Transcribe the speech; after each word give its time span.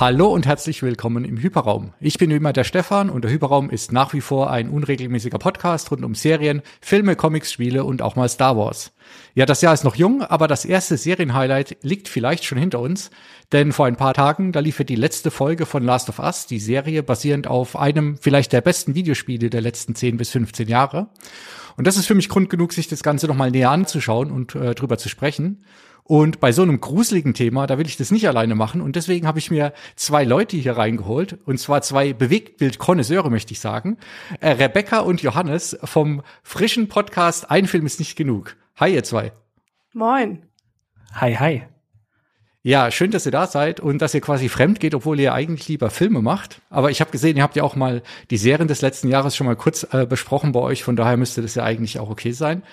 Hallo 0.00 0.32
und 0.32 0.46
herzlich 0.46 0.82
willkommen 0.82 1.26
im 1.26 1.36
Hyperraum. 1.36 1.92
Ich 2.00 2.16
bin 2.16 2.30
wie 2.30 2.36
immer 2.36 2.54
der 2.54 2.64
Stefan 2.64 3.10
und 3.10 3.22
der 3.22 3.30
Hyperraum 3.30 3.68
ist 3.68 3.92
nach 3.92 4.14
wie 4.14 4.22
vor 4.22 4.50
ein 4.50 4.70
unregelmäßiger 4.70 5.36
Podcast 5.36 5.90
rund 5.90 6.06
um 6.06 6.14
Serien, 6.14 6.62
Filme, 6.80 7.16
Comics, 7.16 7.52
Spiele 7.52 7.84
und 7.84 8.00
auch 8.00 8.16
mal 8.16 8.30
Star 8.30 8.56
Wars. 8.56 8.92
Ja, 9.34 9.44
das 9.44 9.60
Jahr 9.60 9.74
ist 9.74 9.84
noch 9.84 9.96
jung, 9.96 10.22
aber 10.22 10.48
das 10.48 10.64
erste 10.64 10.96
Serienhighlight 10.96 11.76
liegt 11.82 12.08
vielleicht 12.08 12.46
schon 12.46 12.56
hinter 12.56 12.80
uns, 12.80 13.10
denn 13.52 13.72
vor 13.72 13.84
ein 13.84 13.96
paar 13.96 14.14
Tagen, 14.14 14.52
da 14.52 14.60
lief 14.60 14.78
ja 14.78 14.86
die 14.86 14.96
letzte 14.96 15.30
Folge 15.30 15.66
von 15.66 15.84
Last 15.84 16.08
of 16.08 16.18
Us, 16.18 16.46
die 16.46 16.60
Serie 16.60 17.02
basierend 17.02 17.46
auf 17.46 17.76
einem 17.76 18.16
vielleicht 18.16 18.54
der 18.54 18.62
besten 18.62 18.94
Videospiele 18.94 19.50
der 19.50 19.60
letzten 19.60 19.94
10 19.94 20.16
bis 20.16 20.30
15 20.30 20.66
Jahre. 20.66 21.10
Und 21.76 21.86
das 21.86 21.98
ist 21.98 22.06
für 22.06 22.14
mich 22.14 22.30
Grund 22.30 22.48
genug, 22.48 22.72
sich 22.72 22.88
das 22.88 23.02
Ganze 23.02 23.26
nochmal 23.26 23.50
näher 23.50 23.70
anzuschauen 23.70 24.30
und 24.30 24.54
äh, 24.54 24.74
drüber 24.74 24.96
zu 24.96 25.10
sprechen. 25.10 25.62
Und 26.10 26.40
bei 26.40 26.50
so 26.50 26.62
einem 26.62 26.80
gruseligen 26.80 27.34
Thema, 27.34 27.68
da 27.68 27.78
will 27.78 27.86
ich 27.86 27.96
das 27.96 28.10
nicht 28.10 28.26
alleine 28.26 28.56
machen. 28.56 28.80
Und 28.80 28.96
deswegen 28.96 29.28
habe 29.28 29.38
ich 29.38 29.48
mir 29.48 29.72
zwei 29.94 30.24
Leute 30.24 30.56
hier 30.56 30.76
reingeholt. 30.76 31.38
Und 31.44 31.60
zwar 31.60 31.82
zwei 31.82 32.12
Bewegtbild-Konnoisseure, 32.12 33.30
möchte 33.30 33.52
ich 33.52 33.60
sagen. 33.60 33.96
Äh, 34.40 34.50
Rebecca 34.54 34.98
und 34.98 35.22
Johannes 35.22 35.78
vom 35.84 36.22
frischen 36.42 36.88
Podcast 36.88 37.48
Ein 37.52 37.68
Film 37.68 37.86
ist 37.86 38.00
nicht 38.00 38.16
genug. 38.16 38.56
Hi, 38.74 38.92
ihr 38.92 39.04
zwei. 39.04 39.30
Moin. 39.92 40.42
Hi, 41.14 41.36
hi. 41.36 41.62
Ja, 42.64 42.90
schön, 42.90 43.12
dass 43.12 43.24
ihr 43.24 43.32
da 43.32 43.46
seid 43.46 43.78
und 43.78 44.02
dass 44.02 44.12
ihr 44.12 44.20
quasi 44.20 44.48
fremd 44.48 44.80
geht, 44.80 44.96
obwohl 44.96 45.20
ihr 45.20 45.32
eigentlich 45.32 45.68
lieber 45.68 45.90
Filme 45.90 46.22
macht. 46.22 46.60
Aber 46.70 46.90
ich 46.90 47.00
habe 47.00 47.12
gesehen, 47.12 47.36
ihr 47.36 47.44
habt 47.44 47.54
ja 47.54 47.62
auch 47.62 47.76
mal 47.76 48.02
die 48.30 48.36
Serien 48.36 48.66
des 48.66 48.82
letzten 48.82 49.06
Jahres 49.06 49.36
schon 49.36 49.46
mal 49.46 49.54
kurz 49.54 49.86
äh, 49.92 50.06
besprochen 50.06 50.50
bei 50.50 50.60
euch. 50.60 50.82
Von 50.82 50.96
daher 50.96 51.16
müsste 51.16 51.40
das 51.40 51.54
ja 51.54 51.62
eigentlich 51.62 52.00
auch 52.00 52.10
okay 52.10 52.32
sein. 52.32 52.64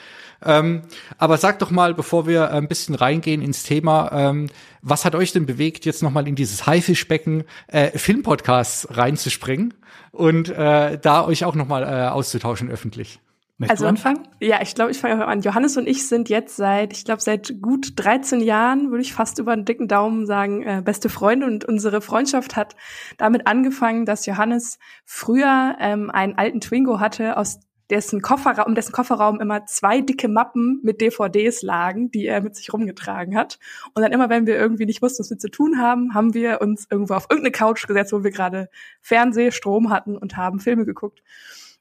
Ähm, 0.45 0.83
aber 1.17 1.37
sagt 1.37 1.61
doch 1.61 1.71
mal, 1.71 1.93
bevor 1.93 2.27
wir 2.27 2.51
ein 2.51 2.67
bisschen 2.67 2.95
reingehen 2.95 3.41
ins 3.41 3.63
Thema, 3.63 4.11
ähm, 4.11 4.47
was 4.81 5.05
hat 5.05 5.15
euch 5.15 5.31
denn 5.31 5.45
bewegt, 5.45 5.85
jetzt 5.85 6.03
noch 6.03 6.11
mal 6.11 6.27
in 6.27 6.35
dieses 6.35 6.67
Haifischbecken 6.67 7.43
äh, 7.67 7.97
Filmpodcasts 7.97 8.87
reinzuspringen 8.91 9.73
und 10.11 10.49
äh, 10.49 10.97
da 10.99 11.25
euch 11.25 11.45
auch 11.45 11.55
noch 11.55 11.67
mal 11.67 11.83
äh, 11.83 12.09
auszutauschen 12.09 12.69
öffentlich? 12.69 13.19
Möchtest 13.59 13.81
also, 13.81 13.85
du 13.85 13.89
anfangen? 13.89 14.27
Ja, 14.39 14.61
ich 14.61 14.75
glaube, 14.75 14.91
ich 14.91 14.99
fange 14.99 15.25
an. 15.25 15.41
Johannes 15.41 15.77
und 15.77 15.87
ich 15.87 16.07
sind 16.07 16.29
jetzt 16.29 16.57
seit, 16.57 16.93
ich 16.93 17.05
glaube, 17.05 17.23
seit 17.23 17.59
gut 17.59 17.93
13 17.95 18.39
Jahren, 18.39 18.91
würde 18.91 19.01
ich 19.01 19.13
fast 19.13 19.39
über 19.39 19.51
einen 19.51 19.65
dicken 19.65 19.87
Daumen 19.87 20.27
sagen, 20.27 20.61
äh, 20.61 20.83
beste 20.85 21.09
Freunde. 21.09 21.47
Und 21.47 21.65
unsere 21.65 22.01
Freundschaft 22.01 22.55
hat 22.55 22.75
damit 23.17 23.47
angefangen, 23.47 24.05
dass 24.05 24.27
Johannes 24.27 24.77
früher 25.05 25.75
ähm, 25.79 26.11
einen 26.11 26.37
alten 26.37 26.61
Twingo 26.61 26.99
hatte, 26.99 27.35
aus 27.35 27.59
dessen 27.89 28.21
Kofferraum, 28.21 28.67
um 28.67 28.75
dessen 28.75 28.91
Kofferraum 28.91 29.39
immer 29.39 29.65
zwei 29.65 30.01
dicke 30.01 30.27
Mappen 30.27 30.79
mit 30.83 30.99
DVDs 31.01 31.61
lagen, 31.61 32.11
die 32.11 32.25
er 32.25 32.41
mit 32.41 32.55
sich 32.55 32.71
rumgetragen 32.73 33.37
hat. 33.37 33.59
Und 33.93 34.01
dann 34.01 34.11
immer, 34.11 34.29
wenn 34.29 34.45
wir 34.45 34.57
irgendwie 34.57 34.85
nicht 34.85 35.01
wussten, 35.01 35.23
was 35.23 35.29
wir 35.29 35.37
zu 35.37 35.49
tun 35.49 35.79
haben, 35.79 36.13
haben 36.13 36.33
wir 36.33 36.61
uns 36.61 36.87
irgendwo 36.89 37.13
auf 37.13 37.27
irgendeine 37.29 37.51
Couch 37.51 37.87
gesetzt, 37.87 38.11
wo 38.11 38.23
wir 38.23 38.31
gerade 38.31 38.69
Fernsehstrom 39.01 39.89
hatten 39.89 40.17
und 40.17 40.35
haben 40.35 40.59
Filme 40.59 40.85
geguckt. 40.85 41.23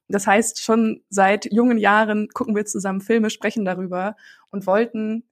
Das 0.09 0.27
heißt, 0.27 0.63
schon 0.63 1.03
seit 1.09 1.53
jungen 1.53 1.79
Jahren 1.79 2.29
gucken 2.33 2.55
wir 2.55 2.65
zusammen 2.65 3.01
Filme, 3.01 3.31
sprechen 3.31 3.65
darüber 3.65 4.15
und 4.51 4.67
wollten 4.67 5.25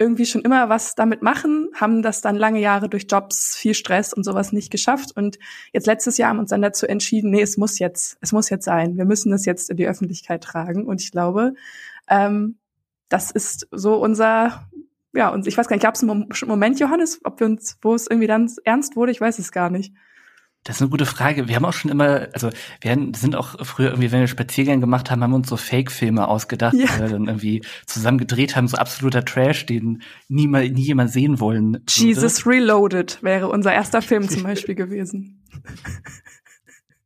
irgendwie 0.00 0.24
schon 0.24 0.40
immer 0.40 0.70
was 0.70 0.94
damit 0.94 1.20
machen, 1.20 1.68
haben 1.74 2.00
das 2.00 2.22
dann 2.22 2.34
lange 2.34 2.58
Jahre 2.58 2.88
durch 2.88 3.06
Jobs, 3.08 3.54
viel 3.54 3.74
Stress 3.74 4.14
und 4.14 4.24
sowas 4.24 4.50
nicht 4.50 4.70
geschafft. 4.70 5.14
Und 5.14 5.38
jetzt 5.72 5.86
letztes 5.86 6.16
Jahr 6.16 6.30
haben 6.30 6.38
uns 6.38 6.50
dann 6.50 6.62
dazu 6.62 6.86
entschieden, 6.86 7.30
nee, 7.30 7.42
es 7.42 7.58
muss 7.58 7.78
jetzt, 7.78 8.16
es 8.22 8.32
muss 8.32 8.48
jetzt 8.48 8.64
sein. 8.64 8.96
Wir 8.96 9.04
müssen 9.04 9.30
das 9.30 9.44
jetzt 9.44 9.68
in 9.68 9.76
die 9.76 9.86
Öffentlichkeit 9.86 10.42
tragen. 10.42 10.86
Und 10.86 11.02
ich 11.02 11.12
glaube, 11.12 11.52
ähm, 12.08 12.56
das 13.10 13.30
ist 13.30 13.68
so 13.70 13.96
unser, 13.96 14.66
ja, 15.12 15.28
und 15.28 15.46
ich 15.46 15.58
weiß 15.58 15.68
gar 15.68 15.76
nicht, 15.76 15.82
gab 15.82 15.96
es 15.96 16.02
einen 16.02 16.28
Moment, 16.46 16.80
Johannes, 16.80 17.20
ob 17.24 17.38
wir 17.38 17.46
uns, 17.46 17.76
wo 17.82 17.94
es 17.94 18.06
irgendwie 18.06 18.26
dann 18.26 18.50
ernst 18.64 18.96
wurde, 18.96 19.12
ich 19.12 19.20
weiß 19.20 19.38
es 19.38 19.52
gar 19.52 19.68
nicht. 19.68 19.92
Das 20.64 20.76
ist 20.76 20.82
eine 20.82 20.90
gute 20.90 21.06
Frage. 21.06 21.48
Wir 21.48 21.56
haben 21.56 21.64
auch 21.64 21.72
schon 21.72 21.90
immer, 21.90 22.28
also 22.34 22.50
wir 22.82 23.12
sind 23.16 23.34
auch 23.34 23.64
früher 23.64 23.88
irgendwie, 23.88 24.12
wenn 24.12 24.20
wir 24.20 24.26
Spaziergänge 24.26 24.80
gemacht 24.80 25.10
haben, 25.10 25.22
haben 25.22 25.30
wir 25.30 25.36
uns 25.36 25.48
so 25.48 25.56
Fake-Filme 25.56 26.28
ausgedacht, 26.28 26.74
ja. 26.74 26.84
die 26.84 27.00
wir 27.00 27.08
dann 27.08 27.26
irgendwie 27.26 27.62
zusammen 27.86 28.18
gedreht 28.18 28.56
haben, 28.56 28.68
so 28.68 28.76
absoluter 28.76 29.24
Trash, 29.24 29.64
den 29.64 30.02
nie, 30.28 30.46
mal, 30.46 30.68
nie 30.68 30.82
jemand 30.82 31.12
sehen 31.12 31.40
wollen. 31.40 31.72
Würde. 31.74 31.84
Jesus 31.86 32.46
Reloaded 32.46 33.22
wäre 33.22 33.48
unser 33.48 33.72
erster 33.72 34.02
Film 34.02 34.28
zum 34.28 34.42
Beispiel 34.42 34.74
gewesen. 34.74 35.42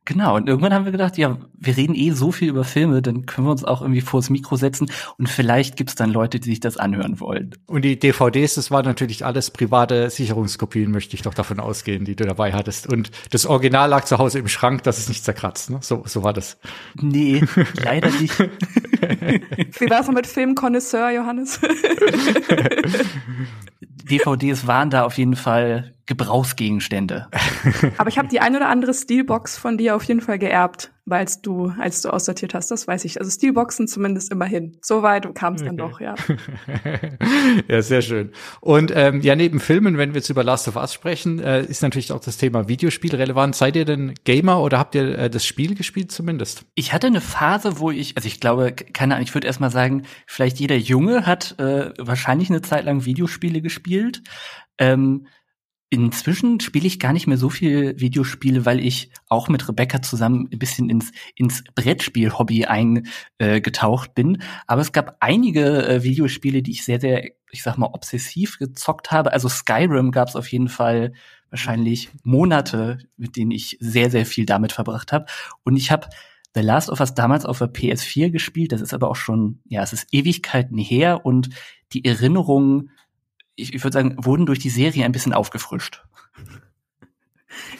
Genau, 0.06 0.36
und 0.36 0.48
irgendwann 0.48 0.74
haben 0.74 0.84
wir 0.84 0.92
gedacht, 0.92 1.16
ja, 1.16 1.38
wir 1.54 1.76
reden 1.78 1.94
eh 1.94 2.10
so 2.10 2.30
viel 2.30 2.50
über 2.50 2.64
Filme, 2.64 3.00
dann 3.00 3.24
können 3.24 3.46
wir 3.46 3.52
uns 3.52 3.64
auch 3.64 3.80
irgendwie 3.80 4.02
vors 4.02 4.28
Mikro 4.28 4.56
setzen 4.56 4.90
und 5.16 5.30
vielleicht 5.30 5.76
gibt's 5.76 5.94
dann 5.94 6.10
Leute, 6.10 6.40
die 6.40 6.50
sich 6.50 6.60
das 6.60 6.76
anhören 6.76 7.20
wollen. 7.20 7.54
Und 7.66 7.86
die 7.86 7.98
DVDs, 7.98 8.56
das 8.56 8.70
waren 8.70 8.84
natürlich 8.84 9.24
alles 9.24 9.50
private 9.50 10.10
Sicherungskopien, 10.10 10.90
möchte 10.90 11.16
ich 11.16 11.22
doch 11.22 11.32
davon 11.32 11.58
ausgehen, 11.58 12.04
die 12.04 12.16
du 12.16 12.26
dabei 12.26 12.52
hattest. 12.52 12.86
Und 12.86 13.12
das 13.30 13.46
Original 13.46 13.88
lag 13.88 14.04
zu 14.04 14.18
Hause 14.18 14.40
im 14.40 14.48
Schrank, 14.48 14.82
das 14.82 14.98
ist 14.98 15.08
nicht 15.08 15.24
zerkratzt, 15.24 15.70
ne? 15.70 15.78
So, 15.80 16.02
so 16.04 16.22
war 16.22 16.34
das. 16.34 16.58
Nee, 17.00 17.42
leider 17.82 18.10
nicht. 18.10 18.38
Wie 18.38 19.88
war's 19.88 20.08
mit 20.08 20.26
Filmkonnoisseur, 20.26 21.12
Johannes? 21.12 21.60
DVDs 24.04 24.66
waren 24.66 24.90
da 24.90 25.04
auf 25.04 25.16
jeden 25.16 25.36
Fall 25.36 25.93
Gebrauchsgegenstände. 26.06 27.28
Aber 27.96 28.08
ich 28.08 28.18
habe 28.18 28.28
die 28.28 28.40
ein 28.40 28.54
oder 28.54 28.68
andere 28.68 28.92
Steelbox 28.92 29.56
von 29.56 29.78
dir 29.78 29.96
auf 29.96 30.04
jeden 30.04 30.20
Fall 30.20 30.38
geerbt, 30.38 30.92
weil 31.06 31.26
du, 31.42 31.72
als 31.78 32.02
du 32.02 32.10
aussortiert 32.10 32.52
hast, 32.52 32.70
das 32.70 32.86
weiß 32.86 33.06
ich. 33.06 33.18
Also 33.18 33.30
Steelboxen 33.30 33.88
zumindest 33.88 34.30
immerhin. 34.30 34.76
So 34.82 35.02
weit 35.02 35.34
kam 35.34 35.54
es 35.54 35.62
okay. 35.62 35.68
dann 35.68 35.76
doch, 35.78 36.00
ja. 36.00 36.14
ja, 37.68 37.80
sehr 37.80 38.02
schön. 38.02 38.32
Und 38.60 38.92
ähm, 38.94 39.22
ja, 39.22 39.34
neben 39.34 39.60
Filmen, 39.60 39.96
wenn 39.96 40.10
wir 40.10 40.16
jetzt 40.16 40.28
über 40.28 40.44
Last 40.44 40.68
of 40.68 40.76
Us 40.76 40.92
sprechen, 40.92 41.38
äh, 41.38 41.62
ist 41.62 41.82
natürlich 41.82 42.12
auch 42.12 42.20
das 42.20 42.36
Thema 42.36 42.68
Videospiel 42.68 43.14
relevant. 43.14 43.54
Seid 43.54 43.74
ihr 43.76 43.86
denn 43.86 44.14
Gamer 44.24 44.60
oder 44.60 44.78
habt 44.78 44.94
ihr 44.94 45.18
äh, 45.18 45.30
das 45.30 45.46
Spiel 45.46 45.74
gespielt 45.74 46.12
zumindest? 46.12 46.66
Ich 46.74 46.92
hatte 46.92 47.06
eine 47.06 47.22
Phase, 47.22 47.78
wo 47.78 47.90
ich, 47.90 48.16
also 48.16 48.26
ich 48.26 48.40
glaube, 48.40 48.72
keine 48.72 49.14
Ahnung, 49.14 49.24
ich 49.26 49.34
würde 49.34 49.46
erstmal 49.46 49.70
sagen, 49.70 50.02
vielleicht 50.26 50.60
jeder 50.60 50.76
Junge 50.76 51.24
hat 51.24 51.58
äh, 51.58 51.92
wahrscheinlich 51.98 52.50
eine 52.50 52.60
Zeit 52.60 52.84
lang 52.84 53.06
Videospiele 53.06 53.62
gespielt. 53.62 54.22
Ähm, 54.76 55.26
Inzwischen 55.94 56.60
spiele 56.60 56.86
ich 56.86 56.98
gar 56.98 57.12
nicht 57.12 57.26
mehr 57.26 57.36
so 57.36 57.48
viel 57.48 57.98
Videospiele, 57.98 58.66
weil 58.66 58.80
ich 58.80 59.10
auch 59.28 59.48
mit 59.48 59.68
Rebecca 59.68 60.02
zusammen 60.02 60.48
ein 60.52 60.58
bisschen 60.58 60.90
ins, 60.90 61.12
ins 61.36 61.62
Brettspiel-Hobby 61.74 62.64
eingetaucht 62.64 64.10
äh, 64.10 64.12
bin. 64.14 64.42
Aber 64.66 64.80
es 64.80 64.92
gab 64.92 65.16
einige 65.20 65.86
äh, 65.86 66.02
Videospiele, 66.02 66.62
die 66.62 66.72
ich 66.72 66.84
sehr, 66.84 67.00
sehr, 67.00 67.24
ich 67.50 67.62
sag 67.62 67.78
mal, 67.78 67.90
obsessiv 67.92 68.58
gezockt 68.58 69.12
habe. 69.12 69.32
Also 69.32 69.48
Skyrim 69.48 70.10
gab 70.10 70.28
es 70.28 70.36
auf 70.36 70.48
jeden 70.48 70.68
Fall 70.68 71.12
wahrscheinlich 71.50 72.10
Monate, 72.24 72.98
mit 73.16 73.36
denen 73.36 73.52
ich 73.52 73.76
sehr, 73.80 74.10
sehr 74.10 74.26
viel 74.26 74.46
damit 74.46 74.72
verbracht 74.72 75.12
habe. 75.12 75.26
Und 75.62 75.76
ich 75.76 75.92
habe 75.92 76.08
The 76.54 76.60
Last 76.60 76.90
of 76.90 77.00
Us 77.00 77.14
damals 77.14 77.46
auf 77.46 77.58
der 77.58 77.72
PS4 77.72 78.30
gespielt. 78.30 78.72
Das 78.72 78.80
ist 78.80 78.94
aber 78.94 79.08
auch 79.08 79.16
schon, 79.16 79.60
ja, 79.68 79.82
es 79.82 79.92
ist 79.92 80.08
Ewigkeiten 80.12 80.78
her 80.78 81.24
und 81.24 81.50
die 81.92 82.04
Erinnerungen 82.04 82.90
ich, 83.56 83.74
ich 83.74 83.84
würde 83.84 83.94
sagen, 83.94 84.16
wurden 84.18 84.46
durch 84.46 84.58
die 84.58 84.70
Serie 84.70 85.04
ein 85.04 85.12
bisschen 85.12 85.32
aufgefrischt. 85.32 86.02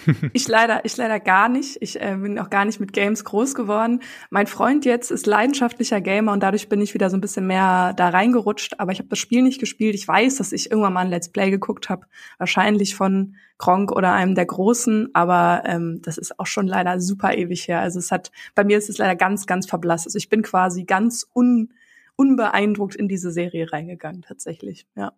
ich 0.33 0.47
leider, 0.49 0.85
ich 0.85 0.97
leider 0.97 1.21
gar 1.21 1.49
nicht. 1.49 1.79
Ich 1.81 2.01
äh, 2.01 2.17
bin 2.17 2.39
auch 2.39 2.51
gar 2.51 2.65
nicht 2.65 2.81
mit 2.81 2.93
Games 2.93 3.25
groß 3.25 3.55
geworden. 3.55 4.01
Mein 4.31 4.47
Freund 4.47 4.85
jetzt 4.85 5.11
ist 5.11 5.27
leidenschaftlicher 5.27 6.01
Gamer 6.01 6.33
und 6.33 6.43
dadurch 6.43 6.69
bin 6.69 6.81
ich 6.81 6.95
wieder 6.95 7.11
so 7.11 7.17
ein 7.17 7.21
bisschen 7.21 7.47
mehr 7.47 7.93
da 7.95 8.11
reingerutscht. 8.11 8.79
Aber 8.79 8.93
ich 8.93 8.99
habe 8.99 9.09
das 9.09 9.19
Spiel 9.19 9.43
nicht 9.43 9.61
gespielt. 9.61 9.95
Ich 9.95 10.07
weiß, 10.07 10.37
dass 10.37 10.53
ich 10.53 10.71
irgendwann 10.71 10.93
mal 10.93 11.01
ein 11.01 11.11
Let's 11.11 11.31
Play 11.31 11.51
geguckt 11.51 11.89
habe, 11.89 12.07
wahrscheinlich 12.39 12.95
von 12.95 13.37
Gronk 13.59 13.93
oder 13.93 14.13
einem 14.13 14.35
der 14.35 14.47
Großen. 14.47 15.11
Aber 15.15 15.63
ähm, 15.67 16.01
das 16.03 16.19
ist 16.19 16.39
auch 16.39 16.47
schon 16.47 16.67
leider 16.67 17.01
super 17.01 17.37
ewig 17.37 17.69
her. 17.69 17.81
Also 17.81 17.99
es 17.99 18.11
hat, 18.11 18.31
bei 18.55 18.65
mir 18.65 18.79
ist 18.79 18.91
es 18.91 18.99
leider 18.99 19.17
ganz, 19.17 19.47
ganz 19.47 19.67
verblasst. 19.67 20.07
Also 20.07 20.19
ich 20.19 20.29
bin 20.29 20.43
quasi 20.43 20.85
ganz 20.85 21.27
un, 21.35 21.73
unbeeindruckt 22.17 22.95
in 22.95 23.09
diese 23.09 23.31
Serie 23.33 23.73
reingegangen 23.73 24.23
tatsächlich. 24.23 24.87
Ja. 24.97 25.13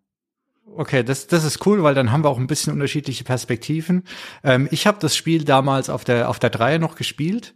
Okay, 0.75 1.03
das, 1.05 1.27
das 1.27 1.45
ist 1.45 1.65
cool, 1.67 1.83
weil 1.83 1.95
dann 1.95 2.13
haben 2.13 2.25
wir 2.25 2.29
auch 2.29 2.39
ein 2.39 2.49
bisschen 2.49 2.73
unterschiedliche 2.73 3.25
Perspektiven. 3.25 4.03
Ähm, 4.43 4.69
ich 4.71 4.87
habe 4.87 4.99
das 5.01 5.17
Spiel 5.17 5.45
damals 5.45 5.89
auf 5.89 6.05
der 6.05 6.29
auf 6.29 6.39
der 6.39 6.51
Dreier 6.51 6.79
noch 6.79 6.97
gespielt, 6.97 7.55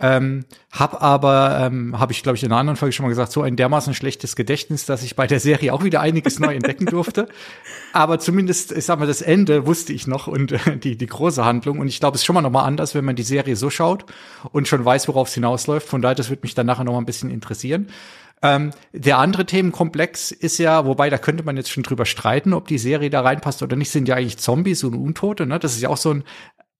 ähm, 0.00 0.44
hab 0.70 1.02
aber, 1.02 1.58
ähm, 1.60 1.98
habe 1.98 2.12
ich 2.12 2.22
glaube 2.22 2.36
ich 2.36 2.44
in 2.44 2.52
einer 2.52 2.60
anderen 2.60 2.76
Folge 2.76 2.92
schon 2.92 3.04
mal 3.04 3.08
gesagt, 3.08 3.32
so 3.32 3.42
ein 3.42 3.56
dermaßen 3.56 3.94
schlechtes 3.94 4.36
Gedächtnis, 4.36 4.86
dass 4.86 5.02
ich 5.02 5.16
bei 5.16 5.26
der 5.26 5.40
Serie 5.40 5.72
auch 5.72 5.82
wieder 5.82 6.00
einiges 6.00 6.38
neu 6.38 6.54
entdecken 6.54 6.86
durfte. 6.86 7.28
Aber 7.92 8.20
zumindest, 8.20 8.70
ich 8.72 8.84
sag 8.84 9.00
mal, 9.00 9.06
das 9.06 9.22
Ende 9.22 9.66
wusste 9.66 9.92
ich 9.92 10.06
noch 10.06 10.28
und 10.28 10.52
äh, 10.52 10.76
die 10.76 10.96
die 10.96 11.06
große 11.06 11.44
Handlung. 11.44 11.80
Und 11.80 11.88
ich 11.88 11.98
glaube, 11.98 12.14
es 12.14 12.20
ist 12.20 12.26
schon 12.26 12.34
mal 12.34 12.42
noch 12.42 12.50
mal 12.50 12.64
anders, 12.64 12.94
wenn 12.94 13.04
man 13.04 13.16
die 13.16 13.22
Serie 13.24 13.56
so 13.56 13.70
schaut 13.70 14.04
und 14.52 14.68
schon 14.68 14.84
weiß, 14.84 15.08
worauf 15.08 15.28
es 15.28 15.34
hinausläuft. 15.34 15.88
Von 15.88 16.02
daher, 16.02 16.14
das 16.14 16.30
wird 16.30 16.42
mich 16.42 16.54
dann 16.54 16.66
nachher 16.66 16.84
noch 16.84 16.92
mal 16.92 17.00
ein 17.00 17.06
bisschen 17.06 17.30
interessieren. 17.30 17.88
Ähm, 18.40 18.70
der 18.92 19.18
andere 19.18 19.46
Themenkomplex 19.46 20.30
ist 20.30 20.58
ja, 20.58 20.86
wobei 20.86 21.10
da 21.10 21.18
könnte 21.18 21.42
man 21.42 21.56
jetzt 21.56 21.70
schon 21.70 21.82
drüber 21.82 22.06
streiten, 22.06 22.52
ob 22.52 22.68
die 22.68 22.78
Serie 22.78 23.10
da 23.10 23.22
reinpasst 23.22 23.62
oder 23.62 23.74
nicht, 23.74 23.90
sind 23.90 24.06
ja 24.06 24.14
eigentlich 24.14 24.38
Zombies 24.38 24.84
und 24.84 24.94
Untote. 24.94 25.44
Ne? 25.46 25.58
Das 25.58 25.74
ist 25.74 25.80
ja 25.80 25.88
auch 25.88 25.96
so 25.96 26.12
ein 26.12 26.24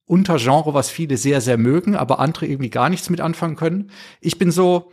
Untergenre, 0.08 0.74
was 0.74 0.90
viele 0.90 1.16
sehr, 1.16 1.40
sehr 1.40 1.58
mögen, 1.58 1.94
aber 1.94 2.18
andere 2.18 2.46
irgendwie 2.46 2.70
gar 2.70 2.88
nichts 2.88 3.10
mit 3.10 3.20
anfangen 3.20 3.56
können. 3.56 3.90
Ich 4.20 4.38
bin 4.38 4.50
so, 4.50 4.90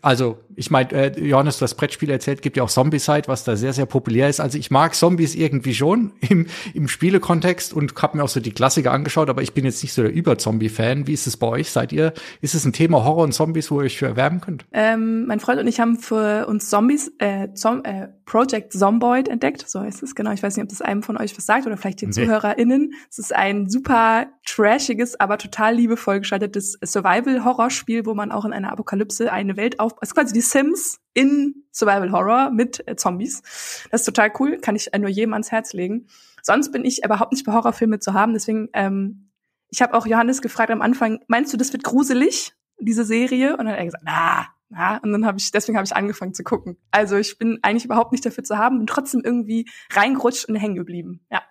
also 0.00 0.38
ich 0.54 0.70
meine, 0.70 0.92
äh, 0.92 1.20
Johannes, 1.20 1.58
du 1.58 1.62
hast 1.62 1.74
Brettspiel 1.74 2.10
erzählt, 2.10 2.42
gibt 2.42 2.56
ja 2.56 2.62
auch 2.62 2.70
Zombie-Side, 2.70 3.22
was 3.26 3.44
da 3.44 3.56
sehr, 3.56 3.72
sehr 3.72 3.86
populär 3.86 4.28
ist. 4.28 4.40
Also 4.40 4.58
ich 4.58 4.70
mag 4.70 4.94
Zombies 4.94 5.34
irgendwie 5.34 5.74
schon 5.74 6.12
im, 6.20 6.46
im 6.74 6.88
Spielekontext 6.88 7.72
und 7.72 8.00
habe 8.00 8.16
mir 8.16 8.24
auch 8.24 8.28
so 8.28 8.40
die 8.40 8.52
Klassiker 8.52 8.92
angeschaut, 8.92 9.28
aber 9.28 9.42
ich 9.42 9.52
bin 9.52 9.64
jetzt 9.64 9.82
nicht 9.82 9.92
so 9.92 10.02
der 10.02 10.12
Über-Zombie-Fan. 10.12 11.06
Wie 11.06 11.12
ist 11.12 11.26
es 11.26 11.36
bei 11.36 11.46
euch? 11.46 11.70
Seid 11.70 11.92
ihr, 11.92 12.12
ist 12.40 12.54
es 12.54 12.64
ein 12.64 12.72
Thema 12.72 13.04
Horror 13.04 13.24
und 13.24 13.32
Zombies, 13.32 13.70
wo 13.70 13.80
ihr 13.80 13.86
euch 13.86 13.98
für 13.98 14.06
erwerben 14.06 14.40
könnt? 14.40 14.64
Ähm, 14.72 15.26
mein 15.26 15.40
Freund 15.40 15.60
und 15.60 15.66
ich 15.66 15.80
haben 15.80 15.98
für 15.98 16.46
uns 16.46 16.68
Zombies, 16.68 17.12
äh, 17.18 17.52
Zom 17.54 17.82
äh, 17.84 18.08
Project 18.32 18.72
Zomboid 18.72 19.28
entdeckt, 19.28 19.68
so 19.68 19.80
heißt 19.80 20.02
es, 20.02 20.14
genau. 20.14 20.32
Ich 20.32 20.42
weiß 20.42 20.56
nicht, 20.56 20.62
ob 20.62 20.70
das 20.70 20.80
einem 20.80 21.02
von 21.02 21.18
euch 21.18 21.36
was 21.36 21.44
sagt 21.44 21.66
oder 21.66 21.76
vielleicht 21.76 22.00
den 22.00 22.08
nee. 22.08 22.14
ZuhörerInnen. 22.14 22.94
Es 23.10 23.18
ist 23.18 23.34
ein 23.34 23.68
super 23.68 24.26
trashiges, 24.46 25.20
aber 25.20 25.36
total 25.36 25.74
liebevoll 25.74 26.20
gestaltetes 26.20 26.78
Survival-Horror-Spiel, 26.82 28.06
wo 28.06 28.14
man 28.14 28.32
auch 28.32 28.46
in 28.46 28.54
einer 28.54 28.72
Apokalypse 28.72 29.30
eine 29.30 29.58
Welt 29.58 29.80
auf, 29.80 29.92
es 30.00 30.08
ist 30.08 30.14
quasi 30.14 30.32
die 30.32 30.40
Sims 30.40 30.98
in 31.12 31.66
Survival 31.72 32.10
Horror 32.10 32.50
mit 32.50 32.82
äh, 32.88 32.96
Zombies. 32.96 33.42
Das 33.90 34.00
ist 34.00 34.06
total 34.06 34.32
cool, 34.38 34.56
kann 34.56 34.76
ich 34.76 34.88
nur 34.98 35.10
jedem 35.10 35.34
ans 35.34 35.52
Herz 35.52 35.74
legen. 35.74 36.06
Sonst 36.40 36.72
bin 36.72 36.86
ich 36.86 37.04
überhaupt 37.04 37.32
nicht 37.32 37.44
bei 37.44 37.52
Horrorfilme 37.52 37.98
zu 37.98 38.14
haben, 38.14 38.32
deswegen, 38.32 38.70
ähm, 38.72 39.28
ich 39.68 39.82
habe 39.82 39.92
auch 39.92 40.06
Johannes 40.06 40.40
gefragt 40.40 40.70
am 40.70 40.80
Anfang, 40.80 41.20
meinst 41.28 41.52
du, 41.52 41.58
das 41.58 41.74
wird 41.74 41.84
gruselig, 41.84 42.54
diese 42.80 43.04
Serie? 43.04 43.52
Und 43.58 43.66
dann 43.66 43.72
hat 43.72 43.78
er 43.78 43.84
gesagt, 43.84 44.04
na, 44.06 44.46
na, 44.72 44.98
und 44.98 45.12
dann 45.12 45.26
habe 45.26 45.38
ich, 45.38 45.50
deswegen 45.50 45.76
habe 45.76 45.84
ich 45.84 45.94
angefangen 45.94 46.34
zu 46.34 46.42
gucken. 46.42 46.76
Also 46.90 47.16
ich 47.16 47.38
bin 47.38 47.58
eigentlich 47.62 47.84
überhaupt 47.84 48.12
nicht 48.12 48.24
dafür 48.24 48.44
zu 48.44 48.58
haben, 48.58 48.78
bin 48.78 48.86
trotzdem 48.86 49.22
irgendwie 49.24 49.68
reingerutscht 49.92 50.46
und 50.46 50.56
hängen 50.56 50.76
geblieben. 50.76 51.20
Ja. 51.30 51.42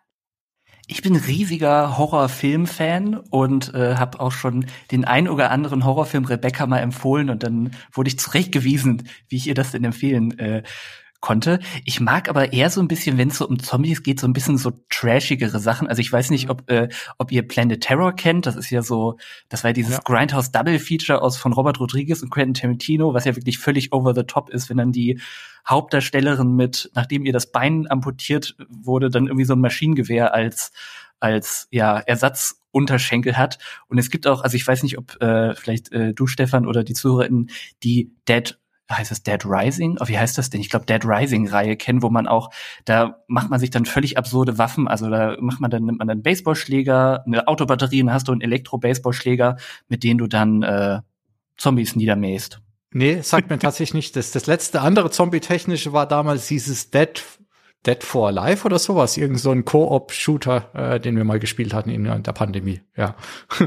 Ich 0.88 1.02
bin 1.02 1.16
riesiger 1.16 1.98
Horrorfilm-Fan 1.98 3.16
und 3.16 3.74
äh, 3.74 3.96
habe 3.96 4.20
auch 4.20 4.32
schon 4.32 4.66
den 4.92 5.06
ein 5.06 5.30
oder 5.30 5.52
anderen 5.52 5.86
Horrorfilm 5.86 6.26
Rebecca 6.26 6.66
mal 6.66 6.80
empfohlen 6.80 7.30
und 7.30 7.44
dann 7.44 7.72
wurde 7.94 8.10
ich 8.10 8.20
zurechtgewiesen, 8.20 9.08
wie 9.30 9.38
ich 9.38 9.48
ihr 9.48 9.54
das 9.54 9.72
denn 9.72 9.84
empfehlen 9.84 10.38
äh, 10.40 10.64
konnte. 11.22 11.60
Ich 11.86 12.00
mag 12.00 12.28
aber 12.28 12.52
eher 12.52 12.70
so 12.70 12.82
ein 12.82 12.88
bisschen, 12.88 13.18
wenn 13.18 13.30
es 13.30 13.38
so 13.38 13.48
um 13.48 13.60
Zombies 13.60 14.04
geht, 14.04 14.20
so 14.20 14.28
ein 14.28 14.34
bisschen 14.34 14.58
so 14.58 14.74
trashigere 14.90 15.60
Sachen. 15.60 15.88
Also 15.88 16.02
ich 16.02 16.12
weiß 16.12 16.32
nicht, 16.32 16.50
ob, 16.50 16.70
äh, 16.70 16.90
ob 17.18 17.32
ihr 17.32 17.48
Planet 17.48 17.82
Terror 17.82 18.14
kennt. 18.14 18.48
Das 18.48 18.56
ist 18.56 18.72
ja 18.72 18.82
so, 18.82 19.18
das 19.48 19.64
war 19.64 19.70
ja 19.70 19.74
dieses 19.74 19.94
ja. 19.94 20.00
Grindhouse 20.04 20.52
Double 20.52 20.80
Feature 20.80 21.22
aus 21.22 21.38
von 21.38 21.54
Robert 21.54 21.80
Rodriguez 21.80 22.24
und 22.24 22.32
Quentin 22.32 22.56
Tarantino, 22.56 23.14
was 23.14 23.26
ja 23.26 23.36
wirklich 23.36 23.60
völlig 23.60 23.94
over 23.94 24.14
the 24.14 24.24
top 24.24 24.50
ist, 24.50 24.70
wenn 24.70 24.78
dann 24.78 24.92
die 24.92 25.22
Hauptdarstellerin 25.68 26.56
mit, 26.56 26.90
nachdem 26.96 27.24
ihr 27.24 27.34
das 27.34 27.52
Bein 27.52 27.90
amputiert 27.90 28.56
wurde, 28.68 29.10
dann 29.10 29.28
irgendwie 29.28 29.46
so 29.46 29.54
ein 29.54 29.62
Maschinengewehr 29.62 30.34
als 30.34 30.72
als 31.22 31.68
ja 31.70 32.00
Ersatzunterschenkel 32.00 33.38
hat. 33.38 33.60
Und 33.88 34.00
es 34.00 34.10
gibt 34.10 34.28
auch, 34.28 34.42
also 34.42 34.56
ich 34.56 34.68
weiß 34.68 34.82
nicht, 34.84 34.98
ob 34.98 35.22
äh, 35.22 35.54
vielleicht 35.54 35.92
äh, 35.92 36.14
du, 36.14 36.26
Stefan, 36.26 36.66
oder 36.66 36.84
die 36.84 36.94
ZuhörerInnen 36.94 37.52
die 37.84 38.12
Dead 38.28 38.58
heißt 38.94 39.12
es 39.12 39.24
Dead 39.24 39.44
Rising? 39.46 39.98
Oh, 40.00 40.08
wie 40.08 40.18
heißt 40.18 40.38
das 40.38 40.50
denn? 40.50 40.62
Ich 40.62 40.70
glaube 40.70 40.86
Dead 40.86 41.04
Rising 41.06 41.48
Reihe 41.48 41.76
kennen, 41.76 42.02
wo 42.02 42.10
man 42.10 42.28
auch, 42.28 42.50
da 42.86 43.22
macht 43.28 43.50
man 43.50 43.60
sich 43.60 43.70
dann 43.70 43.86
völlig 43.86 44.18
absurde 44.18 44.58
Waffen. 44.58 44.88
Also 44.88 45.10
da 45.10 45.38
macht 45.40 45.60
man 45.60 45.72
dann 45.72 45.86
nimmt 45.86 46.00
man 46.00 46.10
einen 46.10 46.24
Baseballschläger, 46.24 47.24
eine 47.26 47.48
Autobatterie 47.48 48.02
und 48.02 48.08
dann 48.08 48.16
hast 48.16 48.28
du 48.28 48.32
einen 48.32 48.42
Elektro-Baseballschläger, 48.42 49.58
mit 49.88 50.04
dem 50.04 50.18
du 50.18 50.28
dann 50.28 50.64
äh, 50.64 51.00
Zombies 51.58 51.96
niedermähst. 51.96 52.60
Nee, 52.94 53.22
sagt 53.22 53.50
mir 53.50 53.58
tatsächlich 53.58 53.94
nicht. 53.94 54.16
Das, 54.16 54.32
das 54.32 54.48
letzte 54.48 54.82
andere 54.82 55.10
Zombie-technische 55.12 55.94
war 55.94 56.08
damals 56.08 56.48
dieses 56.48 56.92
Dead 56.92 57.24
Dead 57.86 58.04
for 58.04 58.28
Alive 58.28 58.64
oder 58.66 58.78
sowas, 58.78 59.18
irgend 59.18 59.40
so 59.40 59.50
ein 59.50 59.66
Koop-Shooter, 59.66 60.70
äh, 60.74 61.00
den 61.00 61.18
wir 61.18 61.24
mal 61.24 61.40
gespielt 61.40 61.74
hatten 61.74 61.90
in 61.90 62.04
der 62.04 62.32
Pandemie. 62.32 62.82
Ja. 62.96 63.16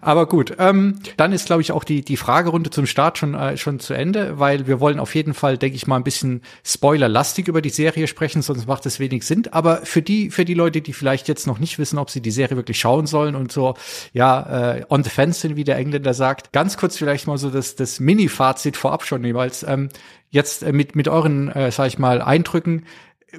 Aber 0.00 0.26
gut, 0.26 0.54
ähm, 0.58 1.00
dann 1.18 1.32
ist, 1.32 1.44
glaube 1.44 1.60
ich, 1.60 1.72
auch 1.72 1.84
die 1.84 2.02
die 2.02 2.16
Fragerunde 2.16 2.70
zum 2.70 2.86
Start 2.86 3.18
schon 3.18 3.34
äh, 3.34 3.58
schon 3.58 3.80
zu 3.80 3.92
Ende, 3.92 4.38
weil 4.38 4.66
wir 4.66 4.80
wollen 4.80 4.98
auf 4.98 5.14
jeden 5.14 5.34
Fall, 5.34 5.58
denke 5.58 5.76
ich 5.76 5.86
mal, 5.86 5.96
ein 5.96 6.04
bisschen 6.04 6.40
spoilerlastig 6.64 7.48
über 7.48 7.60
die 7.60 7.68
Serie 7.68 8.06
sprechen, 8.06 8.40
sonst 8.40 8.66
macht 8.66 8.86
es 8.86 8.98
wenig 8.98 9.24
Sinn. 9.24 9.44
Aber 9.50 9.78
für 9.84 10.00
die 10.00 10.30
für 10.30 10.46
die 10.46 10.54
Leute, 10.54 10.80
die 10.80 10.94
vielleicht 10.94 11.28
jetzt 11.28 11.46
noch 11.46 11.58
nicht 11.58 11.78
wissen, 11.78 11.98
ob 11.98 12.08
sie 12.08 12.22
die 12.22 12.30
Serie 12.30 12.56
wirklich 12.56 12.80
schauen 12.80 13.06
sollen 13.06 13.34
und 13.34 13.52
so, 13.52 13.74
ja, 14.14 14.76
äh, 14.76 14.86
on 14.88 15.04
the 15.04 15.10
fence 15.10 15.42
sind, 15.42 15.56
wie 15.56 15.64
der 15.64 15.76
Engländer 15.76 16.14
sagt, 16.14 16.52
ganz 16.52 16.78
kurz 16.78 16.96
vielleicht 16.96 17.26
mal 17.26 17.36
so 17.36 17.50
das 17.50 17.76
das 17.76 18.00
Mini-Fazit 18.00 18.78
vorab 18.78 19.04
schon 19.04 19.22
jeweils. 19.22 19.64
Ähm, 19.64 19.90
jetzt 20.36 20.62
äh, 20.62 20.72
mit, 20.72 20.94
mit 20.94 21.08
euren, 21.08 21.48
äh, 21.48 21.72
sag 21.72 21.88
ich 21.88 21.98
mal, 21.98 22.22
Eindrücken, 22.22 22.84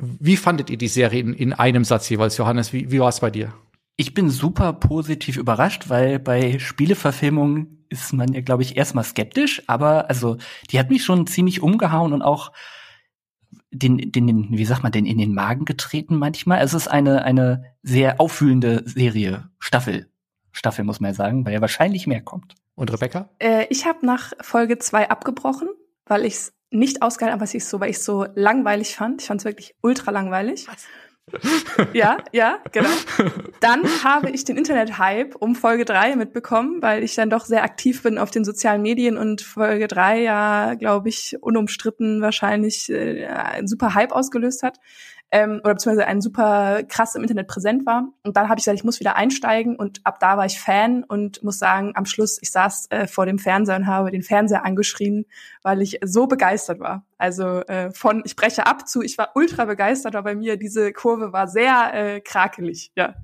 wie 0.01 0.35
fandet 0.35 0.69
ihr 0.69 0.77
die 0.77 0.89
Serie 0.89 1.21
in, 1.21 1.33
in 1.33 1.53
einem 1.53 1.85
Satz 1.85 2.09
jeweils, 2.09 2.37
Johannes? 2.37 2.73
Wie, 2.73 2.91
wie 2.91 2.99
war 2.99 3.07
es 3.07 3.21
bei 3.21 3.31
dir? 3.31 3.53
Ich 3.95 4.13
bin 4.13 4.29
super 4.29 4.73
positiv 4.73 5.37
überrascht, 5.37 5.89
weil 5.89 6.19
bei 6.19 6.59
Spieleverfilmungen 6.59 7.85
ist 7.89 8.13
man 8.13 8.33
ja, 8.33 8.41
glaube 8.41 8.63
ich, 8.63 8.75
erstmal 8.75 9.05
skeptisch, 9.05 9.63
aber 9.67 10.09
also 10.09 10.37
die 10.69 10.77
hat 10.77 10.89
mich 10.89 11.03
schon 11.03 11.25
ziemlich 11.25 11.61
umgehauen 11.61 12.11
und 12.13 12.21
auch 12.21 12.51
den, 13.71 13.97
den, 13.97 14.27
den, 14.27 14.47
wie 14.51 14.65
sagt 14.65 14.83
man, 14.83 14.91
den 14.91 15.05
in 15.05 15.17
den 15.17 15.33
Magen 15.33 15.65
getreten 15.65 16.17
manchmal. 16.17 16.61
Es 16.61 16.73
ist 16.73 16.87
eine, 16.87 17.23
eine 17.23 17.63
sehr 17.81 18.19
auffühlende 18.19 18.83
Serie, 18.85 19.49
Staffel. 19.59 20.09
Staffel 20.51 20.83
muss 20.83 20.99
man 20.99 21.11
ja 21.11 21.15
sagen, 21.15 21.45
weil 21.45 21.53
ja 21.53 21.61
wahrscheinlich 21.61 22.07
mehr 22.07 22.21
kommt. 22.21 22.55
Und 22.75 22.91
Rebecca? 22.91 23.29
Äh, 23.39 23.65
ich 23.69 23.85
habe 23.85 24.05
nach 24.05 24.33
Folge 24.41 24.77
zwei 24.77 25.09
abgebrochen, 25.09 25.69
weil 26.05 26.25
ich 26.25 26.33
es 26.33 26.56
nicht 26.69 27.01
ausgehalten, 27.01 27.37
aber 27.37 27.45
es 27.45 27.53
ist 27.53 27.69
so, 27.69 27.79
weil 27.79 27.89
ich 27.89 27.97
es 27.97 28.05
so 28.05 28.25
langweilig 28.35 28.95
fand. 28.95 29.21
Ich 29.21 29.27
fand 29.27 29.41
es 29.41 29.45
wirklich 29.45 29.75
ultra 29.81 30.11
langweilig. 30.11 30.67
Was? 30.67 30.85
ja, 31.93 32.17
ja, 32.31 32.59
genau. 32.71 32.89
Dann 33.59 33.83
habe 34.03 34.29
ich 34.29 34.45
den 34.45 34.55
Internet-Hype 34.55 35.35
um 35.35 35.55
Folge 35.55 35.83
3 35.83 36.15
mitbekommen, 36.15 36.81
weil 36.81 37.03
ich 37.03 37.15
dann 37.15 37.29
doch 37.29 37.43
sehr 37.43 37.63
aktiv 37.63 38.01
bin 38.01 38.17
auf 38.17 38.31
den 38.31 38.45
sozialen 38.45 38.81
Medien 38.81 39.17
und 39.17 39.41
Folge 39.41 39.87
3 39.87 40.21
ja, 40.21 40.73
glaube 40.75 41.09
ich, 41.09 41.35
unumstritten 41.41 42.21
wahrscheinlich 42.21 42.89
äh, 42.89 43.25
einen 43.25 43.67
super 43.67 43.93
Hype 43.93 44.13
ausgelöst 44.13 44.63
hat 44.63 44.79
ähm, 45.31 45.59
oder 45.63 45.73
beziehungsweise 45.73 46.07
ein 46.07 46.21
super 46.21 46.83
krass 46.83 47.15
im 47.15 47.21
Internet 47.21 47.47
präsent 47.47 47.85
war. 47.85 48.07
Und 48.23 48.37
dann 48.37 48.49
habe 48.49 48.59
ich 48.59 48.65
gesagt, 48.65 48.77
ich 48.77 48.83
muss 48.83 48.99
wieder 48.99 49.15
einsteigen 49.15 49.75
und 49.75 49.99
ab 50.05 50.19
da 50.19 50.37
war 50.37 50.45
ich 50.45 50.59
Fan 50.59 51.03
und 51.03 51.43
muss 51.43 51.59
sagen, 51.59 51.91
am 51.95 52.05
Schluss, 52.05 52.37
ich 52.41 52.51
saß 52.51 52.87
äh, 52.91 53.07
vor 53.07 53.25
dem 53.25 53.39
Fernseher 53.39 53.75
und 53.75 53.87
habe 53.87 54.11
den 54.11 54.23
Fernseher 54.23 54.65
angeschrien, 54.65 55.25
weil 55.63 55.81
ich 55.81 55.99
so 56.03 56.27
begeistert 56.27 56.79
war. 56.79 57.05
Also 57.17 57.61
äh, 57.63 57.91
von 57.91 58.21
ich 58.25 58.35
breche 58.35 58.65
ab 58.67 58.87
zu, 58.87 59.01
ich 59.01 59.17
war 59.17 59.31
ultra 59.35 59.65
begeistert, 59.65 60.15
aber 60.15 60.31
bei 60.31 60.35
mir 60.35 60.57
diese 60.57 60.93
Kurve 60.93 61.33
war 61.33 61.47
sehr 61.47 61.93
äh, 61.93 62.21
krakelig, 62.21 62.91
ja. 62.95 63.15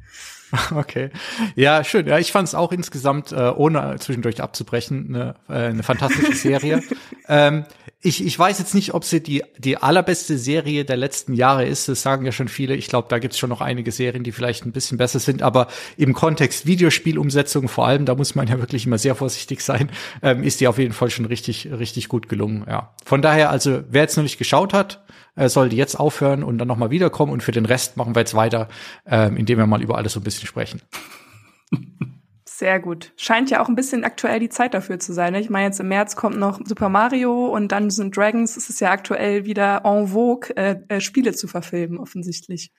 Okay. 0.76 1.10
Ja, 1.56 1.84
schön. 1.84 2.08
Ja, 2.08 2.20
ich 2.20 2.32
fand 2.32 2.48
es 2.48 2.56
auch 2.56 2.72
insgesamt, 2.72 3.32
äh, 3.32 3.52
ohne 3.56 3.96
zwischendurch 4.00 4.42
abzubrechen, 4.42 5.08
eine, 5.10 5.36
äh, 5.50 5.70
eine 5.70 5.84
fantastische 5.84 6.34
Serie. 6.34 6.84
ähm, 7.28 7.66
ich, 8.06 8.24
ich 8.24 8.38
weiß 8.38 8.60
jetzt 8.60 8.76
nicht, 8.76 8.94
ob 8.94 9.06
sie 9.06 9.24
die, 9.24 9.44
die 9.58 9.78
allerbeste 9.78 10.38
Serie 10.38 10.84
der 10.84 10.98
letzten 10.98 11.34
Jahre 11.34 11.66
ist. 11.66 11.88
Das 11.88 12.02
sagen 12.02 12.26
ja 12.26 12.34
schon 12.34 12.50
viele. 12.50 12.76
Ich 12.76 12.88
glaube, 12.88 13.08
da 13.10 13.18
gibt's 13.18 13.38
schon 13.38 13.50
noch 13.50 13.62
einige 13.62 13.94
Serien, 13.94 14.26
die 14.26 14.34
vielleicht 14.34 14.66
ein 14.66 14.74
bisschen 14.74 14.98
besser 14.98 15.20
sind. 15.20 15.42
Aber 15.42 15.68
im 15.96 16.14
Kontext 16.14 16.66
Videospielumsetzung 16.66 17.70
vor 17.70 17.88
allem, 17.88 18.06
da 18.06 18.14
muss 18.16 18.36
man 18.36 18.48
ja 18.48 18.60
wirklich 18.60 18.86
immer 18.86 18.98
sehr 18.98 19.16
vorsichtig 19.16 19.62
sein, 19.62 19.90
ähm, 20.22 20.44
ist 20.44 20.60
die 20.60 20.68
auf 20.68 20.80
jeden 20.80 20.94
Fall 20.94 21.10
schon 21.12 21.26
richtig, 21.26 21.70
richtig 21.72 22.10
gut 22.10 22.28
gelungen. 22.28 22.66
Ja. 22.68 22.94
Von 23.06 23.22
daher, 23.22 23.50
also 23.50 23.84
wer 23.90 24.02
jetzt 24.02 24.18
noch 24.18 24.24
nicht 24.24 24.38
geschaut 24.38 24.74
hat, 24.74 25.06
äh, 25.38 25.48
sollte 25.48 25.78
jetzt 25.78 25.96
aufhören 25.96 26.44
und 26.44 26.58
dann 26.58 26.68
nochmal 26.68 26.90
wiederkommen. 26.92 27.32
Und 27.32 27.42
für 27.42 27.54
den 27.54 27.66
Rest 27.66 27.96
machen 27.96 28.16
wir 28.16 28.20
jetzt 28.20 28.36
weiter, 28.36 28.68
ähm, 29.06 29.38
indem 29.38 29.60
wir 29.60 29.66
mal 29.66 29.82
über 29.82 29.98
alles 29.98 30.12
so 30.12 30.20
ein 30.20 30.24
bisschen 30.24 30.48
sprechen. 30.48 30.82
Sehr 32.56 32.80
gut. 32.80 33.14
Scheint 33.18 33.50
ja 33.50 33.64
auch 33.64 33.68
ein 33.68 33.74
bisschen 33.74 34.04
aktuell 34.04 34.40
die 34.40 34.48
Zeit 34.48 34.76
dafür 34.76 35.00
zu 35.00 35.12
sein. 35.12 35.34
Ne? 35.34 35.40
Ich 35.40 35.50
meine, 35.50 35.66
jetzt 35.66 35.80
im 35.80 35.88
März 35.88 36.16
kommt 36.16 36.38
noch 36.38 36.60
Super 36.64 36.88
Mario 36.88 37.48
und 37.48 37.72
Dungeons 37.72 38.00
and 38.00 38.16
Dragons. 38.16 38.56
Es 38.58 38.70
ist 38.70 38.80
ja 38.80 38.92
aktuell 38.92 39.46
wieder 39.46 39.82
en 39.86 40.10
vogue, 40.10 40.56
äh, 40.56 40.76
äh, 40.88 41.02
Spiele 41.02 41.34
zu 41.34 41.48
verfilmen, 41.48 41.98
offensichtlich. 41.98 42.72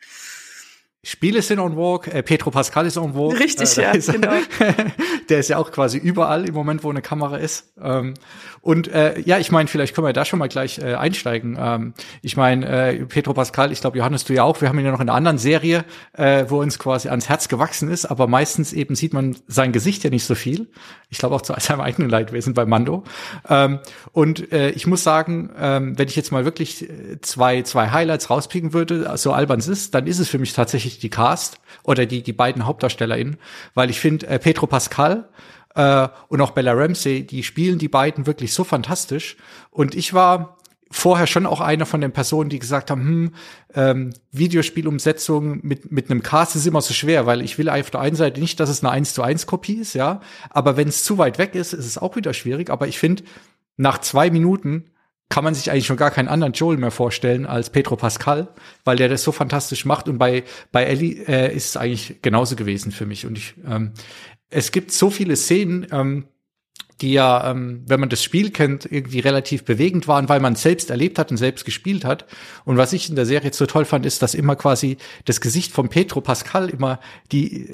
Spiele 1.04 1.42
sind 1.42 1.58
on 1.58 1.75
vogue, 1.75 2.11
äh, 2.11 2.23
Petro 2.23 2.50
Pascal 2.50 2.87
ist 2.87 2.96
on 2.96 3.12
vogue. 3.12 3.38
Richtig, 3.38 3.76
äh, 3.76 3.82
ja, 3.82 3.90
ist, 3.90 4.11
genau. 4.11 4.32
der 5.28 5.38
ist 5.38 5.49
ja 5.49 5.58
auch 5.58 5.70
quasi 5.70 5.99
überall 5.99 6.49
im 6.49 6.54
Moment, 6.54 6.82
wo 6.82 6.90
eine 6.90 7.02
Kamera 7.02 7.37
ist. 7.37 7.73
Ähm, 7.80 8.14
und 8.62 8.88
äh, 8.88 9.20
ja, 9.20 9.38
ich 9.38 9.52
meine, 9.52 9.68
vielleicht 9.68 9.94
können 9.94 10.06
wir 10.06 10.14
da 10.14 10.25
schon 10.25 10.38
mal 10.38 10.49
gleich 10.49 10.78
äh, 10.78 10.94
einsteigen. 10.94 11.58
Ähm, 11.61 11.92
ich 12.23 12.38
meine, 12.38 12.66
äh, 12.66 13.04
Petro 13.04 13.34
Pascal, 13.34 13.70
ich 13.70 13.82
glaube, 13.82 13.99
Johannes, 13.99 14.25
du 14.25 14.32
ja 14.32 14.44
auch, 14.44 14.62
wir 14.62 14.70
haben 14.70 14.78
ihn 14.78 14.87
ja 14.87 14.90
noch 14.90 15.00
in 15.00 15.11
einer 15.11 15.16
anderen 15.16 15.37
Serie, 15.37 15.84
äh, 16.14 16.46
wo 16.49 16.62
uns 16.62 16.78
quasi 16.78 17.11
ans 17.11 17.28
Herz 17.28 17.49
gewachsen 17.49 17.90
ist, 17.90 18.06
aber 18.06 18.26
meistens 18.26 18.73
eben 18.73 18.94
sieht 18.94 19.12
man 19.12 19.37
sein 19.46 19.73
Gesicht 19.73 20.02
ja 20.04 20.08
nicht 20.08 20.25
so 20.25 20.34
viel. 20.34 20.68
Ich 21.11 21.18
glaube 21.18 21.34
auch 21.34 21.42
zu 21.42 21.52
seinem 21.58 21.82
eigenen 21.82 22.08
Leidwesen 22.08 22.54
bei 22.54 22.64
Mando. 22.64 23.04
Ähm, 23.46 23.80
und 24.12 24.50
äh, 24.50 24.70
ich 24.70 24.87
muss 24.87 25.04
sagen, 25.04 25.50
ähm, 25.58 25.99
wenn 25.99 26.08
ich 26.08 26.16
jetzt 26.16 26.32
mal 26.32 26.46
wirklich 26.46 26.88
äh, 26.88 27.20
zwei, 27.20 27.61
zwei 27.61 27.90
Highlights 27.90 28.30
rauspicken 28.30 28.73
würde, 28.73 29.12
so 29.18 29.32
albern 29.32 29.58
es 29.58 29.68
ist, 29.68 29.94
dann 29.94 30.06
ist 30.06 30.18
es 30.18 30.30
für 30.30 30.38
mich 30.38 30.54
tatsächlich 30.54 30.93
die 30.98 31.10
Cast 31.10 31.58
oder 31.82 32.06
die, 32.06 32.22
die 32.22 32.32
beiden 32.32 32.66
HauptdarstellerInnen, 32.66 33.36
weil 33.74 33.90
ich 33.90 34.00
finde, 34.00 34.26
äh, 34.26 34.38
Petro 34.38 34.66
Pascal 34.66 35.28
äh, 35.74 36.08
und 36.28 36.40
auch 36.40 36.52
Bella 36.52 36.72
Ramsey, 36.72 37.26
die 37.26 37.42
spielen 37.42 37.78
die 37.78 37.88
beiden 37.88 38.26
wirklich 38.26 38.52
so 38.54 38.64
fantastisch. 38.64 39.36
Und 39.70 39.94
ich 39.94 40.14
war 40.14 40.58
vorher 40.90 41.26
schon 41.26 41.46
auch 41.46 41.60
einer 41.60 41.86
von 41.86 42.00
den 42.00 42.12
Personen, 42.12 42.50
die 42.50 42.60
gesagt 42.60 42.90
haben, 42.90 43.02
hm, 43.02 43.34
ähm, 43.74 44.10
Videospielumsetzung 44.30 45.58
mit, 45.62 45.90
mit 45.90 46.10
einem 46.10 46.22
Cast 46.22 46.54
ist 46.54 46.66
immer 46.66 46.80
so 46.80 46.94
schwer, 46.94 47.26
weil 47.26 47.42
ich 47.42 47.58
will 47.58 47.68
auf 47.68 47.90
der 47.90 48.00
einen 48.00 48.14
Seite 48.14 48.40
nicht, 48.40 48.60
dass 48.60 48.68
es 48.68 48.82
eine 48.84 48.92
1 48.92 49.14
zu 49.14 49.22
1 49.22 49.46
Kopie 49.46 49.74
ist, 49.74 49.94
ja. 49.94 50.20
Aber 50.50 50.76
wenn 50.76 50.86
es 50.86 51.02
zu 51.02 51.18
weit 51.18 51.38
weg 51.38 51.56
ist, 51.56 51.72
ist 51.72 51.86
es 51.86 51.98
auch 51.98 52.14
wieder 52.14 52.32
schwierig. 52.32 52.70
Aber 52.70 52.86
ich 52.86 52.98
finde, 52.98 53.24
nach 53.76 53.98
zwei 53.98 54.30
Minuten 54.30 54.84
kann 55.28 55.45
man 55.45 55.54
sich 55.54 55.71
eigentlich 55.71 55.87
schon 55.87 55.97
gar 55.97 56.11
keinen 56.11 56.28
anderen 56.28 56.52
Joel 56.52 56.76
mehr 56.76 56.90
vorstellen 56.90 57.47
als 57.47 57.71
Pedro 57.71 57.97
Pascal, 57.97 58.49
weil 58.85 58.97
der 58.97 59.09
das 59.09 59.23
so 59.23 59.33
fantastisch 59.33 59.85
macht. 59.85 60.09
Und 60.09 60.19
bei, 60.19 60.45
bei 60.71 60.85
Ellie 60.85 61.25
äh, 61.26 61.54
ist 61.54 61.71
es 61.71 61.76
eigentlich 61.76 62.23
genauso 62.23 62.57
gewesen 62.57 62.93
für 62.93 63.07
mich. 63.07 63.26
Und 63.26 63.38
ich, 63.38 63.54
ähm, 63.66 63.93
es 64.50 64.71
gibt 64.71 64.93
so 64.93 65.11
viele 65.11 65.37
Szenen, 65.37 65.87
ähm, 65.90 66.28
die 67.00 67.12
ja, 67.12 67.50
ähm, 67.50 67.82
wenn 67.86 68.00
man 68.00 68.08
das 68.08 68.22
Spiel 68.22 68.50
kennt, 68.50 68.90
irgendwie 68.90 69.20
relativ 69.20 69.64
bewegend 69.64 70.06
waren, 70.06 70.28
weil 70.28 70.40
man 70.40 70.54
selbst 70.54 70.90
erlebt 70.90 71.18
hat 71.18 71.30
und 71.30 71.36
selbst 71.36 71.64
gespielt 71.64 72.04
hat. 72.04 72.26
Und 72.64 72.76
was 72.76 72.92
ich 72.92 73.08
in 73.08 73.16
der 73.16 73.26
Serie 73.26 73.52
so 73.52 73.66
toll 73.66 73.84
fand, 73.84 74.06
ist, 74.06 74.22
dass 74.22 74.34
immer 74.34 74.54
quasi 74.56 74.96
das 75.24 75.40
Gesicht 75.40 75.72
von 75.72 75.88
Petro 75.88 76.20
Pascal 76.20 76.68
immer 76.68 77.00
die, 77.32 77.64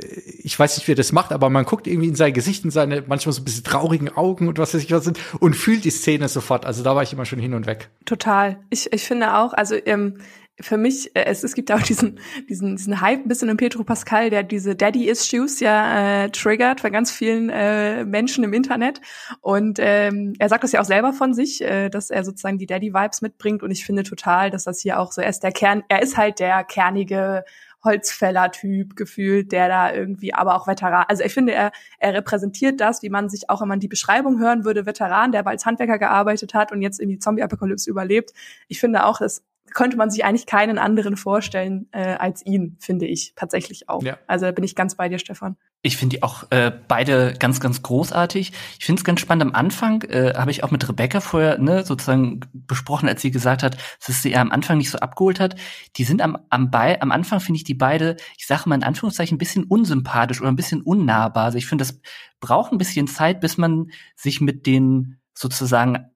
ich 0.43 0.59
weiß 0.59 0.77
nicht, 0.77 0.89
wie 0.89 0.93
er 0.93 0.97
das 0.97 1.13
macht, 1.13 1.33
aber 1.33 1.51
man 1.51 1.65
guckt 1.65 1.87
irgendwie 1.87 2.09
in 2.09 2.15
sein 2.15 2.33
Gesicht, 2.33 2.65
in 2.65 2.71
seine 2.71 3.05
manchmal 3.07 3.33
so 3.35 3.43
ein 3.43 3.45
bisschen 3.45 3.65
traurigen 3.65 4.09
Augen 4.09 4.49
und 4.49 4.59
was 4.59 4.75
weiß 4.75 4.83
ich 4.83 4.91
was 4.91 5.05
sind 5.05 5.19
und 5.39 5.55
fühlt 5.55 5.85
die 5.85 5.91
Szene 5.91 6.29
sofort. 6.29 6.65
Also 6.65 6.83
da 6.83 6.97
war 6.97 7.03
ich 7.03 7.13
immer 7.13 7.27
schon 7.27 7.39
hin 7.39 7.55
und 7.55 7.67
weg. 7.67 7.91
Total. 8.07 8.59
Ich, 8.71 8.93
ich 8.93 9.03
finde 9.03 9.37
auch, 9.37 9.53
also 9.53 9.77
ähm, 9.85 10.19
für 10.61 10.77
mich, 10.77 11.15
äh, 11.15 11.25
es, 11.25 11.43
es 11.45 11.55
gibt 11.55 11.71
auch 11.73 11.83
diesen, 11.83 12.19
diesen, 12.49 12.77
diesen 12.77 13.01
Hype 13.01 13.25
ein 13.25 13.29
bisschen 13.29 13.51
um 13.51 13.57
Petro 13.57 13.85
Pascal, 13.85 14.31
der 14.31 14.43
diese 14.43 14.77
Daddy-Issues 14.77 15.61
ja 15.61 16.25
äh, 16.25 16.31
triggert 16.31 16.83
bei 16.83 16.91
ganz 16.91 17.11
vielen 17.11 17.51
äh, 17.51 18.05
Menschen 18.05 18.45
im 18.45 18.53
Internet. 18.53 19.01
Und 19.41 19.79
ähm, 19.81 20.35
er 20.39 20.49
sagt 20.49 20.65
das 20.65 20.73
ja 20.73 20.81
auch 20.81 20.85
selber 20.85 21.13
von 21.13 21.35
sich, 21.35 21.63
äh, 21.63 21.89
dass 21.89 22.11
er 22.11 22.25
sozusagen 22.25 22.59
die 22.59 22.67
Daddy-Vibes 22.67 23.23
mitbringt. 23.23 23.63
Und 23.63 23.71
ich 23.71 23.85
finde 23.85 24.03
total, 24.03 24.51
dass 24.51 24.65
das 24.65 24.81
hier 24.81 25.01
auch 25.01 25.13
so, 25.13 25.23
ist 25.23 25.41
der 25.41 25.53
Kern, 25.53 25.83
er 25.89 26.03
ist 26.03 26.17
halt 26.17 26.41
der 26.41 26.65
kernige 26.65 27.45
Holzfäller-Typ 27.85 28.95
gefühlt, 28.95 29.53
der 29.53 29.69
da 29.69 29.93
irgendwie, 29.93 30.35
aber 30.35 30.55
auch 30.55 30.67
Veteran. 30.67 31.05
Also 31.09 31.25
ich 31.25 31.33
finde, 31.33 31.55
er, 31.55 31.73
er 31.99 32.15
repräsentiert 32.15 32.81
das, 32.81 33.03
wie 33.03 33.09
man 33.09 33.29
sich 33.29 33.49
auch, 33.49 33.63
wenn 33.63 33.69
man 33.69 33.81
die 33.81 33.89
Beschreibung 33.89 34.39
hören 34.39 34.65
würde, 34.65 34.87
Veteran, 34.87 35.33
der 35.33 35.41
aber 35.41 35.51
als 35.51 35.65
Handwerker 35.65 35.99
gearbeitet 35.99 36.55
hat 36.55 36.73
und 36.73 36.83
jetzt 36.83 37.01
in 37.01 37.09
die 37.09 37.19
Zombie-Apokalypse 37.19 37.89
überlebt. 37.89 38.33
Ich 38.69 38.81
finde 38.81 39.05
auch, 39.05 39.19
dass 39.19 39.43
könnte 39.71 39.97
man 39.97 40.11
sich 40.11 40.25
eigentlich 40.25 40.47
keinen 40.47 40.79
anderen 40.79 41.17
vorstellen 41.17 41.89
äh, 41.93 42.15
als 42.15 42.45
ihn, 42.45 42.77
finde 42.81 43.07
ich 43.07 43.35
tatsächlich 43.37 43.89
auch. 43.89 44.03
Ja. 44.03 44.19
Also 44.27 44.47
da 44.47 44.53
bin 44.53 44.65
ich 44.65 44.75
ganz 44.75 44.95
bei 44.95 45.09
dir, 45.09 45.19
Stefan. 45.19 45.57
Ich 45.83 45.97
finde 45.97 46.17
die 46.17 46.23
auch 46.23 46.45
äh, 46.51 46.71
beide 46.89 47.35
ganz, 47.39 47.59
ganz 47.59 47.81
großartig. 47.83 48.53
Ich 48.79 48.85
finde 48.85 49.01
es 49.01 49.05
ganz 49.05 49.21
spannend. 49.21 49.43
Am 49.43 49.55
Anfang 49.55 50.03
äh, 50.03 50.35
habe 50.37 50.51
ich 50.51 50.63
auch 50.63 50.71
mit 50.71 50.87
Rebecca 50.87 51.21
vorher 51.21 51.59
ne, 51.59 51.85
sozusagen 51.85 52.41
besprochen, 52.53 53.09
als 53.09 53.23
sie 53.23 53.31
gesagt 53.31 53.63
hat, 53.63 53.79
dass 54.07 54.23
sie 54.23 54.37
am 54.37 54.53
Anfang 54.53 54.77
nicht 54.77 54.91
so 54.91 54.99
abgeholt 54.99 55.41
hat. 55.41 55.57
Die 55.97 56.05
sind 56.05 56.21
am, 56.21 56.37
am, 56.51 56.71
bei, 56.71 57.01
am 57.01 57.13
Anfang, 57.13 57.41
finde 57.41 57.57
ich, 57.57 57.65
die 57.65 57.75
beide, 57.75 58.17
ich 58.37 58.47
sage 58.47 58.69
mal 58.69 58.75
in 58.75 58.83
Anführungszeichen, 58.83 59.37
ein 59.37 59.39
bisschen 59.39 59.65
unsympathisch 59.65 60.41
oder 60.41 60.51
ein 60.51 60.57
bisschen 60.57 60.83
unnahbar. 60.83 61.45
Also 61.45 61.57
ich 61.57 61.67
finde, 61.67 61.83
das 61.83 61.99
braucht 62.41 62.73
ein 62.73 62.79
bisschen 62.79 63.07
Zeit, 63.07 63.41
bis 63.41 63.57
man 63.57 63.87
sich 64.17 64.43
mit 64.43 64.67
den 64.67 65.21
sozusagen 65.33 66.10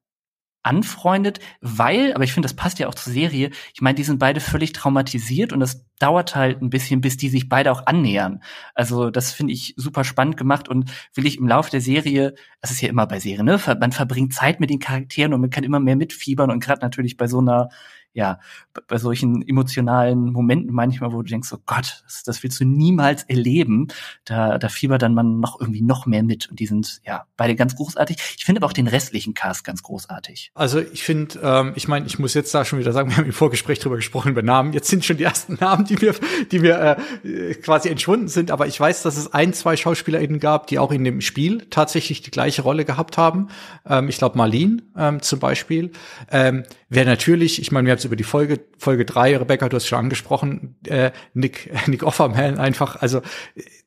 anfreundet, 0.64 1.40
weil, 1.61 2.12
aber 2.14 2.25
ich 2.25 2.33
finde, 2.33 2.47
das 2.47 2.56
passt 2.56 2.78
ja 2.78 2.88
auch 2.88 2.94
zur 2.94 3.12
Serie, 3.12 3.50
ich 3.73 3.80
meine, 3.80 3.94
die 3.94 4.02
sind 4.04 4.18
beide 4.18 4.40
völlig 4.40 4.73
traumatisiert 4.73 5.52
und 5.52 5.61
das 5.61 5.85
dauert 5.99 6.35
halt 6.35 6.61
ein 6.61 6.71
bisschen, 6.71 7.00
bis 7.00 7.16
die 7.16 7.28
sich 7.28 7.49
beide 7.49 7.71
auch 7.71 7.87
annähern. 7.87 8.42
Also 8.75 9.11
das 9.11 9.33
finde 9.33 9.52
ich 9.52 9.75
super 9.76 10.04
spannend 10.04 10.37
gemacht 10.37 10.68
und 10.68 10.90
will 11.14 11.26
ich 11.26 11.38
im 11.38 11.47
Laufe 11.47 11.71
der 11.71 11.80
Serie, 11.80 12.35
das 12.61 12.71
ist 12.71 12.80
ja 12.80 12.88
immer 12.88 13.06
bei 13.06 13.21
Serien, 13.21 13.47
ne? 13.47 13.61
man 13.80 13.92
verbringt 13.92 14.35
Zeit 14.35 14.59
mit 14.59 14.71
den 14.71 14.80
Charakteren 14.80 15.35
und 15.35 15.40
man 15.40 15.50
kann 15.50 15.64
immer 15.64 15.80
mehr 15.80 15.97
mitfiebern 15.97 16.50
und 16.50 16.61
gerade 16.61 16.80
natürlich 16.80 17.16
bei 17.16 17.28
so 17.28 17.38
einer 17.38 17.68
ja, 18.14 18.38
bei 18.87 18.97
solchen 18.97 19.47
emotionalen 19.47 20.33
Momenten 20.33 20.73
manchmal, 20.73 21.12
wo 21.12 21.21
du 21.21 21.28
denkst, 21.28 21.52
oh 21.52 21.59
Gott, 21.66 22.02
das, 22.04 22.23
das 22.23 22.42
willst 22.42 22.61
du 22.61 22.64
niemals 22.64 23.25
erleben, 23.25 23.88
da, 24.25 24.56
da 24.59 24.68
fiebert 24.68 25.02
dann 25.02 25.14
man 25.14 25.40
noch 25.40 25.61
irgendwie 25.61 25.83
noch 25.83 26.06
mehr 26.06 26.23
mit. 26.23 26.49
Und 26.49 26.61
die 26.61 26.66
sind 26.66 27.00
ja 27.04 27.26
beide 27.37 27.56
ganz 27.56 27.75
großartig. 27.75 28.16
Ich 28.38 28.44
finde 28.44 28.61
aber 28.61 28.68
auch 28.68 28.73
den 28.73 28.87
restlichen 28.87 29.35
Cast 29.35 29.64
ganz 29.64 29.83
großartig. 29.83 30.52
Also 30.54 30.80
ich 30.80 31.02
finde, 31.02 31.40
ähm, 31.42 31.73
ich 31.75 31.88
meine, 31.88 32.06
ich 32.06 32.21
muss 32.21 32.35
jetzt 32.35 32.54
da 32.54 32.64
schon 32.64 32.78
wieder 32.78 32.92
sagen, 32.92 33.11
wir 33.11 33.16
haben 33.16 33.26
im 33.26 33.33
Vorgespräch 33.33 33.80
drüber 33.80 33.97
gesprochen 33.97 34.30
über 34.30 34.42
Namen. 34.42 34.73
Jetzt 34.73 34.88
sind 34.88 35.04
schon 35.04 35.16
die 35.16 35.25
ersten 35.25 35.54
Namen, 35.61 35.85
die 35.85 35.97
mir, 35.97 36.14
die 36.52 36.61
mir 36.61 36.97
äh, 37.25 37.54
quasi 37.54 37.88
entschwunden 37.88 38.28
sind. 38.28 38.52
Aber 38.52 38.68
ich 38.68 38.78
weiß, 38.78 39.02
dass 39.02 39.16
es 39.16 39.35
ein, 39.35 39.52
zwei 39.52 39.76
SchauspielerInnen 39.76 40.38
gab, 40.38 40.68
die 40.68 40.78
auch 40.78 40.92
in 40.92 41.02
dem 41.02 41.21
Spiel 41.21 41.66
tatsächlich 41.71 42.23
die 42.23 42.30
gleiche 42.30 42.62
Rolle 42.62 42.85
gehabt 42.85 43.18
haben. 43.18 43.49
Ähm, 43.85 44.09
ich 44.09 44.18
glaube, 44.18 44.38
Marlene 44.38 44.83
ähm, 44.97 45.21
zum 45.21 45.40
Beispiel. 45.40 45.90
Ähm, 46.30 46.62
Wer 46.94 47.04
natürlich, 47.04 47.61
ich 47.61 47.73
meine, 47.73 47.87
wir 47.87 47.92
haben 47.92 47.99
es 48.04 48.06
über 48.06 48.16
die 48.16 48.25
Folge, 48.25 48.61
Folge 48.78 49.04
drei, 49.04 49.37
Rebecca, 49.37 49.68
du 49.68 49.76
hast 49.76 49.87
schon 49.87 49.99
angesprochen, 49.99 50.76
äh, 50.87 51.11
Nick, 51.32 51.70
Nick 51.87 52.02
Offerman 52.02 52.58
einfach, 52.58 52.96
also 52.96 53.23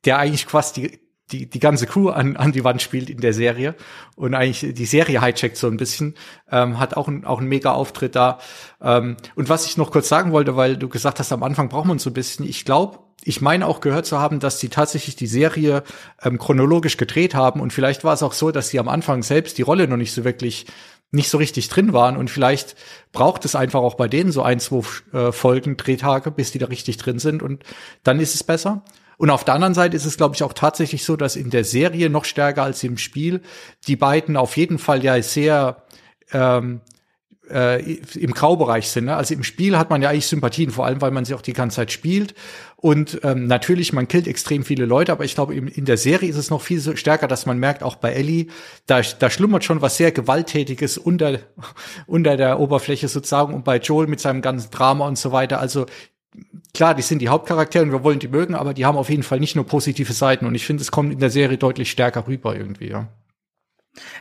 der 0.05 0.19
eigentlich 0.19 0.47
quasi 0.47 0.81
die, 0.81 0.99
die, 1.31 1.49
die 1.49 1.59
ganze 1.59 1.87
Crew 1.87 2.09
an, 2.09 2.37
an 2.37 2.51
die 2.51 2.63
Wand 2.63 2.81
spielt 2.81 3.09
in 3.09 3.19
der 3.19 3.33
Serie 3.33 3.75
und 4.15 4.33
eigentlich 4.33 4.73
die 4.73 4.85
Serie 4.85 5.21
hijackt 5.21 5.57
so 5.57 5.67
ein 5.67 5.77
bisschen, 5.77 6.15
ähm, 6.51 6.79
hat 6.79 6.95
auch, 6.95 7.07
ein, 7.07 7.25
auch 7.25 7.39
einen 7.39 7.49
mega 7.49 7.73
Auftritt 7.73 8.15
da. 8.15 8.39
Ähm, 8.81 9.17
und 9.35 9.49
was 9.49 9.65
ich 9.65 9.77
noch 9.77 9.91
kurz 9.91 10.07
sagen 10.07 10.31
wollte, 10.31 10.55
weil 10.55 10.77
du 10.77 10.87
gesagt 10.87 11.19
hast, 11.19 11.31
am 11.31 11.43
Anfang 11.43 11.69
braucht 11.69 11.85
man 11.85 11.99
so 11.99 12.09
ein 12.09 12.13
bisschen, 12.13 12.47
ich 12.47 12.63
glaube, 12.63 12.99
ich 13.23 13.41
meine 13.41 13.67
auch 13.67 13.81
gehört 13.81 14.05
zu 14.05 14.19
haben, 14.19 14.39
dass 14.39 14.59
sie 14.59 14.69
tatsächlich 14.69 15.17
die 15.17 15.27
Serie 15.27 15.83
ähm, 16.23 16.37
chronologisch 16.37 16.95
gedreht 16.95 17.35
haben 17.35 17.59
und 17.59 17.73
vielleicht 17.73 18.05
war 18.05 18.13
es 18.13 18.23
auch 18.23 18.33
so, 18.33 18.51
dass 18.51 18.69
sie 18.69 18.79
am 18.79 18.87
Anfang 18.87 19.21
selbst 19.21 19.57
die 19.57 19.63
Rolle 19.63 19.87
noch 19.87 19.97
nicht 19.97 20.13
so 20.13 20.23
wirklich 20.23 20.65
nicht 21.11 21.29
so 21.29 21.37
richtig 21.37 21.69
drin 21.69 21.93
waren 21.93 22.17
und 22.17 22.29
vielleicht 22.29 22.75
braucht 23.11 23.45
es 23.45 23.55
einfach 23.55 23.79
auch 23.79 23.95
bei 23.95 24.07
denen 24.07 24.31
so 24.31 24.41
ein, 24.41 24.59
zwei 24.59 24.81
äh, 25.13 25.31
Folgen, 25.31 25.77
Drehtage, 25.77 26.31
bis 26.31 26.51
die 26.51 26.59
da 26.59 26.67
richtig 26.67 26.97
drin 26.97 27.19
sind 27.19 27.41
und 27.41 27.63
dann 28.03 28.19
ist 28.19 28.35
es 28.35 28.43
besser. 28.43 28.83
Und 29.17 29.31
auf 29.31 29.43
der 29.43 29.55
anderen 29.55 29.73
Seite 29.73 29.97
ist 29.97 30.05
es, 30.05 30.17
glaube 30.17 30.35
ich, 30.35 30.43
auch 30.43 30.53
tatsächlich 30.53 31.03
so, 31.03 31.15
dass 31.15 31.35
in 31.35 31.49
der 31.49 31.63
Serie 31.63 32.09
noch 32.09 32.25
stärker 32.25 32.63
als 32.63 32.83
im 32.83 32.97
Spiel 32.97 33.41
die 33.87 33.95
beiden 33.95 34.37
auf 34.37 34.57
jeden 34.57 34.77
Fall 34.77 35.03
ja 35.03 35.19
sehr 35.23 35.83
ähm, 36.31 36.81
äh, 37.49 37.81
im 38.15 38.33
Graubereich 38.33 38.89
sind. 38.89 39.05
Ne? 39.05 39.15
Also 39.15 39.33
im 39.33 39.43
Spiel 39.43 39.77
hat 39.77 39.89
man 39.89 40.01
ja 40.01 40.09
eigentlich 40.09 40.27
Sympathien, 40.27 40.69
vor 40.69 40.85
allem 40.85 41.01
weil 41.01 41.11
man 41.11 41.25
sie 41.25 41.33
auch 41.33 41.41
die 41.41 41.53
ganze 41.53 41.77
Zeit 41.77 41.91
spielt. 41.91 42.35
Und 42.79 43.21
ähm, 43.23 43.47
natürlich, 43.47 43.91
man 43.91 44.07
killt 44.07 44.27
extrem 44.27 44.63
viele 44.63 44.85
Leute, 44.85 45.11
aber 45.11 45.25
ich 45.25 45.33
glaube, 45.33 45.55
in, 45.55 45.85
der 45.85 45.97
Serie 45.97 46.29
ist 46.29 46.37
es 46.37 46.51
noch 46.51 46.61
viel 46.61 46.95
stärker, 46.95 47.27
dass 47.27 47.47
man 47.47 47.57
merkt, 47.57 47.81
auch 47.81 47.95
bei 47.95 48.13
Ellie, 48.13 48.47
da, 48.85 49.01
da 49.01 49.31
schlummert 49.31 49.63
schon 49.63 49.81
was 49.81 49.97
sehr 49.97 50.11
Gewalttätiges 50.11 50.99
unter, 50.99 51.39
unter 52.05 52.37
der 52.37 52.59
Oberfläche 52.59 53.07
sozusagen 53.07 53.55
und 53.55 53.65
bei 53.65 53.77
Joel 53.77 54.05
mit 54.05 54.19
seinem 54.19 54.43
ganzen 54.43 54.69
Drama 54.69 55.07
und 55.07 55.17
so 55.17 55.31
weiter. 55.31 55.59
Also 55.59 55.87
klar, 56.75 56.93
die 56.93 57.01
sind 57.01 57.19
die 57.19 57.29
Hauptcharaktere 57.29 57.83
und 57.83 57.91
wir 57.91 58.03
wollen 58.03 58.19
die 58.19 58.27
mögen, 58.27 58.53
aber 58.53 58.75
die 58.75 58.85
haben 58.85 58.97
auf 58.97 59.09
jeden 59.09 59.23
Fall 59.23 59.39
nicht 59.39 59.55
nur 59.55 59.65
positive 59.65 60.13
Seiten 60.13 60.45
und 60.45 60.53
ich 60.53 60.65
finde, 60.65 60.81
es 60.81 60.91
kommt 60.91 61.11
in 61.11 61.19
der 61.19 61.31
Serie 61.31 61.57
deutlich 61.57 61.89
stärker 61.89 62.27
rüber 62.27 62.55
irgendwie, 62.55 62.89
ja. 62.89 63.07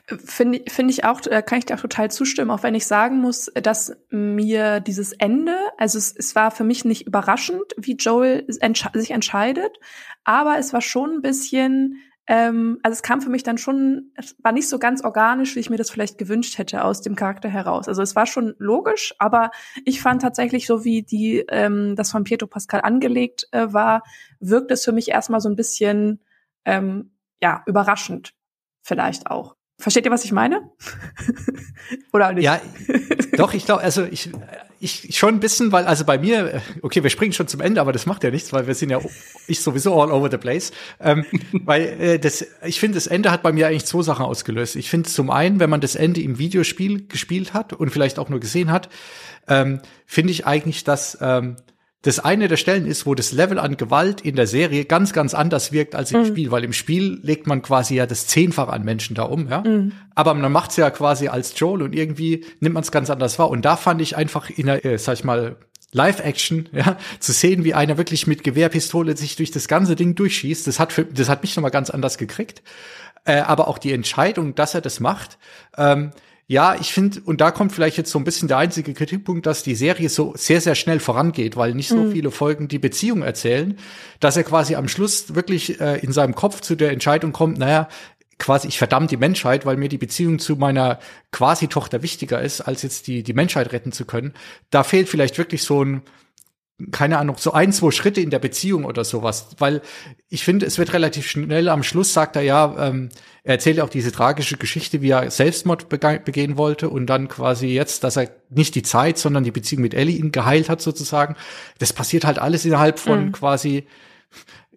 Finde 0.06 0.62
find 0.68 0.90
ich 0.90 1.04
auch, 1.04 1.20
äh, 1.26 1.42
kann 1.42 1.58
ich 1.58 1.66
dir 1.66 1.74
auch 1.74 1.80
total 1.80 2.10
zustimmen, 2.10 2.50
auch 2.50 2.62
wenn 2.62 2.74
ich 2.74 2.86
sagen 2.86 3.20
muss, 3.20 3.50
dass 3.54 3.92
mir 4.10 4.80
dieses 4.80 5.12
Ende, 5.12 5.56
also 5.78 5.98
es, 5.98 6.14
es 6.16 6.34
war 6.34 6.50
für 6.50 6.64
mich 6.64 6.84
nicht 6.84 7.06
überraschend, 7.06 7.74
wie 7.76 7.96
Joel 7.96 8.46
entsch 8.60 8.86
sich 8.94 9.10
entscheidet, 9.10 9.78
aber 10.24 10.58
es 10.58 10.72
war 10.72 10.80
schon 10.80 11.16
ein 11.16 11.22
bisschen, 11.22 11.98
ähm, 12.26 12.78
also 12.82 12.94
es 12.94 13.02
kam 13.02 13.20
für 13.20 13.30
mich 13.30 13.42
dann 13.42 13.58
schon, 13.58 14.12
es 14.14 14.36
war 14.42 14.52
nicht 14.52 14.68
so 14.68 14.78
ganz 14.78 15.04
organisch, 15.04 15.54
wie 15.54 15.60
ich 15.60 15.70
mir 15.70 15.76
das 15.76 15.90
vielleicht 15.90 16.18
gewünscht 16.18 16.58
hätte 16.58 16.84
aus 16.84 17.00
dem 17.00 17.14
Charakter 17.16 17.48
heraus. 17.48 17.88
Also 17.88 18.02
es 18.02 18.16
war 18.16 18.26
schon 18.26 18.54
logisch, 18.58 19.14
aber 19.18 19.50
ich 19.84 20.00
fand 20.00 20.22
tatsächlich, 20.22 20.66
so 20.66 20.84
wie 20.84 21.02
die 21.02 21.44
ähm, 21.48 21.96
das 21.96 22.10
von 22.10 22.24
Pietro 22.24 22.46
Pascal 22.46 22.80
angelegt 22.80 23.48
äh, 23.52 23.72
war, 23.72 24.02
wirkt 24.40 24.70
es 24.70 24.84
für 24.84 24.92
mich 24.92 25.10
erstmal 25.10 25.40
so 25.40 25.48
ein 25.48 25.56
bisschen 25.56 26.20
ähm, 26.64 27.12
ja 27.40 27.62
überraschend 27.66 28.34
vielleicht 28.82 29.30
auch. 29.30 29.56
Versteht 29.78 30.06
ihr, 30.06 30.10
was 30.10 30.24
ich 30.24 30.32
meine? 30.32 30.70
Oder 32.12 32.32
nicht? 32.32 32.44
Ja, 32.44 32.60
doch, 33.36 33.52
ich 33.52 33.66
glaube, 33.66 33.82
also 33.82 34.04
ich, 34.04 34.30
ich 34.80 35.16
schon 35.18 35.34
ein 35.34 35.40
bisschen, 35.40 35.70
weil, 35.70 35.84
also 35.84 36.04
bei 36.04 36.16
mir, 36.16 36.62
okay, 36.80 37.02
wir 37.02 37.10
springen 37.10 37.34
schon 37.34 37.46
zum 37.46 37.60
Ende, 37.60 37.82
aber 37.82 37.92
das 37.92 38.06
macht 38.06 38.24
ja 38.24 38.30
nichts, 38.30 38.52
weil 38.54 38.66
wir 38.66 38.74
sind 38.74 38.88
ja, 38.88 39.00
ich 39.46 39.60
sowieso 39.60 40.00
all 40.00 40.10
over 40.10 40.30
the 40.30 40.38
place. 40.38 40.72
Ähm, 40.98 41.26
weil 41.52 41.82
äh, 42.00 42.18
das, 42.18 42.46
ich 42.64 42.80
finde, 42.80 42.94
das 42.94 43.06
Ende 43.06 43.30
hat 43.30 43.42
bei 43.42 43.52
mir 43.52 43.68
eigentlich 43.68 43.84
zwei 43.84 44.02
Sachen 44.02 44.24
ausgelöst. 44.24 44.76
Ich 44.76 44.88
finde 44.88 45.10
zum 45.10 45.30
einen, 45.30 45.60
wenn 45.60 45.68
man 45.68 45.82
das 45.82 45.94
Ende 45.94 46.22
im 46.22 46.38
Videospiel 46.38 47.06
gespielt 47.06 47.52
hat 47.52 47.74
und 47.74 47.90
vielleicht 47.90 48.18
auch 48.18 48.30
nur 48.30 48.40
gesehen 48.40 48.72
hat, 48.72 48.88
ähm, 49.46 49.80
finde 50.06 50.32
ich 50.32 50.46
eigentlich, 50.46 50.84
dass 50.84 51.18
ähm, 51.20 51.56
das 52.06 52.20
eine 52.20 52.46
der 52.46 52.56
Stellen 52.56 52.86
ist, 52.86 53.04
wo 53.04 53.16
das 53.16 53.32
Level 53.32 53.58
an 53.58 53.76
Gewalt 53.76 54.20
in 54.20 54.36
der 54.36 54.46
Serie 54.46 54.84
ganz, 54.84 55.12
ganz 55.12 55.34
anders 55.34 55.72
wirkt 55.72 55.96
als 55.96 56.12
im 56.12 56.20
mhm. 56.20 56.26
Spiel, 56.26 56.50
weil 56.52 56.62
im 56.62 56.72
Spiel 56.72 57.18
legt 57.20 57.48
man 57.48 57.62
quasi 57.62 57.96
ja 57.96 58.06
das 58.06 58.28
Zehnfach 58.28 58.68
an 58.68 58.84
Menschen 58.84 59.16
da 59.16 59.24
um, 59.24 59.48
ja. 59.48 59.62
Mhm. 59.62 59.90
Aber 60.14 60.32
man 60.34 60.52
macht's 60.52 60.76
ja 60.76 60.88
quasi 60.90 61.26
als 61.26 61.58
Joel 61.58 61.82
und 61.82 61.96
irgendwie 61.96 62.44
nimmt 62.60 62.74
man 62.74 62.84
es 62.84 62.92
ganz 62.92 63.10
anders 63.10 63.40
wahr. 63.40 63.50
Und 63.50 63.64
da 63.64 63.74
fand 63.76 64.00
ich 64.00 64.16
einfach 64.16 64.50
in 64.50 64.66
der, 64.66 64.84
äh, 64.84 64.98
sag 64.98 65.14
ich 65.14 65.24
mal, 65.24 65.56
Live-Action, 65.90 66.68
ja, 66.72 66.96
zu 67.18 67.32
sehen, 67.32 67.64
wie 67.64 67.74
einer 67.74 67.98
wirklich 67.98 68.28
mit 68.28 68.44
Gewehrpistole 68.44 69.16
sich 69.16 69.34
durch 69.34 69.50
das 69.50 69.66
ganze 69.66 69.96
Ding 69.96 70.14
durchschießt, 70.14 70.64
das 70.64 70.78
hat 70.78 70.92
für, 70.92 71.06
das 71.06 71.28
hat 71.28 71.42
mich 71.42 71.56
nochmal 71.56 71.72
ganz 71.72 71.90
anders 71.90 72.18
gekriegt. 72.18 72.62
Äh, 73.24 73.40
aber 73.40 73.66
auch 73.66 73.78
die 73.78 73.92
Entscheidung, 73.92 74.54
dass 74.54 74.74
er 74.74 74.80
das 74.80 75.00
macht, 75.00 75.38
ähm, 75.76 76.12
ja, 76.48 76.76
ich 76.78 76.92
finde, 76.92 77.20
und 77.24 77.40
da 77.40 77.50
kommt 77.50 77.72
vielleicht 77.72 77.96
jetzt 77.96 78.10
so 78.12 78.20
ein 78.20 78.24
bisschen 78.24 78.46
der 78.46 78.58
einzige 78.58 78.94
Kritikpunkt, 78.94 79.46
dass 79.46 79.64
die 79.64 79.74
Serie 79.74 80.08
so 80.08 80.32
sehr, 80.36 80.60
sehr 80.60 80.76
schnell 80.76 81.00
vorangeht, 81.00 81.56
weil 81.56 81.74
nicht 81.74 81.88
so 81.88 82.04
mhm. 82.04 82.12
viele 82.12 82.30
Folgen 82.30 82.68
die 82.68 82.78
Beziehung 82.78 83.22
erzählen, 83.22 83.76
dass 84.20 84.36
er 84.36 84.44
quasi 84.44 84.76
am 84.76 84.86
Schluss 84.86 85.34
wirklich 85.34 85.80
äh, 85.80 85.98
in 85.98 86.12
seinem 86.12 86.36
Kopf 86.36 86.60
zu 86.60 86.76
der 86.76 86.92
Entscheidung 86.92 87.32
kommt, 87.32 87.58
naja, 87.58 87.88
quasi, 88.38 88.68
ich 88.68 88.78
verdamme 88.78 89.08
die 89.08 89.16
Menschheit, 89.16 89.66
weil 89.66 89.76
mir 89.76 89.88
die 89.88 89.98
Beziehung 89.98 90.38
zu 90.38 90.54
meiner 90.54 91.00
Quasi-Tochter 91.32 92.02
wichtiger 92.02 92.40
ist, 92.40 92.60
als 92.60 92.82
jetzt 92.82 93.08
die, 93.08 93.24
die 93.24 93.32
Menschheit 93.32 93.72
retten 93.72 93.90
zu 93.90 94.04
können. 94.04 94.32
Da 94.70 94.84
fehlt 94.84 95.08
vielleicht 95.08 95.38
wirklich 95.38 95.62
so 95.62 95.84
ein, 95.84 96.02
keine 96.90 97.18
Ahnung, 97.18 97.36
so 97.38 97.52
ein, 97.52 97.72
zwei 97.72 97.90
Schritte 97.90 98.20
in 98.20 98.28
der 98.28 98.38
Beziehung 98.38 98.84
oder 98.84 99.04
sowas. 99.04 99.48
Weil 99.58 99.80
ich 100.28 100.44
finde, 100.44 100.66
es 100.66 100.78
wird 100.78 100.92
relativ 100.92 101.26
schnell 101.26 101.70
am 101.70 101.82
Schluss, 101.82 102.12
sagt 102.12 102.36
er 102.36 102.42
ja, 102.42 102.88
ähm, 102.88 103.08
er 103.44 103.54
erzählt 103.54 103.80
auch 103.80 103.88
diese 103.88 104.12
tragische 104.12 104.58
Geschichte, 104.58 105.00
wie 105.00 105.10
er 105.10 105.30
Selbstmord 105.30 105.88
begehen 105.88 106.56
wollte 106.58 106.90
und 106.90 107.06
dann 107.06 107.28
quasi 107.28 107.68
jetzt, 107.68 108.04
dass 108.04 108.16
er 108.16 108.30
nicht 108.50 108.74
die 108.74 108.82
Zeit, 108.82 109.16
sondern 109.16 109.44
die 109.44 109.52
Beziehung 109.52 109.82
mit 109.82 109.94
Ellie 109.94 110.18
ihn 110.18 110.32
geheilt 110.32 110.68
hat 110.68 110.82
sozusagen. 110.82 111.36
Das 111.78 111.92
passiert 111.92 112.26
halt 112.26 112.38
alles 112.38 112.64
innerhalb 112.66 112.98
von 112.98 113.26
mhm. 113.26 113.32
quasi 113.32 113.86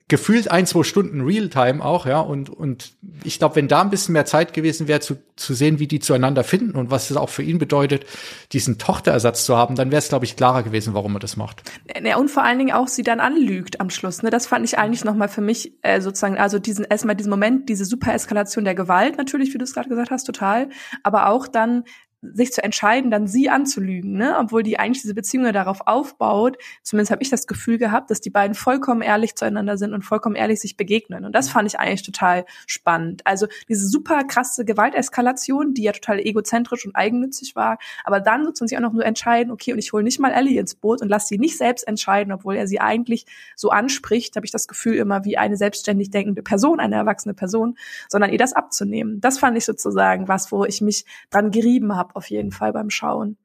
gefühlt 0.09 0.51
ein, 0.51 0.65
zwei 0.65 0.83
Stunden 0.83 1.21
Realtime 1.21 1.85
auch, 1.85 2.05
ja. 2.05 2.19
Und, 2.19 2.49
und 2.49 2.93
ich 3.23 3.39
glaube, 3.39 3.55
wenn 3.55 3.67
da 3.67 3.81
ein 3.81 3.91
bisschen 3.91 4.13
mehr 4.13 4.25
Zeit 4.25 4.53
gewesen 4.53 4.87
wäre, 4.87 4.99
zu, 4.99 5.17
zu 5.35 5.53
sehen, 5.53 5.79
wie 5.79 5.87
die 5.87 5.99
zueinander 5.99 6.43
finden 6.43 6.75
und 6.75 6.91
was 6.91 7.11
es 7.11 7.15
auch 7.15 7.29
für 7.29 7.43
ihn 7.43 7.59
bedeutet, 7.59 8.05
diesen 8.51 8.79
Tochterersatz 8.79 9.45
zu 9.45 9.55
haben, 9.55 9.75
dann 9.75 9.91
wäre 9.91 9.99
es, 9.99 10.09
glaube 10.09 10.25
ich, 10.25 10.35
klarer 10.35 10.63
gewesen, 10.63 10.95
warum 10.95 11.15
er 11.15 11.19
das 11.19 11.37
macht. 11.37 11.61
Ja, 12.03 12.17
und 12.17 12.29
vor 12.29 12.43
allen 12.43 12.57
Dingen 12.57 12.73
auch 12.73 12.87
sie 12.87 13.03
dann 13.03 13.19
anlügt 13.19 13.79
am 13.79 13.91
Schluss. 13.91 14.23
Ne? 14.23 14.31
Das 14.31 14.47
fand 14.47 14.65
ich 14.65 14.77
eigentlich 14.79 15.05
nochmal 15.05 15.29
für 15.29 15.41
mich 15.41 15.73
äh, 15.83 16.01
sozusagen, 16.01 16.37
also 16.37 16.57
diesen 16.59 16.85
erstmal 16.85 17.15
diesen 17.15 17.29
Moment, 17.29 17.69
diese 17.69 17.85
Supereskalation 17.85 18.65
der 18.65 18.75
Gewalt 18.75 19.17
natürlich, 19.17 19.53
wie 19.53 19.59
du 19.59 19.63
es 19.63 19.73
gerade 19.73 19.89
gesagt 19.89 20.09
hast, 20.09 20.25
total. 20.25 20.69
Aber 21.03 21.29
auch 21.29 21.47
dann 21.47 21.83
sich 22.21 22.51
zu 22.51 22.61
entscheiden, 22.61 23.11
dann 23.11 23.27
sie 23.27 23.49
anzulügen, 23.49 24.13
ne? 24.13 24.37
obwohl 24.37 24.61
die 24.61 24.77
eigentlich 24.77 25.01
diese 25.01 25.13
Beziehung 25.13 25.45
ja 25.45 25.51
darauf 25.53 25.87
aufbaut. 25.87 26.57
Zumindest 26.83 27.11
habe 27.11 27.23
ich 27.23 27.29
das 27.29 27.47
Gefühl 27.47 27.77
gehabt, 27.77 28.11
dass 28.11 28.19
die 28.19 28.29
beiden 28.29 28.55
vollkommen 28.55 29.01
ehrlich 29.01 29.35
zueinander 29.35 29.77
sind 29.77 29.93
und 29.93 30.03
vollkommen 30.03 30.35
ehrlich 30.35 30.59
sich 30.59 30.75
begegnen. 30.75 31.23
Und 31.23 31.33
das 31.33 31.49
fand 31.49 31.67
ich 31.67 31.79
eigentlich 31.79 32.03
total 32.03 32.45
spannend. 32.67 33.25
Also 33.25 33.47
diese 33.69 33.87
super 33.87 34.23
krasse 34.25 34.65
Gewalteskalation, 34.65 35.73
die 35.73 35.83
ja 35.83 35.93
total 35.93 36.19
egozentrisch 36.19 36.85
und 36.85 36.95
eigennützig 36.95 37.55
war, 37.55 37.77
aber 38.03 38.19
dann 38.19 38.43
sozusagen 38.43 38.67
sich 38.67 38.77
auch 38.77 38.81
noch 38.81 38.93
nur 38.93 39.05
entscheiden, 39.05 39.51
okay, 39.51 39.71
und 39.71 39.79
ich 39.79 39.93
hole 39.93 40.03
nicht 40.03 40.19
mal 40.19 40.31
Ellie 40.31 40.59
ins 40.59 40.75
Boot 40.75 41.01
und 41.01 41.07
lasse 41.07 41.27
sie 41.27 41.37
nicht 41.37 41.57
selbst 41.57 41.87
entscheiden, 41.87 42.33
obwohl 42.33 42.55
er 42.55 42.67
sie 42.67 42.81
eigentlich 42.81 43.25
so 43.55 43.69
anspricht, 43.69 44.35
habe 44.35 44.45
ich 44.45 44.51
das 44.51 44.67
Gefühl 44.67 44.95
immer 44.95 45.23
wie 45.23 45.37
eine 45.37 45.55
selbstständig 45.55 46.09
denkende 46.09 46.43
Person, 46.43 46.81
eine 46.81 46.95
erwachsene 46.95 47.33
Person, 47.33 47.77
sondern 48.09 48.31
ihr 48.31 48.37
das 48.37 48.51
abzunehmen. 48.51 49.21
Das 49.21 49.39
fand 49.39 49.57
ich 49.57 49.63
sozusagen 49.63 50.27
was, 50.27 50.51
wo 50.51 50.65
ich 50.65 50.81
mich 50.81 51.05
dran 51.29 51.51
gerieben 51.51 51.95
habe 51.95 52.08
habe 52.09 52.15
auf 52.15 52.29
jeden 52.29 52.51
Fall 52.51 52.73
beim 52.73 52.89
Schauen. 52.89 53.37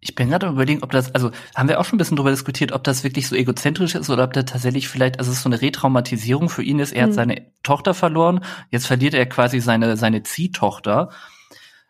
Ich 0.00 0.14
bin 0.14 0.28
gerade 0.28 0.46
überlegen, 0.46 0.82
ob 0.82 0.90
das, 0.92 1.14
also 1.14 1.30
haben 1.54 1.68
wir 1.68 1.80
auch 1.80 1.84
schon 1.84 1.96
ein 1.96 1.98
bisschen 1.98 2.16
darüber 2.16 2.30
diskutiert, 2.30 2.70
ob 2.72 2.84
das 2.84 3.02
wirklich 3.02 3.26
so 3.26 3.34
egozentrisch 3.34 3.94
ist 3.94 4.10
oder 4.10 4.24
ob 4.24 4.32
da 4.34 4.42
tatsächlich 4.44 4.88
vielleicht, 4.88 5.18
also 5.18 5.30
es 5.30 5.38
ist 5.38 5.42
so 5.42 5.48
eine 5.48 5.60
Retraumatisierung 5.60 6.48
für 6.48 6.62
ihn 6.62 6.78
ist. 6.78 6.92
Er 6.92 7.06
mhm. 7.06 7.10
hat 7.10 7.14
seine 7.14 7.52
Tochter 7.62 7.94
verloren, 7.94 8.44
jetzt 8.70 8.86
verliert 8.86 9.14
er 9.14 9.26
quasi 9.26 9.60
seine, 9.60 9.96
seine 9.96 10.22
Ziehtochter. 10.22 11.10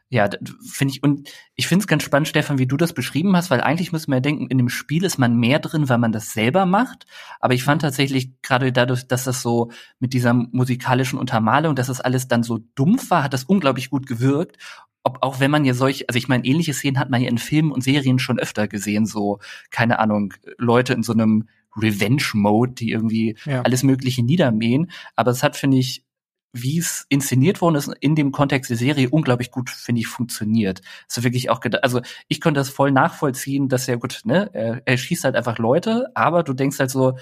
Ja, 0.08 0.30
finde 0.62 0.94
ich, 0.94 1.02
und 1.02 1.28
ich 1.56 1.66
finde 1.66 1.82
es 1.82 1.88
ganz 1.88 2.04
spannend, 2.04 2.28
Stefan, 2.28 2.58
wie 2.58 2.68
du 2.68 2.76
das 2.76 2.92
beschrieben 2.92 3.36
hast, 3.36 3.50
weil 3.50 3.60
eigentlich 3.60 3.90
müssen 3.90 4.12
wir 4.12 4.18
ja 4.18 4.20
denken, 4.20 4.46
in 4.46 4.56
dem 4.56 4.68
Spiel 4.68 5.04
ist 5.04 5.18
man 5.18 5.36
mehr 5.36 5.58
drin, 5.58 5.88
weil 5.88 5.98
man 5.98 6.12
das 6.12 6.32
selber 6.32 6.64
macht. 6.64 7.06
Aber 7.40 7.54
ich 7.54 7.64
fand 7.64 7.82
tatsächlich 7.82 8.40
gerade 8.40 8.72
dadurch, 8.72 9.08
dass 9.08 9.24
das 9.24 9.42
so 9.42 9.72
mit 9.98 10.12
dieser 10.12 10.32
musikalischen 10.32 11.18
Untermalung, 11.18 11.74
dass 11.74 11.88
das 11.88 12.00
alles 12.00 12.28
dann 12.28 12.44
so 12.44 12.58
dumpf 12.76 13.10
war, 13.10 13.24
hat 13.24 13.32
das 13.32 13.44
unglaublich 13.44 13.90
gut 13.90 14.06
gewirkt 14.06 14.58
ob 15.06 15.18
auch 15.22 15.38
wenn 15.38 15.52
man 15.52 15.64
ja 15.64 15.72
solch, 15.72 16.08
also 16.08 16.18
ich 16.18 16.26
meine, 16.26 16.44
ähnliche 16.44 16.74
Szenen 16.74 16.98
hat 16.98 17.10
man 17.10 17.22
ja 17.22 17.28
in 17.28 17.38
Filmen 17.38 17.70
und 17.70 17.84
Serien 17.84 18.18
schon 18.18 18.40
öfter 18.40 18.66
gesehen, 18.66 19.06
so, 19.06 19.38
keine 19.70 20.00
Ahnung, 20.00 20.34
Leute 20.58 20.94
in 20.94 21.04
so 21.04 21.12
einem 21.12 21.48
Revenge-Mode, 21.76 22.72
die 22.72 22.90
irgendwie 22.90 23.36
ja. 23.44 23.62
alles 23.62 23.84
Mögliche 23.84 24.24
niedermähen. 24.24 24.90
Aber 25.14 25.30
es 25.30 25.44
hat, 25.44 25.56
finde 25.56 25.76
ich, 25.76 26.04
wie 26.52 26.78
es 26.78 27.06
inszeniert 27.08 27.60
worden 27.60 27.76
ist 27.76 27.88
in 28.00 28.16
dem 28.16 28.32
Kontext 28.32 28.68
der 28.68 28.76
Serie 28.76 29.08
unglaublich 29.10 29.52
gut, 29.52 29.70
finde 29.70 30.00
ich, 30.00 30.08
funktioniert. 30.08 30.80
So 31.06 31.22
wirklich 31.22 31.50
auch 31.50 31.60
gedacht, 31.60 31.84
also 31.84 32.00
ich 32.26 32.40
konnte 32.40 32.58
das 32.58 32.70
voll 32.70 32.90
nachvollziehen, 32.90 33.68
dass 33.68 33.86
er 33.86 33.98
gut, 33.98 34.22
ne, 34.24 34.50
er, 34.54 34.82
er 34.86 34.96
schießt 34.96 35.22
halt 35.22 35.36
einfach 35.36 35.58
Leute, 35.58 36.10
aber 36.14 36.42
du 36.42 36.52
denkst 36.52 36.80
halt 36.80 36.90
so, 36.90 37.16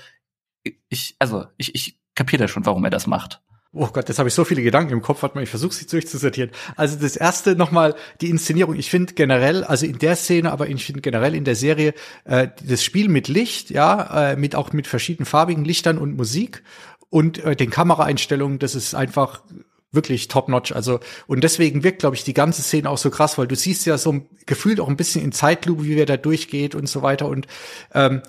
ich, 0.89 1.17
also 1.19 1.45
ich, 1.59 1.75
ich 1.75 1.99
kapiere 2.15 2.45
da 2.45 2.49
schon, 2.49 2.65
warum 2.65 2.85
er 2.85 2.91
das 2.91 3.07
macht. 3.07 3.43
Oh 3.77 3.89
Gott, 3.93 4.09
jetzt 4.09 4.19
habe 4.19 4.29
ich 4.29 4.35
so 4.35 4.45
viele 4.45 4.63
Gedanken 4.63 4.93
im 4.93 5.03
Kopf, 5.03 5.23
warte 5.23 5.35
mal, 5.35 5.43
ich 5.43 5.51
versuche 5.51 5.75
sie 5.75 5.87
durchzusortieren. 5.87 6.53
Also 6.77 6.97
das 6.97 7.17
erste 7.17 7.57
nochmal 7.57 7.97
die 8.21 8.31
Inszenierung. 8.31 8.77
Ich 8.77 8.89
finde 8.89 9.15
generell, 9.15 9.65
also 9.65 9.85
in 9.85 9.99
der 9.99 10.15
Szene, 10.15 10.53
aber 10.53 10.69
ich 10.69 10.85
finde 10.85 11.01
generell 11.01 11.35
in 11.35 11.45
der 11.45 11.57
Serie 11.57 11.93
äh, 12.25 12.49
das 12.63 12.85
Spiel 12.85 13.09
mit 13.09 13.27
Licht, 13.27 13.71
ja, 13.71 14.31
äh, 14.31 14.37
mit 14.37 14.55
auch 14.55 14.73
mit 14.73 14.87
verschiedenen 14.87 15.27
farbigen 15.27 15.65
Lichtern 15.65 15.99
und 15.99 16.17
Musik 16.17 16.63
und 17.11 17.39
äh, 17.45 17.57
den 17.57 17.71
Kameraeinstellungen, 17.71 18.61
das 18.61 18.77
ist 18.77 18.95
einfach 18.95 19.43
wirklich 19.91 20.29
top 20.29 20.49
notch. 20.49 20.73
Also 20.73 21.01
und 21.27 21.43
deswegen 21.43 21.83
wirkt, 21.83 22.01
glaube 22.01 22.15
ich, 22.15 22.23
die 22.23 22.35
ganze 22.35 22.63
Szene 22.63 22.89
auch 22.89 22.99
so 22.99 23.11
krass, 23.11 23.39
weil 23.39 23.49
du 23.49 23.57
siehst 23.57 23.87
ja 23.87 23.99
so 23.99 24.23
gefühlt 24.47 24.79
auch 24.79 24.89
ein 24.89 24.97
bisschen 24.97 25.25
in 25.25 25.33
Zeitlupe, 25.33 25.85
wie 25.85 25.97
wer 25.97 26.07
da 26.07 26.17
durchgeht 26.17 26.75
und 26.77 26.89
so 26.89 27.03
weiter 27.03 27.29
und 27.29 27.49
ähm, 27.93 28.23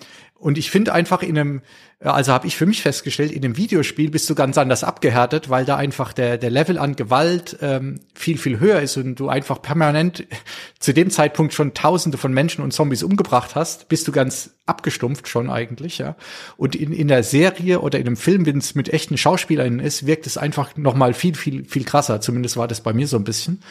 und 0.45 0.59
ich 0.59 0.69
finde 0.69 0.93
einfach 0.93 1.23
in 1.23 1.39
einem, 1.39 1.61
also 1.99 2.31
habe 2.31 2.45
ich 2.45 2.55
für 2.55 2.67
mich 2.67 2.83
festgestellt, 2.83 3.31
in 3.31 3.43
einem 3.43 3.57
Videospiel 3.57 4.11
bist 4.11 4.29
du 4.29 4.35
ganz 4.35 4.59
anders 4.59 4.83
abgehärtet, 4.83 5.49
weil 5.49 5.65
da 5.65 5.75
einfach 5.75 6.13
der, 6.13 6.37
der 6.37 6.51
Level 6.51 6.77
an 6.77 6.95
Gewalt 6.95 7.57
ähm, 7.63 7.99
viel, 8.13 8.37
viel 8.37 8.59
höher 8.59 8.79
ist 8.79 8.95
und 8.97 9.15
du 9.15 9.27
einfach 9.27 9.59
permanent 9.59 10.27
zu 10.79 10.93
dem 10.93 11.09
Zeitpunkt 11.09 11.55
schon 11.55 11.73
tausende 11.73 12.19
von 12.19 12.31
Menschen 12.31 12.63
und 12.63 12.73
Zombies 12.73 13.01
umgebracht 13.01 13.55
hast, 13.55 13.89
bist 13.89 14.07
du 14.07 14.11
ganz 14.11 14.51
abgestumpft 14.67 15.27
schon 15.27 15.49
eigentlich, 15.49 15.97
ja. 15.97 16.15
Und 16.57 16.75
in, 16.75 16.93
in 16.93 17.07
der 17.07 17.23
Serie 17.23 17.81
oder 17.81 17.97
in 17.97 18.05
einem 18.05 18.15
Film, 18.15 18.45
wenn 18.45 18.59
es 18.59 18.75
mit 18.75 18.93
echten 18.93 19.17
Schauspielern 19.17 19.79
ist, 19.79 20.05
wirkt 20.05 20.27
es 20.27 20.37
einfach 20.37 20.77
noch 20.77 20.93
mal 20.93 21.15
viel, 21.15 21.33
viel, 21.33 21.65
viel 21.65 21.85
krasser. 21.85 22.21
Zumindest 22.21 22.55
war 22.55 22.67
das 22.67 22.81
bei 22.81 22.93
mir 22.93 23.07
so 23.07 23.17
ein 23.17 23.23
bisschen. 23.23 23.63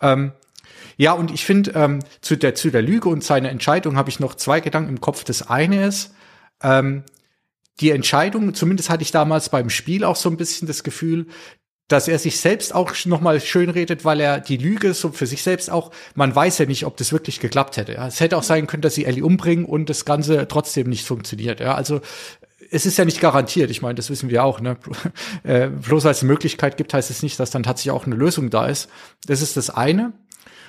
Ähm, 0.00 0.32
ja, 0.96 1.12
und 1.12 1.30
ich 1.30 1.44
finde, 1.44 1.72
ähm, 1.74 2.00
zu, 2.20 2.36
der, 2.36 2.54
zu 2.54 2.70
der 2.70 2.82
Lüge 2.82 3.08
und 3.08 3.24
seiner 3.24 3.50
Entscheidung 3.50 3.96
habe 3.96 4.10
ich 4.10 4.20
noch 4.20 4.34
zwei 4.34 4.60
Gedanken 4.60 4.90
im 4.90 5.00
Kopf. 5.00 5.24
Das 5.24 5.48
eine 5.48 5.86
ist, 5.86 6.14
ähm, 6.62 7.04
die 7.80 7.90
Entscheidung, 7.90 8.54
zumindest 8.54 8.90
hatte 8.90 9.02
ich 9.02 9.10
damals 9.10 9.48
beim 9.48 9.70
Spiel 9.70 10.04
auch 10.04 10.16
so 10.16 10.30
ein 10.30 10.36
bisschen 10.36 10.68
das 10.68 10.84
Gefühl, 10.84 11.26
dass 11.88 12.08
er 12.08 12.18
sich 12.18 12.40
selbst 12.40 12.74
auch 12.74 12.92
noch 13.04 13.20
mal 13.20 13.40
schön 13.40 13.68
redet, 13.68 14.04
weil 14.04 14.20
er 14.20 14.40
die 14.40 14.56
Lüge 14.56 14.94
so 14.94 15.10
für 15.10 15.26
sich 15.26 15.42
selbst 15.42 15.70
auch, 15.70 15.90
man 16.14 16.34
weiß 16.34 16.58
ja 16.58 16.66
nicht, 16.66 16.86
ob 16.86 16.96
das 16.96 17.12
wirklich 17.12 17.40
geklappt 17.40 17.76
hätte. 17.76 17.92
Ja. 17.94 18.06
Es 18.06 18.20
hätte 18.20 18.38
auch 18.38 18.42
sein 18.42 18.66
können, 18.66 18.80
dass 18.80 18.94
sie 18.94 19.04
Ellie 19.04 19.24
umbringen 19.24 19.66
und 19.66 19.90
das 19.90 20.04
Ganze 20.04 20.48
trotzdem 20.48 20.88
nicht 20.88 21.06
funktioniert. 21.06 21.60
Ja. 21.60 21.74
Also 21.74 22.00
es 22.70 22.86
ist 22.86 22.96
ja 22.96 23.04
nicht 23.04 23.20
garantiert. 23.20 23.70
Ich 23.70 23.82
meine, 23.82 23.96
das 23.96 24.08
wissen 24.08 24.30
wir 24.30 24.44
auch. 24.44 24.60
Ne? 24.60 24.76
Äh, 25.42 25.68
bloß 25.68 26.04
weil 26.04 26.12
es 26.12 26.22
eine 26.22 26.32
Möglichkeit 26.32 26.78
gibt, 26.78 26.94
heißt 26.94 27.10
es 27.10 27.22
nicht, 27.22 27.38
dass 27.38 27.50
dann 27.50 27.64
tatsächlich 27.64 27.90
auch 27.90 28.06
eine 28.06 28.14
Lösung 28.14 28.48
da 28.48 28.66
ist. 28.66 28.88
Das 29.26 29.42
ist 29.42 29.58
das 29.58 29.68
eine. 29.68 30.14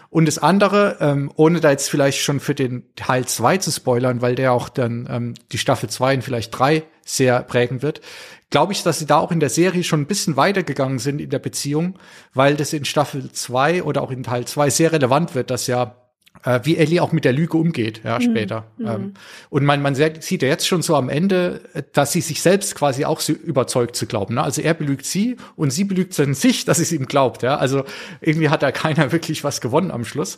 Und 0.10 0.28
das 0.28 0.38
andere, 0.38 0.98
ähm, 1.00 1.32
ohne 1.36 1.60
da 1.60 1.72
jetzt 1.72 1.90
vielleicht 1.90 2.20
schon 2.20 2.40
für 2.40 2.56
den 2.56 2.84
Teil 2.96 3.26
2 3.26 3.58
zu 3.58 3.72
spoilern, 3.72 4.22
weil 4.22 4.36
der 4.36 4.54
auch 4.54 4.70
dann 4.70 5.08
ähm, 5.10 5.34
die 5.52 5.58
Staffel 5.58 5.90
2 5.90 6.16
und 6.16 6.22
vielleicht 6.24 6.58
3 6.58 6.84
sehr 7.04 7.44
prägen 7.44 7.82
wird, 7.82 8.02
glaube 8.50 8.74
ich, 8.74 8.84
dass 8.84 9.00
sie 9.00 9.06
da 9.06 9.18
auch 9.18 9.32
in 9.32 9.40
der 9.40 9.50
Serie 9.50 9.84
schon 9.84 10.02
ein 10.02 10.08
bisschen 10.08 10.38
weitergegangen 10.38 11.00
sind 11.00 11.20
in 11.20 11.30
der 11.30 11.40
Beziehung, 11.40 12.00
weil 12.34 12.56
das 12.56 12.74
in 12.74 12.86
Staffel 12.86 13.32
2 13.32 13.84
oder 13.84 14.02
auch 14.02 14.12
in 14.12 14.24
Teil 14.24 14.46
2 14.46 14.70
sehr 14.70 14.92
relevant 14.92 15.36
wird, 15.36 15.50
dass 15.50 15.68
ja 15.68 15.96
äh, 16.44 16.60
wie 16.64 16.78
Ellie 16.78 17.02
auch 17.02 17.12
mit 17.12 17.26
der 17.26 17.34
Lüge 17.34 17.58
umgeht, 17.58 18.02
ja, 18.04 18.20
mhm. 18.20 18.24
später. 18.24 18.66
Mhm. 18.78 18.88
Ähm, 18.88 19.14
und 19.50 19.66
man, 19.66 19.82
man 19.82 19.96
sieht 19.96 20.42
ja 20.42 20.48
jetzt 20.48 20.68
schon 20.68 20.82
so 20.82 20.96
am 20.96 21.10
Ende, 21.10 21.62
dass 21.94 22.12
sie 22.12 22.22
sich 22.22 22.42
selbst 22.42 22.76
quasi 22.76 23.06
auch 23.06 23.20
so 23.20 23.34
überzeugt 23.34 23.96
zu 23.96 24.06
glauben. 24.06 24.36
Ne? 24.36 24.44
Also 24.44 24.62
er 24.62 24.74
belügt 24.74 25.06
sie 25.06 25.38
und 25.56 25.72
sie 25.72 25.84
belügt 25.84 26.18
dann 26.18 26.34
sich, 26.34 26.66
dass 26.66 26.80
es 26.80 26.92
ihm 26.92 27.08
glaubt. 27.08 27.44
Ja? 27.44 27.58
Also 27.58 27.84
irgendwie 28.22 28.50
hat 28.50 28.64
da 28.64 28.72
keiner 28.72 29.12
wirklich 29.12 29.44
was 29.44 29.62
gewonnen 29.62 29.92
am 29.92 30.06
Schluss. 30.06 30.38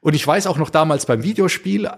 Und 0.00 0.14
ich 0.14 0.26
weiß 0.26 0.46
auch 0.46 0.58
noch 0.58 0.70
damals 0.70 1.06
beim 1.06 1.22
Videospiel, 1.22 1.90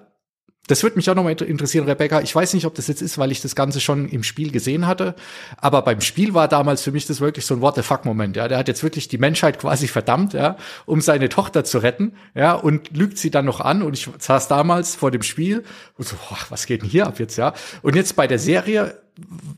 das 0.69 0.83
würde 0.83 0.97
mich 0.97 1.11
auch 1.11 1.15
nochmal 1.15 1.33
interessieren, 1.33 1.87
Rebecca. 1.87 2.21
Ich 2.21 2.35
weiß 2.35 2.55
nicht, 2.55 2.67
ob 2.67 2.75
das 2.75 2.87
jetzt 2.87 3.03
ist, 3.03 3.19
weil 3.19 3.33
ich 3.33 3.41
das 3.41 3.57
Ganze 3.57 3.81
schon 3.81 4.09
im 4.09 4.23
Spiel 4.23 4.53
gesehen 4.53 4.87
hatte. 4.87 5.15
Aber 5.57 5.83
beim 5.83 6.01
Spiel 6.01 6.35
war 6.35 6.47
damals 6.47 6.83
für 6.83 6.93
mich 6.93 7.07
das 7.07 7.21
wirklich 7.21 7.47
so 7.47 7.55
ein 7.55 7.61
What 7.61 7.75
the 7.75 7.83
fuck 7.83 8.05
Moment. 8.05 8.37
Ja, 8.37 8.49
der 8.49 8.59
hat 8.59 8.69
jetzt 8.69 8.83
wirklich 8.83 9.09
die 9.09 9.19
Menschheit 9.19 9.59
quasi 9.59 9.89
verdammt, 9.89 10.35
ja, 10.35 10.57
um 10.87 11.01
seine 11.01 11.29
Tochter 11.29 11.65
zu 11.65 11.79
retten. 11.79 12.13
Ja, 12.35 12.53
und 12.53 12.97
lügt 12.97 13.19
sie 13.19 13.31
dann 13.31 13.47
noch 13.47 13.61
an. 13.61 13.83
Und 13.83 13.95
ich 13.95 14.09
saß 14.19 14.49
damals 14.49 14.95
vor 14.95 15.11
dem 15.11 15.23
Spiel 15.23 15.65
und 15.97 16.07
so, 16.07 16.17
boah, 16.29 16.39
was 16.51 16.67
geht 16.67 16.83
denn 16.83 16.89
hier 16.89 17.07
ab 17.07 17.19
jetzt, 17.19 17.37
ja? 17.37 17.55
Und 17.83 17.97
jetzt 17.97 18.15
bei 18.15 18.27
der 18.27 18.39
Serie 18.39 18.95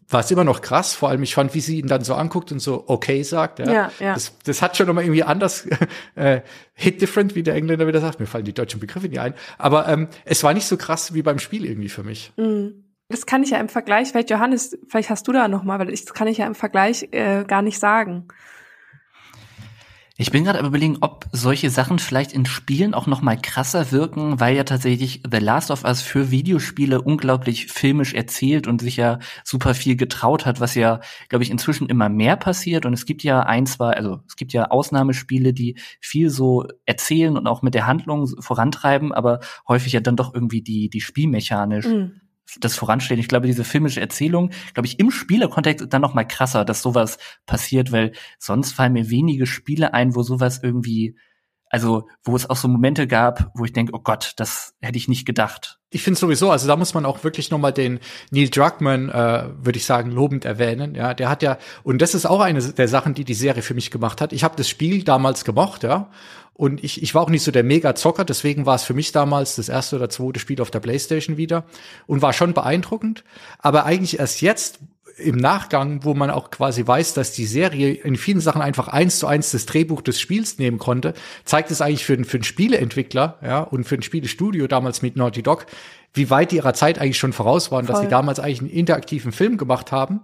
war 0.08 0.20
es 0.20 0.30
immer 0.30 0.44
noch 0.44 0.60
krass. 0.60 0.94
Vor 0.94 1.08
allem, 1.08 1.22
ich 1.22 1.34
fand, 1.34 1.54
wie 1.54 1.60
sie 1.60 1.78
ihn 1.78 1.86
dann 1.86 2.02
so 2.02 2.14
anguckt 2.14 2.52
und 2.52 2.60
so 2.60 2.84
okay 2.86 3.22
sagt. 3.22 3.58
Ja, 3.58 3.72
ja, 3.72 3.92
ja. 4.00 4.14
Das, 4.14 4.36
das 4.44 4.62
hat 4.62 4.76
schon 4.76 4.86
nochmal 4.86 5.04
irgendwie 5.04 5.22
anders 5.22 5.66
äh, 6.14 6.40
hit 6.74 7.00
different, 7.02 7.34
wie 7.34 7.42
der 7.42 7.54
Engländer 7.54 7.86
wieder 7.86 8.00
sagt. 8.00 8.20
Mir 8.20 8.26
fallen 8.26 8.44
die 8.44 8.54
deutschen 8.54 8.80
Begriffe 8.80 9.08
nicht 9.08 9.20
ein. 9.20 9.34
Aber 9.58 9.88
ähm, 9.88 10.08
es 10.24 10.42
war 10.42 10.54
nicht 10.54 10.66
so 10.66 10.76
krass 10.76 11.14
wie 11.14 11.22
beim 11.22 11.38
Spiel 11.38 11.64
irgendwie 11.64 11.88
für 11.88 12.02
mich. 12.02 12.32
Mhm. 12.36 12.84
Das 13.08 13.26
kann 13.26 13.42
ich 13.42 13.50
ja 13.50 13.58
im 13.58 13.68
Vergleich, 13.68 14.10
vielleicht 14.10 14.30
Johannes, 14.30 14.78
vielleicht 14.88 15.10
hast 15.10 15.26
du 15.26 15.32
da 15.32 15.48
noch 15.48 15.64
mal, 15.64 15.80
weil 15.80 15.90
ich, 15.90 16.04
das 16.04 16.14
kann 16.14 16.28
ich 16.28 16.38
ja 16.38 16.46
im 16.46 16.54
Vergleich 16.54 17.08
äh, 17.10 17.44
gar 17.44 17.60
nicht 17.60 17.80
sagen. 17.80 18.28
Ich 20.20 20.30
bin 20.30 20.44
gerade 20.44 20.58
aber 20.58 20.68
überlegen, 20.68 20.98
ob 21.00 21.24
solche 21.32 21.70
Sachen 21.70 21.98
vielleicht 21.98 22.34
in 22.34 22.44
Spielen 22.44 22.92
auch 22.92 23.06
noch 23.06 23.22
mal 23.22 23.38
krasser 23.40 23.90
wirken, 23.90 24.38
weil 24.38 24.54
ja 24.54 24.64
tatsächlich 24.64 25.22
The 25.24 25.38
Last 25.38 25.70
of 25.70 25.84
Us 25.84 26.02
für 26.02 26.30
Videospiele 26.30 27.00
unglaublich 27.00 27.68
filmisch 27.68 28.12
erzählt 28.12 28.66
und 28.66 28.82
sich 28.82 28.98
ja 28.98 29.18
super 29.44 29.72
viel 29.72 29.96
getraut 29.96 30.44
hat, 30.44 30.60
was 30.60 30.74
ja, 30.74 31.00
glaube 31.30 31.42
ich, 31.42 31.50
inzwischen 31.50 31.88
immer 31.88 32.10
mehr 32.10 32.36
passiert. 32.36 32.84
Und 32.84 32.92
es 32.92 33.06
gibt 33.06 33.22
ja 33.22 33.40
ein, 33.40 33.64
zwei, 33.64 33.92
also 33.94 34.20
es 34.28 34.36
gibt 34.36 34.52
ja 34.52 34.66
Ausnahmespiele, 34.66 35.54
die 35.54 35.78
viel 36.02 36.28
so 36.28 36.66
erzählen 36.84 37.38
und 37.38 37.46
auch 37.46 37.62
mit 37.62 37.72
der 37.72 37.86
Handlung 37.86 38.26
vorantreiben, 38.42 39.14
aber 39.14 39.40
häufig 39.68 39.94
ja 39.94 40.00
dann 40.00 40.16
doch 40.16 40.34
irgendwie 40.34 40.60
die, 40.60 40.90
die 40.90 41.00
spielmechanisch 41.00 41.86
mhm 41.86 42.20
das 42.60 42.76
voranstehen. 42.76 43.20
Ich 43.20 43.28
glaube, 43.28 43.46
diese 43.46 43.64
filmische 43.64 44.00
Erzählung, 44.00 44.50
glaube 44.74 44.86
ich, 44.86 44.98
im 44.98 45.10
Spielerkontext 45.10 45.82
ist 45.82 45.92
dann 45.92 46.02
noch 46.02 46.14
mal 46.14 46.24
krasser, 46.24 46.64
dass 46.64 46.82
sowas 46.82 47.18
passiert, 47.46 47.92
weil 47.92 48.12
sonst 48.38 48.72
fallen 48.72 48.92
mir 48.92 49.10
wenige 49.10 49.46
Spiele 49.46 49.94
ein, 49.94 50.14
wo 50.14 50.22
sowas 50.22 50.60
irgendwie, 50.62 51.16
also 51.66 52.08
wo 52.22 52.36
es 52.36 52.48
auch 52.48 52.56
so 52.56 52.68
Momente 52.68 53.06
gab, 53.06 53.50
wo 53.54 53.64
ich 53.64 53.72
denke, 53.72 53.92
oh 53.94 54.00
Gott, 54.00 54.34
das 54.36 54.76
hätte 54.80 54.98
ich 54.98 55.08
nicht 55.08 55.26
gedacht. 55.26 55.79
Ich 55.92 56.02
finde 56.02 56.20
sowieso, 56.20 56.50
also 56.50 56.68
da 56.68 56.76
muss 56.76 56.94
man 56.94 57.04
auch 57.04 57.24
wirklich 57.24 57.50
noch 57.50 57.58
mal 57.58 57.72
den 57.72 57.98
Neil 58.30 58.48
Druckmann, 58.48 59.08
äh, 59.08 59.44
würde 59.60 59.76
ich 59.76 59.84
sagen, 59.84 60.12
lobend 60.12 60.44
erwähnen. 60.44 60.94
Ja, 60.94 61.14
der 61.14 61.28
hat 61.28 61.42
ja 61.42 61.58
und 61.82 62.00
das 62.00 62.14
ist 62.14 62.26
auch 62.26 62.40
eine 62.40 62.62
der 62.62 62.86
Sachen, 62.86 63.14
die 63.14 63.24
die 63.24 63.34
Serie 63.34 63.62
für 63.62 63.74
mich 63.74 63.90
gemacht 63.90 64.20
hat. 64.20 64.32
Ich 64.32 64.44
habe 64.44 64.54
das 64.56 64.68
Spiel 64.68 65.02
damals 65.02 65.44
gemocht, 65.44 65.82
ja, 65.82 66.08
und 66.60 66.84
ich, 66.84 67.02
ich 67.02 67.14
war 67.14 67.22
auch 67.22 67.30
nicht 67.30 67.42
so 67.42 67.50
der 67.50 67.64
Mega-Zocker, 67.64 68.26
deswegen 68.26 68.66
war 68.66 68.74
es 68.74 68.82
für 68.82 68.92
mich 68.92 69.12
damals 69.12 69.56
das 69.56 69.70
erste 69.70 69.96
oder 69.96 70.10
zweite 70.10 70.38
Spiel 70.38 70.60
auf 70.60 70.70
der 70.70 70.80
Playstation 70.80 71.38
wieder 71.38 71.64
und 72.06 72.20
war 72.20 72.34
schon 72.34 72.52
beeindruckend. 72.52 73.24
Aber 73.60 73.86
eigentlich 73.86 74.18
erst 74.18 74.42
jetzt 74.42 74.78
im 75.20 75.36
Nachgang, 75.36 76.04
wo 76.04 76.14
man 76.14 76.30
auch 76.30 76.50
quasi 76.50 76.86
weiß, 76.86 77.14
dass 77.14 77.32
die 77.32 77.46
Serie 77.46 77.92
in 77.92 78.16
vielen 78.16 78.40
Sachen 78.40 78.62
einfach 78.62 78.88
eins 78.88 79.18
zu 79.18 79.26
eins 79.26 79.50
das 79.50 79.66
Drehbuch 79.66 80.02
des 80.02 80.20
Spiels 80.20 80.58
nehmen 80.58 80.78
konnte, 80.78 81.14
zeigt 81.44 81.70
es 81.70 81.80
eigentlich 81.80 82.04
für, 82.04 82.22
für 82.24 82.38
einen 82.38 82.44
Spieleentwickler 82.44 83.38
ja, 83.42 83.60
und 83.60 83.84
für 83.84 83.96
ein 83.96 84.02
Spielestudio 84.02 84.66
damals 84.66 85.02
mit 85.02 85.16
Naughty 85.16 85.42
Dog, 85.42 85.66
wie 86.14 86.30
weit 86.30 86.52
die 86.52 86.56
ihrer 86.56 86.74
Zeit 86.74 86.98
eigentlich 86.98 87.18
schon 87.18 87.32
voraus 87.32 87.70
waren, 87.70 87.86
Voll. 87.86 87.94
dass 87.94 88.02
sie 88.02 88.08
damals 88.08 88.40
eigentlich 88.40 88.60
einen 88.60 88.70
interaktiven 88.70 89.32
Film 89.32 89.56
gemacht 89.56 89.92
haben 89.92 90.20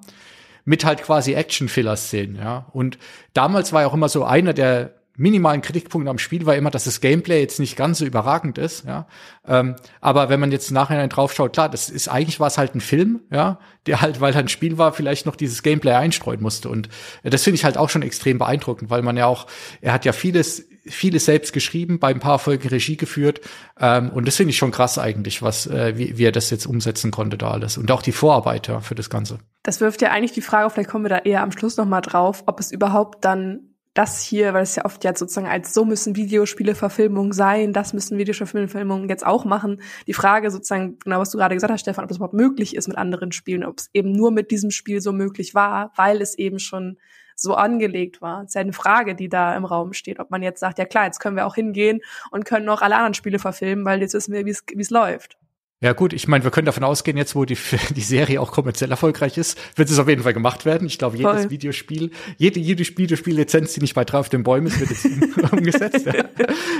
mit 0.65 0.85
halt 0.85 1.03
quasi 1.03 1.33
Action-Filler-Szenen, 1.35 2.37
ja. 2.37 2.67
Und 2.73 2.99
damals 3.33 3.73
war 3.73 3.83
ja 3.83 3.87
auch 3.87 3.95
immer 3.95 4.09
so 4.09 4.25
einer 4.25 4.53
der 4.53 4.95
minimalen 5.17 5.63
Kritikpunkt 5.63 6.09
am 6.09 6.19
Spiel 6.19 6.47
war 6.47 6.57
immer, 6.57 6.71
dass 6.71 6.85
das 6.85 7.01
Gameplay 7.01 7.41
jetzt 7.41 7.59
nicht 7.59 7.77
ganz 7.77 7.99
so 7.99 8.05
überragend 8.05 8.59
ist, 8.59 8.85
ja. 8.85 9.07
Ähm, 9.47 9.77
aber 10.01 10.29
wenn 10.29 10.41
man 10.41 10.53
jetzt 10.53 10.71
nachher 10.71 11.07
draufschaut, 11.09 11.53
klar, 11.53 11.69
das 11.69 11.89
ist 11.89 12.09
eigentlich 12.09 12.41
war 12.41 12.49
es 12.49 12.59
halt 12.59 12.75
ein 12.75 12.81
Film, 12.81 13.21
ja, 13.31 13.59
der 13.87 14.01
halt, 14.01 14.21
weil 14.21 14.35
halt 14.35 14.47
ein 14.47 14.49
Spiel 14.49 14.79
war, 14.79 14.93
vielleicht 14.93 15.27
noch 15.27 15.37
dieses 15.37 15.63
Gameplay 15.63 15.93
einstreuen 15.93 16.43
musste. 16.43 16.69
Und 16.69 16.89
äh, 17.23 17.31
das 17.31 17.45
finde 17.45 17.57
ich 17.57 17.65
halt 17.65 17.79
auch 17.79 17.89
schon 17.89 18.03
extrem 18.03 18.39
beeindruckend, 18.39 18.91
weil 18.91 19.03
man 19.03 19.17
ja 19.17 19.27
auch, 19.27 19.47
er 19.81 19.93
hat 19.93 20.05
ja 20.05 20.13
vieles, 20.13 20.69
vieles 20.85 21.25
selbst 21.25 21.53
geschrieben, 21.53 21.99
bei 21.99 22.09
ein 22.09 22.21
paar 22.21 22.39
Folgen 22.39 22.69
Regie 22.69 22.97
geführt. 22.97 23.41
Ähm, 23.81 24.11
und 24.11 24.27
das 24.27 24.37
finde 24.37 24.51
ich 24.51 24.59
schon 24.59 24.71
krass 24.71 24.99
eigentlich, 24.99 25.43
was, 25.43 25.67
äh, 25.67 25.97
wie, 25.97 26.19
wie 26.19 26.25
er 26.25 26.33
das 26.33 26.51
jetzt 26.51 26.67
umsetzen 26.67 27.11
konnte 27.11 27.39
da 27.39 27.51
alles. 27.51 27.79
Und 27.79 27.91
auch 27.91 28.03
die 28.03 28.13
Vorarbeit 28.13 28.69
ja, 28.69 28.81
für 28.81 28.95
das 28.95 29.11
Ganze. 29.11 29.39
Das 29.63 29.81
wirft 29.81 30.03
ja 30.03 30.11
eigentlich 30.11 30.33
die 30.33 30.43
Frage, 30.43 30.71
vielleicht 30.71 30.91
kommen 30.91 31.05
wir 31.05 31.09
da 31.09 31.19
eher 31.19 31.43
am 31.43 31.53
Schluss 31.53 31.77
noch 31.77 31.87
mal 31.87 32.01
drauf, 32.01 32.45
ob 32.47 32.61
es 32.61 32.71
überhaupt 32.71 33.25
dann 33.25 33.76
das 33.97 34.21
hier, 34.23 34.53
weil 34.55 34.63
es 34.63 34.77
ja 34.77 34.85
oft 34.85 35.03
jetzt 35.05 35.19
sozusagen 35.19 35.47
als 35.47 35.73
so 35.73 35.85
müssen 35.85 36.17
Videospiele-Verfilmungen 36.17 37.33
sein, 37.33 37.73
das 37.73 37.93
müssen 37.93 38.19
Videospiele-Verfilmungen 38.19 39.09
jetzt 39.09 39.27
auch 39.27 39.45
machen. 39.45 39.81
Die 40.07 40.13
Frage 40.13 40.51
sozusagen, 40.51 40.99
genau 40.99 41.21
was 41.21 41.31
du 41.31 41.39
gerade 41.39 41.55
gesagt 41.55 41.73
hast, 41.73 41.81
Stefan, 41.81 42.05
ob 42.05 42.09
das 42.09 42.19
überhaupt 42.19 42.35
möglich 42.35 42.77
ist 42.77 42.89
mit 42.89 42.99
anderen 42.99 43.33
Spielen, 43.33 43.65
ob 43.65 43.79
es 43.79 43.91
eben 43.93 44.13
nur 44.13 44.31
mit 44.31 44.51
diesem 44.51 44.71
Spiel 44.71 45.01
so 45.01 45.13
möglich 45.13 45.55
war, 45.55 45.93
weil 45.97 46.21
es 46.21 46.37
eben 46.37 46.59
schon 46.59 46.99
so 47.35 47.55
angelegt 47.55 48.21
war. 48.21 48.43
Das 48.43 48.51
ist 48.51 48.55
ja 48.55 48.61
eine 48.63 48.73
Frage, 48.73 49.15
die 49.15 49.29
da 49.29 49.57
im 49.57 49.65
Raum 49.65 49.93
steht, 49.93 50.21
ob 50.21 50.31
man 50.31 50.43
jetzt 50.43 50.61
sagt, 50.61 50.79
ja 50.79 50.85
klar, 50.85 51.05
jetzt 51.05 51.21
können 51.21 51.37
wir 51.37 51.47
auch 51.47 51.55
hingehen 51.55 52.01
und 52.31 52.45
können 52.45 52.69
auch 52.69 52.83
alle 52.83 52.97
anderen 52.97 53.15
Spiele 53.15 53.39
verfilmen, 53.39 53.85
weil 53.85 54.01
jetzt 54.01 54.15
wissen 54.15 54.33
wir, 54.33 54.47
wie 54.47 54.51
es 54.51 54.91
läuft. 54.91 55.39
Ja 55.83 55.93
gut, 55.93 56.15
ich 56.15 56.27
meine, 56.27 56.43
wir 56.43 56.51
können 56.51 56.65
davon 56.65 56.85
ausgehen, 56.85 57.19
jetzt 57.19 57.35
wo 57.35 57.45
die, 57.45 57.59
die 57.91 58.01
Serie 58.01 58.41
auch 58.41 58.51
kommerziell 58.51 58.91
erfolgreich 58.91 59.37
ist, 59.37 59.59
wird 59.77 59.91
es 59.91 59.99
auf 59.99 60.09
jeden 60.09 60.23
Fall 60.23 60.33
gemacht 60.33 60.65
werden. 60.65 60.87
Ich 60.87 60.99
glaube, 60.99 61.19
jedes 61.19 61.43
Voll. 61.43 61.51
Videospiel, 61.51 62.11
jede, 62.39 62.61
jede 62.61 62.83
Videospiellizenz, 62.83 63.75
die 63.75 63.81
nicht 63.81 63.95
bei 63.95 64.05
drei 64.05 64.19
auf 64.19 64.31
den 64.31 64.43
Bäumen 64.43 64.69
ist, 64.69 64.81
wird 64.81 64.91
jetzt 64.91 65.53
umgesetzt. 65.53 66.07
Ja. 66.07 66.15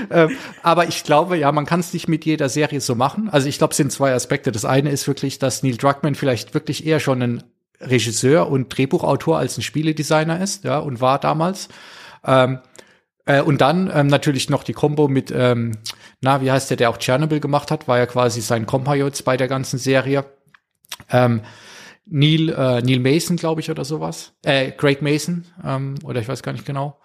Ähm, 0.09 0.37
aber 0.63 0.87
ich 0.87 1.03
glaube, 1.03 1.37
ja, 1.37 1.51
man 1.51 1.65
kann 1.65 1.81
es 1.81 1.91
nicht 1.91 2.07
mit 2.07 2.23
jeder 2.23 2.47
Serie 2.47 2.79
so 2.79 2.95
machen. 2.95 3.27
Also 3.29 3.49
ich 3.49 3.57
glaube, 3.57 3.71
es 3.71 3.77
sind 3.77 3.91
zwei 3.91 4.13
Aspekte. 4.13 4.53
Das 4.53 4.63
eine 4.63 4.89
ist 4.89 5.05
wirklich, 5.05 5.37
dass 5.37 5.63
Neil 5.63 5.75
Druckmann 5.75 6.15
vielleicht 6.15 6.53
wirklich 6.53 6.85
eher 6.85 7.01
schon 7.01 7.21
ein 7.21 7.43
Regisseur 7.81 8.49
und 8.49 8.69
Drehbuchautor 8.69 9.37
als 9.37 9.57
ein 9.57 9.63
Spieledesigner 9.63 10.41
ist, 10.41 10.63
ja, 10.63 10.79
und 10.79 11.01
war 11.01 11.19
damals. 11.19 11.67
Ähm, 12.25 12.59
äh, 13.27 13.41
und 13.41 13.61
dann 13.61 13.91
ähm, 13.93 14.07
natürlich 14.07 14.49
noch 14.49 14.63
die 14.63 14.73
Combo 14.73 15.07
mit, 15.07 15.31
ähm, 15.35 15.73
na, 16.21 16.41
wie 16.41 16.49
heißt 16.49 16.69
der, 16.69 16.77
der 16.77 16.89
auch 16.89 16.97
Chernobyl 16.97 17.39
gemacht 17.39 17.69
hat, 17.71 17.87
war 17.87 17.97
ja 17.97 18.05
quasi 18.05 18.41
sein 18.41 18.65
Kompagnon 18.65 19.11
bei 19.25 19.37
der 19.37 19.47
ganzen 19.47 19.77
Serie. 19.77 20.25
Ähm, 21.11 21.41
Neil, 22.05 22.49
äh, 22.49 22.81
Neil 22.81 22.99
Mason, 22.99 23.35
glaube 23.35 23.59
ich, 23.59 23.69
oder 23.69 23.83
sowas. 23.83 24.31
Äh, 24.43 24.71
Craig 24.71 25.01
Mason, 25.01 25.45
ähm, 25.63 25.95
oder 26.03 26.21
ich 26.21 26.27
weiß 26.27 26.41
gar 26.41 26.53
nicht 26.53 26.65
genau. 26.65 26.97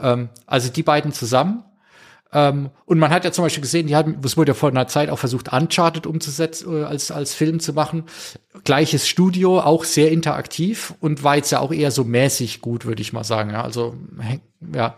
Ähm, 0.00 0.28
also 0.46 0.70
die 0.70 0.84
beiden 0.84 1.12
zusammen. 1.12 1.64
Ähm, 2.32 2.70
und 2.84 3.00
man 3.00 3.10
hat 3.10 3.24
ja 3.24 3.32
zum 3.32 3.44
Beispiel 3.44 3.62
gesehen, 3.62 3.88
die 3.88 3.96
hatten, 3.96 4.18
es 4.24 4.36
wurde 4.36 4.50
ja 4.50 4.54
vor 4.54 4.68
einer 4.68 4.86
Zeit 4.86 5.10
auch 5.10 5.18
versucht, 5.18 5.52
Uncharted 5.52 6.06
umzusetzen, 6.06 6.82
äh, 6.82 6.84
als, 6.84 7.10
als 7.10 7.34
Film 7.34 7.58
zu 7.58 7.72
machen. 7.72 8.04
Gleiches 8.62 9.08
Studio, 9.08 9.60
auch 9.60 9.82
sehr 9.82 10.12
interaktiv 10.12 10.94
und 11.00 11.24
war 11.24 11.34
jetzt 11.34 11.50
ja 11.50 11.58
auch 11.58 11.72
eher 11.72 11.90
so 11.90 12.04
mäßig 12.04 12.60
gut, 12.60 12.86
würde 12.86 13.02
ich 13.02 13.12
mal 13.12 13.24
sagen. 13.24 13.50
Ja, 13.50 13.62
also, 13.62 13.96
ja. 14.72 14.96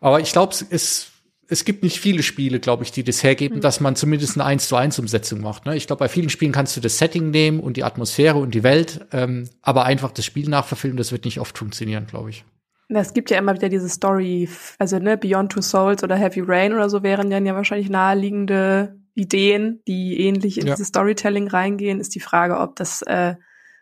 Aber 0.00 0.20
ich 0.20 0.32
glaube, 0.32 0.54
es, 0.70 1.10
es 1.48 1.64
gibt 1.64 1.82
nicht 1.82 1.98
viele 1.98 2.22
Spiele, 2.22 2.60
glaube 2.60 2.84
ich, 2.84 2.92
die 2.92 3.02
das 3.02 3.22
hergeben, 3.22 3.56
mhm. 3.56 3.60
dass 3.62 3.80
man 3.80 3.96
zumindest 3.96 4.36
eine 4.36 4.44
1 4.44 4.68
zu 4.68 4.76
1 4.76 4.98
Umsetzung 4.98 5.40
macht. 5.40 5.66
Ne? 5.66 5.76
Ich 5.76 5.86
glaube, 5.86 6.00
bei 6.00 6.08
vielen 6.08 6.28
Spielen 6.28 6.52
kannst 6.52 6.76
du 6.76 6.80
das 6.80 6.98
Setting 6.98 7.30
nehmen 7.30 7.60
und 7.60 7.76
die 7.76 7.84
Atmosphäre 7.84 8.38
und 8.38 8.54
die 8.54 8.62
Welt, 8.62 9.06
ähm, 9.12 9.48
aber 9.62 9.84
einfach 9.84 10.12
das 10.12 10.24
Spiel 10.24 10.48
nachverfilmen, 10.48 10.96
das 10.96 11.12
wird 11.12 11.24
nicht 11.24 11.40
oft 11.40 11.56
funktionieren, 11.56 12.06
glaube 12.06 12.30
ich. 12.30 12.44
Es 12.90 13.12
gibt 13.12 13.30
ja 13.30 13.38
immer 13.38 13.54
wieder 13.54 13.68
diese 13.68 13.88
Story, 13.88 14.48
also 14.78 14.98
ne, 14.98 15.18
Beyond 15.18 15.52
Two 15.52 15.60
Souls 15.60 16.02
oder 16.02 16.16
Heavy 16.16 16.40
Rain 16.40 16.72
oder 16.72 16.88
so 16.88 17.02
wären 17.02 17.28
dann 17.28 17.44
ja 17.44 17.54
wahrscheinlich 17.54 17.90
naheliegende 17.90 18.98
Ideen, 19.14 19.82
die 19.86 20.20
ähnlich 20.20 20.58
in 20.58 20.66
ja. 20.66 20.74
dieses 20.74 20.88
Storytelling 20.88 21.48
reingehen. 21.48 22.00
Ist 22.00 22.14
die 22.14 22.20
Frage, 22.20 22.58
ob 22.58 22.76
das 22.76 23.02
äh, 23.02 23.34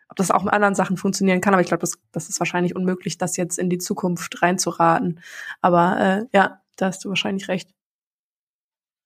ob 0.09 0.17
das 0.17 0.31
auch 0.31 0.43
mit 0.43 0.53
anderen 0.53 0.75
Sachen 0.75 0.97
funktionieren 0.97 1.41
kann. 1.41 1.55
Aber 1.55 1.61
ich 1.61 1.69
glaube, 1.69 1.81
das, 1.81 1.99
das 2.13 2.29
ist 2.29 2.39
wahrscheinlich 2.39 2.77
unmöglich, 2.77 3.19
das 3.19 3.37
jetzt 3.37 3.59
in 3.59 3.71
die 3.71 3.79
Zukunft 3.79 4.43
reinzuraten. 4.43 5.21
Aber 5.61 5.99
äh, 6.33 6.37
ja, 6.37 6.61
da 6.77 6.87
hast 6.87 7.05
du 7.05 7.09
wahrscheinlich 7.09 7.49
recht. 7.49 7.71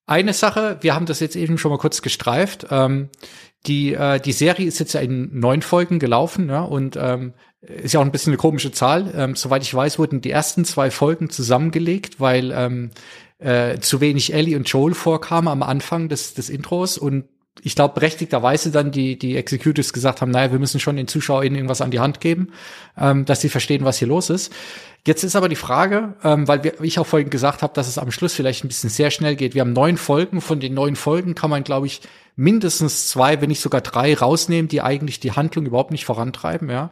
Eine 0.07 0.33
Sache, 0.33 0.79
wir 0.81 0.95
haben 0.95 1.07
das 1.07 1.21
jetzt 1.21 1.37
eben 1.37 1.57
schon 1.57 1.71
mal 1.71 1.79
kurz 1.79 2.03
gestreift. 2.03 2.67
Ähm, 2.71 3.11
die, 3.67 3.95
äh, 3.95 4.19
die 4.19 4.33
Serie 4.33 4.67
ist 4.67 4.81
jetzt 4.81 4.93
ja 4.93 5.01
in 5.01 5.39
neun 5.39 5.63
Folgen 5.63 5.99
gelaufen, 5.99 6.49
ja, 6.49 6.63
und 6.63 6.97
ähm, 6.97 7.35
ist 7.61 7.95
ja 7.95 8.01
auch 8.01 8.05
ein 8.05 8.11
bisschen 8.11 8.33
eine 8.33 8.39
komische 8.39 8.73
Zahl. 8.73 9.13
Ähm, 9.15 9.37
soweit 9.37 9.63
ich 9.63 9.73
weiß, 9.73 9.99
wurden 9.99 10.21
die 10.21 10.31
ersten 10.31 10.65
zwei 10.65 10.91
Folgen 10.91 11.31
zusammengelegt, 11.31 12.19
weil 12.19 12.51
ähm, 12.53 12.91
äh, 13.39 13.79
zu 13.79 14.01
wenig 14.01 14.33
Ellie 14.33 14.57
und 14.57 14.69
Joel 14.69 14.95
vorkamen 14.95 15.49
am 15.49 15.63
Anfang 15.63 16.09
des, 16.09 16.35
des 16.35 16.51
Intros 16.51 16.99
und 16.99 17.25
ich 17.63 17.75
glaube, 17.75 17.95
berechtigterweise 17.95 18.71
dann 18.71 18.91
die, 18.91 19.19
die 19.19 19.37
Executives 19.37 19.93
gesagt 19.93 20.21
haben, 20.21 20.31
naja, 20.31 20.53
wir 20.53 20.59
müssen 20.59 20.81
schon 20.81 20.97
den 20.97 21.09
ZuschauerInnen 21.09 21.57
irgendwas 21.57 21.81
an 21.81 21.91
die 21.91 22.01
Hand 22.01 22.21
geben, 22.21 22.53
ähm, 22.99 23.25
dass 23.25 23.41
sie 23.41 23.49
verstehen, 23.49 23.85
was 23.85 23.99
hier 23.99 24.09
los 24.09 24.31
ist. 24.31 24.53
Jetzt 25.07 25.25
ist 25.25 25.37
aber 25.37 25.49
die 25.49 25.57
Frage, 25.57 26.15
ähm, 26.23 26.47
weil 26.47 26.63
wir, 26.63 26.81
ich 26.83 26.99
auch 26.99 27.07
vorhin 27.07 27.31
gesagt 27.31 27.63
habe, 27.63 27.73
dass 27.73 27.89
es 27.89 27.97
am 27.97 28.11
Schluss 28.11 28.35
vielleicht 28.35 28.65
ein 28.65 28.69
bisschen 28.69 28.91
sehr 28.91 29.11
schnell 29.11 29.35
geht. 29.35 29.55
Wir 29.55 29.63
haben 29.63 29.73
neun 29.73 29.97
Folgen. 29.97 30.41
Von 30.41 30.61
den 30.61 30.75
neun 30.75 30.95
Folgen 30.97 31.35
kann 31.35 31.49
man, 31.49 31.65
glaube 31.65 31.87
ich, 31.87 32.03
mindestens 32.37 33.09
zwei, 33.09 33.41
wenn 33.41 33.49
nicht 33.49 33.61
sogar 33.61 33.81
drei 33.81 34.15
rausnehmen, 34.15 34.69
die 34.69 34.83
eigentlich 34.83 35.21
die 35.21 35.33
Handlung 35.33 35.67
überhaupt 35.67 35.91
nicht 35.91 36.05
vorantreiben. 36.05 36.69
Ja, 36.69 36.91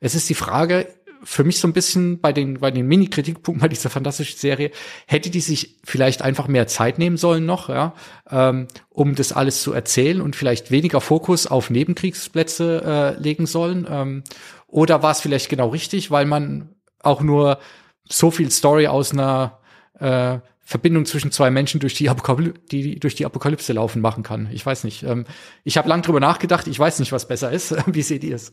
es 0.00 0.14
ist 0.14 0.28
die 0.30 0.34
Frage, 0.34 0.88
für 1.22 1.44
mich 1.44 1.58
so 1.60 1.68
ein 1.68 1.72
bisschen 1.72 2.20
bei 2.20 2.32
den, 2.32 2.60
bei 2.60 2.70
den 2.70 2.86
Mini-Kritikpunkten 2.86 3.60
bei 3.60 3.68
dieser 3.68 3.90
fantastischen 3.90 4.38
Serie, 4.38 4.70
hätte 5.06 5.30
die 5.30 5.40
sich 5.40 5.76
vielleicht 5.84 6.22
einfach 6.22 6.48
mehr 6.48 6.66
Zeit 6.66 6.98
nehmen 6.98 7.16
sollen 7.16 7.46
noch, 7.46 7.68
ja, 7.68 7.94
ähm, 8.30 8.68
um 8.88 9.14
das 9.14 9.32
alles 9.32 9.62
zu 9.62 9.72
erzählen 9.72 10.20
und 10.20 10.36
vielleicht 10.36 10.70
weniger 10.70 11.00
Fokus 11.00 11.46
auf 11.46 11.70
Nebenkriegsplätze 11.70 13.16
äh, 13.18 13.20
legen 13.22 13.46
sollen. 13.46 13.86
Ähm, 13.88 14.24
oder 14.66 15.02
war 15.02 15.12
es 15.12 15.20
vielleicht 15.20 15.48
genau 15.48 15.68
richtig, 15.68 16.10
weil 16.10 16.26
man 16.26 16.74
auch 17.00 17.22
nur 17.22 17.58
so 18.04 18.30
viel 18.30 18.50
Story 18.50 18.86
aus 18.86 19.12
einer 19.12 19.60
äh, 19.98 20.38
Verbindung 20.60 21.04
zwischen 21.04 21.32
zwei 21.32 21.50
Menschen 21.50 21.80
durch 21.80 21.94
die, 21.94 22.08
Apokaly 22.08 22.54
die 22.70 23.00
durch 23.00 23.16
die 23.16 23.26
Apokalypse 23.26 23.72
laufen 23.72 24.00
machen 24.00 24.22
kann. 24.22 24.48
Ich 24.52 24.64
weiß 24.64 24.84
nicht. 24.84 25.02
Ähm, 25.02 25.24
ich 25.64 25.76
habe 25.76 25.88
lang 25.88 26.02
drüber 26.02 26.20
nachgedacht. 26.20 26.68
Ich 26.68 26.78
weiß 26.78 27.00
nicht, 27.00 27.10
was 27.12 27.26
besser 27.26 27.50
ist. 27.50 27.74
Wie 27.86 28.02
seht 28.02 28.22
ihr 28.22 28.36
es? 28.36 28.52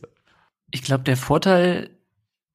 Ich 0.70 0.82
glaube, 0.82 1.04
der 1.04 1.16
Vorteil 1.16 1.90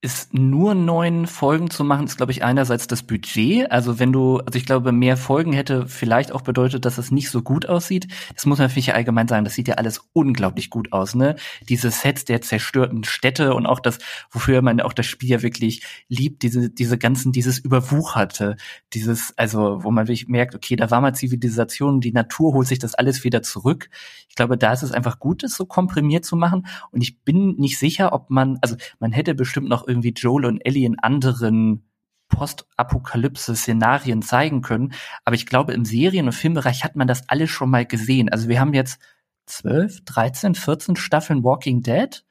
ist 0.04 0.34
nur 0.34 0.74
neun 0.74 1.26
Folgen 1.26 1.70
zu 1.70 1.82
machen, 1.82 2.04
ist, 2.04 2.18
glaube 2.18 2.30
ich, 2.30 2.44
einerseits 2.44 2.86
das 2.86 3.02
Budget. 3.02 3.72
Also 3.72 3.98
wenn 3.98 4.12
du, 4.12 4.36
also 4.36 4.58
ich 4.58 4.66
glaube, 4.66 4.92
mehr 4.92 5.16
Folgen 5.16 5.54
hätte 5.54 5.88
vielleicht 5.88 6.30
auch 6.30 6.42
bedeutet, 6.42 6.84
dass 6.84 6.98
es 6.98 7.10
nicht 7.10 7.30
so 7.30 7.40
gut 7.40 7.66
aussieht. 7.66 8.08
Das 8.34 8.44
muss 8.44 8.58
man 8.58 8.68
für 8.68 8.76
mich 8.76 8.88
ja 8.88 8.94
allgemein 8.94 9.28
sagen. 9.28 9.46
Das 9.46 9.54
sieht 9.54 9.66
ja 9.66 9.76
alles 9.76 10.02
unglaublich 10.12 10.68
gut 10.68 10.92
aus, 10.92 11.14
ne? 11.14 11.36
Diese 11.70 11.90
Sets 11.90 12.26
der 12.26 12.42
zerstörten 12.42 13.04
Städte 13.04 13.54
und 13.54 13.64
auch 13.64 13.80
das, 13.80 13.96
wofür 14.30 14.60
man 14.60 14.78
auch 14.82 14.92
das 14.92 15.06
Spiel 15.06 15.30
ja 15.30 15.42
wirklich 15.42 15.82
liebt, 16.08 16.42
diese, 16.42 16.68
diese 16.68 16.98
ganzen, 16.98 17.32
dieses 17.32 17.58
Überwucherte, 17.58 18.56
dieses, 18.92 19.32
also, 19.38 19.84
wo 19.84 19.90
man 19.90 20.06
wirklich 20.06 20.28
merkt, 20.28 20.54
okay, 20.54 20.76
da 20.76 20.90
war 20.90 21.00
mal 21.00 21.14
Zivilisation, 21.14 22.02
die 22.02 22.12
Natur 22.12 22.52
holt 22.52 22.68
sich 22.68 22.78
das 22.78 22.94
alles 22.94 23.24
wieder 23.24 23.40
zurück. 23.40 23.88
Ich 24.28 24.34
glaube, 24.34 24.58
da 24.58 24.74
ist 24.74 24.82
es 24.82 24.92
einfach 24.92 25.18
gut, 25.18 25.44
das 25.44 25.54
so 25.54 25.64
komprimiert 25.64 26.26
zu 26.26 26.36
machen. 26.36 26.66
Und 26.90 27.00
ich 27.00 27.22
bin 27.22 27.54
nicht 27.56 27.78
sicher, 27.78 28.12
ob 28.12 28.28
man, 28.28 28.58
also 28.60 28.76
man 28.98 29.12
hätte 29.12 29.34
bestimmt 29.34 29.70
noch 29.70 29.86
irgendwie 29.94 30.12
Joel 30.12 30.44
und 30.46 30.60
Ellie 30.60 30.86
in 30.86 30.98
anderen 30.98 31.88
Postapokalypse-Szenarien 32.28 34.22
zeigen 34.22 34.62
können. 34.62 34.92
Aber 35.24 35.36
ich 35.36 35.46
glaube, 35.46 35.72
im 35.72 35.84
Serien- 35.84 36.26
und 36.26 36.32
Filmbereich 36.32 36.84
hat 36.84 36.96
man 36.96 37.06
das 37.06 37.28
alles 37.28 37.50
schon 37.50 37.70
mal 37.70 37.86
gesehen. 37.86 38.28
Also 38.28 38.48
wir 38.48 38.60
haben 38.60 38.74
jetzt 38.74 39.00
12, 39.46 40.04
13, 40.04 40.54
14 40.54 40.96
Staffeln 40.96 41.44
Walking 41.44 41.82
Dead, 41.82 42.24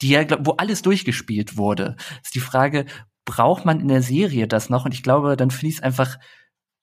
die 0.00 0.10
ja, 0.10 0.24
wo 0.44 0.52
alles 0.52 0.82
durchgespielt 0.82 1.56
wurde. 1.56 1.96
Ist 2.22 2.34
die 2.34 2.40
Frage, 2.40 2.86
braucht 3.24 3.64
man 3.64 3.80
in 3.80 3.88
der 3.88 4.02
Serie 4.02 4.46
das 4.48 4.70
noch? 4.70 4.84
Und 4.84 4.94
ich 4.94 5.02
glaube, 5.02 5.36
dann 5.36 5.50
finde 5.50 5.68
ich 5.68 5.76
es 5.76 5.82
einfach 5.82 6.18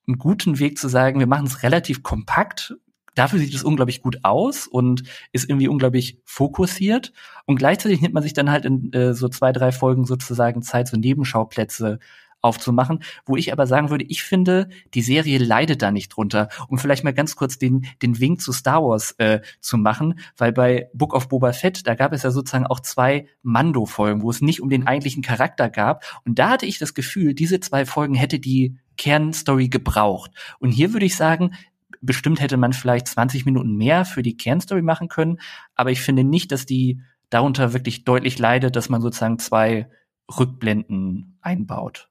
einen 0.08 0.18
guten 0.18 0.60
Weg 0.60 0.78
zu 0.78 0.88
sagen, 0.88 1.20
wir 1.20 1.28
machen 1.28 1.48
es 1.48 1.64
relativ 1.64 2.04
kompakt, 2.04 2.76
dafür 3.16 3.40
sieht 3.40 3.54
es 3.54 3.64
unglaublich 3.64 4.02
gut 4.02 4.20
aus 4.24 4.68
und 4.68 5.04
ist 5.32 5.50
irgendwie 5.50 5.68
unglaublich 5.68 6.20
fokussiert. 6.26 7.14
Und 7.46 7.58
gleichzeitig 7.58 8.02
nimmt 8.02 8.14
man 8.14 8.24
sich 8.24 8.34
dann 8.34 8.52
halt 8.52 8.66
in 8.66 8.92
äh, 8.94 9.14
so 9.14 9.30
zwei, 9.30 9.52
drei 9.52 9.72
Folgen 9.72 10.06
sozusagen 10.06 10.62
Zeit, 10.62 10.88
so 10.88 10.98
Nebenschauplätze 10.98 12.00
aufzumachen, 12.42 13.04
wo 13.26 13.38
ich 13.38 13.54
aber 13.54 13.68
sagen 13.68 13.90
würde, 13.90 14.06
ich 14.06 14.24
finde, 14.24 14.68
die 14.94 15.02
Serie 15.02 15.38
leidet 15.38 15.82
da 15.82 15.92
nicht 15.92 16.10
drunter. 16.10 16.50
Um 16.68 16.78
vielleicht 16.78 17.04
mal 17.04 17.14
ganz 17.14 17.36
kurz 17.36 17.58
den, 17.58 17.86
den 18.02 18.20
Wink 18.20 18.42
zu 18.42 18.52
Star 18.52 18.84
Wars 18.84 19.14
äh, 19.20 19.42
zu 19.60 19.78
machen, 19.78 20.20
weil 20.38 20.52
bei 20.52 20.90
Book 20.94 21.14
of 21.14 21.30
Boba 21.30 21.54
Fett, 21.54 21.88
da 21.88 21.96
gab 21.96 22.14
es 22.14 22.24
ja 22.24 22.32
sozusagen 22.32 22.66
auch 22.66 22.80
zwei 22.80 23.28
Mando-Folgen, 23.44 24.24
wo 24.24 24.30
es 24.30 24.42
nicht 24.42 24.62
um 24.62 24.70
den 24.70 24.88
eigentlichen 24.88 25.24
Charakter 25.24 25.70
gab. 25.70 26.04
Und 26.26 26.40
da 26.40 26.50
hatte 26.50 26.66
ich 26.66 26.80
das 26.80 26.94
Gefühl, 26.94 27.34
diese 27.34 27.60
zwei 27.60 27.86
Folgen 27.86 28.16
hätte 28.16 28.40
die 28.40 28.78
Kernstory 28.98 29.70
gebraucht. 29.70 30.32
Und 30.60 30.72
hier 30.72 30.94
würde 30.94 31.06
ich 31.06 31.16
sagen, 31.16 31.54
bestimmt 32.02 32.42
hätte 32.42 32.58
man 32.58 32.74
vielleicht 32.74 33.08
20 33.08 33.46
Minuten 33.46 33.76
mehr 33.76 34.06
für 34.06 34.22
die 34.22 34.36
Kernstory 34.36 34.82
machen 34.82 35.08
können, 35.08 35.40
aber 35.76 35.92
ich 35.92 36.02
finde 36.02 36.24
nicht, 36.24 36.52
dass 36.52 36.66
die 36.66 37.02
darunter 37.30 37.74
wirklich 37.74 38.04
deutlich 38.04 38.38
leidet, 38.40 38.76
dass 38.76 38.90
man 38.90 39.02
sozusagen 39.02 39.40
zwei 39.40 39.90
Rückblenden 40.38 41.38
einbaut. 41.42 42.10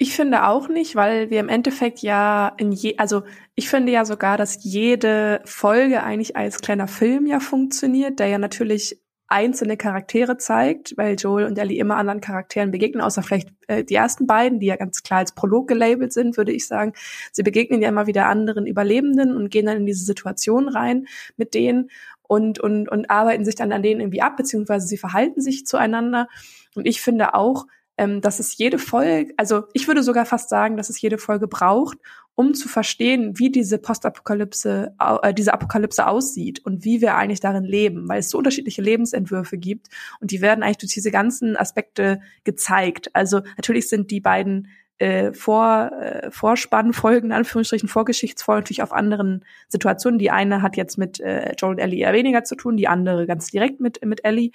Ich 0.00 0.14
finde 0.14 0.46
auch 0.46 0.68
nicht, 0.68 0.94
weil 0.94 1.28
wir 1.30 1.40
im 1.40 1.48
Endeffekt 1.48 2.00
ja 2.02 2.52
in 2.56 2.70
je, 2.70 2.96
also 2.98 3.24
ich 3.56 3.68
finde 3.68 3.92
ja 3.92 4.04
sogar, 4.04 4.36
dass 4.36 4.62
jede 4.62 5.40
Folge 5.44 6.04
eigentlich 6.04 6.36
als 6.36 6.60
kleiner 6.60 6.86
Film 6.86 7.26
ja 7.26 7.40
funktioniert, 7.40 8.20
der 8.20 8.28
ja 8.28 8.38
natürlich 8.38 9.00
einzelne 9.28 9.76
Charaktere 9.76 10.38
zeigt, 10.38 10.96
weil 10.96 11.14
Joel 11.16 11.44
und 11.44 11.58
Ellie 11.58 11.78
immer 11.78 11.96
anderen 11.96 12.20
Charakteren 12.20 12.70
begegnen, 12.70 13.02
außer 13.02 13.22
vielleicht 13.22 13.50
äh, 13.68 13.84
die 13.84 13.94
ersten 13.94 14.26
beiden, 14.26 14.58
die 14.58 14.66
ja 14.66 14.76
ganz 14.76 15.02
klar 15.02 15.20
als 15.20 15.34
Prolog 15.34 15.68
gelabelt 15.68 16.12
sind, 16.12 16.36
würde 16.36 16.52
ich 16.52 16.66
sagen. 16.66 16.94
Sie 17.30 17.42
begegnen 17.42 17.82
ja 17.82 17.90
immer 17.90 18.06
wieder 18.06 18.26
anderen 18.26 18.66
Überlebenden 18.66 19.36
und 19.36 19.50
gehen 19.50 19.66
dann 19.66 19.76
in 19.76 19.86
diese 19.86 20.04
Situation 20.04 20.68
rein 20.68 21.06
mit 21.36 21.54
denen 21.54 21.90
und, 22.22 22.58
und, 22.58 22.88
und 22.88 23.10
arbeiten 23.10 23.44
sich 23.44 23.54
dann 23.54 23.72
an 23.72 23.82
denen 23.82 24.00
irgendwie 24.00 24.22
ab, 24.22 24.36
beziehungsweise 24.36 24.86
sie 24.86 24.98
verhalten 24.98 25.40
sich 25.40 25.66
zueinander. 25.66 26.28
Und 26.74 26.86
ich 26.86 27.00
finde 27.00 27.34
auch, 27.34 27.66
ähm, 27.98 28.20
dass 28.20 28.38
es 28.38 28.56
jede 28.56 28.78
Folge, 28.78 29.34
also 29.36 29.64
ich 29.74 29.88
würde 29.88 30.02
sogar 30.02 30.24
fast 30.24 30.48
sagen, 30.48 30.76
dass 30.76 30.88
es 30.88 31.00
jede 31.00 31.18
Folge 31.18 31.48
braucht, 31.48 31.98
um 32.38 32.54
zu 32.54 32.68
verstehen, 32.68 33.36
wie 33.36 33.50
diese 33.50 33.78
Postapokalypse, 33.78 34.94
äh, 35.00 35.34
diese 35.34 35.52
Apokalypse 35.52 36.06
aussieht 36.06 36.64
und 36.64 36.84
wie 36.84 37.00
wir 37.00 37.16
eigentlich 37.16 37.40
darin 37.40 37.64
leben, 37.64 38.08
weil 38.08 38.20
es 38.20 38.30
so 38.30 38.38
unterschiedliche 38.38 38.80
Lebensentwürfe 38.80 39.58
gibt 39.58 39.88
und 40.20 40.30
die 40.30 40.40
werden 40.40 40.62
eigentlich 40.62 40.76
durch 40.76 40.94
diese 40.94 41.10
ganzen 41.10 41.56
Aspekte 41.56 42.20
gezeigt. 42.44 43.10
Also 43.12 43.40
natürlich 43.56 43.88
sind 43.88 44.12
die 44.12 44.20
beiden 44.20 44.68
äh, 44.98 45.32
Vor, 45.32 45.90
äh, 46.00 46.30
Vorspannfolgen, 46.30 47.32
Anführungsstrichen 47.32 47.88
Vorgeschichtsfolgen 47.88 48.62
natürlich 48.62 48.84
auf 48.84 48.92
anderen 48.92 49.44
Situationen. 49.66 50.20
Die 50.20 50.30
eine 50.30 50.62
hat 50.62 50.76
jetzt 50.76 50.96
mit 50.96 51.18
äh, 51.18 51.54
Joel 51.58 51.72
und 51.72 51.78
Ellie 51.80 52.04
eher 52.04 52.12
weniger 52.12 52.44
zu 52.44 52.54
tun, 52.54 52.76
die 52.76 52.86
andere 52.86 53.26
ganz 53.26 53.50
direkt 53.50 53.80
mit, 53.80 54.04
mit 54.04 54.24
Ellie 54.24 54.52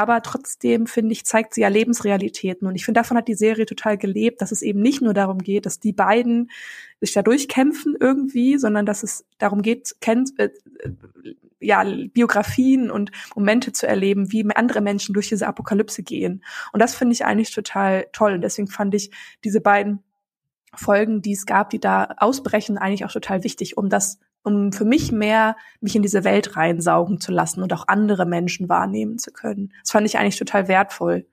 aber 0.00 0.22
trotzdem, 0.22 0.86
finde 0.86 1.12
ich, 1.12 1.26
zeigt 1.26 1.52
sie 1.52 1.60
ja 1.60 1.68
Lebensrealitäten. 1.68 2.66
Und 2.66 2.74
ich 2.74 2.86
finde, 2.86 3.00
davon 3.00 3.18
hat 3.18 3.28
die 3.28 3.34
Serie 3.34 3.66
total 3.66 3.98
gelebt, 3.98 4.40
dass 4.40 4.50
es 4.50 4.62
eben 4.62 4.80
nicht 4.80 5.02
nur 5.02 5.12
darum 5.12 5.40
geht, 5.40 5.66
dass 5.66 5.78
die 5.78 5.92
beiden 5.92 6.50
sich 7.00 7.12
da 7.12 7.20
durchkämpfen 7.20 7.98
irgendwie, 8.00 8.56
sondern 8.56 8.86
dass 8.86 9.02
es 9.02 9.26
darum 9.36 9.60
geht, 9.60 9.96
kennt, 10.00 10.38
äh, 10.38 10.48
ja, 11.60 11.84
Biografien 11.84 12.90
und 12.90 13.10
Momente 13.34 13.72
zu 13.72 13.86
erleben, 13.86 14.32
wie 14.32 14.42
andere 14.54 14.80
Menschen 14.80 15.12
durch 15.12 15.28
diese 15.28 15.46
Apokalypse 15.46 16.02
gehen. 16.02 16.42
Und 16.72 16.80
das 16.80 16.94
finde 16.94 17.12
ich 17.12 17.26
eigentlich 17.26 17.54
total 17.54 18.06
toll. 18.12 18.32
Und 18.32 18.40
deswegen 18.40 18.68
fand 18.68 18.94
ich 18.94 19.10
diese 19.44 19.60
beiden 19.60 20.02
Folgen, 20.74 21.20
die 21.20 21.32
es 21.32 21.44
gab, 21.44 21.68
die 21.68 21.80
da 21.80 22.14
ausbrechen, 22.16 22.78
eigentlich 22.78 23.04
auch 23.04 23.12
total 23.12 23.44
wichtig, 23.44 23.76
um 23.76 23.90
das 23.90 24.18
um 24.42 24.72
für 24.72 24.84
mich 24.84 25.12
mehr 25.12 25.56
mich 25.80 25.96
in 25.96 26.02
diese 26.02 26.24
Welt 26.24 26.56
reinsaugen 26.56 27.20
zu 27.20 27.32
lassen 27.32 27.62
und 27.62 27.72
auch 27.72 27.88
andere 27.88 28.26
Menschen 28.26 28.68
wahrnehmen 28.68 29.18
zu 29.18 29.32
können. 29.32 29.72
Das 29.82 29.92
fand 29.92 30.06
ich 30.06 30.18
eigentlich 30.18 30.38
total 30.38 30.68
wertvoll 30.68 31.26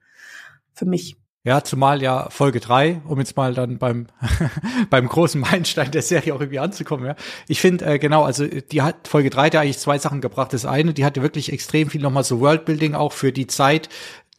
für 0.74 0.86
mich. 0.86 1.16
Ja, 1.44 1.64
zumal 1.64 2.02
ja 2.02 2.28
Folge 2.30 2.60
drei, 2.60 3.00
um 3.06 3.18
jetzt 3.18 3.36
mal 3.36 3.54
dann 3.54 3.78
beim 3.78 4.08
beim 4.90 5.08
großen 5.08 5.40
Meilenstein 5.40 5.90
der 5.90 6.02
Serie 6.02 6.34
auch 6.34 6.40
irgendwie 6.40 6.58
anzukommen. 6.58 7.06
Ja. 7.06 7.16
Ich 7.46 7.60
finde 7.60 7.86
äh, 7.86 7.98
genau, 7.98 8.24
also 8.24 8.46
die 8.46 8.82
hat 8.82 9.08
Folge 9.08 9.30
drei 9.30 9.48
da 9.48 9.60
eigentlich 9.60 9.78
zwei 9.78 9.98
Sachen 9.98 10.20
gebracht. 10.20 10.52
Das 10.52 10.66
eine, 10.66 10.92
die 10.92 11.04
hatte 11.04 11.22
wirklich 11.22 11.52
extrem 11.52 11.88
viel 11.88 12.02
nochmal 12.02 12.24
so 12.24 12.40
Worldbuilding 12.40 12.94
auch 12.94 13.12
für 13.12 13.32
die 13.32 13.46
Zeit, 13.46 13.88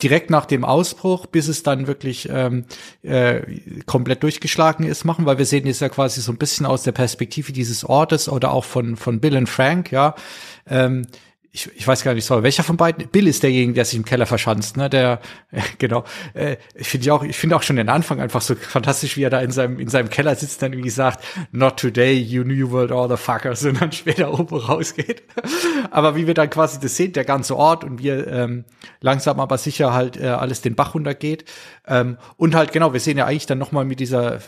direkt 0.01 0.29
nach 0.29 0.45
dem 0.45 0.63
Ausbruch, 0.63 1.25
bis 1.25 1.47
es 1.47 1.63
dann 1.63 1.87
wirklich 1.87 2.29
ähm, 2.31 2.65
äh, 3.03 3.41
komplett 3.85 4.23
durchgeschlagen 4.23 4.85
ist, 4.85 5.03
machen, 5.03 5.25
weil 5.25 5.37
wir 5.37 5.45
sehen 5.45 5.67
jetzt 5.67 5.81
ja 5.81 5.89
quasi 5.89 6.21
so 6.21 6.31
ein 6.31 6.37
bisschen 6.37 6.65
aus 6.65 6.83
der 6.83 6.93
Perspektive 6.93 7.51
dieses 7.51 7.83
Ortes 7.83 8.29
oder 8.29 8.51
auch 8.51 8.63
von 8.63 8.95
von 8.95 9.19
Bill 9.19 9.35
und 9.35 9.49
Frank, 9.49 9.91
ja. 9.91 10.15
Ähm, 10.67 11.05
ich, 11.51 11.69
ich 11.75 11.87
weiß 11.87 12.03
gar 12.03 12.13
nicht, 12.13 12.25
sorry, 12.25 12.43
welcher 12.43 12.63
von 12.63 12.77
beiden? 12.77 13.07
Bill 13.07 13.27
ist 13.27 13.41
derjenige, 13.41 13.73
der 13.73 13.85
sich 13.85 13.97
im 13.97 14.05
Keller 14.05 14.27
verschanzt, 14.27 14.77
ne? 14.77 14.87
Der, 14.87 15.19
äh, 15.51 15.61
genau. 15.79 16.03
Äh, 16.35 16.57
ich 16.75 16.87
finde 16.87 17.11
auch, 17.11 17.23
ich 17.23 17.37
finde 17.37 17.55
auch 17.55 17.63
schon 17.63 17.75
den 17.75 17.89
Anfang 17.89 18.21
einfach 18.21 18.41
so 18.41 18.53
fantastisch, 18.53 19.17
wie 19.17 19.23
er 19.23 19.31
da 19.31 19.39
in 19.39 19.49
seinem 19.49 19.79
in 19.79 19.87
seinem 19.87 20.11
Keller 20.11 20.35
sitzt, 20.35 20.61
dann 20.61 20.73
irgendwie 20.73 20.91
sagt, 20.91 21.23
"Not 21.51 21.77
today, 21.77 22.13
you 22.13 22.43
new 22.43 22.69
world 22.69 22.91
order 22.91 23.17
fuckers", 23.17 23.65
und 23.65 23.81
dann 23.81 23.91
später 23.91 24.31
oben 24.37 24.55
rausgeht. 24.55 25.23
aber 25.91 26.15
wie 26.15 26.27
wir 26.27 26.35
dann 26.35 26.51
quasi 26.51 26.79
das 26.79 26.95
sehen, 26.95 27.13
der 27.13 27.25
ganze 27.25 27.57
Ort 27.57 27.83
und 27.83 28.03
wie 28.03 28.09
er 28.09 28.27
ähm, 28.27 28.65
langsam 29.01 29.39
aber 29.39 29.57
sicher 29.57 29.91
halt 29.91 30.17
äh, 30.17 30.27
alles 30.27 30.61
den 30.61 30.75
Bach 30.75 30.93
runtergeht. 30.93 31.45
Ähm, 31.87 32.17
und 32.37 32.53
halt 32.53 32.71
genau, 32.73 32.93
wir 32.93 32.99
sehen 32.99 33.17
ja 33.17 33.25
eigentlich 33.25 33.47
dann 33.47 33.57
noch 33.57 33.71
mal 33.71 33.85
mit 33.85 33.99
dieser, 33.99 34.39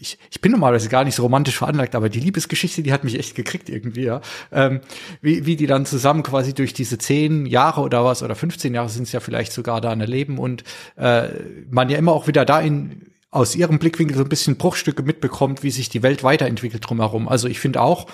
ich, 0.00 0.18
ich 0.30 0.40
bin 0.40 0.52
normalerweise 0.52 0.88
gar 0.88 1.04
nicht 1.04 1.14
so 1.14 1.22
romantisch 1.22 1.58
veranlagt, 1.58 1.94
aber 1.94 2.08
die 2.08 2.20
Liebesgeschichte, 2.20 2.82
die 2.82 2.92
hat 2.92 3.04
mich 3.04 3.18
echt 3.18 3.34
gekriegt 3.34 3.68
irgendwie, 3.68 4.04
ja. 4.04 4.20
Ähm, 4.50 4.80
wie, 5.20 5.46
wie 5.46 5.56
die 5.56 5.66
dann 5.66 5.86
zusammen 5.86 6.22
quasi 6.22 6.54
durch 6.54 6.72
diese 6.72 6.98
zehn 6.98 7.46
Jahre 7.46 7.82
oder 7.82 8.04
was 8.04 8.22
oder 8.22 8.34
15 8.34 8.74
Jahre 8.74 8.88
sind 8.88 9.04
es 9.04 9.12
ja 9.12 9.20
vielleicht 9.20 9.52
sogar 9.52 9.80
da 9.80 9.92
erleben 9.92 10.38
und 10.38 10.64
äh, 10.96 11.28
man 11.70 11.88
ja 11.88 11.98
immer 11.98 12.12
auch 12.12 12.26
wieder 12.26 12.44
da 12.44 12.60
in 12.60 13.10
aus 13.30 13.56
ihrem 13.56 13.80
Blickwinkel 13.80 14.16
so 14.16 14.22
ein 14.22 14.28
bisschen 14.28 14.56
Bruchstücke 14.56 15.02
mitbekommt, 15.02 15.64
wie 15.64 15.70
sich 15.70 15.88
die 15.88 16.04
Welt 16.04 16.22
weiterentwickelt 16.22 16.88
drumherum. 16.88 17.28
Also 17.28 17.48
ich 17.48 17.58
finde 17.58 17.80
auch, 17.80 18.06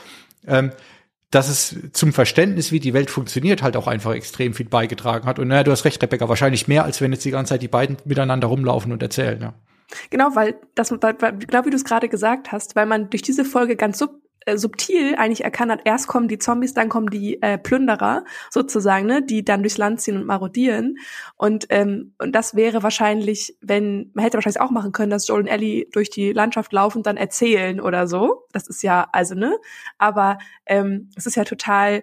ähm, 0.47 0.71
dass 1.31 1.49
es 1.49 1.77
zum 1.93 2.13
Verständnis, 2.13 2.73
wie 2.73 2.81
die 2.81 2.95
Welt 2.95 3.11
funktioniert, 3.11 3.63
halt 3.63 3.77
auch 3.77 3.87
einfach 3.87 4.15
extrem 4.15 4.55
viel 4.55 4.67
beigetragen 4.67 5.27
hat. 5.27 5.39
Und 5.39 5.49
naja, 5.49 5.63
du 5.63 5.71
hast 5.71 5.85
recht, 5.85 6.03
Rebecca, 6.03 6.29
wahrscheinlich 6.29 6.69
mehr, 6.69 6.85
als 6.85 7.01
wenn 7.01 7.13
jetzt 7.13 7.25
die 7.25 7.31
ganze 7.31 7.51
Zeit 7.51 7.63
die 7.63 7.69
beiden 7.69 7.99
miteinander 8.07 8.49
rumlaufen 8.49 8.93
und 8.93 9.03
erzählen, 9.03 9.41
ja. 9.41 9.55
Genau, 10.11 10.35
weil 10.35 10.59
das, 10.75 10.91
genau 10.91 11.65
wie 11.65 11.71
du 11.71 11.77
es 11.77 11.85
gerade 11.85 12.09
gesagt 12.09 12.53
hast, 12.53 12.77
weil 12.77 12.87
man 12.87 13.11
durch 13.11 13.23
diese 13.23 13.45
Folge 13.45 13.77
ganz 13.77 13.99
sub 13.99 14.21
äh, 14.47 14.57
subtil 14.57 15.17
eigentlich 15.17 15.45
erkannt 15.45 15.71
hat, 15.71 15.83
erst 15.85 16.07
kommen 16.09 16.27
die 16.27 16.39
Zombies, 16.39 16.73
dann 16.73 16.89
kommen 16.89 17.11
die 17.11 17.43
äh, 17.43 17.59
Plünderer 17.59 18.25
sozusagen, 18.49 19.07
ne, 19.07 19.23
die 19.23 19.45
dann 19.45 19.63
durchs 19.63 19.77
Land 19.77 20.01
ziehen 20.01 20.17
und 20.17 20.25
marodieren. 20.25 20.97
Und 21.37 21.67
ähm, 21.69 22.15
und 22.19 22.33
das 22.35 22.55
wäre 22.55 22.83
wahrscheinlich, 22.83 23.57
wenn 23.61 24.11
man 24.15 24.25
hätte 24.25 24.39
wahrscheinlich 24.39 24.61
auch 24.61 24.71
machen 24.71 24.93
können, 24.93 25.11
dass 25.11 25.29
Joel 25.29 25.43
und 25.43 25.47
Ellie 25.47 25.87
durch 25.93 26.09
die 26.09 26.33
Landschaft 26.33 26.73
laufen 26.73 26.99
und 26.99 27.07
dann 27.07 27.19
erzählen 27.19 27.81
oder 27.81 28.07
so. 28.07 28.47
Das 28.53 28.67
ist 28.67 28.83
ja 28.83 29.09
also 29.13 29.35
ne, 29.35 29.59
aber 29.99 30.39
ähm, 30.65 31.11
es 31.17 31.27
ist 31.27 31.37
ja 31.37 31.45
total 31.45 32.03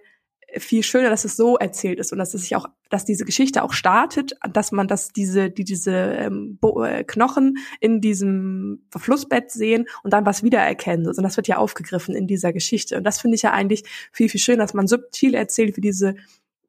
viel 0.55 0.83
schöner, 0.83 1.10
dass 1.10 1.25
es 1.25 1.36
so 1.36 1.57
erzählt 1.57 1.99
ist 1.99 2.12
und 2.12 2.19
dass 2.19 2.33
es 2.33 2.43
sich 2.43 2.55
auch, 2.55 2.67
dass 2.89 3.05
diese 3.05 3.25
Geschichte 3.25 3.63
auch 3.63 3.73
startet, 3.73 4.33
dass 4.53 4.71
man, 4.71 4.88
dass 4.88 5.10
diese, 5.10 5.49
die 5.49 5.65
diese 5.65 5.91
ähm, 5.91 6.57
äh, 6.62 7.03
Knochen 7.03 7.57
in 7.79 7.99
diesem 8.01 8.88
Flussbett 8.95 9.51
sehen 9.51 9.88
und 10.03 10.13
dann 10.13 10.25
was 10.25 10.43
wiedererkennen. 10.43 11.07
Also 11.07 11.21
das 11.21 11.38
wird 11.38 11.47
ja 11.47 11.57
aufgegriffen 11.57 12.15
in 12.15 12.27
dieser 12.27 12.53
Geschichte 12.53 12.97
und 12.97 13.03
das 13.03 13.19
finde 13.19 13.36
ich 13.36 13.41
ja 13.41 13.51
eigentlich 13.51 13.83
viel 14.12 14.29
viel 14.29 14.39
schöner, 14.39 14.63
dass 14.63 14.73
man 14.73 14.88
subtil 14.88 15.33
erzählt, 15.33 15.75
wie 15.75 15.81
diese 15.81 16.15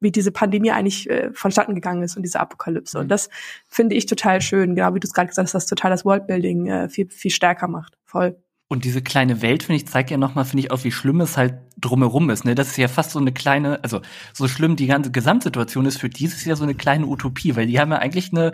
wie 0.01 0.11
diese 0.11 0.31
Pandemie 0.31 0.71
eigentlich 0.71 1.09
äh, 1.09 1.31
vonstatten 1.33 1.75
gegangen 1.75 2.03
ist 2.03 2.15
und 2.15 2.23
diese 2.23 2.39
Apokalypse. 2.39 2.97
Und 2.97 3.05
mhm. 3.05 3.09
das 3.09 3.29
finde 3.67 3.95
ich 3.95 4.05
total 4.05 4.41
schön, 4.41 4.75
genau 4.75 4.93
wie 4.95 4.99
du 4.99 5.07
es 5.07 5.13
gerade 5.13 5.27
gesagt 5.27 5.47
hast, 5.47 5.53
dass 5.53 5.63
das 5.63 5.69
total 5.69 5.91
das 5.91 6.05
Worldbuilding 6.05 6.67
äh, 6.67 6.89
viel, 6.89 7.09
viel 7.09 7.31
stärker 7.31 7.67
macht. 7.67 7.97
Voll. 8.05 8.37
Und 8.71 8.85
diese 8.85 9.01
kleine 9.01 9.41
Welt, 9.41 9.63
finde 9.63 9.77
ich, 9.77 9.87
zeigt 9.87 10.11
ja 10.11 10.17
nochmal, 10.17 10.45
finde 10.45 10.63
ich, 10.63 10.71
auch, 10.71 10.83
wie 10.83 10.91
schlimm 10.91 11.21
es 11.21 11.37
halt 11.37 11.55
drumherum 11.77 12.29
ist. 12.29 12.45
Ne? 12.45 12.53
Das 12.53 12.67
ist 12.67 12.77
ja 12.77 12.87
fast 12.87 13.09
so 13.09 13.19
eine 13.19 13.33
kleine, 13.33 13.83
also 13.83 14.01
so 14.31 14.47
schlimm 14.47 14.75
die 14.75 14.85
ganze 14.85 15.09
Gesamtsituation 15.09 15.87
ist 15.87 15.97
für 15.97 16.09
dieses 16.09 16.45
Jahr 16.45 16.55
so 16.55 16.65
eine 16.65 16.75
kleine 16.75 17.07
Utopie, 17.07 17.55
weil 17.55 17.65
die 17.65 17.79
haben 17.79 17.91
ja 17.91 17.97
eigentlich 17.97 18.31
eine 18.31 18.53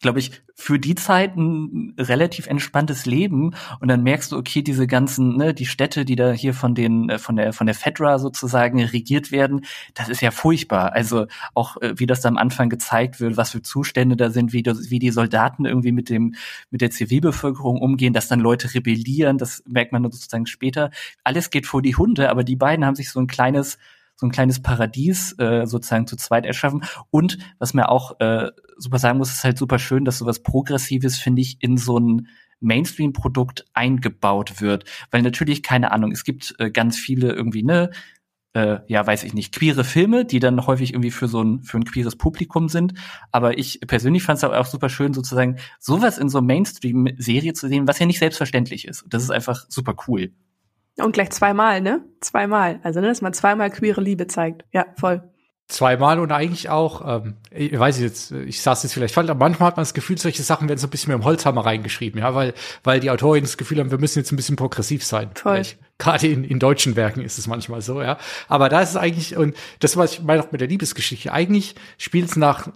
glaube 0.00 0.20
ich, 0.20 0.42
für 0.54 0.78
die 0.78 0.94
Zeit 0.94 1.36
ein 1.36 1.94
relativ 1.98 2.46
entspanntes 2.46 3.06
Leben. 3.06 3.54
Und 3.80 3.88
dann 3.88 4.02
merkst 4.02 4.32
du, 4.32 4.36
okay, 4.36 4.62
diese 4.62 4.86
ganzen, 4.86 5.36
ne, 5.36 5.54
die 5.54 5.66
Städte, 5.66 6.04
die 6.04 6.16
da 6.16 6.32
hier 6.32 6.54
von 6.54 6.74
den, 6.74 7.10
äh, 7.10 7.18
von 7.18 7.36
der, 7.36 7.52
von 7.52 7.66
der 7.66 7.74
Fedra 7.74 8.18
sozusagen 8.18 8.82
regiert 8.82 9.32
werden, 9.32 9.64
das 9.94 10.08
ist 10.08 10.20
ja 10.20 10.30
furchtbar. 10.30 10.92
Also 10.92 11.26
auch, 11.54 11.80
äh, 11.80 11.94
wie 11.96 12.06
das 12.06 12.20
da 12.20 12.28
am 12.28 12.36
Anfang 12.36 12.68
gezeigt 12.68 13.20
wird, 13.20 13.36
was 13.36 13.50
für 13.50 13.62
Zustände 13.62 14.16
da 14.16 14.30
sind, 14.30 14.52
wie, 14.52 14.64
wie 14.64 14.98
die 14.98 15.10
Soldaten 15.10 15.64
irgendwie 15.64 15.92
mit 15.92 16.08
dem, 16.08 16.34
mit 16.70 16.80
der 16.80 16.90
Zivilbevölkerung 16.90 17.80
umgehen, 17.80 18.12
dass 18.12 18.28
dann 18.28 18.40
Leute 18.40 18.72
rebellieren, 18.74 19.38
das 19.38 19.62
merkt 19.66 19.92
man 19.92 20.04
sozusagen 20.04 20.46
später. 20.46 20.90
Alles 21.24 21.50
geht 21.50 21.66
vor 21.66 21.82
die 21.82 21.96
Hunde, 21.96 22.30
aber 22.30 22.44
die 22.44 22.56
beiden 22.56 22.84
haben 22.84 22.96
sich 22.96 23.10
so 23.10 23.20
ein 23.20 23.26
kleines, 23.26 23.78
so 24.16 24.26
ein 24.26 24.32
kleines 24.32 24.60
Paradies 24.60 25.36
äh, 25.38 25.66
sozusagen 25.66 26.06
zu 26.06 26.16
zweit 26.16 26.46
erschaffen. 26.46 26.84
Und 27.10 27.38
was 27.58 27.74
mir 27.74 27.88
auch 27.88 28.18
äh, 28.20 28.50
super 28.78 28.98
sagen 28.98 29.18
muss, 29.18 29.30
ist 29.30 29.44
halt 29.44 29.58
super 29.58 29.78
schön, 29.78 30.04
dass 30.04 30.18
sowas 30.18 30.42
Progressives, 30.42 31.18
finde 31.18 31.42
ich, 31.42 31.58
in 31.60 31.76
so 31.76 31.98
ein 31.98 32.28
Mainstream-Produkt 32.60 33.66
eingebaut 33.74 34.60
wird. 34.60 34.84
Weil 35.10 35.22
natürlich, 35.22 35.62
keine 35.62 35.92
Ahnung, 35.92 36.12
es 36.12 36.24
gibt 36.24 36.54
äh, 36.58 36.70
ganz 36.70 36.96
viele 36.96 37.32
irgendwie, 37.32 37.62
ne, 37.62 37.90
äh, 38.54 38.78
ja, 38.86 39.06
weiß 39.06 39.24
ich 39.24 39.34
nicht, 39.34 39.54
queere 39.54 39.84
Filme, 39.84 40.24
die 40.24 40.40
dann 40.40 40.66
häufig 40.66 40.92
irgendwie 40.92 41.10
für 41.10 41.28
so 41.28 41.42
ein, 41.42 41.62
für 41.62 41.78
ein 41.78 41.84
queeres 41.84 42.16
Publikum 42.16 42.68
sind. 42.68 42.94
Aber 43.30 43.58
ich 43.58 43.80
persönlich 43.86 44.22
fand 44.22 44.38
es 44.38 44.44
auch 44.44 44.66
super 44.66 44.88
schön, 44.88 45.12
sozusagen 45.12 45.56
sowas 45.78 46.18
in 46.18 46.28
so 46.28 46.40
Mainstream-Serie 46.40 47.52
zu 47.52 47.68
sehen, 47.68 47.86
was 47.86 47.98
ja 47.98 48.06
nicht 48.06 48.18
selbstverständlich 48.18 48.86
ist. 48.86 49.04
Das 49.08 49.22
ist 49.22 49.30
einfach 49.30 49.66
super 49.68 49.94
cool. 50.08 50.32
Und 50.96 51.12
gleich 51.12 51.30
zweimal, 51.30 51.80
ne? 51.80 52.04
Zweimal. 52.20 52.80
Also, 52.82 53.00
ne, 53.00 53.06
dass 53.06 53.22
man 53.22 53.32
zweimal 53.32 53.70
queere 53.70 54.00
Liebe 54.00 54.26
zeigt. 54.26 54.64
Ja, 54.72 54.86
voll. 54.96 55.22
Zweimal 55.68 56.18
und 56.18 56.32
eigentlich 56.32 56.70
auch, 56.70 57.22
ähm, 57.22 57.34
ich 57.50 57.78
weiß 57.78 58.00
jetzt, 58.00 58.32
ich 58.32 58.62
saß 58.62 58.82
jetzt 58.84 58.94
vielleicht 58.94 59.12
falsch, 59.12 59.28
aber 59.28 59.38
manchmal 59.38 59.66
hat 59.66 59.76
man 59.76 59.82
das 59.82 59.92
Gefühl, 59.92 60.16
solche 60.16 60.42
Sachen 60.42 60.66
werden 60.66 60.78
so 60.78 60.86
ein 60.86 60.90
bisschen 60.90 61.12
mit 61.12 61.22
dem 61.22 61.24
Holzhammer 61.26 61.66
reingeschrieben, 61.66 62.20
ja, 62.20 62.34
weil, 62.34 62.54
weil 62.84 63.00
die 63.00 63.10
Autorin 63.10 63.44
das 63.44 63.58
Gefühl 63.58 63.78
haben, 63.78 63.90
wir 63.90 63.98
müssen 63.98 64.18
jetzt 64.18 64.32
ein 64.32 64.36
bisschen 64.36 64.56
progressiv 64.56 65.04
sein. 65.04 65.30
Voll. 65.34 65.62
Gerade 65.98 66.26
in, 66.26 66.44
in 66.44 66.58
deutschen 66.58 66.96
Werken 66.96 67.20
ist 67.20 67.38
es 67.38 67.46
manchmal 67.46 67.82
so, 67.82 68.00
ja. 68.00 68.16
Aber 68.48 68.70
da 68.70 68.80
ist 68.80 68.90
es 68.90 68.96
eigentlich, 68.96 69.36
und 69.36 69.54
das, 69.80 69.96
was 69.98 70.14
ich 70.14 70.22
meine 70.22 70.42
auch 70.42 70.52
mit 70.52 70.62
der 70.62 70.68
Liebesgeschichte, 70.68 71.32
eigentlich 71.32 71.74
spielt 71.98 72.30
es 72.30 72.36
nach 72.36 72.68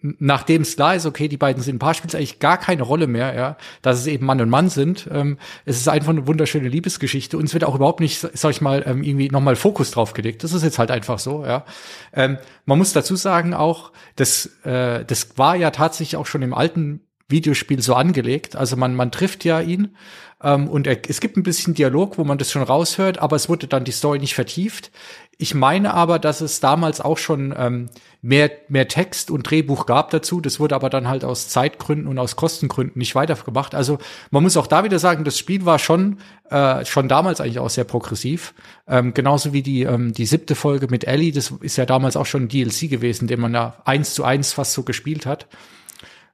nachdem 0.00 0.62
es 0.62 0.76
klar 0.76 0.94
ist, 0.94 1.06
okay, 1.06 1.28
die 1.28 1.36
beiden 1.36 1.62
sind 1.62 1.76
ein 1.76 1.78
Paar, 1.78 1.94
spielt 1.94 2.12
es 2.12 2.14
eigentlich 2.14 2.38
gar 2.38 2.58
keine 2.58 2.82
Rolle 2.82 3.06
mehr, 3.06 3.34
ja, 3.34 3.56
dass 3.82 3.98
es 3.98 4.06
eben 4.06 4.26
Mann 4.26 4.40
und 4.40 4.50
Mann 4.50 4.68
sind. 4.68 5.08
Ähm, 5.10 5.38
es 5.64 5.78
ist 5.78 5.88
einfach 5.88 6.10
eine 6.10 6.26
wunderschöne 6.26 6.68
Liebesgeschichte 6.68 7.38
und 7.38 7.44
es 7.44 7.54
wird 7.54 7.64
auch 7.64 7.74
überhaupt 7.74 8.00
nicht, 8.00 8.20
sag 8.34 8.50
ich 8.50 8.60
mal, 8.60 8.84
ähm, 8.86 9.02
irgendwie 9.02 9.30
nochmal 9.30 9.56
Fokus 9.56 9.90
drauf 9.90 10.12
gelegt. 10.12 10.44
Das 10.44 10.52
ist 10.52 10.62
jetzt 10.62 10.78
halt 10.78 10.90
einfach 10.90 11.18
so, 11.18 11.44
ja. 11.44 11.64
Ähm, 12.12 12.38
man 12.66 12.78
muss 12.78 12.92
dazu 12.92 13.16
sagen 13.16 13.54
auch, 13.54 13.92
das, 14.16 14.46
äh, 14.64 15.04
das 15.04 15.38
war 15.38 15.56
ja 15.56 15.70
tatsächlich 15.70 16.16
auch 16.16 16.26
schon 16.26 16.42
im 16.42 16.54
alten 16.54 17.00
Videospiel 17.28 17.82
so 17.82 17.94
angelegt. 17.94 18.54
Also 18.54 18.76
man, 18.76 18.94
man 18.94 19.10
trifft 19.10 19.44
ja 19.44 19.60
ihn 19.60 19.96
ähm, 20.42 20.68
und 20.68 20.86
er, 20.86 20.98
es 21.08 21.20
gibt 21.20 21.36
ein 21.36 21.42
bisschen 21.42 21.74
Dialog, 21.74 22.18
wo 22.18 22.24
man 22.24 22.36
das 22.36 22.52
schon 22.52 22.62
raushört, 22.62 23.18
aber 23.18 23.36
es 23.36 23.48
wurde 23.48 23.66
dann 23.66 23.84
die 23.84 23.92
Story 23.92 24.18
nicht 24.18 24.34
vertieft. 24.34 24.90
Ich 25.38 25.54
meine 25.54 25.94
aber, 25.94 26.18
dass 26.18 26.40
es 26.40 26.60
damals 26.60 27.00
auch 27.00 27.18
schon 27.18 27.54
ähm, 27.56 27.88
mehr, 28.22 28.50
mehr 28.68 28.88
Text 28.88 29.30
und 29.30 29.50
Drehbuch 29.50 29.86
gab 29.86 30.10
dazu. 30.10 30.40
Das 30.40 30.60
wurde 30.60 30.74
aber 30.74 30.90
dann 30.90 31.08
halt 31.08 31.24
aus 31.24 31.48
Zeitgründen 31.48 32.06
und 32.06 32.18
aus 32.18 32.36
Kostengründen 32.36 32.98
nicht 32.98 33.14
weitergemacht. 33.14 33.74
Also 33.74 33.98
man 34.30 34.42
muss 34.42 34.56
auch 34.56 34.66
da 34.66 34.84
wieder 34.84 34.98
sagen, 34.98 35.24
das 35.24 35.38
Spiel 35.38 35.64
war 35.64 35.78
schon, 35.78 36.18
äh, 36.50 36.84
schon 36.84 37.08
damals 37.08 37.40
eigentlich 37.40 37.58
auch 37.58 37.70
sehr 37.70 37.84
progressiv. 37.84 38.54
Ähm, 38.86 39.14
genauso 39.14 39.52
wie 39.52 39.62
die, 39.62 39.82
ähm, 39.82 40.12
die 40.12 40.26
siebte 40.26 40.54
Folge 40.54 40.88
mit 40.90 41.04
Ellie, 41.04 41.32
das 41.32 41.50
ist 41.60 41.76
ja 41.76 41.86
damals 41.86 42.16
auch 42.16 42.26
schon 42.26 42.44
ein 42.44 42.48
DLC 42.48 42.88
gewesen, 42.90 43.26
den 43.26 43.40
man 43.40 43.54
ja 43.54 43.76
eins 43.84 44.14
zu 44.14 44.24
eins 44.24 44.52
fast 44.52 44.72
so 44.74 44.82
gespielt 44.82 45.24
hat. 45.24 45.46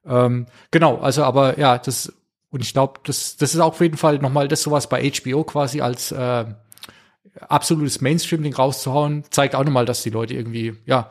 Ähm, 0.05 0.47
genau, 0.73 0.99
also 0.99 1.23
aber 1.25 1.59
ja, 1.59 1.79
das, 1.79 2.13
und 2.53 2.63
ich 2.63 2.75
glaube, 2.75 3.01
das, 3.05 3.37
das 3.39 3.55
ist 3.55 3.61
auch 3.61 3.69
auf 3.69 3.81
jeden 3.81 3.97
Fall 3.97 4.19
nochmal 4.19 4.47
das 4.47 4.63
sowas 4.63 4.89
bei 4.89 5.11
HBO 5.11 5.43
quasi 5.43 5.81
als 5.81 6.13
äh, 6.13 6.45
absolutes 7.41 8.03
Mainstream-Ding 8.03 8.55
rauszuhauen, 8.55 9.25
zeigt 9.31 9.55
auch 9.55 9.65
nochmal, 9.65 9.87
dass 9.87 10.03
die 10.03 10.11
Leute 10.11 10.35
irgendwie, 10.35 10.75
ja, 10.85 11.11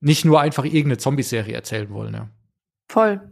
nicht 0.00 0.26
nur 0.26 0.40
einfach 0.40 0.64
irgendeine 0.64 0.98
Zombie-Serie 0.98 1.54
erzählen 1.54 1.88
wollen, 1.90 2.12
ja. 2.12 2.28
Voll. 2.90 3.22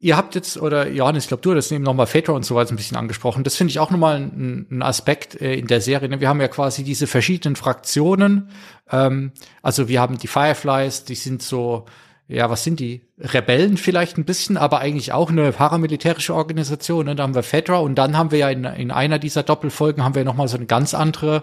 Ihr 0.00 0.16
habt 0.16 0.34
jetzt, 0.34 0.60
oder 0.60 0.88
Johannes, 0.88 1.24
ich 1.24 1.28
glaube, 1.28 1.42
du 1.42 1.52
hattest 1.52 1.70
eben 1.70 1.84
nochmal 1.84 2.08
Phaedra 2.08 2.32
und 2.32 2.44
so 2.44 2.56
weiter 2.56 2.74
ein 2.74 2.76
bisschen 2.76 2.96
angesprochen. 2.96 3.44
Das 3.44 3.54
finde 3.54 3.70
ich 3.70 3.78
auch 3.78 3.92
nochmal 3.92 4.16
ein, 4.16 4.66
ein 4.72 4.82
Aspekt 4.82 5.40
äh, 5.40 5.54
in 5.54 5.68
der 5.68 5.80
Serie. 5.80 6.08
Ne? 6.08 6.20
Wir 6.20 6.28
haben 6.28 6.40
ja 6.40 6.48
quasi 6.48 6.82
diese 6.82 7.06
verschiedenen 7.06 7.54
Fraktionen. 7.54 8.50
Ähm, 8.90 9.30
also 9.62 9.86
wir 9.86 10.00
haben 10.00 10.18
die 10.18 10.26
Fireflies, 10.26 11.04
die 11.04 11.14
sind 11.14 11.40
so, 11.44 11.84
ja, 12.32 12.48
was 12.48 12.64
sind 12.64 12.80
die? 12.80 13.02
Rebellen 13.18 13.76
vielleicht 13.76 14.16
ein 14.16 14.24
bisschen, 14.24 14.56
aber 14.56 14.80
eigentlich 14.80 15.12
auch 15.12 15.30
eine 15.30 15.52
paramilitärische 15.52 16.34
Organisation. 16.34 17.06
Ne? 17.06 17.14
Da 17.14 17.24
haben 17.24 17.34
wir 17.34 17.42
Fedra 17.42 17.78
und 17.78 17.96
dann 17.96 18.16
haben 18.16 18.30
wir 18.30 18.38
ja 18.38 18.50
in, 18.50 18.64
in 18.64 18.90
einer 18.90 19.18
dieser 19.18 19.42
Doppelfolgen 19.42 20.02
haben 20.02 20.14
wir 20.14 20.24
noch 20.24 20.34
mal 20.34 20.48
so 20.48 20.56
eine 20.56 20.66
ganz 20.66 20.94
andere 20.94 21.42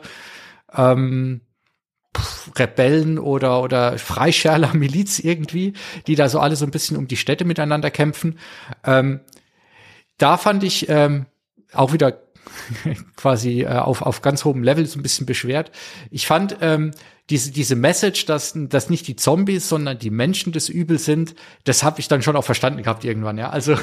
ähm, 0.73 1.41
Rebellen 2.57 3.19
oder 3.19 3.61
oder 3.61 3.97
Freischärler 3.97 4.73
Miliz 4.73 5.19
irgendwie, 5.19 5.73
die 6.07 6.15
da 6.15 6.27
so 6.27 6.39
alle 6.39 6.55
so 6.55 6.65
ein 6.65 6.71
bisschen 6.71 6.97
um 6.97 7.07
die 7.07 7.17
Städte 7.17 7.45
miteinander 7.45 7.91
kämpfen. 7.91 8.39
Ähm, 8.83 9.19
da 10.17 10.37
fand 10.37 10.63
ich 10.63 10.89
ähm, 10.89 11.27
auch 11.71 11.93
wieder 11.93 12.19
quasi 13.15 13.61
äh, 13.61 13.67
auf 13.67 14.01
auf 14.01 14.21
ganz 14.21 14.43
hohem 14.43 14.63
Level 14.63 14.85
so 14.87 14.99
ein 14.99 15.03
bisschen 15.03 15.27
beschwert. 15.27 15.71
Ich 16.09 16.25
fand 16.25 16.57
ähm, 16.61 16.91
diese, 17.29 17.51
diese 17.51 17.75
Message, 17.75 18.25
dass, 18.25 18.53
dass 18.55 18.89
nicht 18.89 19.07
die 19.07 19.15
Zombies, 19.15 19.69
sondern 19.69 19.99
die 19.99 20.09
Menschen 20.09 20.51
des 20.51 20.67
Übels 20.67 21.05
sind, 21.05 21.35
das 21.63 21.83
habe 21.83 21.99
ich 21.99 22.07
dann 22.07 22.21
schon 22.21 22.35
auch 22.35 22.43
verstanden 22.43 22.81
gehabt 22.81 23.05
irgendwann, 23.05 23.37
ja. 23.37 23.49
Also, 23.49 23.73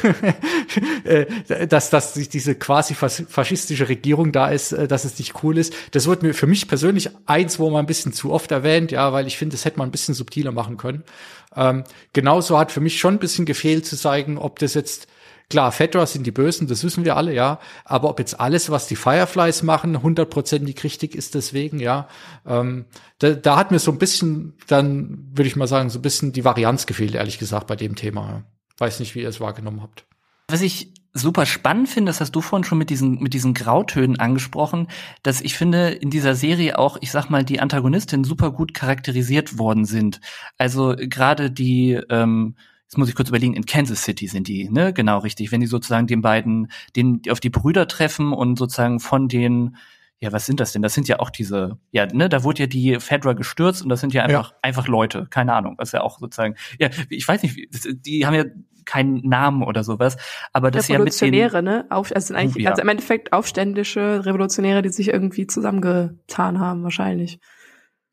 äh, 1.05 1.67
dass, 1.69 1.91
dass 1.91 2.15
diese 2.15 2.57
quasi 2.57 2.95
faschistische 2.95 3.89
Regierung 3.89 4.33
da 4.33 4.49
ist, 4.49 4.73
äh, 4.73 4.89
dass 4.89 5.05
es 5.05 5.19
nicht 5.19 5.43
cool 5.43 5.59
ist. 5.59 5.73
Das 5.93 6.07
wird 6.07 6.23
mir 6.23 6.35
für 6.35 6.47
mich 6.47 6.67
persönlich 6.67 7.11
eins, 7.27 7.59
wo 7.59 7.71
man 7.71 7.85
ein 7.85 7.87
bisschen 7.87 8.13
zu 8.13 8.33
oft 8.33 8.51
erwähnt, 8.51 8.91
ja, 8.91 9.13
weil 9.13 9.27
ich 9.27 9.37
finde, 9.37 9.55
das 9.55 9.65
hätte 9.65 9.79
man 9.79 9.89
ein 9.89 9.93
bisschen 9.93 10.15
subtiler 10.15 10.51
machen 10.51 10.77
können. 10.77 11.05
Ähm, 11.55 11.85
genauso 12.13 12.59
hat 12.59 12.73
für 12.73 12.81
mich 12.81 12.99
schon 12.99 13.15
ein 13.15 13.21
bisschen 13.21 13.47
gefehlt 13.47 13.87
zu 13.87 13.97
zeigen, 13.97 14.39
ob 14.39 14.59
das 14.59 14.75
jetzt 14.75 15.07
Klar, 15.49 15.71
Fedra 15.71 16.07
sind 16.07 16.27
die 16.27 16.33
Bösen, 16.33 16.67
das 16.67 16.83
wissen 16.83 17.05
wir 17.05 17.17
alle, 17.17 17.33
ja. 17.33 17.61
Aber 17.85 18.11
ob 18.11 18.19
jetzt 18.19 18.41
alles, 18.41 18.69
was 18.71 18.89
die 18.89 18.97
Fireflies 18.97 19.63
machen, 19.63 20.03
hundertprozentig 20.03 20.83
richtig 20.83 21.15
ist 21.15 21.37
deswegen, 21.37 21.79
ja. 21.79 22.09
Ähm, 22.45 22.87
da, 23.21 23.31
da 23.31 23.57
hat 23.57 23.71
mir 23.71 23.79
so 23.79 23.93
ein 23.93 23.99
bisschen, 23.99 24.55
dann 24.67 25.29
würde 25.33 25.47
ich 25.47 25.55
mal 25.55 25.69
sagen, 25.69 25.89
so 25.89 26.01
ein 26.01 26.03
bisschen 26.03 26.33
die 26.33 26.45
Varianz 26.45 26.87
gefehlt, 26.87 27.15
ehrlich 27.15 27.39
gesagt, 27.39 27.69
bei 27.69 27.77
dem 27.77 27.95
Thema. 27.95 28.43
Weiß 28.79 28.99
nicht, 28.99 29.15
wie 29.15 29.23
ihr 29.23 29.29
es 29.29 29.41
wahrgenommen 29.41 29.83
habt. 29.83 30.05
Was 30.49 30.63
ich 30.63 30.93
super 31.13 31.47
spannend 31.47 31.89
finde, 31.89 32.11
das 32.11 32.21
hast 32.21 32.33
du 32.33 32.41
vorhin 32.41 32.65
schon 32.65 32.79
mit 32.79 32.91
diesen, 32.91 33.23
mit 33.23 33.33
diesen 33.33 33.55
Grautönen 33.55 34.19
angesprochen, 34.19 34.89
dass 35.23 35.41
ich 35.41 35.57
finde, 35.57 35.91
in 35.91 36.11
dieser 36.11 36.35
Serie 36.35 36.79
auch, 36.79 36.99
ich 37.01 37.11
sag 37.11 37.31
mal, 37.31 37.45
die 37.45 37.61
Antagonistinnen 37.61 38.25
super 38.25 38.51
gut 38.51 38.75
charakterisiert 38.75 39.59
worden 39.59 39.85
sind. 39.85 40.21
Also 40.59 40.95
gerade 40.99 41.51
die, 41.51 42.01
ähm, 42.11 42.57
jetzt 42.97 42.99
muss 42.99 43.09
ich 43.11 43.15
kurz 43.15 43.29
überlegen, 43.29 43.53
in 43.53 43.67
Kansas 43.67 44.05
City 44.05 44.27
sind 44.27 44.49
die, 44.49 44.71
ne? 44.71 44.95
Genau, 44.95 45.19
richtig. 45.19 45.53
Wenn 45.53 45.61
die 45.61 45.67
sozusagen 45.67 46.07
den 46.07 46.23
beiden, 46.23 46.71
den, 46.97 47.21
auf 47.29 47.41
die 47.41 47.51
Brüder 47.51 47.87
treffen 47.87 48.33
und 48.33 48.57
sozusagen 48.57 49.01
von 49.01 49.29
den, 49.29 49.77
ja, 50.19 50.33
was 50.33 50.47
sind 50.47 50.61
das 50.61 50.73
denn? 50.73 50.81
Das 50.81 50.95
sind 50.95 51.07
ja 51.07 51.21
auch 51.21 51.29
diese, 51.29 51.79
ja, 51.91 52.07
ne, 52.07 52.31
da 52.31 52.43
wurde 52.43 52.61
ja 52.61 52.67
die 52.67 52.99
Fedra 52.99 53.35
gestürzt 53.35 53.83
und 53.83 53.91
das 53.91 54.01
sind 54.01 54.15
ja 54.15 54.23
einfach, 54.23 54.53
ja. 54.53 54.57
einfach 54.63 54.89
Leute, 54.89 55.27
keine 55.29 55.53
Ahnung, 55.53 55.75
was 55.77 55.93
ja 55.93 56.01
auch 56.01 56.19
sozusagen, 56.19 56.55
ja, 56.79 56.89
ich 57.11 57.29
weiß 57.29 57.43
nicht, 57.43 57.69
die 58.07 58.25
haben 58.25 58.35
ja 58.35 58.45
keinen 58.87 59.29
Namen 59.29 59.63
oder 59.63 59.85
sowas, 59.85 60.17
aber 60.55 60.71
das 60.71 60.89
ja 60.89 60.99
mit 60.99 61.21
den 61.21 61.65
ne? 61.65 61.85
Auf, 61.91 62.15
also, 62.15 62.33
eigentlich, 62.33 62.65
ja. 62.65 62.71
also 62.71 62.81
im 62.81 62.89
Endeffekt 62.89 63.35
aufständische 63.35 64.25
Revolutionäre, 64.25 64.81
die 64.81 64.89
sich 64.89 65.09
irgendwie 65.09 65.47
zusammengetan 65.47 66.61
haben, 66.61 66.83
wahrscheinlich. 66.83 67.41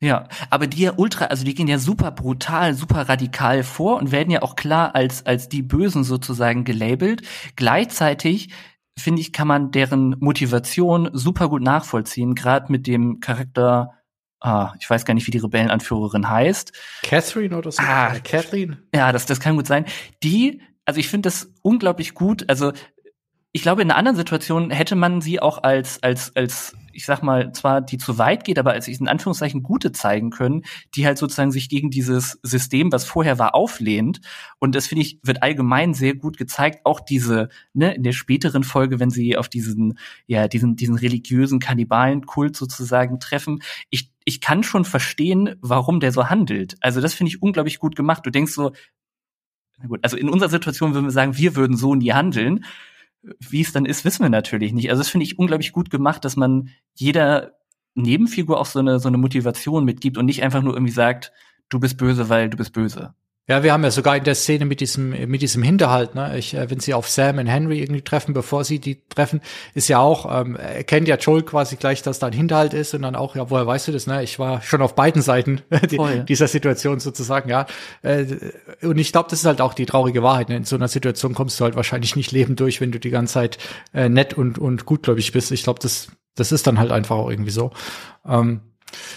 Ja, 0.04 0.28
aber 0.50 0.66
die 0.66 0.82
ja 0.82 0.92
ultra, 0.98 1.24
also 1.26 1.46
die 1.46 1.54
gehen 1.54 1.66
ja 1.66 1.78
super 1.78 2.10
brutal, 2.10 2.74
super 2.74 3.08
radikal 3.08 3.62
vor 3.62 3.96
und 3.96 4.12
werden 4.12 4.30
ja 4.30 4.42
auch 4.42 4.54
klar 4.54 4.94
als, 4.94 5.24
als 5.24 5.48
die 5.48 5.62
Bösen 5.62 6.04
sozusagen 6.04 6.64
gelabelt. 6.64 7.22
Gleichzeitig 7.56 8.50
finde 8.98 9.22
ich, 9.22 9.32
kann 9.32 9.48
man 9.48 9.70
deren 9.70 10.16
Motivation 10.20 11.08
super 11.14 11.48
gut 11.48 11.62
nachvollziehen, 11.62 12.34
gerade 12.34 12.70
mit 12.70 12.86
dem 12.86 13.20
Charakter, 13.20 13.94
ah, 14.40 14.74
ich 14.78 14.90
weiß 14.90 15.06
gar 15.06 15.14
nicht, 15.14 15.26
wie 15.26 15.30
die 15.30 15.38
Rebellenanführerin 15.38 16.28
heißt. 16.28 16.74
Catherine 17.02 17.56
oder 17.56 17.72
so? 17.72 17.82
Ah, 17.82 18.14
Catherine. 18.22 18.82
Ja, 18.94 19.10
das, 19.10 19.24
das 19.24 19.40
kann 19.40 19.56
gut 19.56 19.66
sein. 19.66 19.86
Die, 20.22 20.60
also 20.84 21.00
ich 21.00 21.08
finde 21.08 21.28
das 21.28 21.50
unglaublich 21.62 22.12
gut, 22.12 22.44
also 22.50 22.72
ich 23.52 23.62
glaube, 23.62 23.80
in 23.80 23.90
einer 23.90 23.98
anderen 23.98 24.18
Situation 24.18 24.68
hätte 24.68 24.96
man 24.96 25.22
sie 25.22 25.40
auch 25.40 25.62
als, 25.62 26.02
als, 26.02 26.36
als, 26.36 26.76
ich 26.94 27.04
sag 27.04 27.22
mal, 27.22 27.52
zwar 27.52 27.80
die 27.80 27.98
zu 27.98 28.18
weit 28.18 28.44
geht, 28.44 28.58
aber 28.58 28.72
als 28.72 28.88
in 28.88 29.08
Anführungszeichen 29.08 29.62
gute 29.62 29.92
zeigen 29.92 30.30
können, 30.30 30.62
die 30.94 31.06
halt 31.06 31.18
sozusagen 31.18 31.50
sich 31.50 31.68
gegen 31.68 31.90
dieses 31.90 32.38
System, 32.42 32.92
was 32.92 33.04
vorher 33.04 33.38
war, 33.38 33.54
auflehnt. 33.54 34.20
Und 34.58 34.74
das 34.74 34.86
finde 34.86 35.02
ich, 35.02 35.18
wird 35.22 35.42
allgemein 35.42 35.94
sehr 35.94 36.14
gut 36.14 36.36
gezeigt. 36.36 36.80
Auch 36.84 37.00
diese, 37.00 37.48
ne, 37.72 37.94
in 37.94 38.02
der 38.02 38.12
späteren 38.12 38.64
Folge, 38.64 39.00
wenn 39.00 39.10
sie 39.10 39.36
auf 39.36 39.48
diesen, 39.48 39.98
ja, 40.26 40.48
diesen, 40.48 40.76
diesen 40.76 40.96
religiösen 40.96 41.58
Kannibalenkult 41.58 42.56
sozusagen 42.56 43.20
treffen. 43.20 43.60
Ich, 43.90 44.12
ich 44.24 44.40
kann 44.40 44.62
schon 44.62 44.84
verstehen, 44.84 45.56
warum 45.60 46.00
der 46.00 46.12
so 46.12 46.30
handelt. 46.30 46.76
Also 46.80 47.00
das 47.00 47.14
finde 47.14 47.28
ich 47.28 47.42
unglaublich 47.42 47.78
gut 47.78 47.96
gemacht. 47.96 48.24
Du 48.24 48.30
denkst 48.30 48.52
so, 48.52 48.72
na 49.78 49.86
gut, 49.86 50.00
also 50.02 50.16
in 50.16 50.28
unserer 50.28 50.50
Situation 50.50 50.94
würden 50.94 51.06
wir 51.06 51.10
sagen, 51.10 51.36
wir 51.36 51.56
würden 51.56 51.76
so 51.76 51.94
nie 51.94 52.12
handeln 52.12 52.64
wie 53.38 53.60
es 53.60 53.72
dann 53.72 53.86
ist, 53.86 54.04
wissen 54.04 54.22
wir 54.22 54.30
natürlich 54.30 54.72
nicht. 54.72 54.90
Also 54.90 55.00
das 55.00 55.08
finde 55.08 55.24
ich 55.24 55.38
unglaublich 55.38 55.72
gut 55.72 55.90
gemacht, 55.90 56.24
dass 56.24 56.36
man 56.36 56.70
jeder 56.94 57.52
Nebenfigur 57.94 58.60
auch 58.60 58.66
so 58.66 58.80
eine, 58.80 58.98
so 58.98 59.08
eine 59.08 59.18
Motivation 59.18 59.84
mitgibt 59.84 60.18
und 60.18 60.26
nicht 60.26 60.42
einfach 60.42 60.62
nur 60.62 60.74
irgendwie 60.74 60.92
sagt, 60.92 61.32
du 61.68 61.80
bist 61.80 61.96
böse, 61.96 62.28
weil 62.28 62.50
du 62.50 62.56
bist 62.56 62.72
böse. 62.72 63.14
Ja, 63.46 63.62
wir 63.62 63.74
haben 63.74 63.84
ja 63.84 63.90
sogar 63.90 64.16
in 64.16 64.24
der 64.24 64.34
Szene 64.34 64.64
mit 64.64 64.80
diesem 64.80 65.10
mit 65.28 65.42
diesem 65.42 65.62
Hinterhalt, 65.62 66.14
ne, 66.14 66.38
ich, 66.38 66.54
äh, 66.54 66.70
wenn 66.70 66.80
sie 66.80 66.94
auf 66.94 67.10
Sam 67.10 67.36
und 67.36 67.46
Henry 67.46 67.80
irgendwie 67.80 68.00
treffen, 68.00 68.32
bevor 68.32 68.64
sie 68.64 68.78
die 68.78 69.06
treffen, 69.10 69.42
ist 69.74 69.88
ja 69.88 69.98
auch 69.98 70.40
ähm, 70.40 70.56
erkennt 70.56 71.08
ja 71.08 71.16
Joel 71.16 71.42
quasi 71.42 71.76
gleich, 71.76 72.00
dass 72.00 72.18
da 72.18 72.28
ein 72.28 72.32
Hinterhalt 72.32 72.72
ist 72.72 72.94
und 72.94 73.02
dann 73.02 73.14
auch, 73.14 73.36
ja, 73.36 73.50
woher 73.50 73.66
weißt 73.66 73.88
du 73.88 73.92
das? 73.92 74.06
Ne, 74.06 74.22
ich 74.22 74.38
war 74.38 74.62
schon 74.62 74.80
auf 74.80 74.94
beiden 74.94 75.20
Seiten 75.20 75.60
die, 75.90 76.24
dieser 76.26 76.48
Situation 76.48 77.00
sozusagen, 77.00 77.50
ja. 77.50 77.66
Äh, 78.00 78.24
und 78.80 78.96
ich 78.96 79.12
glaube, 79.12 79.28
das 79.28 79.40
ist 79.40 79.46
halt 79.46 79.60
auch 79.60 79.74
die 79.74 79.84
traurige 79.84 80.22
Wahrheit. 80.22 80.48
Ne? 80.48 80.56
In 80.56 80.64
so 80.64 80.76
einer 80.76 80.88
Situation 80.88 81.34
kommst 81.34 81.60
du 81.60 81.64
halt 81.64 81.76
wahrscheinlich 81.76 82.16
nicht 82.16 82.32
lebend 82.32 82.60
durch, 82.60 82.80
wenn 82.80 82.92
du 82.92 82.98
die 82.98 83.10
ganze 83.10 83.34
Zeit 83.34 83.58
äh, 83.92 84.08
nett 84.08 84.32
und 84.32 84.58
und 84.58 84.86
gutgläubig 84.86 85.32
bist. 85.32 85.52
Ich 85.52 85.64
glaube, 85.64 85.80
das 85.80 86.08
das 86.34 86.50
ist 86.50 86.66
dann 86.66 86.78
halt 86.78 86.92
einfach 86.92 87.16
auch 87.16 87.30
irgendwie 87.30 87.50
so. 87.50 87.72
Ähm, 88.26 88.62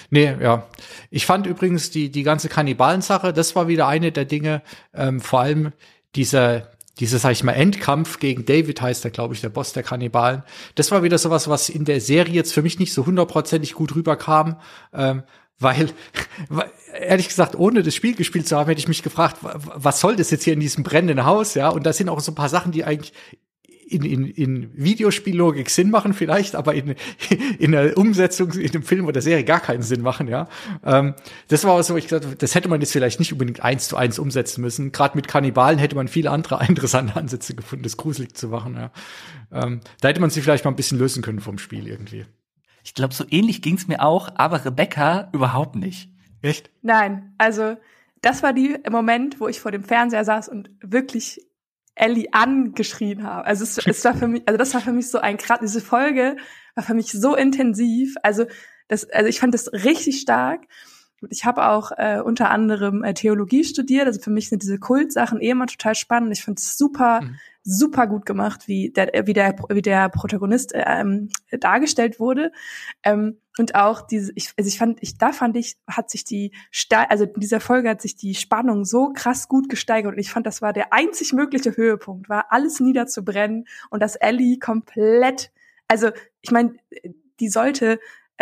Nee, 0.09 0.35
ja. 0.41 0.67
Ich 1.09 1.25
fand 1.25 1.47
übrigens 1.47 1.91
die, 1.91 2.09
die 2.09 2.23
ganze 2.23 2.49
Kannibalen-Sache, 2.49 3.33
das 3.33 3.55
war 3.55 3.67
wieder 3.67 3.87
eine 3.87 4.11
der 4.11 4.25
Dinge, 4.25 4.61
ähm, 4.93 5.19
vor 5.19 5.41
allem 5.41 5.73
dieser, 6.15 6.71
dieser, 6.99 7.19
sag 7.19 7.31
ich 7.31 7.43
mal, 7.43 7.53
Endkampf 7.53 8.19
gegen 8.19 8.45
David 8.45 8.81
heißt 8.81 9.05
er, 9.05 9.11
glaube 9.11 9.33
ich, 9.33 9.41
der 9.41 9.49
Boss 9.49 9.73
der 9.73 9.83
Kannibalen. 9.83 10.43
Das 10.75 10.91
war 10.91 11.03
wieder 11.03 11.17
sowas, 11.17 11.47
was 11.47 11.69
in 11.69 11.85
der 11.85 12.01
Serie 12.01 12.33
jetzt 12.33 12.53
für 12.53 12.61
mich 12.61 12.79
nicht 12.79 12.93
so 12.93 13.05
hundertprozentig 13.05 13.73
gut 13.73 13.95
rüberkam, 13.95 14.59
ähm, 14.93 15.23
weil, 15.59 15.89
ehrlich 16.99 17.27
gesagt, 17.27 17.55
ohne 17.55 17.83
das 17.83 17.95
Spiel 17.95 18.15
gespielt 18.15 18.47
zu 18.47 18.57
haben, 18.57 18.67
hätte 18.67 18.79
ich 18.79 18.87
mich 18.87 19.03
gefragt, 19.03 19.37
was 19.41 19.99
soll 19.99 20.15
das 20.15 20.31
jetzt 20.31 20.43
hier 20.43 20.53
in 20.53 20.59
diesem 20.59 20.83
brennenden 20.83 21.25
Haus, 21.25 21.53
ja? 21.53 21.69
Und 21.69 21.85
da 21.85 21.93
sind 21.93 22.09
auch 22.09 22.19
so 22.19 22.31
ein 22.31 22.35
paar 22.35 22.49
Sachen, 22.49 22.71
die 22.71 22.83
eigentlich 22.83 23.13
in, 23.89 24.03
in, 24.03 24.25
in 24.25 24.71
Videospiellogik 24.73 25.69
Sinn 25.69 25.89
machen 25.89 26.13
vielleicht, 26.13 26.55
aber 26.55 26.73
in, 26.73 26.95
in 27.59 27.71
der 27.71 27.97
Umsetzung 27.97 28.51
in 28.51 28.71
dem 28.71 28.83
Film 28.83 29.05
oder 29.05 29.21
Serie 29.21 29.43
gar 29.43 29.59
keinen 29.59 29.81
Sinn 29.81 30.01
machen, 30.01 30.27
ja. 30.27 30.47
Ähm, 30.85 31.15
das 31.47 31.63
war 31.63 31.81
so, 31.83 31.95
ich 31.95 32.07
gesagt, 32.07 32.41
das 32.41 32.55
hätte 32.55 32.69
man 32.69 32.81
jetzt 32.81 32.91
vielleicht 32.91 33.19
nicht 33.19 33.31
unbedingt 33.31 33.61
eins 33.61 33.87
zu 33.87 33.97
eins 33.97 34.19
umsetzen 34.19 34.61
müssen. 34.61 34.91
Gerade 34.91 35.15
mit 35.15 35.27
Kannibalen 35.27 35.79
hätte 35.79 35.95
man 35.95 36.07
viele 36.07 36.31
andere 36.31 36.65
interessante 36.67 37.15
Ansätze 37.15 37.55
gefunden, 37.55 37.83
das 37.83 37.97
gruselig 37.97 38.35
zu 38.35 38.49
machen, 38.49 38.75
ja. 38.75 38.91
Ähm, 39.51 39.79
da 40.01 40.09
hätte 40.09 40.21
man 40.21 40.29
sie 40.29 40.41
vielleicht 40.41 40.65
mal 40.65 40.71
ein 40.71 40.75
bisschen 40.75 40.99
lösen 40.99 41.23
können 41.23 41.39
vom 41.39 41.57
Spiel 41.57 41.87
irgendwie. 41.87 42.25
Ich 42.83 42.93
glaube, 42.93 43.13
so 43.13 43.25
ähnlich 43.29 43.61
ging's 43.61 43.87
mir 43.87 44.01
auch, 44.01 44.29
aber 44.35 44.63
Rebecca 44.65 45.29
überhaupt 45.33 45.75
nicht. 45.75 46.09
Echt? 46.41 46.69
Nein, 46.81 47.33
also 47.37 47.77
das 48.21 48.43
war 48.43 48.53
die 48.53 48.77
Moment, 48.89 49.39
wo 49.39 49.47
ich 49.47 49.59
vor 49.59 49.71
dem 49.71 49.83
Fernseher 49.83 50.25
saß 50.25 50.49
und 50.49 50.69
wirklich 50.81 51.46
Ellie 51.97 52.27
angeschrien 52.31 53.23
habe. 53.23 53.45
Also 53.45 53.63
es, 53.63 53.77
es 53.85 54.03
war 54.05 54.15
für 54.15 54.27
mich, 54.27 54.43
also 54.45 54.57
das 54.57 54.73
war 54.73 54.81
für 54.81 54.91
mich 54.93 55.09
so 55.09 55.19
ein 55.19 55.37
krass, 55.37 55.59
diese 55.61 55.81
Folge 55.81 56.37
war 56.75 56.83
für 56.83 56.93
mich 56.93 57.11
so 57.11 57.35
intensiv. 57.35 58.15
Also 58.23 58.45
das, 58.87 59.09
also 59.09 59.27
ich 59.27 59.39
fand 59.39 59.53
das 59.53 59.71
richtig 59.73 60.21
stark. 60.21 60.61
Ich 61.29 61.45
habe 61.45 61.67
auch 61.67 61.91
äh, 61.97 62.21
unter 62.23 62.51
anderem 62.51 63.03
äh, 63.03 63.13
Theologie 63.13 63.63
studiert. 63.63 64.05
Also 64.05 64.21
für 64.21 64.29
mich 64.29 64.49
sind 64.49 64.61
diese 64.61 64.77
Kultsachen 64.77 65.41
eh 65.41 65.49
immer 65.49 65.65
total 65.65 65.95
spannend. 65.95 66.31
Ich 66.31 66.43
finde 66.43 66.59
es 66.59 66.77
super, 66.77 67.21
mhm. 67.21 67.35
super 67.63 68.05
gut 68.05 68.25
gemacht, 68.25 68.67
wie 68.67 68.91
der, 68.91 69.25
wie 69.25 69.33
der, 69.33 69.55
wie 69.69 69.81
der 69.81 70.09
Protagonist 70.09 70.75
äh, 70.75 70.83
ähm, 70.85 71.29
dargestellt 71.51 72.19
wurde. 72.19 72.51
Ähm, 73.03 73.39
und 73.59 73.75
auch 73.75 74.01
diese, 74.01 74.31
ich, 74.35 74.53
also 74.57 74.67
ich 74.67 74.77
fand, 74.77 75.01
ich, 75.01 75.17
da 75.17 75.31
fand 75.31 75.57
ich, 75.57 75.77
hat 75.87 76.09
sich 76.09 76.23
die, 76.23 76.51
also 76.91 77.25
in 77.25 77.39
dieser 77.39 77.59
Folge 77.59 77.89
hat 77.89 78.01
sich 78.01 78.15
die 78.15 78.35
Spannung 78.35 78.85
so 78.85 79.11
krass 79.13 79.47
gut 79.47 79.69
gesteigert 79.69 80.13
und 80.13 80.19
ich 80.19 80.31
fand, 80.31 80.45
das 80.45 80.61
war 80.61 80.73
der 80.73 80.93
einzig 80.93 81.33
mögliche 81.33 81.75
Höhepunkt, 81.75 82.29
war 82.29 82.47
alles 82.49 82.79
niederzubrennen 82.79 83.67
und 83.89 84.01
dass 84.01 84.15
Ellie 84.15 84.59
komplett, 84.59 85.51
also 85.87 86.11
ich 86.41 86.51
meine, 86.51 86.75
die 87.39 87.49
sollte 87.49 87.99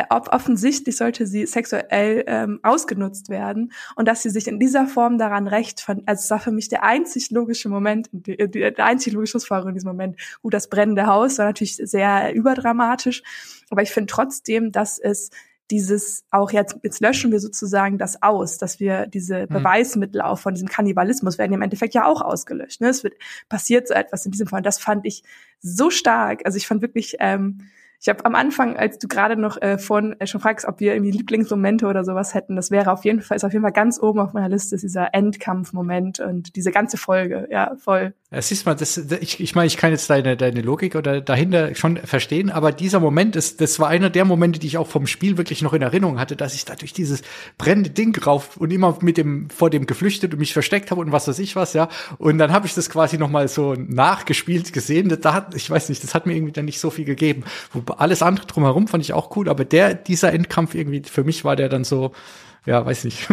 offensichtlich 0.10 0.98
sollte 0.98 1.26
sie 1.26 1.46
sexuell 1.46 2.24
ähm, 2.28 2.60
ausgenutzt 2.64 3.30
werden 3.30 3.72
und 3.96 4.08
dass 4.08 4.22
sie 4.22 4.30
sich 4.30 4.48
in 4.48 4.60
dieser 4.60 4.88
Form 4.88 5.18
daran 5.18 5.48
recht 5.48 5.82
fand, 5.82 6.08
also 6.08 6.22
es 6.22 6.30
war 6.30 6.40
für 6.40 6.52
mich 6.52 6.68
der 6.68 6.84
einzig 6.84 7.32
logische 7.32 7.70
Moment, 7.70 8.10
die, 8.12 8.36
die, 8.36 8.60
der 8.60 8.86
einzig 8.86 9.14
logische 9.14 9.32
Schlussfolgerung 9.32 9.70
in 9.70 9.76
diesem 9.76 9.90
Moment. 9.90 10.20
Gut, 10.42 10.54
das 10.54 10.70
brennende 10.70 11.08
Haus 11.08 11.38
war 11.38 11.46
natürlich 11.46 11.78
sehr 11.78 12.34
überdramatisch, 12.34 13.24
aber 13.70 13.82
ich 13.84 13.92
finde 13.92 14.12
trotzdem, 14.12 14.72
dass 14.72 15.00
es 15.00 15.30
dieses 15.72 16.26
auch 16.30 16.52
jetzt 16.52 16.78
jetzt 16.84 17.02
löschen 17.02 17.32
wir 17.32 17.40
sozusagen 17.40 17.98
das 17.98 18.22
aus, 18.22 18.58
dass 18.58 18.80
wir 18.80 19.08
diese 19.08 19.44
mhm. 19.44 19.54
Beweismittel 19.54 20.22
auch 20.22 20.38
von 20.38 20.54
diesem 20.54 20.68
Kannibalismus 20.68 21.38
werden 21.38 21.54
im 21.54 21.62
Endeffekt 21.62 21.96
ja 21.96 22.06
auch 22.06 22.22
ausgelöscht. 22.22 22.82
Ne? 22.82 22.90
Es 22.90 23.04
wird 23.04 23.16
passiert 23.50 23.88
so 23.88 23.94
etwas 23.94 24.26
in 24.26 24.32
diesem 24.32 24.48
Fall. 24.48 24.60
Und 24.60 24.66
das 24.66 24.78
fand 24.78 25.06
ich 25.06 25.24
so 25.62 25.90
stark. 25.90 26.46
Also 26.46 26.58
ich 26.58 26.68
fand 26.68 26.82
wirklich 26.82 27.16
ähm, 27.20 27.68
ich 28.02 28.10
habe 28.10 28.26
am 28.26 28.36
Anfang, 28.36 28.78
als 28.78 29.00
du 29.00 29.08
gerade 29.08 29.36
noch 29.36 29.62
äh, 29.62 29.78
vorhin 29.78 30.16
äh, 30.20 30.28
schon 30.28 30.42
fragst, 30.42 30.66
ob 30.68 30.80
wir 30.80 30.94
irgendwie 30.94 31.12
Lieblingsmomente 31.12 31.88
oder 31.88 32.04
sowas 32.04 32.34
hätten, 32.34 32.56
das 32.56 32.72
wäre 32.72 32.92
auf 32.92 33.06
jeden 33.06 33.22
Fall, 33.22 33.38
ist 33.38 33.44
auf 33.44 33.54
jeden 33.54 33.64
Fall 33.64 33.72
ganz 33.72 34.00
oben 34.02 34.20
auf 34.20 34.34
meiner 34.34 34.50
Liste, 34.50 34.78
dieser 34.78 35.14
Endkampfmoment 35.14 36.20
und 36.20 36.56
diese 36.56 36.72
ganze 36.72 36.98
Folge, 36.98 37.48
ja, 37.50 37.76
voll. 37.78 38.14
Ja, 38.32 38.42
siehst 38.42 38.66
mal, 38.66 38.76
das, 38.76 38.98
ich, 38.98 39.40
ich 39.40 39.56
meine, 39.56 39.68
ich 39.68 39.78
kann 39.78 39.92
jetzt 39.92 40.10
deine, 40.10 40.36
deine 40.36 40.62
Logik 40.62 40.96
oder 40.96 41.22
dahinter 41.22 41.74
schon 41.76 41.98
verstehen, 41.98 42.50
aber 42.50 42.72
dieser 42.72 43.00
Moment 43.00 43.36
ist, 43.36 43.62
das 43.62 43.80
war 43.80 43.88
einer 43.88 44.10
der 44.10 44.26
Momente, 44.26 44.60
die 44.60 44.68
ich 44.68 44.78
auch 44.78 44.88
vom 44.88 45.08
Spiel 45.08 45.38
wirklich 45.38 45.62
noch 45.62 45.74
in 45.74 45.82
Erinnerung 45.82 46.20
hatte, 46.20 46.36
dass 46.36 46.54
ich 46.54 46.66
da 46.66 46.76
durch 46.76 46.94
dieses 46.94 47.22
brennende 47.58 47.92
Ding 47.92 48.16
rauf 48.18 48.58
und 48.58 48.74
immer 48.74 48.98
mit 49.02 49.18
dem, 49.18 49.50
vor 49.50 49.70
dem 49.70 49.86
geflüchtet 49.86 50.34
und 50.34 50.40
mich 50.40 50.54
versteckt 50.54 50.92
habe 50.92 51.02
und 51.02 51.12
was 51.12 51.28
weiß 51.28 51.40
ich 51.40 51.56
was, 51.56 51.74
ja. 51.74 51.88
Und 52.18 52.38
dann 52.38 52.52
habe 52.52 52.68
ich 52.68 52.74
das 52.74 52.90
quasi 52.90 53.18
noch 53.18 53.30
mal 53.30 53.48
so 53.48 53.74
nachgespielt 53.74 54.74
gesehen. 54.74 55.16
Da 55.22 55.34
hat, 55.34 55.56
ich 55.56 55.70
weiß 55.70 55.90
nicht, 55.90 56.04
das 56.04 56.14
hat 56.14 56.26
mir 56.26 56.36
irgendwie 56.36 56.54
dann 56.54 56.66
nicht 56.66 56.80
so 56.80 56.90
viel 56.90 57.06
gegeben. 57.06 57.44
Wo 57.72 57.82
alles 57.98 58.22
andere 58.22 58.46
drumherum 58.46 58.88
fand 58.88 59.04
ich 59.04 59.14
auch 59.14 59.36
cool, 59.36 59.50
aber 59.50 59.66
der, 59.66 59.94
dieser 59.94 60.34
Endkampf 60.34 60.76
irgendwie, 60.76 61.04
für 61.04 61.24
mich 61.24 61.46
war 61.46 61.56
der 61.56 61.70
dann 61.70 61.84
so, 61.84 62.12
ja, 62.66 62.84
weiß 62.86 63.04
nicht, 63.04 63.28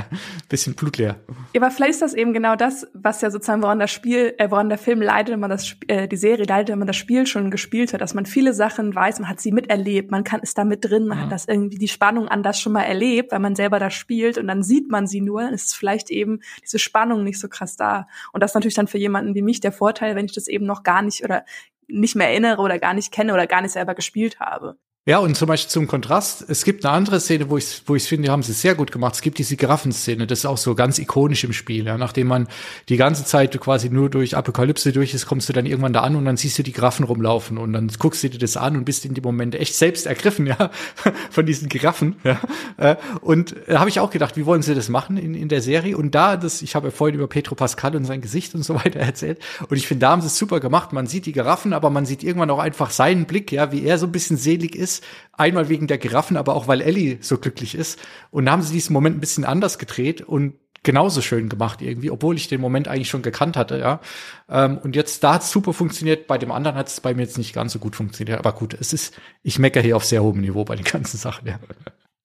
bisschen 0.48 0.74
blutleer. 0.74 1.16
Ja, 1.52 1.60
aber 1.60 1.70
vielleicht 1.70 1.92
ist 1.92 2.02
das 2.02 2.14
eben 2.14 2.32
genau 2.32 2.56
das, 2.56 2.86
was 2.94 3.20
ja 3.20 3.30
sozusagen, 3.30 3.62
woran 3.62 3.78
das 3.78 3.90
Spiel, 3.90 4.34
äh, 4.38 4.50
woran 4.50 4.68
der 4.68 4.78
Film 4.78 5.02
leidet, 5.02 5.32
wenn 5.32 5.40
man 5.40 5.50
das, 5.50 5.76
äh, 5.88 6.08
die 6.08 6.16
Serie 6.16 6.46
leidet, 6.46 6.70
wenn 6.70 6.78
man 6.78 6.86
das 6.86 6.96
Spiel 6.96 7.26
schon 7.26 7.50
gespielt 7.50 7.92
hat, 7.92 8.00
dass 8.00 8.14
man 8.14 8.24
viele 8.24 8.54
Sachen 8.54 8.94
weiß, 8.94 9.20
man 9.20 9.28
hat 9.28 9.40
sie 9.40 9.52
miterlebt, 9.52 10.10
man 10.10 10.24
kann 10.24 10.40
ist 10.40 10.56
da 10.56 10.64
mit 10.64 10.84
drin, 10.84 11.06
man 11.06 11.18
mhm. 11.18 11.22
hat 11.24 11.32
das 11.32 11.46
irgendwie 11.46 11.78
die 11.78 11.88
Spannung 11.88 12.28
an 12.28 12.42
das 12.42 12.60
schon 12.60 12.72
mal 12.72 12.84
erlebt, 12.84 13.32
weil 13.32 13.40
man 13.40 13.54
selber 13.54 13.78
das 13.78 13.94
spielt 13.94 14.38
und 14.38 14.48
dann 14.48 14.62
sieht 14.62 14.90
man 14.90 15.06
sie 15.06 15.20
nur, 15.20 15.42
dann 15.42 15.52
ist 15.52 15.74
vielleicht 15.74 16.10
eben 16.10 16.40
diese 16.62 16.78
Spannung 16.78 17.24
nicht 17.24 17.38
so 17.38 17.48
krass 17.48 17.76
da. 17.76 18.06
Und 18.32 18.42
das 18.42 18.52
ist 18.52 18.54
natürlich 18.54 18.74
dann 18.74 18.88
für 18.88 18.98
jemanden 18.98 19.34
wie 19.34 19.42
mich 19.42 19.60
der 19.60 19.72
Vorteil, 19.72 20.16
wenn 20.16 20.26
ich 20.26 20.34
das 20.34 20.48
eben 20.48 20.64
noch 20.64 20.82
gar 20.82 21.02
nicht 21.02 21.22
oder 21.24 21.44
nicht 21.88 22.16
mehr 22.16 22.28
erinnere 22.28 22.62
oder 22.62 22.78
gar 22.78 22.94
nicht 22.94 23.12
kenne 23.12 23.34
oder 23.34 23.46
gar 23.46 23.62
nicht 23.62 23.72
selber 23.72 23.94
gespielt 23.94 24.40
habe. 24.40 24.76
Ja, 25.08 25.20
und 25.20 25.34
zum 25.38 25.48
Beispiel 25.48 25.70
zum 25.70 25.86
Kontrast, 25.86 26.44
es 26.48 26.66
gibt 26.66 26.84
eine 26.84 26.92
andere 26.94 27.18
Szene, 27.18 27.48
wo 27.48 27.56
ich 27.56 27.80
wo 27.86 27.96
ich 27.96 28.02
finde, 28.02 28.30
haben 28.30 28.42
sie 28.42 28.52
sehr 28.52 28.74
gut 28.74 28.92
gemacht. 28.92 29.14
Es 29.14 29.22
gibt 29.22 29.38
diese 29.38 29.56
Giraffenszene, 29.56 30.26
das 30.26 30.40
ist 30.40 30.44
auch 30.44 30.58
so 30.58 30.74
ganz 30.74 30.98
ikonisch 30.98 31.44
im 31.44 31.54
Spiel. 31.54 31.86
Ja. 31.86 31.96
Nachdem 31.96 32.26
man 32.26 32.46
die 32.90 32.98
ganze 32.98 33.24
Zeit 33.24 33.58
quasi 33.58 33.88
nur 33.88 34.10
durch 34.10 34.36
Apokalypse 34.36 34.92
durch 34.92 35.14
ist, 35.14 35.24
kommst 35.24 35.48
du 35.48 35.54
dann 35.54 35.64
irgendwann 35.64 35.94
da 35.94 36.02
an 36.02 36.14
und 36.14 36.26
dann 36.26 36.36
siehst 36.36 36.58
du 36.58 36.62
die 36.62 36.74
Giraffen 36.74 37.06
rumlaufen 37.06 37.56
und 37.56 37.72
dann 37.72 37.90
guckst 37.98 38.22
du 38.22 38.28
dir 38.28 38.36
das 38.36 38.58
an 38.58 38.76
und 38.76 38.84
bist 38.84 39.06
in 39.06 39.14
dem 39.14 39.24
Moment 39.24 39.54
echt 39.54 39.74
selbst 39.76 40.04
ergriffen, 40.04 40.46
ja, 40.46 40.70
von 41.30 41.46
diesen 41.46 41.70
Giraffen. 41.70 42.16
Ja. 42.22 42.38
Äh, 42.76 42.96
und 43.22 43.56
da 43.66 43.80
habe 43.80 43.88
ich 43.88 44.00
auch 44.00 44.10
gedacht, 44.10 44.36
wie 44.36 44.44
wollen 44.44 44.60
sie 44.60 44.74
das 44.74 44.90
machen 44.90 45.16
in, 45.16 45.32
in 45.32 45.48
der 45.48 45.62
Serie? 45.62 45.96
Und 45.96 46.14
da, 46.14 46.36
das, 46.36 46.60
ich 46.60 46.74
habe 46.74 46.88
ja 46.88 46.90
vorhin 46.90 47.14
über 47.14 47.28
Petro 47.28 47.54
Pascal 47.54 47.96
und 47.96 48.04
sein 48.04 48.20
Gesicht 48.20 48.54
und 48.54 48.62
so 48.62 48.74
weiter 48.74 49.00
erzählt. 49.00 49.38
Und 49.70 49.78
ich 49.78 49.86
finde, 49.86 50.00
da 50.00 50.10
haben 50.10 50.20
sie 50.20 50.26
es 50.26 50.36
super 50.36 50.60
gemacht. 50.60 50.92
Man 50.92 51.06
sieht 51.06 51.24
die 51.24 51.32
Giraffen, 51.32 51.72
aber 51.72 51.88
man 51.88 52.04
sieht 52.04 52.22
irgendwann 52.22 52.50
auch 52.50 52.58
einfach 52.58 52.90
seinen 52.90 53.24
Blick, 53.24 53.52
ja, 53.52 53.72
wie 53.72 53.84
er 53.84 53.96
so 53.96 54.04
ein 54.04 54.12
bisschen 54.12 54.36
selig 54.36 54.76
ist 54.76 54.97
Einmal 55.32 55.68
wegen 55.68 55.86
der 55.86 55.98
Giraffen, 55.98 56.36
aber 56.36 56.54
auch 56.54 56.68
weil 56.68 56.80
Ellie 56.80 57.18
so 57.20 57.38
glücklich 57.38 57.74
ist. 57.74 57.98
Und 58.30 58.46
da 58.46 58.52
haben 58.52 58.62
sie 58.62 58.72
diesen 58.72 58.92
Moment 58.92 59.16
ein 59.16 59.20
bisschen 59.20 59.44
anders 59.44 59.78
gedreht 59.78 60.20
und 60.20 60.54
genauso 60.82 61.20
schön 61.22 61.48
gemacht 61.48 61.82
irgendwie, 61.82 62.10
obwohl 62.10 62.36
ich 62.36 62.48
den 62.48 62.60
Moment 62.60 62.88
eigentlich 62.88 63.08
schon 63.08 63.22
gekannt 63.22 63.56
hatte, 63.56 63.78
ja. 63.78 64.00
Ähm, 64.48 64.78
und 64.78 64.96
jetzt, 64.96 65.24
da 65.24 65.34
hat 65.34 65.42
es 65.42 65.50
super 65.50 65.72
funktioniert, 65.72 66.26
bei 66.26 66.38
dem 66.38 66.52
anderen 66.52 66.76
hat 66.76 66.88
es 66.88 67.00
bei 67.00 67.14
mir 67.14 67.22
jetzt 67.22 67.38
nicht 67.38 67.52
ganz 67.52 67.72
so 67.72 67.78
gut 67.78 67.96
funktioniert. 67.96 68.38
Aber 68.38 68.52
gut, 68.52 68.74
es 68.78 68.92
ist, 68.92 69.14
ich 69.42 69.58
meckere 69.58 69.82
hier 69.82 69.96
auf 69.96 70.04
sehr 70.04 70.22
hohem 70.22 70.40
Niveau 70.40 70.64
bei 70.64 70.76
den 70.76 70.84
ganzen 70.84 71.18
Sachen, 71.18 71.46
ja 71.48 71.58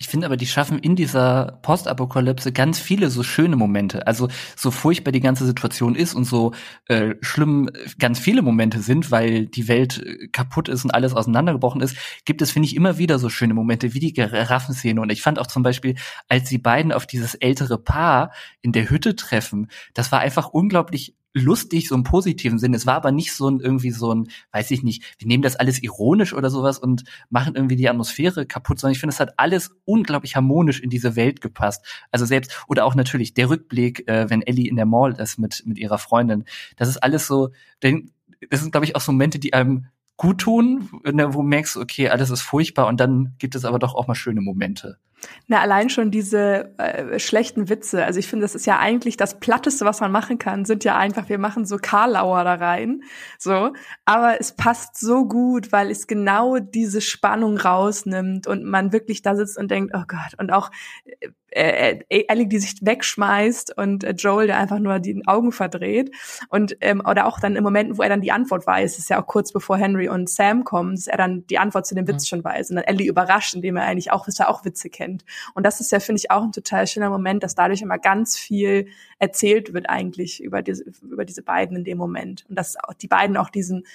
Ich 0.03 0.09
finde 0.09 0.25
aber, 0.25 0.35
die 0.35 0.47
schaffen 0.47 0.79
in 0.79 0.97
dieser 0.97 1.59
Postapokalypse 1.61 2.51
ganz 2.51 2.77
viele 2.77 3.09
so 3.09 3.23
schöne 3.23 3.55
Momente. 3.55 4.05
Also 4.05 4.27
so 4.53 4.69
furchtbar 4.69 5.13
die 5.13 5.21
ganze 5.21 5.45
Situation 5.45 5.95
ist 5.95 6.13
und 6.13 6.25
so 6.25 6.51
äh, 6.89 7.15
schlimm 7.21 7.69
ganz 7.99 8.19
viele 8.19 8.41
Momente 8.41 8.81
sind, 8.81 9.11
weil 9.11 9.45
die 9.45 9.69
Welt 9.69 10.03
äh, 10.05 10.27
kaputt 10.27 10.67
ist 10.67 10.83
und 10.83 10.91
alles 10.91 11.13
auseinandergebrochen 11.13 11.79
ist, 11.79 11.95
gibt 12.25 12.41
es, 12.41 12.51
finde 12.51 12.67
ich, 12.67 12.75
immer 12.75 12.97
wieder 12.97 13.17
so 13.17 13.29
schöne 13.29 13.53
Momente 13.53 13.93
wie 13.93 14.01
die 14.01 14.11
Giraffenszene. 14.11 14.99
Und 14.99 15.09
ich 15.09 15.21
fand 15.21 15.39
auch 15.39 15.47
zum 15.47 15.63
Beispiel, 15.63 15.95
als 16.27 16.49
die 16.49 16.57
beiden 16.57 16.91
auf 16.91 17.07
dieses 17.07 17.35
ältere 17.35 17.77
Paar 17.77 18.33
in 18.61 18.73
der 18.73 18.89
Hütte 18.89 19.15
treffen, 19.15 19.69
das 19.93 20.11
war 20.11 20.19
einfach 20.19 20.49
unglaublich 20.49 21.15
lustig, 21.33 21.87
so 21.87 21.95
im 21.95 22.03
positiven 22.03 22.59
Sinn. 22.59 22.73
Es 22.73 22.85
war 22.85 22.95
aber 22.95 23.11
nicht 23.11 23.33
so 23.33 23.49
ein, 23.49 23.59
irgendwie 23.59 23.91
so 23.91 24.13
ein, 24.13 24.29
weiß 24.51 24.71
ich 24.71 24.83
nicht, 24.83 25.15
wir 25.17 25.27
nehmen 25.27 25.43
das 25.43 25.55
alles 25.55 25.81
ironisch 25.81 26.33
oder 26.33 26.49
sowas 26.49 26.77
und 26.77 27.03
machen 27.29 27.55
irgendwie 27.55 27.75
die 27.75 27.89
Atmosphäre 27.89 28.45
kaputt, 28.45 28.79
sondern 28.79 28.93
ich 28.93 28.99
finde, 28.99 29.13
es 29.13 29.19
hat 29.19 29.33
alles 29.37 29.71
unglaublich 29.85 30.35
harmonisch 30.35 30.79
in 30.79 30.89
diese 30.89 31.15
Welt 31.15 31.41
gepasst. 31.41 31.85
Also 32.11 32.25
selbst, 32.25 32.63
oder 32.67 32.85
auch 32.85 32.95
natürlich 32.95 33.33
der 33.33 33.49
Rückblick, 33.49 34.07
äh, 34.07 34.29
wenn 34.29 34.41
Ellie 34.41 34.69
in 34.69 34.75
der 34.75 34.85
Mall 34.85 35.13
ist 35.13 35.39
mit, 35.39 35.63
mit 35.65 35.77
ihrer 35.77 35.97
Freundin. 35.97 36.45
Das 36.77 36.87
ist 36.87 36.97
alles 36.97 37.27
so, 37.27 37.49
denn, 37.81 38.11
das 38.49 38.61
sind, 38.61 38.71
glaube 38.71 38.85
ich, 38.85 38.95
auch 38.95 39.01
so 39.01 39.11
Momente, 39.11 39.39
die 39.39 39.53
einem 39.53 39.87
gut 40.17 40.41
tun, 40.41 40.89
ne, 41.03 41.33
wo 41.33 41.41
du 41.41 41.47
merkst, 41.47 41.77
okay, 41.77 42.09
alles 42.09 42.29
ist 42.29 42.41
furchtbar 42.41 42.87
und 42.87 42.99
dann 42.99 43.33
gibt 43.39 43.55
es 43.55 43.65
aber 43.65 43.79
doch 43.79 43.95
auch 43.95 44.07
mal 44.07 44.15
schöne 44.15 44.41
Momente. 44.41 44.99
Na, 45.47 45.61
allein 45.61 45.89
schon 45.89 46.11
diese 46.11 46.77
äh, 46.77 47.19
schlechten 47.19 47.69
Witze. 47.69 48.05
Also 48.05 48.19
ich 48.19 48.27
finde, 48.27 48.43
das 48.43 48.55
ist 48.55 48.65
ja 48.65 48.79
eigentlich 48.79 49.17
das 49.17 49.39
Platteste, 49.39 49.85
was 49.85 49.99
man 50.01 50.11
machen 50.11 50.37
kann, 50.37 50.65
sind 50.65 50.83
ja 50.83 50.97
einfach, 50.97 51.29
wir 51.29 51.37
machen 51.37 51.65
so 51.65 51.77
Karlauer 51.77 52.43
da 52.43 52.55
rein. 52.55 53.01
So. 53.37 53.73
Aber 54.05 54.39
es 54.39 54.53
passt 54.53 54.99
so 54.99 55.27
gut, 55.27 55.71
weil 55.71 55.91
es 55.91 56.07
genau 56.07 56.59
diese 56.59 57.01
Spannung 57.01 57.57
rausnimmt 57.57 58.47
und 58.47 58.63
man 58.63 58.91
wirklich 58.93 59.21
da 59.21 59.35
sitzt 59.35 59.57
und 59.57 59.69
denkt, 59.71 59.93
oh 59.95 60.03
Gott. 60.07 60.39
Und 60.39 60.51
auch 60.51 60.71
äh, 61.05 61.27
äh, 61.55 61.99
äh, 62.09 62.25
Ellie, 62.27 62.47
die 62.47 62.59
sich 62.59 62.75
wegschmeißt 62.81 63.77
und 63.77 64.03
äh, 64.03 64.11
Joel, 64.11 64.47
der 64.47 64.57
einfach 64.57 64.79
nur 64.79 64.99
die 64.99 65.21
Augen 65.27 65.51
verdreht. 65.51 66.11
Und 66.49 66.75
ähm, 66.81 67.01
oder 67.07 67.27
auch 67.27 67.39
dann 67.39 67.55
im 67.55 67.63
Moment, 67.63 67.97
wo 67.97 68.01
er 68.01 68.09
dann 68.09 68.21
die 68.21 68.31
Antwort 68.31 68.65
weiß, 68.65 68.97
ist 68.97 69.09
ja 69.09 69.21
auch 69.21 69.27
kurz 69.27 69.51
bevor 69.51 69.77
Henry 69.77 70.09
und 70.09 70.29
Sam 70.29 70.63
kommen, 70.63 70.95
dass 70.95 71.07
er 71.07 71.17
dann 71.17 71.45
die 71.47 71.59
Antwort 71.59 71.85
zu 71.85 71.93
dem 71.93 72.07
Witz 72.07 72.23
mhm. 72.23 72.27
schon 72.27 72.43
weiß 72.43 72.71
und 72.71 72.77
dann 72.77 72.85
Ellie 72.85 73.07
überrascht, 73.07 73.53
indem 73.53 73.77
er 73.77 73.85
eigentlich 73.85 74.11
auch, 74.11 74.25
dass 74.25 74.39
er 74.39 74.49
auch 74.49 74.65
Witze 74.65 74.89
kennt. 74.89 75.12
Und 75.53 75.65
das 75.65 75.79
ist 75.79 75.91
ja, 75.91 75.99
finde 75.99 76.19
ich, 76.19 76.31
auch 76.31 76.43
ein 76.43 76.51
total 76.51 76.87
schöner 76.87 77.09
Moment, 77.09 77.43
dass 77.43 77.55
dadurch 77.55 77.81
immer 77.81 77.99
ganz 77.99 78.37
viel 78.37 78.87
erzählt 79.19 79.73
wird 79.73 79.89
eigentlich 79.89 80.41
über 80.41 80.61
diese, 80.61 80.85
über 81.03 81.25
diese 81.25 81.43
beiden 81.43 81.77
in 81.77 81.83
dem 81.83 81.97
Moment. 81.97 82.45
Und 82.49 82.57
dass 82.57 82.75
auch 82.77 82.93
die 82.93 83.07
beiden 83.07 83.37
auch 83.37 83.49
diesen 83.49 83.85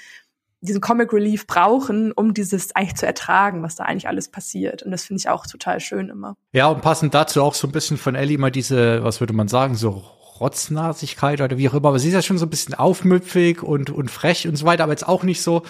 diesen 0.61 0.81
Comic 0.81 1.13
Relief 1.13 1.47
brauchen, 1.47 2.11
um 2.13 2.35
dieses 2.35 2.75
eigentlich 2.75 2.97
zu 2.97 3.07
ertragen, 3.07 3.63
was 3.63 3.77
da 3.77 3.85
eigentlich 3.85 4.09
alles 4.09 4.29
passiert. 4.29 4.83
Und 4.83 4.91
das 4.91 5.05
finde 5.05 5.21
ich 5.21 5.29
auch 5.29 5.47
total 5.47 5.79
schön 5.79 6.09
immer. 6.09 6.37
Ja, 6.53 6.67
und 6.67 6.83
passend 6.83 7.15
dazu 7.15 7.43
auch 7.43 7.55
so 7.55 7.69
ein 7.69 7.73
bisschen 7.73 7.97
von 7.97 8.17
Ellie 8.17 8.39
mal 8.39 8.51
diese, 8.51 9.05
was 9.05 9.21
würde 9.21 9.35
man 9.35 9.47
sagen, 9.47 9.77
so 9.77 10.05
Rotznasigkeit 10.41 11.41
oder 11.41 11.59
wie 11.59 11.69
auch 11.69 11.75
immer. 11.75 11.89
Aber 11.89 11.99
sie 11.99 12.09
ist 12.09 12.15
ja 12.15 12.23
schon 12.23 12.39
so 12.39 12.47
ein 12.47 12.51
bisschen 12.51 12.75
aufmüpfig 12.75 13.63
und, 13.63 13.91
und 13.91 14.11
frech 14.11 14.49
und 14.49 14.57
so 14.57 14.67
weiter, 14.67 14.85
aber 14.85 14.93
jetzt 14.93 15.07
auch 15.07 15.23
nicht 15.23 15.43
so, 15.43 15.63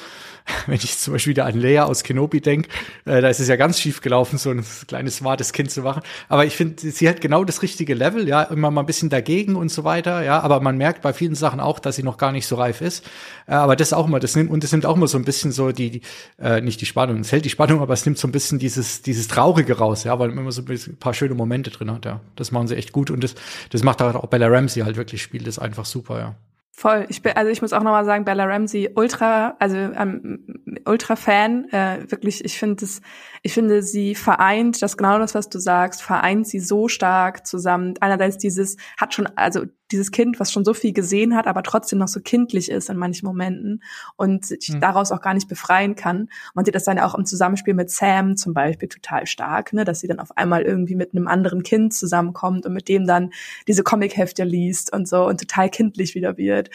wenn 0.67 0.77
ich 0.77 0.99
zum 0.99 1.13
Beispiel 1.13 1.33
wieder 1.33 1.47
an 1.47 1.59
Lea 1.59 1.81
aus 1.81 2.03
Kenobi 2.03 2.41
denke, 2.41 2.69
äh, 3.05 3.21
da 3.21 3.29
ist 3.29 3.41
es 3.41 3.49
ja 3.49 3.57
ganz 3.57 3.81
schief 3.81 4.01
gelaufen, 4.01 4.39
so 4.39 4.51
ein 4.51 4.65
kleines 4.87 5.17
smartes 5.17 5.53
Kind 5.53 5.71
zu 5.71 5.83
machen. 5.83 6.03
Aber 6.29 6.47
ich 6.47 6.57
finde, 6.57 6.91
sie 6.91 7.09
hat 7.09 7.21
genau 7.21 7.45
das 7.45 7.63
richtige 7.63 7.95
Level, 7.95 8.29
ja, 8.29 8.43
immer 8.45 8.71
mal 8.71 8.83
ein 8.83 8.87
bisschen 8.87 9.11
dagegen 9.11 9.57
und 9.57 9.71
so 9.71 9.85
weiter, 9.85 10.23
ja. 10.23 10.41
Aber 10.41 10.61
man 10.61 10.77
merkt 10.77 11.03
bei 11.03 11.13
vielen 11.13 11.35
Sachen 11.35 11.61
auch, 11.61 11.79
dass 11.79 11.97
sie 11.97 12.03
noch 12.03 12.17
gar 12.17 12.33
nicht 12.33 12.47
so 12.47 12.57
reif 12.57 12.81
ist. 12.81 13.05
Äh, 13.47 13.55
aber 13.55 13.77
das 13.77 13.93
auch 13.93 14.07
immer, 14.07 14.21
das 14.21 14.37
nimmt, 14.37 14.51
und 14.51 14.65
das 14.65 14.73
nimmt 14.73 14.87
auch 14.87 14.97
immer 14.97 15.09
so 15.09 15.19
ein 15.19 15.25
bisschen 15.25 15.53
so 15.53 15.73
die, 15.73 15.91
die 15.91 16.03
äh, 16.39 16.61
nicht 16.61 16.81
die 16.81 16.87
Spannung, 16.87 17.21
es 17.21 17.33
hält 17.33 17.45
die 17.45 17.51
Spannung, 17.51 17.81
aber 17.81 17.95
es 17.95 18.05
nimmt 18.05 18.19
so 18.19 18.29
ein 18.29 18.33
bisschen 18.33 18.59
dieses, 18.59 19.03
dieses 19.03 19.29
Traurige 19.29 19.79
raus, 19.79 20.05
ja, 20.05 20.19
weil 20.19 20.29
man 20.29 20.39
immer 20.39 20.53
so 20.53 20.63
ein 20.63 20.97
paar 20.99 21.15
schöne 21.15 21.35
Momente 21.35 21.71
drin 21.71 21.91
hat, 21.91 22.05
ja. 22.05 22.21
Das 22.37 22.53
machen 22.53 22.69
sie 22.69 22.77
echt 22.77 22.93
gut 22.93 23.11
und 23.11 23.25
das, 23.25 23.35
das 23.71 23.83
macht 23.83 24.03
auch 24.03 24.27
Bella 24.27 24.49
Ramsey 24.59 24.83
halt 24.83 24.97
wirklich, 24.97 25.23
spielt 25.23 25.47
das 25.47 25.59
einfach 25.59 25.85
super, 25.85 26.19
ja. 26.19 26.35
Voll. 26.79 27.07
Ich 27.09 27.23
bin, 27.23 27.33
also 27.33 27.51
ich 27.51 27.61
muss 27.61 27.73
auch 27.73 27.83
nochmal 27.83 28.05
sagen, 28.05 28.25
Bella 28.25 28.45
Ramsey, 28.45 28.91
ultra, 28.95 29.57
also 29.59 29.77
ähm, 29.77 30.47
ultra 30.85 31.17
Fan. 31.17 31.69
Äh, 31.71 32.09
wirklich, 32.09 32.45
ich 32.45 32.57
finde 32.57 32.85
es, 32.85 33.01
ich 33.43 33.53
finde, 33.53 33.83
sie 33.83 34.15
vereint 34.15 34.81
das 34.81 34.97
genau 34.97 35.19
das, 35.19 35.35
was 35.35 35.49
du 35.49 35.59
sagst, 35.59 36.03
vereint 36.03 36.47
sie 36.47 36.61
so 36.61 36.87
stark 36.87 37.49
zusammen. 37.49 37.95
Einerseits 37.99 38.39
dieses 38.39 38.77
hat 38.97 39.13
schon, 39.13 39.27
also 39.35 39.65
dieses 39.91 40.11
Kind, 40.11 40.39
was 40.39 40.53
schon 40.53 40.65
so 40.65 40.75
viel 40.75 40.93
gesehen 40.93 41.35
hat, 41.35 41.47
aber 41.47 41.63
trotzdem 41.63 41.99
noch 41.99 42.09
so 42.09 42.21
kindlich 42.21 42.71
ist 42.71 42.91
in 42.91 42.97
manchen 42.97 43.27
Momenten 43.27 43.83
und 44.17 44.47
sich 44.47 44.71
mhm. 44.71 44.81
daraus 44.81 45.13
auch 45.13 45.21
gar 45.21 45.35
nicht 45.35 45.49
befreien 45.49 45.95
kann. 45.95 46.29
Man 46.55 46.65
sieht 46.65 46.75
das 46.75 46.85
dann 46.85 46.99
auch 46.99 47.15
im 47.15 47.27
Zusammenspiel 47.27 47.75
mit 47.75 47.91
Sam 47.91 48.37
zum 48.37 48.55
Beispiel 48.55 48.89
total 48.89 49.27
stark, 49.27 49.73
ne, 49.73 49.85
dass 49.85 50.01
sie 50.01 50.09
dann 50.09 50.21
auf 50.21 50.37
einmal 50.37 50.63
irgendwie 50.63 50.95
mit 50.95 51.15
einem 51.15 51.29
anderen 51.29 51.63
Kind 51.63 51.95
zusammenkommt 51.95 52.67
und 52.67 52.73
mit 52.73 52.89
dem 52.89 53.07
dann 53.07 53.31
diese 53.67 53.83
Comichefte 53.83 54.45
liest 54.45 54.93
und 54.93 55.09
so 55.09 55.27
und 55.27 55.41
total 55.41 55.71
kindlich 55.71 56.15
wieder 56.15 56.37
wird. 56.37 56.71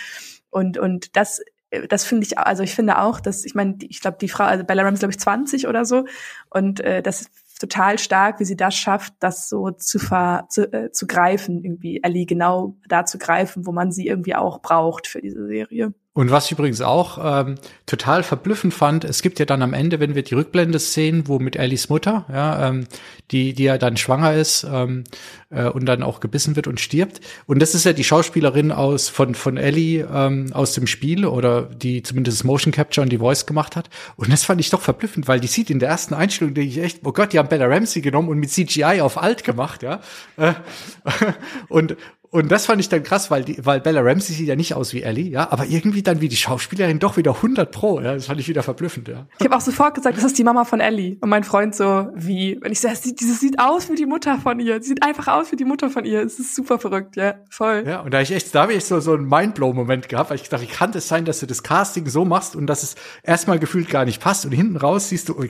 Und, 0.49 0.78
und 0.78 1.16
das 1.16 1.41
das 1.89 2.05
finde 2.05 2.26
ich, 2.26 2.38
also 2.38 2.64
ich 2.64 2.76
finde 2.76 2.99
auch, 2.99 3.20
dass, 3.20 3.45
ich 3.45 3.55
meine, 3.55 3.78
ich 3.82 3.99
glaube, 3.99 4.18
die 4.22 4.30
Frau, 4.30 4.43
also 4.43 4.64
Bella 4.64 4.84
Ramsey, 4.84 4.99
glaube 4.99 5.11
ich, 5.14 5.20
20 5.20 5.68
oder 5.68 5.86
so. 5.86 6.05
Und 6.49 6.80
äh, 6.82 7.01
das 7.01 7.32
total 7.64 7.97
stark, 7.97 8.41
wie 8.41 8.45
sie 8.45 8.57
das 8.57 8.76
schafft, 8.76 9.14
das 9.20 9.47
so 9.47 9.72
zu, 9.72 9.97
ver, 9.97 10.47
zu, 10.49 10.72
äh, 10.74 10.91
zu 10.91 11.07
greifen, 11.07 11.64
irgendwie 11.64 12.03
Ellie 12.03 12.26
genau 12.26 12.76
da 12.89 13.05
zu 13.05 13.18
greifen, 13.18 13.66
wo 13.66 13.72
man 13.72 13.93
sie 13.93 14.05
irgendwie 14.05 14.36
auch 14.36 14.61
braucht 14.61 15.07
für 15.07 15.22
diese 15.22 15.47
Serie. 15.47 15.93
Und 16.16 16.30
was 16.30 16.45
ich 16.45 16.51
übrigens 16.51 16.82
auch 16.82 17.18
ähm, 17.22 17.55
total 17.88 18.22
verblüffend 18.22 18.72
fand, 18.72 19.03
es 19.03 19.24
gibt 19.24 19.39
ja 19.39 19.45
dann 19.45 19.64
am 19.64 19.74
Ende, 19.74 19.99
wenn 19.99 20.14
wir 20.14 20.22
die 20.22 20.36
Rückblende 20.36 20.78
sehen, 20.78 21.28
wo 21.28 21.39
mit 21.39 21.55
Ellies 21.55 21.89
Mutter, 21.89 22.26
ja, 22.32 22.70
ähm, 22.70 22.86
die, 23.32 23.53
die 23.53 23.64
ja 23.64 23.80
dann 23.80 23.97
schwanger 23.97 24.36
ist 24.36 24.64
ähm, 24.64 25.05
äh, 25.49 25.68
und 25.68 25.88
dann 25.88 26.03
auch 26.03 26.20
gebissen 26.20 26.55
wird 26.55 26.68
und 26.68 26.80
stirbt. 26.80 27.20
Und 27.47 27.64
das 27.64 27.74
ist 27.74 27.86
ja 27.86 27.93
die 27.93 28.03
Schauspielerin 28.03 28.72
aus 28.72 29.09
von 29.09 29.34
von 29.34 29.57
Ellie 29.57 30.07
ähm, 30.14 30.53
aus 30.53 30.74
dem 30.74 30.86
Spiel 30.86 31.26
oder 31.26 31.64
die 31.64 32.03
zumindest 32.03 32.41
das 32.41 32.43
Motion 32.43 32.72
Capture 32.72 33.03
und 33.03 33.09
die 33.09 33.18
Voice 33.18 33.47
gemacht 33.47 33.76
hat. 33.76 33.89
Und 34.16 34.32
das 34.32 34.43
fand 34.43 34.61
ich 34.61 34.70
doch 34.70 34.82
verblüffend, 34.82 35.28
weil 35.28 35.39
die 35.39 35.47
sieht 35.47 35.72
in 35.72 35.80
der 35.80 35.89
ersten 35.89 36.14
Einstellung, 36.14 36.53
denke 36.53 36.70
ich 36.70 36.78
echt, 36.78 36.99
oh 37.03 37.11
Gott, 37.11 37.34
die 37.34 37.39
haben 37.39 37.49
Bella 37.49 37.66
Ramsey 37.66 38.03
genommen 38.03 38.30
und 38.30 38.38
mit 38.38 38.51
CGI 38.51 39.01
auf 39.01 39.18
alt 39.20 39.43
gemacht, 39.43 39.82
ja. 39.82 39.99
Äh, 40.38 40.53
und 41.70 41.97
und 42.34 42.51
das 42.51 42.65
fand 42.65 42.81
ich 42.81 42.89
dann 42.89 43.03
krass, 43.03 43.29
weil 43.29 43.43
die, 43.43 43.63
weil 43.63 43.79
Bella 43.79 44.01
Ramsey 44.01 44.34
sieht 44.34 44.47
ja 44.47 44.55
nicht 44.55 44.73
aus 44.73 44.91
wie 44.91 45.03
Ellie, 45.03 45.29
ja, 45.29 45.51
aber 45.51 45.67
irgendwie 45.67 46.01
dann 46.01 46.19
wie 46.19 46.27
die 46.27 46.36
Schauspielerin 46.36 46.97
doch 46.97 47.15
wieder 47.15 47.36
100 47.36 47.71
pro, 47.71 48.01
ja, 48.01 48.15
das 48.15 48.25
fand 48.25 48.39
ich 48.39 48.47
wieder 48.47 48.63
verblüffend, 48.63 49.07
ja. 49.07 49.27
Ich 49.38 49.45
habe 49.45 49.55
auch 49.55 49.61
sofort 49.61 49.93
gesagt, 49.93 50.17
das 50.17 50.23
ist 50.23 50.39
die 50.39 50.43
Mama 50.43 50.65
von 50.65 50.79
Ellie 50.79 51.17
und 51.21 51.29
mein 51.29 51.43
Freund 51.43 51.75
so, 51.75 52.09
wie, 52.15 52.57
und 52.57 52.71
ich 52.71 52.79
so, 52.79 52.88
das 52.88 53.03
sieht, 53.03 53.19
dieses 53.19 53.39
sieht 53.39 53.59
aus 53.59 53.88
wie 53.91 53.95
die 53.95 54.07
Mutter 54.07 54.39
von 54.39 54.59
ihr, 54.59 54.81
sie 54.81 54.89
sieht 54.89 55.03
einfach 55.03 55.27
aus 55.27 55.51
wie 55.51 55.57
die 55.57 55.63
Mutter 55.63 55.91
von 55.91 56.05
ihr, 56.05 56.23
es 56.23 56.39
ist 56.39 56.55
super 56.55 56.79
verrückt, 56.79 57.17
ja, 57.17 57.36
voll. 57.51 57.84
Ja, 57.86 57.99
und 57.99 58.11
da 58.11 58.19
ich 58.19 58.31
echt, 58.31 58.55
da 58.55 58.63
habe 58.63 58.73
ich 58.73 58.84
so 58.84 58.99
so 58.99 59.13
einen 59.13 59.27
Mindblow-Moment 59.27 60.09
gehabt, 60.09 60.31
weil 60.31 60.38
ich 60.38 60.49
dachte, 60.49 60.65
kann 60.65 60.91
das 60.91 61.07
sein, 61.07 61.25
dass 61.25 61.39
du 61.39 61.45
das 61.45 61.61
Casting 61.61 62.07
so 62.07 62.25
machst 62.25 62.55
und 62.55 62.65
dass 62.65 62.81
es 62.81 62.95
erstmal 63.21 63.59
gefühlt 63.59 63.89
gar 63.89 64.05
nicht 64.05 64.19
passt 64.19 64.43
und 64.43 64.53
hinten 64.53 64.77
raus 64.77 65.09
siehst 65.09 65.29
du, 65.29 65.38
oh, 65.38 65.45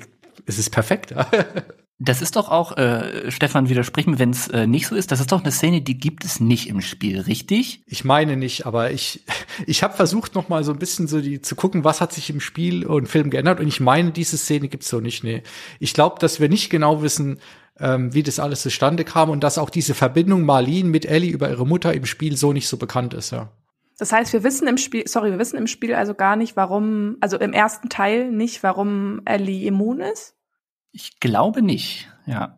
es 0.45 0.59
ist 0.59 0.71
perfekt. 0.71 1.15
Das 1.99 2.21
ist 2.21 2.35
doch 2.35 2.49
auch, 2.49 2.75
äh, 2.75 3.29
Stefan, 3.31 3.69
widersprechen, 3.69 4.17
wenn 4.17 4.31
es 4.31 4.47
äh, 4.47 4.65
nicht 4.65 4.87
so 4.87 4.95
ist. 4.95 5.11
Das 5.11 5.19
ist 5.19 5.31
doch 5.31 5.41
eine 5.41 5.51
Szene, 5.51 5.81
die 5.81 5.97
gibt 5.97 6.25
es 6.25 6.39
nicht 6.39 6.67
im 6.67 6.81
Spiel, 6.81 7.21
richtig? 7.21 7.83
Ich 7.85 8.03
meine 8.03 8.35
nicht, 8.35 8.65
aber 8.65 8.91
ich 8.91 9.23
ich 9.67 9.83
habe 9.83 9.95
versucht 9.95 10.35
noch 10.35 10.49
mal 10.49 10.63
so 10.63 10.73
ein 10.73 10.79
bisschen 10.79 11.07
so 11.07 11.21
die 11.21 11.41
zu 11.41 11.55
gucken, 11.55 11.83
was 11.83 12.01
hat 12.01 12.11
sich 12.11 12.29
im 12.29 12.39
Spiel 12.39 12.85
und 12.85 13.07
Film 13.07 13.29
geändert. 13.29 13.59
Und 13.59 13.67
ich 13.67 13.79
meine, 13.79 14.11
diese 14.11 14.37
Szene 14.37 14.67
gibt's 14.69 14.89
so 14.89 14.99
nicht. 14.99 15.23
Nee, 15.23 15.43
ich 15.79 15.93
glaube, 15.93 16.17
dass 16.19 16.39
wir 16.39 16.49
nicht 16.49 16.69
genau 16.69 17.01
wissen, 17.01 17.39
ähm, 17.79 18.13
wie 18.13 18.23
das 18.23 18.39
alles 18.39 18.61
zustande 18.61 19.03
kam 19.03 19.29
und 19.29 19.43
dass 19.43 19.57
auch 19.57 19.69
diese 19.69 19.93
Verbindung 19.93 20.43
Marlene 20.43 20.89
mit 20.89 21.05
Ellie 21.05 21.31
über 21.31 21.49
ihre 21.49 21.65
Mutter 21.65 21.93
im 21.93 22.05
Spiel 22.05 22.37
so 22.37 22.53
nicht 22.53 22.67
so 22.67 22.77
bekannt 22.77 23.13
ist. 23.13 23.31
Ja. 23.31 23.51
Das 23.97 24.11
heißt, 24.11 24.33
wir 24.33 24.43
wissen 24.43 24.67
im 24.67 24.77
Spiel, 24.77 25.03
sorry, 25.07 25.31
wir 25.31 25.39
wissen 25.39 25.57
im 25.57 25.67
Spiel 25.67 25.93
also 25.93 26.13
gar 26.13 26.35
nicht, 26.35 26.55
warum, 26.55 27.17
also 27.21 27.37
im 27.37 27.53
ersten 27.53 27.89
Teil 27.89 28.31
nicht, 28.31 28.63
warum 28.63 29.21
Ellie 29.25 29.67
immun 29.67 29.99
ist. 29.99 30.35
Ich 30.93 31.19
glaube 31.19 31.61
nicht, 31.61 32.07
ja. 32.25 32.55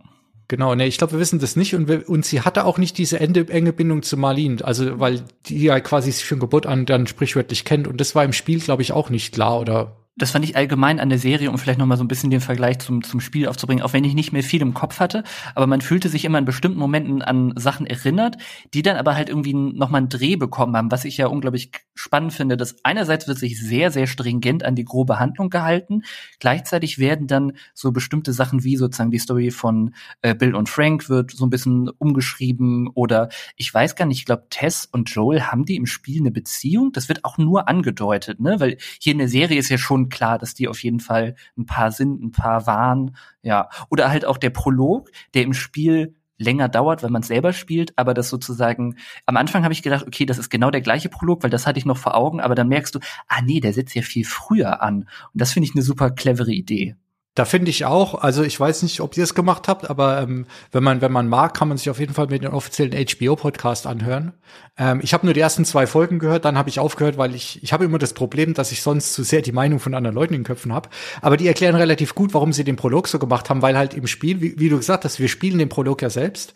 Genau, 0.47 0.75
ne, 0.75 0.85
ich 0.85 0.99
glaube, 0.99 1.13
wir 1.13 1.19
wissen 1.19 1.39
das 1.39 1.55
nicht 1.55 1.73
und, 1.73 1.87
wir, 1.87 2.07
und 2.07 2.23
sie 2.23 2.41
hatte 2.41 2.65
auch 2.65 2.77
nicht 2.77 2.99
diese 2.99 3.19
enge, 3.19 3.49
enge 3.49 3.73
Bindung 3.73 4.03
zu 4.03 4.15
Marlene, 4.15 4.63
also 4.63 4.99
weil 4.99 5.23
die 5.47 5.63
ja 5.63 5.79
quasi 5.79 6.11
sich 6.11 6.25
von 6.25 6.39
Geburt 6.39 6.67
an 6.67 6.85
dann 6.85 7.07
sprichwörtlich 7.07 7.65
kennt 7.65 7.87
und 7.87 7.99
das 7.99 8.13
war 8.13 8.23
im 8.23 8.33
Spiel, 8.33 8.59
glaube 8.59 8.83
ich, 8.83 8.91
auch 8.91 9.09
nicht 9.09 9.33
klar 9.33 9.59
oder 9.59 10.04
das 10.17 10.31
fand 10.31 10.45
ich 10.45 10.55
allgemein 10.55 10.99
an 11.01 11.09
der 11.09 11.19
Serie, 11.19 11.49
um 11.49 11.57
vielleicht 11.57 11.79
noch 11.79 11.85
mal 11.85 11.97
so 11.97 12.03
ein 12.03 12.07
bisschen 12.07 12.29
den 12.29 12.39
Vergleich 12.39 12.79
zum, 12.79 13.03
zum 13.03 13.19
Spiel 13.19 13.47
aufzubringen, 13.47 13.83
auch 13.83 13.91
wenn 13.91 14.05
ich 14.05 14.13
nicht 14.13 14.31
mehr 14.31 14.43
viel 14.43 14.61
im 14.61 14.73
Kopf 14.73 14.99
hatte, 14.99 15.23
aber 15.55 15.67
man 15.67 15.81
fühlte 15.81 16.07
sich 16.07 16.23
immer 16.23 16.37
in 16.37 16.45
bestimmten 16.45 16.79
Momenten 16.79 17.21
an 17.21 17.53
Sachen 17.57 17.85
erinnert, 17.85 18.37
die 18.73 18.81
dann 18.81 18.95
aber 18.95 19.15
halt 19.15 19.27
irgendwie 19.27 19.53
noch 19.53 19.89
mal 19.89 19.97
einen 19.97 20.09
Dreh 20.09 20.37
bekommen 20.37 20.77
haben, 20.77 20.89
was 20.89 21.03
ich 21.03 21.17
ja 21.17 21.27
unglaublich 21.27 21.71
spannend 21.95 22.31
finde, 22.31 22.55
dass 22.55 22.77
einerseits 22.83 23.27
wird 23.27 23.37
sich 23.37 23.59
sehr, 23.59 23.91
sehr 23.91 24.07
stringent 24.07 24.63
an 24.63 24.75
die 24.75 24.85
grobe 24.85 25.19
Handlung 25.19 25.49
gehalten, 25.49 26.03
gleichzeitig 26.39 26.97
werden 26.97 27.27
dann 27.27 27.53
so 27.73 27.91
bestimmte 27.91 28.31
Sachen 28.31 28.63
wie 28.63 28.77
sozusagen 28.77 29.11
die 29.11 29.19
Story 29.19 29.51
von 29.51 29.95
äh, 30.21 30.33
Bill 30.33 30.55
und 30.55 30.69
Frank 30.69 31.09
wird 31.09 31.31
so 31.31 31.45
ein 31.45 31.49
bisschen 31.49 31.89
umgeschrieben 31.89 32.89
oder 32.93 33.27
ich 33.57 33.73
weiß 33.73 33.95
gar 33.95 34.05
nicht, 34.05 34.19
ich 34.19 34.25
glaube 34.25 34.47
Tess 34.49 34.87
und 34.89 35.09
Joel 35.09 35.41
haben 35.41 35.65
die 35.65 35.75
im 35.75 35.85
Spiel 35.85 36.21
eine 36.21 36.31
Beziehung, 36.31 36.93
das 36.93 37.09
wird 37.09 37.25
auch 37.25 37.37
nur 37.37 37.67
angedeutet, 37.67 38.39
ne, 38.39 38.59
weil 38.59 38.77
hier 39.01 39.11
in 39.11 39.19
der 39.19 39.27
Serie 39.27 39.59
ist 39.59 39.67
ja 39.67 39.77
schon 39.77 40.04
schon 40.05 40.09
klar, 40.09 40.37
dass 40.37 40.53
die 40.53 40.67
auf 40.67 40.83
jeden 40.83 40.99
Fall 40.99 41.35
ein 41.57 41.65
paar 41.65 41.91
sind, 41.91 42.21
ein 42.23 42.31
paar 42.31 42.67
waren, 42.67 43.15
ja. 43.41 43.69
Oder 43.89 44.09
halt 44.09 44.25
auch 44.25 44.37
der 44.37 44.51
Prolog, 44.51 45.09
der 45.33 45.43
im 45.43 45.53
Spiel 45.53 46.15
länger 46.37 46.67
dauert, 46.67 47.01
wenn 47.01 47.13
man 47.13 47.23
selber 47.23 47.53
spielt, 47.53 47.97
aber 47.97 48.13
das 48.13 48.29
sozusagen, 48.29 48.97
am 49.25 49.37
Anfang 49.37 49.63
habe 49.63 49.73
ich 49.73 49.83
gedacht, 49.83 50.05
okay, 50.05 50.25
das 50.25 50.37
ist 50.37 50.49
genau 50.49 50.69
der 50.69 50.81
gleiche 50.81 51.07
Prolog, 51.07 51.43
weil 51.43 51.49
das 51.49 51.65
hatte 51.65 51.79
ich 51.79 51.85
noch 51.85 51.97
vor 51.97 52.15
Augen, 52.15 52.41
aber 52.41 52.55
dann 52.55 52.67
merkst 52.67 52.93
du, 52.93 52.99
ah 53.27 53.41
nee, 53.41 53.61
der 53.61 53.71
setzt 53.73 53.95
ja 53.95 54.01
viel 54.01 54.25
früher 54.25 54.81
an. 54.81 55.03
Und 55.03 55.07
das 55.41 55.53
finde 55.53 55.69
ich 55.69 55.75
eine 55.75 55.81
super 55.83 56.11
clevere 56.11 56.51
Idee. 56.51 56.95
Da 57.35 57.43
finde 57.43 57.69
ich 57.69 57.83
auch, 57.83 58.15
also 58.15 58.43
ich 58.43 58.57
weiß 58.57 58.81
nicht, 58.83 59.01
ob 59.01 59.17
ihr 59.17 59.23
es 59.25 59.35
gemacht 59.35 59.67
habt, 59.67 59.89
aber 59.89 60.21
ähm, 60.21 60.45
wenn 60.71 60.83
man 60.83 61.01
wenn 61.01 61.11
man 61.11 61.27
mag, 61.27 61.53
kann 61.53 61.67
man 61.67 61.77
sich 61.77 61.89
auf 61.89 61.99
jeden 61.99 62.13
Fall 62.13 62.27
mit 62.27 62.43
den 62.43 62.51
offiziellen 62.51 62.93
HBO-Podcast 62.93 63.87
anhören. 63.87 64.31
Ähm, 64.77 65.01
ich 65.03 65.13
habe 65.13 65.25
nur 65.25 65.33
die 65.33 65.41
ersten 65.41 65.65
zwei 65.65 65.85
Folgen 65.85 66.17
gehört, 66.17 66.45
dann 66.45 66.57
habe 66.57 66.69
ich 66.69 66.79
aufgehört, 66.79 67.17
weil 67.17 67.35
ich 67.35 67.61
ich 67.61 67.73
habe 67.73 67.83
immer 67.83 67.99
das 67.99 68.13
Problem, 68.13 68.53
dass 68.53 68.71
ich 68.71 68.81
sonst 68.81 69.13
zu 69.13 69.23
sehr 69.23 69.41
die 69.41 69.51
Meinung 69.51 69.81
von 69.81 69.93
anderen 69.93 70.15
Leuten 70.15 70.33
in 70.33 70.41
den 70.41 70.45
Köpfen 70.45 70.71
habe. 70.71 70.87
Aber 71.21 71.35
die 71.35 71.47
erklären 71.47 71.75
relativ 71.75 72.15
gut, 72.15 72.33
warum 72.33 72.53
sie 72.53 72.63
den 72.63 72.77
Prolog 72.77 73.09
so 73.09 73.19
gemacht 73.19 73.49
haben, 73.49 73.61
weil 73.61 73.77
halt 73.77 73.93
im 73.95 74.07
Spiel, 74.07 74.39
wie, 74.39 74.57
wie 74.57 74.69
du 74.69 74.77
gesagt 74.77 75.03
hast, 75.03 75.19
wir 75.19 75.27
spielen 75.27 75.59
den 75.59 75.67
Prolog 75.67 76.01
ja 76.01 76.09
selbst 76.09 76.53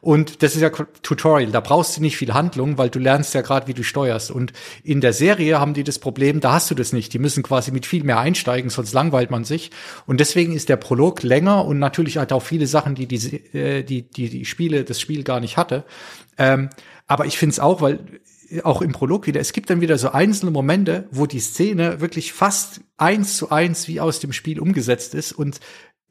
und 0.00 0.42
das 0.42 0.54
ist 0.54 0.62
ja 0.62 0.70
Tutorial, 0.70 1.50
da 1.52 1.60
brauchst 1.60 1.96
du 1.96 2.00
nicht 2.00 2.16
viel 2.16 2.32
Handlung, 2.32 2.78
weil 2.78 2.88
du 2.88 2.98
lernst 2.98 3.34
ja 3.34 3.42
gerade, 3.42 3.66
wie 3.66 3.74
du 3.74 3.82
steuerst. 3.82 4.30
Und 4.30 4.52
in 4.82 5.02
der 5.02 5.12
Serie 5.12 5.60
haben 5.60 5.74
die 5.74 5.84
das 5.84 5.98
Problem, 5.98 6.40
da 6.40 6.52
hast 6.52 6.70
du 6.70 6.74
das 6.74 6.94
nicht. 6.94 7.12
Die 7.12 7.18
müssen 7.18 7.42
quasi 7.42 7.70
mit 7.70 7.84
viel 7.84 8.02
mehr 8.02 8.18
einsteigen, 8.18 8.70
sonst 8.70 8.94
langweilt 8.94 9.30
man 9.30 9.44
sich. 9.44 9.70
Und 10.06 10.20
deswegen 10.20 10.54
ist 10.54 10.70
der 10.70 10.76
Prolog 10.76 11.22
länger 11.22 11.66
und 11.66 11.78
natürlich 11.78 12.16
halt 12.16 12.32
auch 12.32 12.42
viele 12.42 12.66
Sachen, 12.66 12.94
die 12.94 13.06
die, 13.06 13.56
äh, 13.56 13.82
die, 13.82 14.08
die, 14.08 14.30
die 14.30 14.44
Spiele, 14.46 14.84
das 14.84 15.00
Spiel 15.00 15.22
gar 15.22 15.40
nicht 15.40 15.58
hatte. 15.58 15.84
Ähm, 16.38 16.70
aber 17.06 17.26
ich 17.26 17.36
finde 17.36 17.52
es 17.52 17.60
auch, 17.60 17.82
weil 17.82 17.98
auch 18.64 18.82
im 18.82 18.92
Prolog 18.92 19.26
wieder, 19.26 19.40
es 19.40 19.52
gibt 19.52 19.70
dann 19.70 19.80
wieder 19.80 19.98
so 19.98 20.10
einzelne 20.10 20.50
Momente, 20.50 21.08
wo 21.10 21.26
die 21.26 21.40
Szene 21.40 22.00
wirklich 22.00 22.32
fast 22.32 22.80
eins 22.96 23.36
zu 23.36 23.50
eins 23.50 23.86
wie 23.86 24.00
aus 24.00 24.18
dem 24.18 24.32
Spiel 24.32 24.60
umgesetzt 24.60 25.14
ist 25.14 25.32
und 25.32 25.60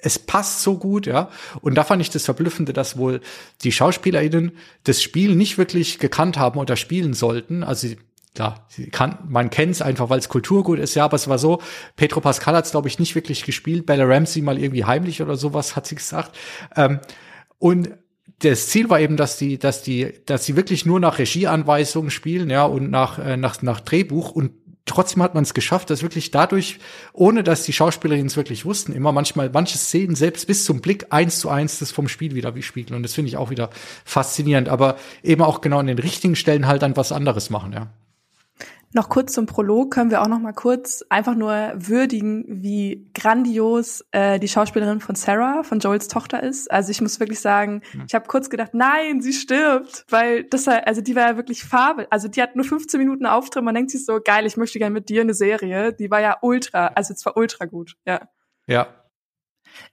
es 0.02 0.18
passt 0.18 0.62
so 0.62 0.78
gut, 0.78 1.06
ja. 1.06 1.30
Und 1.62 1.76
da 1.76 1.84
fand 1.84 2.02
ich 2.02 2.10
das 2.10 2.26
Verblüffende, 2.26 2.74
dass 2.74 2.98
wohl 2.98 3.22
die 3.64 3.72
SchauspielerInnen 3.72 4.54
das 4.86 5.04
Spiel 5.04 5.36
nicht 5.36 5.58
wirklich 5.58 6.00
gekannt 6.00 6.38
haben 6.38 6.60
oder 6.60 6.76
spielen 6.76 7.14
sollten. 7.14 7.64
Also 7.64 7.88
sie 7.88 7.98
kann, 8.92 9.18
man 9.28 9.50
kennt 9.50 9.74
es 9.74 9.82
einfach, 9.82 10.10
weil 10.10 10.20
es 10.20 10.30
Kulturgut 10.30 10.80
ist, 10.80 10.96
ja, 10.96 11.04
aber 11.06 11.16
es 11.16 11.28
war 11.28 11.38
so, 11.38 11.62
Petro 11.98 12.22
Pascal 12.22 12.56
hat 12.56 12.66
es, 12.66 12.72
glaube 12.72 12.88
ich, 12.88 13.00
nicht 13.00 13.16
wirklich 13.16 13.44
gespielt, 13.44 13.86
Bella 13.86 14.06
Ramsey 14.06 14.42
mal 14.42 14.58
irgendwie 14.58 14.86
heimlich 14.86 15.22
oder 15.22 15.36
sowas, 15.36 15.76
hat 15.76 15.88
sie 15.88 15.96
gesagt. 15.96 16.38
Ähm, 16.76 17.00
und 17.58 17.90
das 18.40 18.68
Ziel 18.70 18.90
war 18.90 19.02
eben, 19.02 19.18
dass 19.18 19.38
die, 19.38 19.58
dass 19.58 19.82
die, 19.82 20.14
dass 20.26 20.46
sie 20.46 20.56
wirklich 20.56 20.86
nur 20.86 21.02
nach 21.02 21.20
Regieanweisungen 21.20 22.12
spielen, 22.12 22.50
ja, 22.50 22.64
und 22.64 22.90
nach, 22.90 23.20
äh, 23.20 23.36
nach, 23.36 23.62
nach 23.62 23.82
Drehbuch 23.82 24.32
und 24.32 24.52
trotzdem 24.90 25.24
hat 25.24 25.36
man 25.36 25.44
es 25.44 25.54
geschafft, 25.54 25.90
dass 25.90 26.02
wirklich 26.02 26.32
dadurch, 26.32 26.80
ohne 27.14 27.44
dass 27.44 27.64
die 27.64 27.74
Schauspielerinnen 27.74 28.28
es 28.28 28.38
wirklich 28.38 28.66
wussten, 28.66 28.92
immer 28.92 29.12
manchmal 29.12 29.50
manche 29.52 29.78
Szenen 29.78 30.16
selbst 30.16 30.48
bis 30.48 30.66
zum 30.66 30.82
Blick 30.82 31.08
eins 31.12 31.40
zu 31.40 31.50
eins 31.50 31.80
das 31.80 31.92
vom 31.92 32.08
Spiel 32.08 32.36
wieder 32.36 32.56
wie 32.56 32.64
spiegeln. 32.64 32.96
Und 32.98 33.04
das 33.04 33.14
finde 33.14 33.30
ich 33.30 33.38
auch 33.38 33.50
wieder 33.50 33.70
faszinierend. 34.06 34.70
Aber 34.70 34.98
eben 35.24 35.42
auch 35.42 35.62
genau 35.62 35.80
an 35.80 35.88
den 35.88 36.00
richtigen 36.00 36.36
Stellen 36.36 36.68
halt 36.68 36.82
dann 36.82 36.98
was 36.98 37.12
anderes 37.12 37.50
machen, 37.50 37.74
ja. 37.74 37.88
Noch 38.92 39.10
kurz 39.10 39.34
zum 39.34 39.46
Prolog 39.46 39.92
können 39.92 40.10
wir 40.10 40.22
auch 40.22 40.28
noch 40.28 40.40
mal 40.40 40.54
kurz 40.54 41.04
einfach 41.10 41.36
nur 41.36 41.74
würdigen, 41.76 42.44
wie 42.48 43.10
grandios 43.14 44.04
äh, 44.12 44.40
die 44.40 44.48
Schauspielerin 44.48 45.00
von 45.00 45.14
Sarah, 45.14 45.62
von 45.62 45.80
Joels 45.80 46.08
Tochter 46.08 46.42
ist. 46.42 46.72
Also 46.72 46.90
ich 46.90 47.00
muss 47.00 47.20
wirklich 47.20 47.40
sagen, 47.40 47.82
mhm. 47.94 48.06
ich 48.08 48.16
habe 48.16 48.28
kurz 48.28 48.50
gedacht, 48.50 48.74
nein, 48.74 49.22
sie 49.22 49.34
stirbt, 49.34 50.06
weil 50.10 50.44
das 50.46 50.68
also 50.68 51.02
die 51.02 51.16
war 51.16 51.30
ja 51.30 51.38
wirklich 51.38 51.64
Farbe. 51.64 52.08
Also 52.10 52.28
die 52.28 52.42
hat 52.42 52.56
nur 52.56 52.66
15 52.66 53.00
Minuten 53.00 53.28
Auftritt, 53.28 53.64
man 53.64 53.76
denkt 53.76 53.92
sich 53.92 54.06
so 54.06 54.20
geil, 54.24 54.46
ich 54.48 54.58
möchte 54.58 54.80
gerne 54.80 54.94
mit 54.94 55.10
dir 55.10 55.22
eine 55.22 55.36
Serie. 55.36 55.94
Die 55.94 56.10
war 56.10 56.22
ja 56.22 56.38
ultra, 56.42 56.88
also 56.88 57.14
zwar 57.14 57.38
ultra 57.38 57.66
gut, 57.66 57.96
ja. 58.06 58.28
Ja, 58.68 58.88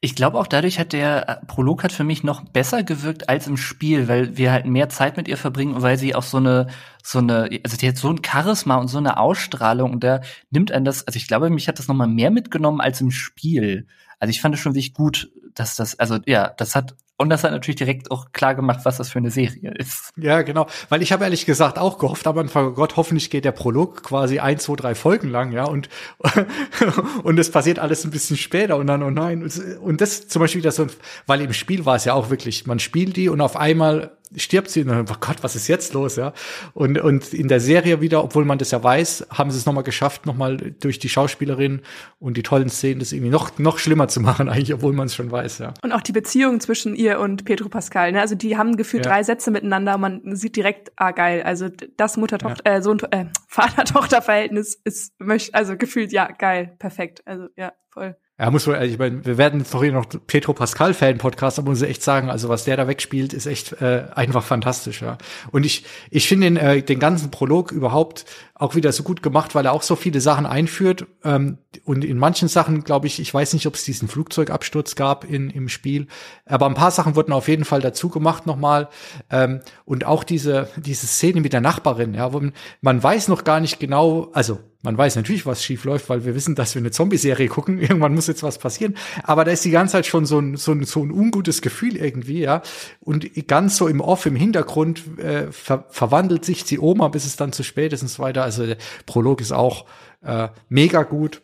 ich 0.01 0.15
glaube 0.15 0.39
auch 0.39 0.47
dadurch 0.47 0.79
hat 0.79 0.93
der 0.93 1.29
äh, 1.29 1.47
Prolog 1.47 1.83
hat 1.83 1.93
für 1.93 2.05
mich 2.05 2.23
noch 2.23 2.45
besser 2.45 2.83
gewirkt 2.83 3.29
als 3.29 3.47
im 3.47 3.57
Spiel, 3.57 4.09
weil 4.09 4.37
wir 4.37 4.53
halt 4.53 4.67
mehr 4.67 4.89
Zeit 4.89 5.17
mit 5.17 5.29
ihr 5.29 5.37
verbringen 5.37 5.75
und 5.75 5.83
weil 5.83 5.99
sie 5.99 6.15
auch 6.15 6.23
so 6.23 6.37
eine 6.37 6.69
so 7.07 7.21
eine 7.21 7.49
also 7.65 7.77
die 7.77 7.89
hat 7.89 7.97
so 7.97 8.11
ein 8.11 8.21
Charisma 8.25 8.77
und 8.77 8.89
so 8.89 8.99
eine 8.99 9.19
Ausstrahlung 9.19 9.93
und 9.93 10.03
da 10.03 10.23
nimmt 10.51 10.73
einen 10.73 10.85
das 10.85 11.07
also 11.07 11.17
ich 11.17 11.29
glaube 11.29 11.51
mich 11.51 11.69
hat 11.69 11.79
das 11.79 11.87
noch 11.87 11.95
mal 11.95 12.09
mehr 12.09 12.33
mitgenommen 12.33 12.81
als 12.81 13.01
im 13.01 13.13
Spiel. 13.13 13.87
Also 14.19 14.31
ich 14.31 14.41
fand 14.41 14.55
es 14.57 14.61
schon 14.61 14.73
wirklich 14.73 14.93
gut, 14.93 15.31
dass 15.55 15.77
das 15.77 15.99
also 16.01 16.19
ja, 16.27 16.49
das 16.49 16.75
hat 16.75 16.97
und 17.19 17.31
das 17.31 17.45
hat 17.45 17.53
natürlich 17.53 17.77
direkt 17.77 18.11
auch 18.11 18.33
klar 18.33 18.55
gemacht, 18.55 18.81
was 18.83 18.99
das 18.99 19.09
für 19.09 19.19
eine 19.19 19.31
Serie 19.31 19.73
ist. 19.73 20.13
Ja, 20.17 20.43
genau. 20.43 20.67
Weil 20.91 21.01
ich 21.01 21.13
habe 21.13 21.25
ehrlich 21.25 21.47
gesagt 21.47 21.79
auch 21.79 21.97
gehofft 21.97 22.27
am 22.27 22.37
Anfang, 22.37 22.67
oh 22.67 22.73
Gott, 22.73 22.97
hoffentlich 22.97 23.31
geht 23.31 23.47
der 23.47 23.53
Prolog 23.53 24.03
quasi 24.03 24.39
ein, 24.39 24.59
zwei, 24.59 24.77
drei 24.77 24.95
Folgen 24.95 25.31
lang, 25.31 25.53
ja, 25.53 25.65
und, 25.65 25.89
und 27.23 27.39
es 27.39 27.51
passiert 27.51 27.79
alles 27.79 28.05
ein 28.05 28.11
bisschen 28.11 28.37
später 28.37 28.77
und 28.77 28.87
dann, 28.87 29.03
oh 29.03 29.11
nein. 29.11 29.49
Und 29.81 30.03
das 30.03 30.29
zum 30.29 30.41
Beispiel, 30.41 30.71
so, 30.71 30.89
weil 31.27 31.41
im 31.41 31.55
Spiel 31.55 31.87
war 31.87 31.97
es 31.97 32.05
ja 32.05 32.13
auch 32.13 32.29
wirklich, 32.29 32.67
man 32.67 32.81
spielt 32.81 33.17
die 33.17 33.31
und 33.31 33.41
auf 33.41 33.57
einmal 33.57 34.16
stirbt 34.35 34.71
sie 34.71 34.83
und 34.83 34.89
dann, 34.89 35.07
oh 35.11 35.17
Gott, 35.21 35.43
was 35.43 35.57
ist 35.57 35.69
jetzt 35.69 35.95
los, 35.95 36.17
ja? 36.17 36.33
Und, 36.75 36.99
und 36.99 37.33
in 37.33 37.49
der 37.49 37.61
Serie 37.61 38.01
wieder, 38.01 38.23
obwohl 38.25 38.45
man 38.45 38.59
das 38.59 38.71
ja 38.71 38.83
weiß, 38.83 39.29
haben 39.31 39.51
sie 39.51 39.59
es 39.59 39.67
nochmal 39.67 39.85
geschafft, 39.85 40.27
nochmal 40.27 40.57
durch 40.57 40.99
die 40.99 41.09
Schauspielerin 41.09 41.83
und 42.19 42.37
die 42.37 42.43
tollen 42.43 42.69
Szenen 42.69 43.01
das 43.01 43.13
irgendwie 43.13 43.31
noch, 43.31 43.59
noch 43.59 43.79
schlimmer 43.79 44.09
zu 44.09 44.21
machen, 44.21 44.49
eigentlich, 44.49 44.75
obwohl 44.75 44.93
man 44.93 45.07
es 45.07 45.15
schon 45.15 45.31
weiß, 45.31 45.59
ja. 45.59 45.75
Und 45.83 45.93
auch 45.93 46.03
die 46.03 46.13
Beziehung 46.13 46.61
zwischen 46.61 46.95
ihr 46.95 47.21
und 47.21 47.45
Pedro 47.45 47.69
Pascal, 47.69 48.13
ne? 48.13 48.21
Also 48.21 48.35
die 48.35 48.57
haben 48.57 48.77
gefühlt 48.77 49.05
ja. 49.05 49.13
drei 49.13 49.23
Sätze 49.23 49.51
miteinander 49.51 49.95
und 49.95 50.01
man 50.01 50.37
sieht 50.37 50.57
direkt, 50.57 50.93
ah 50.97 51.13
geil, 51.13 51.43
also 51.43 51.69
das 51.97 52.17
Mutter-Tochter, 52.17 52.71
ja. 52.71 52.77
äh, 52.79 52.83
Sohn, 52.83 53.01
äh, 53.11 53.27
Vater-Tochter-Verhältnis 53.49 54.81
ist, 54.85 55.15
also 55.53 55.77
gefühlt, 55.77 56.13
ja, 56.13 56.27
geil, 56.27 56.75
perfekt, 56.79 57.23
also 57.27 57.47
ja, 57.57 57.73
voll. 57.91 58.17
Ja, 58.39 58.51
muss 58.51 58.67
man, 58.67 58.83
ich 58.83 58.99
meine, 58.99 59.25
wir 59.25 59.39
werden 59.39 59.65
hier 59.65 59.93
noch 59.93 60.05
Petro 60.27 60.53
Pascal 60.53 60.93
Fan 60.93 61.17
Podcast, 61.17 61.59
aber 61.59 61.71
muss 61.71 61.81
ich 61.81 61.89
echt 61.89 62.03
sagen, 62.03 62.29
also 62.29 62.51
was 62.51 62.65
der 62.65 62.77
da 62.77 62.87
wegspielt, 62.87 63.33
ist 63.33 63.47
echt 63.47 63.81
äh, 63.81 64.09
einfach 64.15 64.45
fantastisch, 64.45 65.01
ja. 65.01 65.17
Und 65.53 65.65
ich 65.65 65.87
ich 66.11 66.29
finde 66.29 66.49
den 66.49 66.57
äh, 66.59 66.83
den 66.83 66.99
ganzen 66.99 67.31
Prolog 67.31 67.73
überhaupt 67.73 68.27
auch 68.55 68.75
wieder 68.75 68.93
so 68.93 69.05
gut 69.05 69.23
gemacht, 69.23 69.55
weil 69.55 69.65
er 69.65 69.73
auch 69.73 69.81
so 69.83 69.97
viele 69.97 70.21
Sachen 70.21 70.45
einführt 70.45 71.07
ähm, 71.25 71.57
und 71.85 72.05
in 72.05 72.19
manchen 72.19 72.49
Sachen, 72.49 72.85
glaube 72.85 73.07
ich, 73.07 73.21
ich 73.21 73.33
weiß 73.33 73.55
nicht, 73.55 73.67
ob 73.67 73.75
es 73.75 73.85
diesen 73.85 74.07
Flugzeugabsturz 74.07 74.97
gab 74.97 75.25
in 75.25 75.49
im 75.49 75.71
Spiel, 75.71 76.07
aber 76.45 76.67
ein 76.67 76.75
paar 76.75 76.91
Sachen 76.91 77.17
wurden 77.17 77.33
auf 77.33 77.49
jeden 77.49 77.65
Fall 77.65 77.81
dazu 77.81 78.11
gemacht 78.11 78.47
nochmal 78.47 78.91
ähm, 79.31 79.61
und 79.87 80.05
auch 80.05 80.25
diese 80.25 80.69
diese 80.77 81.07
Szene 81.07 81.41
mit 81.41 81.55
der 81.55 81.63
Nachbarin, 81.63 82.13
ja, 82.13 82.35
wo 82.35 82.41
man, 82.41 82.53
man 82.83 83.03
weiß 83.03 83.29
noch 83.29 83.45
gar 83.45 83.61
nicht 83.61 83.81
genau, 83.81 84.29
also 84.35 84.59
man 84.87 84.97
weiß 84.97 85.17
natürlich, 85.17 85.47
was 85.47 85.65
schief 85.65 85.83
läuft, 85.83 86.09
weil 86.09 86.25
wir 86.25 86.37
wissen, 86.37 86.55
dass 86.55 86.77
wir 86.77 86.81
eine 86.81 86.93
Zombie-Serie 86.93 87.49
gucken. 87.49 87.79
Irgendwann 87.81 88.15
muss 88.15 88.29
jetzt 88.29 88.45
was 88.45 88.59
passieren. 88.59 88.97
Aber 89.25 89.45
da 89.45 89.51
ist 89.51 89.65
die 89.65 89.73
ganze 89.73 89.93
Zeit 89.93 90.07
schon 90.07 90.27
so 90.27 90.39
ein, 90.39 90.57
so 90.57 90.71
ein, 90.71 90.85
so 90.85 91.03
ein 91.03 91.11
ungutes 91.11 91.61
Gefühl 91.61 91.97
irgendwie, 91.97 92.39
ja. 92.39 92.63
Und 93.01 93.29
ganz 93.49 93.77
so 93.77 93.89
im 93.89 94.01
Off, 94.01 94.27
im 94.27 94.37
Hintergrund 94.37 95.19
äh, 95.19 95.51
ver 95.51 95.87
verwandelt 95.91 96.45
sich 96.45 96.63
die 96.63 96.79
Oma, 96.79 97.09
bis 97.09 97.27
es 97.27 97.35
dann 97.35 97.53
zu 97.53 97.65
spät 97.65 97.93
ist 97.93 98.03
und 98.03 98.09
so 98.09 98.23
weiter. 98.23 98.45
Also 98.45 98.65
der 98.65 98.77
Prolog 99.07 99.41
ist 99.41 99.51
auch 99.51 99.87
äh, 100.23 100.51
mega 100.69 101.03
gut. 101.03 101.43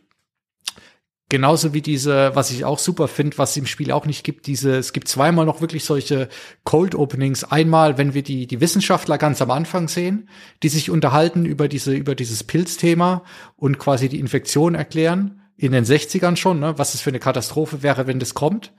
Genauso 1.33 1.73
wie 1.73 1.81
diese, 1.81 2.37
was 2.37 2.51
ich 2.51 2.67
auch 2.67 2.79
super 2.79 3.09
finde, 3.09 3.39
was 3.39 3.53
es 3.53 3.57
im 3.57 3.65
Spiel 3.65 3.91
auch 3.91 4.05
nicht 4.05 4.23
gibt, 4.23 4.47
diese, 4.47 4.77
es 4.77 4.93
gibt 4.93 5.09
zweimal 5.09 5.47
noch 5.47 5.63
wirklich 5.63 5.83
solche 5.83 6.29
Cold 6.65 6.95
Openings. 6.95 7.43
Einmal, 7.43 7.97
wenn 7.97 8.13
wir 8.13 8.23
die, 8.23 8.47
die 8.47 8.61
Wissenschaftler 8.61 9.17
ganz 9.17 9.41
am 9.41 9.51
Anfang 9.51 9.89
sehen, 9.89 10.29
die 10.63 10.69
sich 10.69 10.91
unterhalten 10.91 11.47
über 11.47 11.69
diese, 11.69 11.95
über 11.95 12.15
dieses 12.15 12.45
Pilzthema 12.45 13.25
und 13.57 13.79
quasi 13.79 14.11
die 14.11 14.21
Infektion 14.21 14.75
erklären. 14.75 15.41
In 15.57 15.73
den 15.73 15.87
60ern 15.87 16.37
schon, 16.37 16.61
ne, 16.61 16.75
was 16.77 16.93
es 16.93 17.01
für 17.01 17.09
eine 17.09 17.19
Katastrophe 17.19 17.83
wäre, 17.83 18.07
wenn 18.07 18.19
das 18.19 18.35
kommt. 18.35 18.75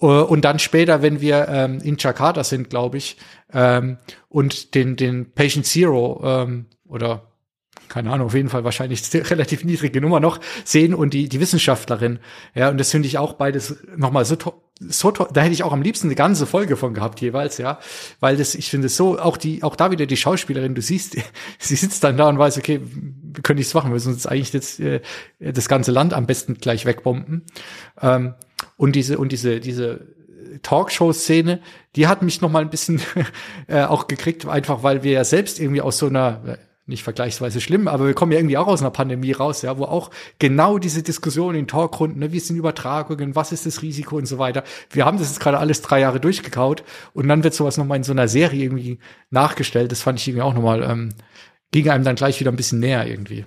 Äh, 0.00 0.06
und 0.06 0.44
dann 0.44 0.58
später, 0.58 1.00
wenn 1.00 1.20
wir 1.20 1.46
ähm, 1.48 1.78
in 1.80 1.96
Jakarta 1.96 2.42
sind, 2.42 2.70
glaube 2.70 2.98
ich, 2.98 3.18
ähm, 3.52 3.98
und 4.28 4.74
den, 4.74 4.96
den 4.96 5.30
Patient 5.32 5.64
Zero 5.64 6.22
ähm, 6.24 6.66
oder 6.88 7.31
keine 7.92 8.10
Ahnung, 8.10 8.28
auf 8.28 8.34
jeden 8.34 8.48
Fall 8.48 8.64
wahrscheinlich 8.64 9.02
relativ 9.30 9.64
niedrige 9.64 10.00
Nummer 10.00 10.18
noch 10.18 10.40
sehen 10.64 10.94
und 10.94 11.12
die, 11.12 11.28
die 11.28 11.40
Wissenschaftlerin. 11.40 12.20
Ja, 12.54 12.70
und 12.70 12.78
das 12.78 12.90
finde 12.90 13.06
ich 13.06 13.18
auch 13.18 13.34
beides 13.34 13.76
nochmal 13.96 14.24
so 14.24 14.36
toll. 14.36 14.54
So 14.88 15.12
toll, 15.12 15.28
da 15.32 15.42
hätte 15.42 15.52
ich 15.52 15.62
auch 15.62 15.72
am 15.72 15.82
liebsten 15.82 16.08
eine 16.08 16.16
ganze 16.16 16.44
Folge 16.44 16.76
von 16.76 16.92
gehabt 16.92 17.20
jeweils, 17.20 17.58
ja, 17.58 17.78
weil 18.18 18.36
das, 18.36 18.56
ich 18.56 18.68
finde 18.68 18.86
es 18.86 18.96
so, 18.96 19.16
auch 19.16 19.36
die, 19.36 19.62
auch 19.62 19.76
da 19.76 19.92
wieder 19.92 20.06
die 20.06 20.16
Schauspielerin, 20.16 20.74
du 20.74 20.82
siehst, 20.82 21.16
sie 21.58 21.76
sitzt 21.76 22.02
dann 22.02 22.16
da 22.16 22.28
und 22.28 22.38
weiß, 22.38 22.58
okay, 22.58 22.80
wir 22.82 23.42
können 23.42 23.58
nichts 23.58 23.74
machen, 23.74 23.90
wir 23.90 23.94
müssen 23.94 24.12
uns 24.12 24.26
eigentlich 24.26 24.52
jetzt 24.52 24.80
äh, 24.80 25.00
das 25.38 25.68
ganze 25.68 25.92
Land 25.92 26.14
am 26.14 26.26
besten 26.26 26.54
gleich 26.54 26.84
wegbomben. 26.84 27.44
Ähm, 28.00 28.34
und 28.76 28.96
diese, 28.96 29.18
und 29.18 29.30
diese, 29.30 29.60
diese 29.60 30.00
Talkshow-Szene, 30.62 31.60
die 31.94 32.08
hat 32.08 32.22
mich 32.22 32.40
noch 32.40 32.50
mal 32.50 32.62
ein 32.62 32.70
bisschen 32.70 33.00
äh, 33.68 33.84
auch 33.84 34.08
gekriegt, 34.08 34.46
einfach 34.48 34.82
weil 34.82 35.04
wir 35.04 35.12
ja 35.12 35.24
selbst 35.24 35.60
irgendwie 35.60 35.82
aus 35.82 35.98
so 35.98 36.06
einer 36.06 36.58
nicht 36.92 37.02
vergleichsweise 37.02 37.60
schlimm, 37.60 37.88
aber 37.88 38.06
wir 38.06 38.14
kommen 38.14 38.30
ja 38.30 38.38
irgendwie 38.38 38.56
auch 38.56 38.68
aus 38.68 38.80
einer 38.80 38.90
Pandemie 38.90 39.32
raus, 39.32 39.62
ja, 39.62 39.76
wo 39.78 39.84
auch 39.84 40.10
genau 40.38 40.78
diese 40.78 41.02
Diskussion 41.02 41.56
in 41.56 41.66
Talkrunden, 41.66 42.20
ne, 42.20 42.32
wie 42.32 42.38
sind 42.38 42.56
Übertragungen, 42.56 43.34
was 43.34 43.50
ist 43.50 43.66
das 43.66 43.82
Risiko 43.82 44.16
und 44.16 44.26
so 44.26 44.38
weiter. 44.38 44.62
Wir 44.90 45.04
haben 45.04 45.18
das 45.18 45.28
jetzt 45.28 45.40
gerade 45.40 45.58
alles 45.58 45.82
drei 45.82 46.00
Jahre 46.00 46.20
durchgekaut 46.20 46.84
und 47.14 47.26
dann 47.26 47.42
wird 47.42 47.54
sowas 47.54 47.76
nochmal 47.76 47.96
in 47.96 48.04
so 48.04 48.12
einer 48.12 48.28
Serie 48.28 48.62
irgendwie 48.62 48.98
nachgestellt. 49.30 49.90
Das 49.90 50.02
fand 50.02 50.20
ich 50.20 50.28
irgendwie 50.28 50.42
auch 50.42 50.54
nochmal, 50.54 50.82
ähm, 50.84 51.14
ging 51.72 51.88
einem 51.88 52.04
dann 52.04 52.16
gleich 52.16 52.38
wieder 52.38 52.52
ein 52.52 52.56
bisschen 52.56 52.80
näher 52.80 53.06
irgendwie. 53.06 53.44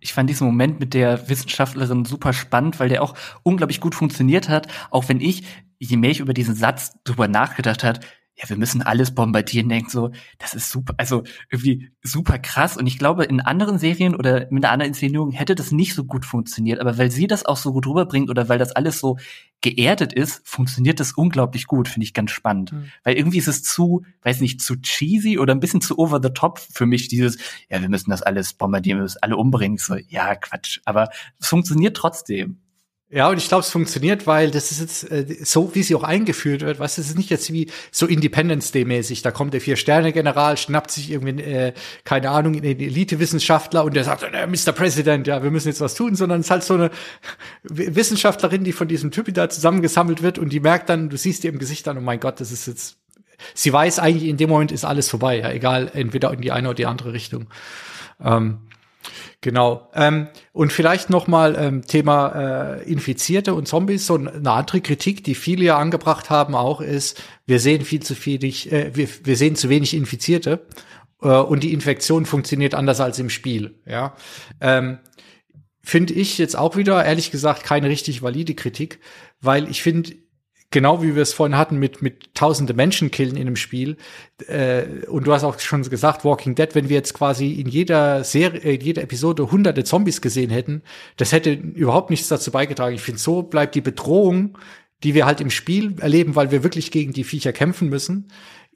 ich 0.00 0.12
fand 0.12 0.28
diesen 0.28 0.46
Moment 0.46 0.80
mit 0.80 0.92
der 0.92 1.28
Wissenschaftlerin 1.30 2.04
super 2.04 2.32
spannend, 2.32 2.78
weil 2.78 2.90
der 2.90 3.02
auch 3.02 3.14
unglaublich 3.42 3.80
gut 3.80 3.94
funktioniert 3.94 4.48
hat, 4.50 4.66
auch 4.90 5.08
wenn 5.08 5.20
ich, 5.20 5.44
je 5.78 5.96
mehr 5.96 6.10
ich 6.10 6.20
über 6.20 6.34
diesen 6.34 6.54
Satz 6.54 6.92
drüber 7.04 7.26
nachgedacht 7.28 7.82
hat, 7.84 8.00
ja, 8.36 8.48
wir 8.48 8.56
müssen 8.56 8.82
alles 8.82 9.14
bombardieren, 9.14 9.68
denkt 9.68 9.92
so, 9.92 10.10
das 10.38 10.54
ist 10.54 10.70
super, 10.70 10.94
also 10.96 11.22
irgendwie 11.50 11.90
super 12.02 12.38
krass. 12.38 12.76
Und 12.76 12.86
ich 12.88 12.98
glaube, 12.98 13.24
in 13.24 13.40
anderen 13.40 13.78
Serien 13.78 14.16
oder 14.16 14.48
mit 14.50 14.64
einer 14.64 14.72
anderen 14.72 14.88
Inszenierung 14.88 15.30
hätte 15.30 15.54
das 15.54 15.70
nicht 15.70 15.94
so 15.94 16.04
gut 16.04 16.24
funktioniert. 16.24 16.80
Aber 16.80 16.98
weil 16.98 17.12
sie 17.12 17.28
das 17.28 17.46
auch 17.46 17.56
so 17.56 17.72
gut 17.72 17.86
rüberbringt 17.86 18.30
oder 18.30 18.48
weil 18.48 18.58
das 18.58 18.72
alles 18.72 18.98
so 18.98 19.18
geerdet 19.60 20.12
ist, 20.12 20.46
funktioniert 20.46 20.98
das 20.98 21.12
unglaublich 21.12 21.68
gut, 21.68 21.86
finde 21.86 22.04
ich 22.04 22.12
ganz 22.12 22.32
spannend. 22.32 22.72
Mhm. 22.72 22.90
Weil 23.04 23.16
irgendwie 23.16 23.38
ist 23.38 23.48
es 23.48 23.62
zu, 23.62 24.04
weiß 24.22 24.40
nicht, 24.40 24.60
zu 24.60 24.80
cheesy 24.80 25.38
oder 25.38 25.54
ein 25.54 25.60
bisschen 25.60 25.80
zu 25.80 25.96
over 25.96 26.20
the 26.20 26.30
top 26.30 26.58
für 26.58 26.86
mich, 26.86 27.06
dieses, 27.06 27.38
ja, 27.70 27.80
wir 27.80 27.88
müssen 27.88 28.10
das 28.10 28.22
alles 28.22 28.54
bombardieren, 28.54 28.98
wir 28.98 29.04
müssen 29.04 29.22
alle 29.22 29.36
umbringen. 29.36 29.78
So, 29.78 29.94
ja, 30.08 30.34
Quatsch. 30.34 30.80
Aber 30.84 31.08
es 31.38 31.46
funktioniert 31.46 31.96
trotzdem. 31.96 32.63
Ja, 33.10 33.28
und 33.28 33.36
ich 33.36 33.48
glaube, 33.48 33.60
es 33.60 33.70
funktioniert, 33.70 34.26
weil 34.26 34.50
das 34.50 34.72
ist 34.72 34.80
jetzt 34.80 35.10
äh, 35.12 35.36
so, 35.44 35.74
wie 35.74 35.82
sie 35.82 35.94
auch 35.94 36.02
eingeführt 36.02 36.62
wird. 36.62 36.80
Was 36.80 36.98
es 36.98 37.10
ist 37.10 37.18
nicht 37.18 37.30
jetzt 37.30 37.52
wie 37.52 37.70
so 37.92 38.06
Independence 38.06 38.72
Day 38.72 38.84
mäßig. 38.84 39.22
Da 39.22 39.30
kommt 39.30 39.52
der 39.52 39.60
Vier-Sterne-General, 39.60 40.56
schnappt 40.56 40.90
sich 40.90 41.10
irgendwie, 41.10 41.42
äh, 41.42 41.74
keine 42.04 42.30
Ahnung, 42.30 42.60
den 42.60 42.80
Elite-Wissenschaftler 42.80 43.84
und 43.84 43.94
der 43.94 44.04
sagt, 44.04 44.22
äh, 44.22 44.46
Mr. 44.46 44.72
President, 44.72 45.26
ja, 45.26 45.42
wir 45.42 45.50
müssen 45.50 45.68
jetzt 45.68 45.80
was 45.80 45.94
tun, 45.94 46.16
sondern 46.16 46.40
es 46.40 46.46
ist 46.46 46.50
halt 46.50 46.64
so 46.64 46.74
eine 46.74 46.90
Wissenschaftlerin, 47.62 48.64
die 48.64 48.72
von 48.72 48.88
diesem 48.88 49.10
Typ 49.10 49.32
da 49.34 49.48
zusammengesammelt 49.48 50.22
wird 50.22 50.38
und 50.38 50.48
die 50.48 50.60
merkt 50.60 50.88
dann, 50.88 51.10
du 51.10 51.16
siehst 51.16 51.44
ihr 51.44 51.52
im 51.52 51.58
Gesicht 51.58 51.86
dann, 51.86 51.98
oh 51.98 52.00
mein 52.00 52.20
Gott, 52.20 52.40
das 52.40 52.50
ist 52.52 52.66
jetzt, 52.66 52.96
sie 53.54 53.72
weiß 53.72 53.98
eigentlich, 53.98 54.28
in 54.28 54.38
dem 54.38 54.48
Moment 54.48 54.72
ist 54.72 54.84
alles 54.84 55.08
vorbei, 55.08 55.38
ja, 55.38 55.52
egal, 55.52 55.90
entweder 55.92 56.32
in 56.32 56.40
die 56.40 56.52
eine 56.52 56.68
oder 56.68 56.76
die 56.76 56.86
andere 56.86 57.12
Richtung. 57.12 57.46
Ähm, 58.20 58.58
Genau. 59.44 59.90
Ähm, 59.94 60.28
und 60.54 60.72
vielleicht 60.72 61.10
noch 61.10 61.26
mal 61.26 61.54
ähm, 61.58 61.82
Thema 61.86 62.78
äh, 62.78 62.90
Infizierte 62.90 63.52
und 63.52 63.68
Zombies. 63.68 64.06
So 64.06 64.14
eine 64.14 64.50
andere 64.50 64.80
Kritik, 64.80 65.22
die 65.22 65.34
viele 65.34 65.66
ja 65.66 65.78
angebracht 65.78 66.30
haben, 66.30 66.54
auch 66.54 66.80
ist, 66.80 67.22
wir 67.44 67.60
sehen 67.60 67.84
viel 67.84 68.00
zu 68.00 68.14
viel, 68.14 68.42
äh, 68.42 68.92
wir, 68.94 69.06
wir 69.22 69.36
sehen 69.36 69.54
zu 69.54 69.68
wenig 69.68 69.92
Infizierte 69.92 70.66
äh, 71.20 71.28
und 71.28 71.62
die 71.62 71.74
Infektion 71.74 72.24
funktioniert 72.24 72.74
anders 72.74 73.00
als 73.02 73.18
im 73.18 73.28
Spiel. 73.28 73.82
Ja. 73.84 74.16
Ähm, 74.62 74.96
finde 75.82 76.14
ich 76.14 76.38
jetzt 76.38 76.56
auch 76.56 76.76
wieder 76.76 77.04
ehrlich 77.04 77.30
gesagt 77.30 77.64
keine 77.64 77.90
richtig 77.90 78.22
valide 78.22 78.54
Kritik, 78.54 78.98
weil 79.42 79.68
ich 79.68 79.82
finde 79.82 80.14
genau 80.74 81.04
wie 81.04 81.14
wir 81.14 81.22
es 81.22 81.32
vorhin 81.32 81.56
hatten 81.56 81.78
mit 81.78 82.02
mit 82.02 82.34
tausende 82.34 82.74
Menschen 82.74 83.12
killen 83.12 83.36
in 83.36 83.42
einem 83.42 83.54
Spiel 83.54 83.96
äh, 84.48 84.82
und 85.06 85.24
du 85.24 85.32
hast 85.32 85.44
auch 85.44 85.60
schon 85.60 85.82
gesagt 85.82 86.24
Walking 86.24 86.56
Dead 86.56 86.74
wenn 86.74 86.88
wir 86.88 86.96
jetzt 86.96 87.14
quasi 87.14 87.52
in 87.52 87.68
jeder 87.68 88.24
Serie 88.24 88.58
in 88.58 88.80
jeder 88.80 89.02
Episode 89.02 89.52
hunderte 89.52 89.84
Zombies 89.84 90.20
gesehen 90.20 90.50
hätten 90.50 90.82
das 91.16 91.30
hätte 91.30 91.52
überhaupt 91.52 92.10
nichts 92.10 92.26
dazu 92.26 92.50
beigetragen. 92.50 92.96
Ich 92.96 93.02
finde 93.02 93.20
so 93.20 93.42
bleibt 93.42 93.76
die 93.76 93.82
Bedrohung 93.82 94.58
die 95.04 95.14
wir 95.14 95.26
halt 95.26 95.40
im 95.40 95.50
Spiel 95.50 95.94
erleben 96.00 96.34
weil 96.34 96.50
wir 96.50 96.64
wirklich 96.64 96.90
gegen 96.90 97.12
die 97.12 97.24
Viecher 97.24 97.52
kämpfen 97.52 97.88
müssen 97.88 98.26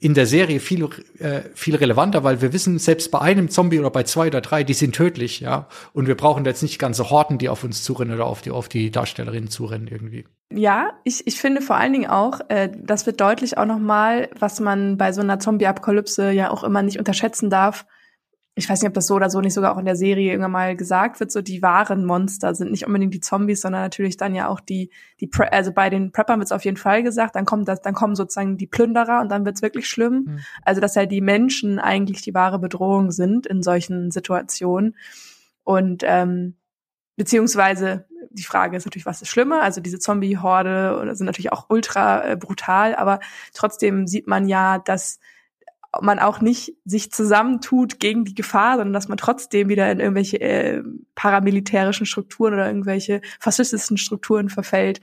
in 0.01 0.13
der 0.13 0.25
Serie 0.25 0.59
viel, 0.59 0.87
äh, 1.19 1.41
viel 1.53 1.75
relevanter, 1.75 2.23
weil 2.23 2.41
wir 2.41 2.53
wissen, 2.53 2.79
selbst 2.79 3.11
bei 3.11 3.19
einem 3.19 3.49
Zombie 3.49 3.79
oder 3.79 3.89
bei 3.89 4.03
zwei 4.03 4.27
oder 4.27 4.41
drei, 4.41 4.63
die 4.63 4.73
sind 4.73 4.95
tödlich, 4.95 5.41
ja. 5.41 5.67
Und 5.93 6.07
wir 6.07 6.15
brauchen 6.15 6.45
jetzt 6.45 6.63
nicht 6.63 6.79
ganze 6.79 7.09
Horten, 7.09 7.37
die 7.37 7.49
auf 7.49 7.63
uns 7.63 7.83
zurennen 7.83 8.15
oder 8.15 8.25
auf 8.25 8.41
die, 8.41 8.51
auf 8.51 8.69
die 8.69 8.91
Darstellerinnen 8.91 9.49
zurennen 9.49 9.87
irgendwie. 9.87 10.25
Ja, 10.51 10.93
ich, 11.03 11.27
ich 11.27 11.39
finde 11.39 11.61
vor 11.61 11.75
allen 11.75 11.93
Dingen 11.93 12.09
auch, 12.09 12.39
äh, 12.47 12.69
das 12.75 13.05
wird 13.05 13.19
deutlich 13.19 13.57
auch 13.57 13.65
noch 13.65 13.79
mal, 13.79 14.29
was 14.39 14.59
man 14.59 14.97
bei 14.97 15.11
so 15.11 15.21
einer 15.21 15.39
Zombie-Apokalypse 15.39 16.31
ja 16.31 16.49
auch 16.49 16.63
immer 16.63 16.81
nicht 16.81 16.97
unterschätzen 16.97 17.49
darf, 17.49 17.85
ich 18.59 18.69
weiß 18.69 18.81
nicht, 18.81 18.89
ob 18.89 18.93
das 18.93 19.07
so 19.07 19.15
oder 19.15 19.29
so 19.29 19.39
nicht 19.39 19.53
sogar 19.53 19.73
auch 19.73 19.77
in 19.77 19.85
der 19.85 19.95
Serie 19.95 20.31
irgendwann 20.31 20.51
mal 20.51 20.75
gesagt 20.75 21.21
wird, 21.21 21.31
so 21.31 21.41
die 21.41 21.61
wahren 21.61 22.03
Monster 22.05 22.53
sind 22.53 22.71
nicht 22.71 22.85
unbedingt 22.85 23.13
die 23.13 23.21
Zombies, 23.21 23.61
sondern 23.61 23.81
natürlich 23.81 24.17
dann 24.17 24.35
ja 24.35 24.49
auch 24.49 24.59
die, 24.59 24.91
die 25.21 25.27
Pre 25.27 25.51
also 25.53 25.71
bei 25.71 25.89
den 25.89 26.11
Preppern 26.11 26.39
wird 26.39 26.47
es 26.47 26.51
auf 26.51 26.65
jeden 26.65 26.75
Fall 26.75 27.01
gesagt, 27.01 27.35
dann 27.35 27.45
kommt 27.45 27.69
das, 27.69 27.81
dann 27.81 27.93
kommen 27.93 28.15
sozusagen 28.15 28.57
die 28.57 28.67
Plünderer 28.67 29.21
und 29.21 29.29
dann 29.29 29.45
wird's 29.45 29.61
wirklich 29.61 29.87
schlimm. 29.87 30.25
Mhm. 30.25 30.39
Also 30.63 30.81
dass 30.81 30.95
ja 30.95 31.05
die 31.05 31.21
Menschen 31.21 31.79
eigentlich 31.79 32.21
die 32.21 32.33
wahre 32.33 32.59
Bedrohung 32.59 33.11
sind 33.11 33.47
in 33.47 33.63
solchen 33.63 34.11
Situationen. 34.11 34.97
Und 35.63 36.03
ähm, 36.05 36.55
beziehungsweise 37.15 38.07
die 38.29 38.43
Frage 38.43 38.75
ist 38.75 38.85
natürlich, 38.85 39.05
was 39.05 39.21
ist 39.21 39.29
schlimmer? 39.29 39.61
Also 39.61 39.79
diese 39.79 39.99
Zombie-Horde 39.99 41.15
sind 41.15 41.25
natürlich 41.25 41.53
auch 41.53 41.67
ultra 41.69 42.25
äh, 42.25 42.35
brutal, 42.35 42.93
aber 42.95 43.19
trotzdem 43.53 44.05
sieht 44.05 44.27
man 44.27 44.47
ja, 44.47 44.79
dass 44.79 45.19
man 46.01 46.19
auch 46.19 46.41
nicht 46.41 46.75
sich 46.85 47.11
zusammentut 47.11 47.99
gegen 47.99 48.25
die 48.25 48.35
Gefahr, 48.35 48.77
sondern 48.77 48.93
dass 48.93 49.07
man 49.07 49.17
trotzdem 49.17 49.69
wieder 49.69 49.91
in 49.91 49.99
irgendwelche 49.99 50.39
äh, 50.39 50.83
paramilitärischen 51.15 52.05
Strukturen 52.05 52.53
oder 52.53 52.67
irgendwelche 52.67 53.21
faschistischen 53.39 53.97
Strukturen 53.97 54.49
verfällt, 54.49 55.01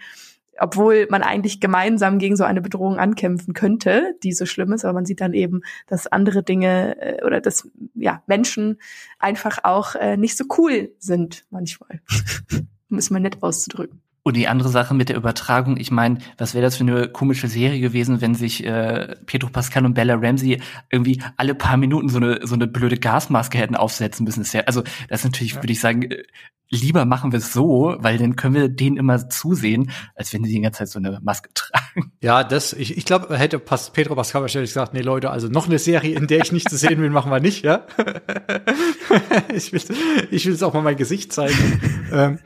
obwohl 0.58 1.06
man 1.10 1.22
eigentlich 1.22 1.60
gemeinsam 1.60 2.18
gegen 2.18 2.36
so 2.36 2.44
eine 2.44 2.62
Bedrohung 2.62 2.98
ankämpfen 2.98 3.52
könnte, 3.52 4.14
die 4.22 4.32
so 4.32 4.46
schlimm 4.46 4.72
ist, 4.72 4.84
aber 4.84 4.94
man 4.94 5.06
sieht 5.06 5.20
dann 5.20 5.34
eben, 5.34 5.62
dass 5.86 6.06
andere 6.06 6.42
Dinge 6.42 7.00
äh, 7.00 7.24
oder 7.24 7.40
dass 7.40 7.68
ja 7.94 8.22
Menschen 8.26 8.78
einfach 9.18 9.58
auch 9.64 9.96
äh, 9.96 10.16
nicht 10.16 10.36
so 10.36 10.44
cool 10.56 10.92
sind 10.98 11.44
manchmal, 11.50 12.00
um 12.90 12.98
es 12.98 13.10
mal 13.10 13.20
nett 13.20 13.42
auszudrücken. 13.42 14.05
Und 14.26 14.36
die 14.36 14.48
andere 14.48 14.70
Sache 14.70 14.92
mit 14.92 15.08
der 15.08 15.16
Übertragung, 15.16 15.76
ich 15.76 15.92
meine, 15.92 16.18
was 16.36 16.52
wäre 16.52 16.64
das 16.64 16.78
für 16.78 16.82
eine 16.82 17.06
komische 17.06 17.46
Serie 17.46 17.78
gewesen, 17.78 18.20
wenn 18.20 18.34
sich 18.34 18.66
äh, 18.66 19.14
Pedro 19.24 19.50
Pascal 19.50 19.84
und 19.86 19.94
Bella 19.94 20.16
Ramsey 20.16 20.60
irgendwie 20.90 21.22
alle 21.36 21.54
paar 21.54 21.76
Minuten 21.76 22.08
so 22.08 22.16
eine 22.16 22.40
so 22.44 22.56
eine 22.56 22.66
blöde 22.66 22.96
Gasmaske 22.96 23.56
hätten 23.56 23.76
aufsetzen 23.76 24.24
müssen. 24.24 24.40
Das 24.40 24.48
ist 24.48 24.54
ja, 24.54 24.62
also 24.62 24.82
das 25.08 25.20
ist 25.20 25.26
natürlich, 25.26 25.52
ja. 25.52 25.62
würde 25.62 25.72
ich 25.72 25.78
sagen, 25.78 26.10
äh, 26.10 26.24
lieber 26.68 27.04
machen 27.04 27.32
wir 27.32 27.38
es 27.38 27.52
so, 27.52 27.96
weil 27.98 28.18
dann 28.18 28.36
können 28.36 28.54
wir 28.54 28.68
denen 28.68 28.96
immer 28.96 29.28
zusehen, 29.28 29.90
als 30.14 30.32
wenn 30.32 30.44
sie 30.44 30.52
die 30.52 30.60
ganze 30.60 30.80
Zeit 30.80 30.88
so 30.88 30.98
eine 30.98 31.20
Maske 31.22 31.50
tragen. 31.54 32.12
Ja, 32.22 32.44
das, 32.44 32.72
ich, 32.72 32.96
ich 32.96 33.04
glaube, 33.04 33.36
hätte 33.36 33.58
Pedro 33.58 34.14
Pascal 34.14 34.42
wahrscheinlich 34.42 34.70
gesagt, 34.70 34.94
nee 34.94 35.00
Leute, 35.00 35.30
also 35.30 35.48
noch 35.48 35.66
eine 35.66 35.78
Serie, 35.78 36.16
in 36.16 36.26
der 36.26 36.40
ich 36.42 36.52
nicht 36.52 36.68
zu 36.68 36.76
sehen 36.76 37.00
bin, 37.00 37.12
machen 37.12 37.30
wir 37.30 37.40
nicht, 37.40 37.64
ja. 37.64 37.86
ich 39.54 39.72
will, 39.72 39.82
ich 40.30 40.46
will 40.46 40.54
es 40.54 40.62
auch 40.62 40.74
mal 40.74 40.82
mein 40.82 40.96
Gesicht 40.96 41.32
zeigen. 41.32 41.80
ähm, 42.12 42.38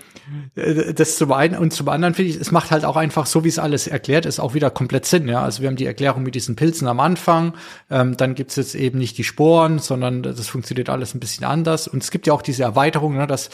äh, 0.54 0.94
das 0.94 1.16
zum 1.16 1.32
einen 1.32 1.56
und 1.56 1.72
zum 1.72 1.88
anderen 1.88 2.14
finde 2.14 2.30
ich, 2.30 2.40
es 2.40 2.50
macht 2.50 2.70
halt 2.70 2.84
auch 2.84 2.96
einfach 2.96 3.26
so, 3.26 3.44
wie 3.44 3.48
es 3.48 3.58
alles 3.58 3.86
erklärt 3.86 4.26
ist, 4.26 4.40
auch 4.40 4.54
wieder 4.54 4.70
komplett 4.70 5.06
Sinn. 5.06 5.28
Ja, 5.28 5.42
also 5.42 5.62
wir 5.62 5.68
haben 5.68 5.76
die 5.76 5.86
Erklärung 5.86 6.22
mit 6.22 6.34
diesen 6.34 6.56
Pilzen 6.56 6.88
am 6.88 7.00
Anfang, 7.00 7.54
ähm, 7.90 8.16
dann 8.16 8.34
gibt's 8.34 8.56
jetzt 8.56 8.74
eben 8.74 8.98
nicht 8.98 9.18
die 9.18 9.24
Sporen, 9.24 9.78
sondern 9.78 10.22
das 10.22 10.48
funktioniert 10.48 10.88
alles 10.88 11.14
ein 11.14 11.20
bisschen 11.20 11.44
anders. 11.44 11.88
Und 11.88 12.02
es 12.02 12.10
gibt 12.10 12.26
ja 12.26 12.32
auch 12.32 12.42
diese 12.42 12.62
Erweiterung, 12.62 13.16
ne, 13.16 13.26
dass 13.26 13.50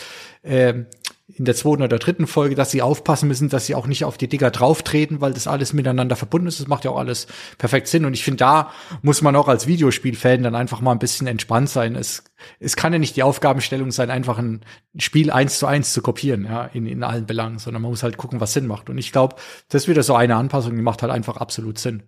äh, 0.47 0.85
in 1.29 1.45
der 1.45 1.57
zweiten 1.57 1.83
oder 1.83 1.99
dritten 1.99 2.29
Folge, 2.29 2.55
dass 2.55 2.71
sie 2.71 2.83
aufpassen 2.83 3.27
müssen, 3.27 3.49
dass 3.49 3.67
sie 3.67 3.75
auch 3.75 3.89
nicht 3.89 4.05
auf 4.05 4.17
die 4.17 4.29
Dinger 4.29 4.51
drauftreten, 4.51 5.21
weil 5.21 5.35
das 5.35 5.49
alles 5.49 5.73
miteinander 5.73 6.15
verbunden 6.15 6.47
ist. 6.47 6.61
Das 6.61 6.69
macht 6.69 6.85
ja 6.85 6.93
auch 6.93 6.99
alles 6.99 7.27
perfekt 7.59 7.89
Sinn. 7.89 8.05
Und 8.05 8.15
ich 8.15 8.23
finde, 8.23 8.39
da 8.39 8.71
muss 9.03 9.23
man 9.23 9.35
auch 9.35 9.49
als 9.49 9.67
Videospielfan 9.67 10.45
dann 10.45 10.55
einfach 10.55 10.81
mal 10.81 10.93
ein 10.93 11.01
bisschen 11.01 11.27
entspannt 11.27 11.69
sein. 11.69 11.97
Es, 11.97 12.23
es 12.61 12.77
kann 12.77 12.93
ja 12.93 13.01
nicht 13.01 13.17
die 13.17 13.25
Aufgabenstellung 13.25 13.91
sein, 13.91 14.09
einfach 14.11 14.39
ein 14.39 14.65
Spiel 14.97 15.33
eins 15.33 15.59
zu 15.59 15.67
eins 15.67 15.93
zu 15.93 16.01
kopieren, 16.01 16.45
ja, 16.45 16.65
in, 16.67 16.87
in 16.87 17.03
allen 17.03 17.27
Belangen, 17.27 17.59
sondern 17.59 17.83
man 17.83 17.91
muss 17.91 18.05
halt 18.05 18.19
gucken, 18.19 18.41
was 18.41 18.53
Sinn 18.53 18.69
macht. 18.69 18.89
Und 18.89 18.97
ich 18.97 19.11
glaube, 19.11 19.35
das 19.69 19.83
ist 19.83 19.89
wieder 19.89 20.05
so 20.05 20.15
eine 20.15 20.37
Anpassung, 20.37 20.77
die 20.77 20.83
macht 20.83 21.03
halt 21.03 21.13
einfach 21.13 21.39
absolut 21.39 21.79
Sinn. 21.79 22.05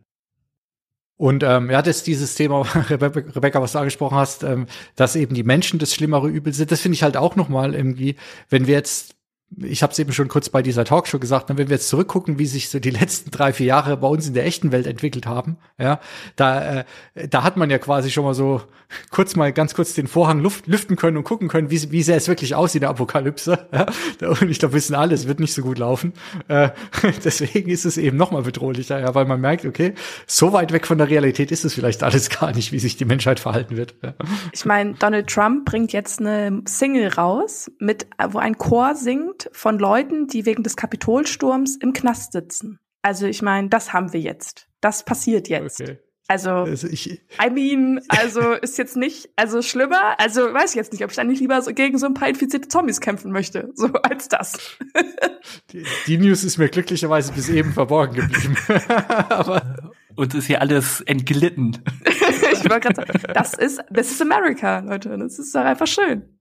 Und 1.18 1.42
ähm, 1.42 1.68
ja, 1.68 1.82
das 1.82 2.04
dieses 2.04 2.36
Thema, 2.36 2.62
Rebecca, 2.90 3.60
was 3.60 3.72
du 3.72 3.78
angesprochen 3.78 4.16
hast, 4.16 4.44
ähm, 4.44 4.66
dass 4.94 5.16
eben 5.16 5.34
die 5.34 5.42
Menschen 5.42 5.80
das 5.80 5.92
schlimmere 5.92 6.28
Übel 6.28 6.52
sind, 6.54 6.70
das 6.70 6.80
finde 6.80 6.94
ich 6.94 7.02
halt 7.02 7.16
auch 7.16 7.34
noch 7.34 7.48
mal 7.48 7.74
irgendwie, 7.74 8.14
wenn 8.48 8.68
wir 8.68 8.74
jetzt 8.74 9.17
ich 9.56 9.82
habe 9.82 9.92
es 9.92 9.98
eben 9.98 10.12
schon 10.12 10.28
kurz 10.28 10.50
bei 10.50 10.62
dieser 10.62 10.84
Talkshow 10.84 11.18
gesagt, 11.18 11.48
ne, 11.48 11.56
wenn 11.56 11.68
wir 11.68 11.76
jetzt 11.76 11.88
zurückgucken, 11.88 12.38
wie 12.38 12.46
sich 12.46 12.68
so 12.68 12.78
die 12.78 12.90
letzten 12.90 13.30
drei, 13.30 13.52
vier 13.52 13.66
Jahre 13.66 13.96
bei 13.96 14.06
uns 14.06 14.28
in 14.28 14.34
der 14.34 14.44
echten 14.44 14.72
Welt 14.72 14.86
entwickelt 14.86 15.26
haben, 15.26 15.56
ja, 15.78 16.00
da, 16.36 16.80
äh, 17.14 17.28
da 17.28 17.44
hat 17.44 17.56
man 17.56 17.70
ja 17.70 17.78
quasi 17.78 18.10
schon 18.10 18.24
mal 18.24 18.34
so 18.34 18.62
kurz 19.10 19.36
mal 19.36 19.52
ganz 19.52 19.74
kurz 19.74 19.94
den 19.94 20.06
Vorhang 20.06 20.40
luft, 20.40 20.66
lüften 20.66 20.96
können 20.96 21.16
und 21.16 21.24
gucken 21.24 21.48
können, 21.48 21.70
wie, 21.70 21.90
wie 21.90 22.02
sehr 22.02 22.16
es 22.16 22.28
wirklich 22.28 22.54
aussieht 22.54 22.82
der 22.82 22.90
Apokalypse. 22.90 23.66
Ja? 23.78 23.86
Und 24.20 24.50
ich 24.50 24.58
glaube, 24.58 24.74
wissen 24.74 24.94
alle, 24.94 25.14
es 25.14 25.28
wird 25.28 25.40
nicht 25.40 25.52
so 25.52 25.62
gut 25.62 25.78
laufen. 25.78 26.12
Äh, 26.48 26.70
deswegen 27.24 27.70
ist 27.70 27.84
es 27.84 27.96
eben 27.96 28.16
noch 28.16 28.30
mal 28.30 28.42
bedrohlicher, 28.42 28.98
ja, 28.98 29.14
weil 29.14 29.26
man 29.26 29.40
merkt, 29.40 29.66
okay, 29.66 29.94
so 30.26 30.52
weit 30.52 30.72
weg 30.72 30.86
von 30.86 30.98
der 30.98 31.08
Realität 31.08 31.52
ist 31.52 31.64
es 31.64 31.74
vielleicht 31.74 32.02
alles 32.02 32.30
gar 32.40 32.52
nicht, 32.52 32.72
wie 32.72 32.78
sich 32.78 32.96
die 32.96 33.04
Menschheit 33.04 33.40
verhalten 33.40 33.76
wird. 33.76 33.94
Ja. 34.02 34.14
Ich 34.52 34.64
meine, 34.64 34.94
Donald 34.94 35.28
Trump 35.28 35.64
bringt 35.66 35.92
jetzt 35.92 36.20
eine 36.20 36.62
Single 36.66 37.08
raus, 37.08 37.70
mit, 37.78 38.06
wo 38.30 38.38
ein 38.38 38.56
Chor 38.58 38.94
singt 38.94 39.37
Bericht 39.38 39.50
von 39.52 39.78
Leuten, 39.78 40.26
die 40.26 40.46
wegen 40.46 40.62
des 40.62 40.76
Kapitolsturms 40.76 41.76
im 41.76 41.92
Knast 41.92 42.32
sitzen. 42.32 42.78
Also 43.02 43.26
ich 43.26 43.42
meine, 43.42 43.68
das 43.68 43.92
haben 43.92 44.12
wir 44.12 44.20
jetzt. 44.20 44.66
Das 44.80 45.04
passiert 45.04 45.48
jetzt. 45.48 45.80
Okay. 45.80 45.98
Also, 46.30 46.50
also 46.50 46.88
ich, 46.88 47.22
I 47.42 47.50
mean, 47.50 48.02
also 48.08 48.52
ist 48.62 48.76
jetzt 48.76 48.98
nicht, 48.98 49.30
also 49.36 49.62
schlimmer, 49.62 50.20
also 50.20 50.42
weiß 50.42 50.70
ich 50.70 50.76
jetzt 50.76 50.92
nicht, 50.92 51.02
ob 51.02 51.10
ich 51.10 51.16
dann 51.16 51.28
nicht 51.28 51.40
lieber 51.40 51.62
so 51.62 51.72
gegen 51.72 51.96
so 51.96 52.04
ein 52.04 52.12
paar 52.12 52.28
infizierte 52.28 52.68
Zombies 52.68 53.00
kämpfen 53.00 53.32
möchte, 53.32 53.70
so 53.74 53.86
als 53.94 54.28
das. 54.28 54.58
Die, 55.72 55.84
die 56.06 56.18
News 56.18 56.44
ist 56.44 56.58
mir 56.58 56.68
glücklicherweise 56.68 57.32
bis 57.32 57.48
eben 57.48 57.72
verborgen 57.72 58.16
geblieben. 58.16 58.56
Aber 59.30 59.92
uns 60.16 60.34
ist 60.34 60.46
hier 60.46 60.60
alles 60.60 61.00
entglitten. 61.02 61.82
ich 62.04 62.68
wollte 62.68 62.92
gerade 62.92 62.96
sagen, 62.96 63.32
das 63.32 63.54
ist, 63.54 63.80
das 63.88 64.10
ist 64.10 64.20
America, 64.20 64.80
Leute, 64.80 65.16
das 65.16 65.38
ist 65.38 65.54
doch 65.54 65.62
einfach 65.62 65.86
schön. 65.86 66.38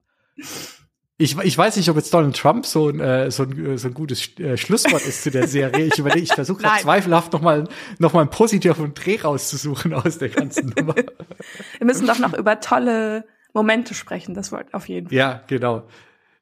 Ich, 1.20 1.36
ich 1.36 1.58
weiß 1.58 1.76
nicht, 1.76 1.90
ob 1.90 1.96
jetzt 1.96 2.14
Donald 2.14 2.36
Trump 2.36 2.64
so 2.64 2.88
ein, 2.88 3.00
äh, 3.00 3.28
so 3.32 3.42
ein, 3.42 3.76
so 3.76 3.88
ein 3.88 3.94
gutes 3.94 4.38
äh, 4.38 4.56
Schlusswort 4.56 5.04
ist 5.04 5.24
zu 5.24 5.32
der 5.32 5.48
Serie. 5.48 5.86
Ich 5.86 5.98
überlege, 5.98 6.20
ich 6.20 6.32
versuche 6.32 6.62
gerade 6.62 6.80
zweifelhaft 6.80 7.32
nochmal 7.32 7.64
noch 7.98 8.12
mal 8.12 8.20
einen 8.20 8.30
positiven 8.30 8.94
Dreh 8.94 9.20
rauszusuchen 9.20 9.94
aus 9.94 10.18
der 10.18 10.28
ganzen 10.28 10.68
Nummer. 10.76 10.94
Wir 10.94 11.86
müssen 11.86 12.06
doch 12.06 12.20
noch 12.20 12.34
über 12.34 12.60
tolle 12.60 13.24
Momente 13.52 13.94
sprechen, 13.94 14.34
das 14.34 14.52
wollte 14.52 14.72
auf 14.74 14.88
jeden 14.88 15.08
Fall. 15.08 15.16
Ja, 15.16 15.42
genau. 15.48 15.88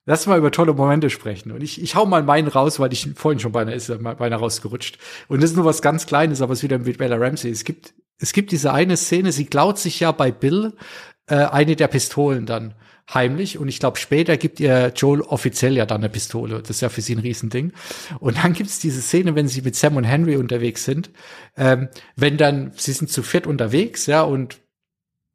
Lass 0.04 0.26
mal 0.26 0.36
über 0.36 0.50
tolle 0.50 0.74
Momente 0.74 1.08
sprechen. 1.08 1.52
Und 1.52 1.62
ich, 1.62 1.82
ich 1.82 1.94
hau 1.94 2.04
mal 2.04 2.22
meinen 2.22 2.48
raus, 2.48 2.78
weil 2.78 2.92
ich 2.92 3.08
vorhin 3.16 3.40
schon 3.40 3.52
beinahe 3.52 3.74
ist, 3.74 3.88
beinahe 3.88 4.38
rausgerutscht. 4.38 4.98
Und 5.28 5.42
das 5.42 5.50
ist 5.50 5.56
nur 5.56 5.64
was 5.64 5.80
ganz 5.80 6.04
Kleines, 6.04 6.42
aber 6.42 6.52
es 6.52 6.58
ist 6.58 6.64
wieder 6.64 6.78
mit 6.78 6.98
Bella 6.98 7.16
Ramsey. 7.16 7.50
Es 7.50 7.64
gibt, 7.64 7.94
es 8.18 8.34
gibt 8.34 8.52
diese 8.52 8.74
eine 8.74 8.98
Szene, 8.98 9.32
sie 9.32 9.46
klaut 9.46 9.78
sich 9.78 10.00
ja 10.00 10.12
bei 10.12 10.30
Bill 10.30 10.74
äh, 11.28 11.36
eine 11.36 11.76
der 11.76 11.88
Pistolen 11.88 12.44
dann 12.44 12.74
heimlich 13.12 13.58
und 13.58 13.68
ich 13.68 13.78
glaube 13.78 13.98
später 13.98 14.36
gibt 14.36 14.60
ihr 14.60 14.92
Joel 14.94 15.20
offiziell 15.20 15.76
ja 15.76 15.86
dann 15.86 15.98
eine 15.98 16.08
Pistole. 16.08 16.60
Das 16.60 16.70
ist 16.70 16.80
ja 16.80 16.88
für 16.88 17.00
sie 17.00 17.14
ein 17.14 17.20
Riesending. 17.20 17.72
Und 18.18 18.38
dann 18.38 18.52
gibt's 18.52 18.78
diese 18.78 19.00
Szene, 19.00 19.34
wenn 19.34 19.48
sie 19.48 19.62
mit 19.62 19.76
Sam 19.76 19.96
und 19.96 20.04
Henry 20.04 20.36
unterwegs 20.36 20.84
sind, 20.84 21.10
ähm, 21.56 21.88
wenn 22.16 22.36
dann 22.36 22.72
sie 22.76 22.92
sind 22.92 23.10
zu 23.10 23.22
viert 23.22 23.46
unterwegs, 23.46 24.06
ja 24.06 24.22
und 24.22 24.60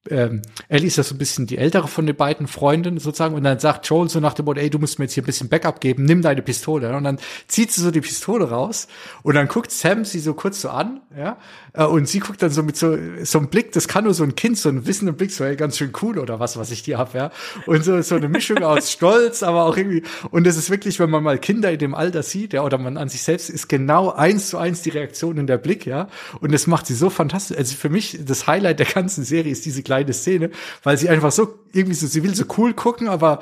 ähm, 0.10 0.42
Ellie 0.68 0.88
ist 0.88 0.98
ja 0.98 1.04
so 1.04 1.14
ein 1.14 1.20
bisschen 1.20 1.46
die 1.46 1.58
ältere 1.58 1.88
von 1.88 2.08
den 2.08 2.16
beiden 2.16 2.48
Freunden 2.48 2.98
sozusagen 2.98 3.36
und 3.36 3.44
dann 3.44 3.60
sagt 3.60 3.86
Joel 3.88 4.10
so 4.10 4.20
nach 4.20 4.34
dem 4.34 4.46
Motto, 4.46 4.60
ey, 4.60 4.70
du 4.70 4.80
musst 4.80 4.98
mir 4.98 5.06
jetzt 5.06 5.14
hier 5.14 5.22
ein 5.22 5.28
bisschen 5.28 5.50
Backup 5.50 5.80
geben, 5.80 6.06
nimm 6.06 6.24
deine 6.24 6.42
Pistole. 6.42 6.96
Und 6.96 7.04
dann 7.04 7.20
zieht 7.48 7.72
sie 7.72 7.82
so 7.82 7.92
die 7.92 8.02
Pistole 8.02 8.50
raus 8.50 8.88
und 9.22 9.36
dann 9.36 9.48
guckt 9.48 9.72
Sam 9.72 10.04
sie 10.04 10.20
so 10.20 10.34
kurz 10.34 10.62
so 10.62 10.70
an, 10.70 11.02
ja, 11.16 11.38
und 11.74 12.08
sie 12.08 12.20
guckt 12.20 12.42
dann 12.42 12.50
so 12.50 12.64
mit 12.64 12.76
so, 12.76 12.98
so 13.24 13.38
einem 13.38 13.48
Blick, 13.48 13.72
das 13.72 13.88
kann 13.88 14.04
nur 14.04 14.14
so 14.14 14.24
ein 14.24 14.36
Kind, 14.36 14.58
so 14.58 14.68
ein 14.68 14.86
wissenden 14.86 15.16
Blick, 15.16 15.32
so, 15.32 15.44
ey, 15.46 15.56
ganz 15.56 15.78
schön 15.78 15.94
cool 16.02 16.20
oder 16.20 16.40
was, 16.40 16.58
was 16.58 16.70
ich 16.72 16.84
dir 16.84 16.98
hab, 16.98 17.14
ja. 17.14 17.32
Und 17.66 17.86
so, 17.86 18.02
so 18.02 18.16
eine 18.16 18.28
Mischung 18.28 18.62
aus 18.64 18.92
Stolz, 18.92 19.42
aber 19.42 19.64
auch 19.64 19.78
irgendwie, 19.78 20.04
und 20.32 20.46
das 20.46 20.58
ist 20.58 20.70
wirklich, 20.70 21.00
wenn 21.00 21.10
man 21.10 21.24
mal 21.24 21.40
Kinder 21.40 21.72
in 21.72 21.80
dem 21.80 21.96
Alter 21.96 22.24
sieht, 22.24 22.54
ja, 22.54 22.64
oder 22.64 22.78
man 22.78 22.98
an 22.98 23.08
sich 23.08 23.24
selbst, 23.24 23.50
ist 23.50 23.70
genau 23.70 24.12
eins 24.12 24.50
zu 24.50 24.58
eins 24.58 24.82
die 24.82 24.90
Reaktion 24.90 25.38
in 25.38 25.48
der 25.48 25.58
Blick, 25.58 25.86
ja. 25.86 26.10
Und 26.42 26.52
das 26.52 26.68
macht 26.68 26.88
sie 26.88 26.96
so 26.96 27.10
fantastisch. 27.10 27.58
Also 27.58 27.76
für 27.76 27.90
mich, 27.90 28.20
das 28.26 28.48
Highlight 28.48 28.80
der 28.80 28.88
ganzen 28.88 29.24
Serie 29.24 29.52
ist 29.52 29.66
diese 29.66 29.82
kleine 29.82 30.12
Szene, 30.12 30.52
weil 30.84 30.98
sie 30.98 31.08
einfach 31.08 31.32
so 31.32 31.60
irgendwie 31.72 31.96
so, 31.96 32.08
sie 32.08 32.24
will 32.24 32.36
so 32.36 32.44
cool 32.58 32.74
gucken, 32.74 33.08
aber 33.08 33.40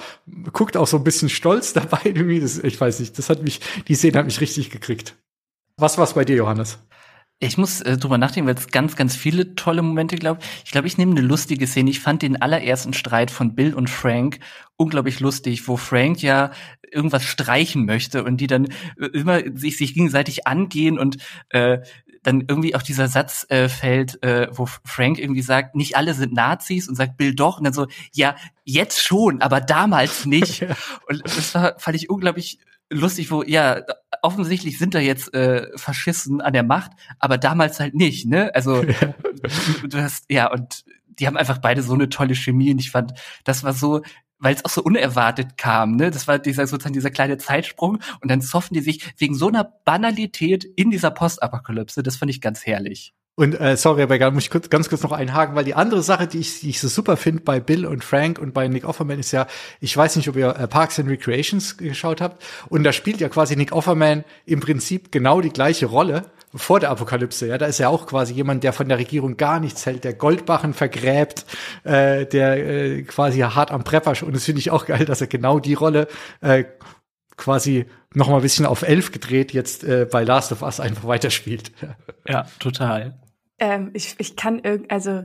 guckt 0.53 0.77
auch 0.77 0.87
so 0.87 0.97
ein 0.97 1.03
bisschen 1.03 1.29
stolz 1.29 1.73
dabei 1.73 2.01
irgendwie. 2.03 2.39
Das, 2.39 2.59
ich 2.59 2.79
weiß 2.79 2.99
nicht, 2.99 3.17
das 3.17 3.29
hat 3.29 3.41
mich, 3.41 3.61
die 3.87 3.95
Szene 3.95 4.19
hat 4.19 4.25
mich 4.25 4.41
richtig 4.41 4.69
gekriegt. 4.69 5.15
Was 5.77 5.97
war's 5.97 6.13
bei 6.13 6.25
dir, 6.25 6.35
Johannes? 6.35 6.77
Ich 7.41 7.57
muss 7.57 7.79
äh, 7.81 7.97
drüber 7.97 8.17
nachdenken, 8.17 8.49
weil 8.49 8.55
es 8.55 8.67
ganz, 8.67 8.97
ganz 8.97 9.15
viele 9.15 9.55
tolle 9.55 9.81
Momente 9.81 10.17
glaube. 10.17 10.41
Ich 10.65 10.71
glaube, 10.71 10.87
ich 10.87 10.97
nehme 10.97 11.11
eine 11.11 11.21
lustige 11.21 11.67
Szene. 11.67 11.89
Ich 11.89 12.01
fand 12.01 12.21
den 12.21 12.41
allerersten 12.41 12.93
Streit 12.93 13.31
von 13.31 13.55
Bill 13.55 13.73
und 13.73 13.89
Frank 13.89 14.39
unglaublich 14.75 15.21
lustig, 15.21 15.67
wo 15.67 15.77
Frank 15.77 16.21
ja 16.21 16.51
irgendwas 16.91 17.23
streichen 17.23 17.85
möchte 17.85 18.25
und 18.25 18.37
die 18.37 18.47
dann 18.47 18.65
äh, 18.99 19.05
immer 19.13 19.41
sich, 19.55 19.77
sich 19.77 19.93
gegenseitig 19.93 20.47
angehen 20.47 20.99
und 20.99 21.17
äh, 21.49 21.79
dann 22.23 22.41
irgendwie 22.41 22.75
auch 22.75 22.81
dieser 22.81 23.07
Satz 23.07 23.45
äh, 23.49 23.69
fällt, 23.69 24.21
äh, 24.21 24.47
wo 24.51 24.65
Frank 24.65 25.17
irgendwie 25.17 25.41
sagt, 25.41 25.75
nicht 25.75 25.95
alle 25.95 26.13
sind 26.13 26.33
Nazis 26.33 26.89
und 26.89 26.95
sagt 26.95 27.15
Bill 27.15 27.33
doch 27.33 27.57
und 27.57 27.63
dann 27.63 27.73
so, 27.73 27.87
ja, 28.13 28.35
jetzt 28.65 29.01
schon, 29.01 29.41
aber 29.41 29.61
damals 29.61 30.25
nicht. 30.25 30.65
und 31.07 31.21
das 31.23 31.55
war, 31.55 31.79
fand 31.79 31.95
ich 31.95 32.09
unglaublich 32.09 32.59
lustig, 32.89 33.31
wo, 33.31 33.43
ja, 33.43 33.81
offensichtlich 34.21 34.77
sind 34.77 34.95
da 34.95 34.99
jetzt 34.99 35.33
äh, 35.33 35.67
Faschisten 35.77 36.41
an 36.41 36.53
der 36.53 36.63
Macht, 36.63 36.91
aber 37.19 37.37
damals 37.37 37.79
halt 37.79 37.95
nicht, 37.95 38.25
ne? 38.25 38.53
Also 38.55 38.83
ja. 38.83 39.13
du 39.87 40.01
hast, 40.01 40.25
ja, 40.29 40.51
und 40.51 40.83
die 41.07 41.27
haben 41.27 41.37
einfach 41.37 41.59
beide 41.59 41.81
so 41.81 41.93
eine 41.93 42.09
tolle 42.09 42.35
Chemie 42.35 42.71
und 42.71 42.79
ich 42.79 42.91
fand, 42.91 43.13
das 43.43 43.63
war 43.63 43.73
so, 43.73 44.01
weil 44.39 44.55
es 44.55 44.63
auch 44.63 44.69
so 44.69 44.81
unerwartet 44.81 45.57
kam, 45.57 45.95
ne? 45.95 46.11
Das 46.11 46.27
war 46.27 46.39
dieser 46.39 46.67
sozusagen 46.67 46.93
dieser 46.93 47.11
kleine 47.11 47.37
Zeitsprung 47.37 47.99
und 48.21 48.31
dann 48.31 48.41
zoffen 48.41 48.73
die 48.73 48.81
sich 48.81 49.13
wegen 49.17 49.35
so 49.35 49.47
einer 49.47 49.63
Banalität 49.63 50.63
in 50.63 50.91
dieser 50.91 51.11
Postapokalypse. 51.11 52.03
Das 52.03 52.17
fand 52.17 52.31
ich 52.31 52.41
ganz 52.41 52.65
herrlich. 52.65 53.13
Und 53.39 53.57
äh, 53.57 53.77
sorry, 53.77 54.01
aber 54.01 54.19
da 54.19 54.31
muss 54.31 54.43
ich 54.43 54.49
kurz, 54.49 54.69
ganz 54.69 54.89
kurz 54.89 55.01
noch 55.01 55.13
einhaken, 55.13 55.55
weil 55.55 55.63
die 55.63 55.73
andere 55.73 56.03
Sache, 56.03 56.27
die 56.27 56.39
ich, 56.39 56.59
die 56.59 56.71
ich 56.71 56.81
so 56.81 56.89
super 56.89 57.15
finde 57.15 57.41
bei 57.41 57.61
Bill 57.61 57.85
und 57.85 58.03
Frank 58.03 58.37
und 58.37 58.53
bei 58.53 58.67
Nick 58.67 58.83
Offerman 58.83 59.17
ist 59.17 59.31
ja, 59.31 59.47
ich 59.79 59.95
weiß 59.95 60.17
nicht, 60.17 60.27
ob 60.27 60.35
ihr 60.35 60.49
äh, 60.49 60.67
Parks 60.67 60.99
and 60.99 61.07
Recreations 61.09 61.77
geschaut 61.77 62.19
habt, 62.19 62.43
und 62.67 62.83
da 62.83 62.91
spielt 62.91 63.21
ja 63.21 63.29
quasi 63.29 63.55
Nick 63.55 63.71
Offerman 63.71 64.25
im 64.45 64.59
Prinzip 64.59 65.13
genau 65.13 65.39
die 65.39 65.51
gleiche 65.51 65.85
Rolle 65.85 66.25
vor 66.53 66.81
der 66.81 66.89
Apokalypse. 66.89 67.47
Ja, 67.47 67.57
da 67.57 67.67
ist 67.67 67.79
er 67.79 67.91
auch 67.91 68.07
quasi 68.07 68.33
jemand, 68.33 68.65
der 68.65 68.73
von 68.73 68.89
der 68.89 68.97
Regierung 68.97 69.37
gar 69.37 69.61
nichts 69.61 69.85
hält, 69.85 70.03
der 70.03 70.15
Goldbachen 70.15 70.73
vergräbt, 70.73 71.45
äh, 71.85 72.25
der 72.25 72.57
äh, 72.57 73.03
quasi 73.03 73.39
hart 73.39 73.71
am 73.71 73.85
Prepper. 73.85 74.21
Und 74.21 74.35
das 74.35 74.43
finde 74.43 74.59
ich 74.59 74.69
auch 74.69 74.85
geil, 74.85 75.05
dass 75.05 75.21
er 75.21 75.27
genau 75.27 75.59
die 75.59 75.75
Rolle 75.75 76.09
äh, 76.41 76.65
quasi 77.37 77.85
noch 78.13 78.27
mal 78.27 78.35
ein 78.35 78.41
bisschen 78.41 78.65
auf 78.65 78.81
elf 78.81 79.13
gedreht 79.13 79.53
jetzt 79.53 79.85
äh, 79.85 80.05
bei 80.11 80.25
Last 80.25 80.51
of 80.51 80.61
Us 80.61 80.81
einfach 80.81 81.05
weiterspielt. 81.07 81.71
Ja, 82.27 82.45
total. 82.59 83.17
Ähm, 83.59 83.91
ich, 83.93 84.15
ich 84.17 84.35
kann 84.35 84.59
irgendwie, 84.63 84.89
also 84.89 85.23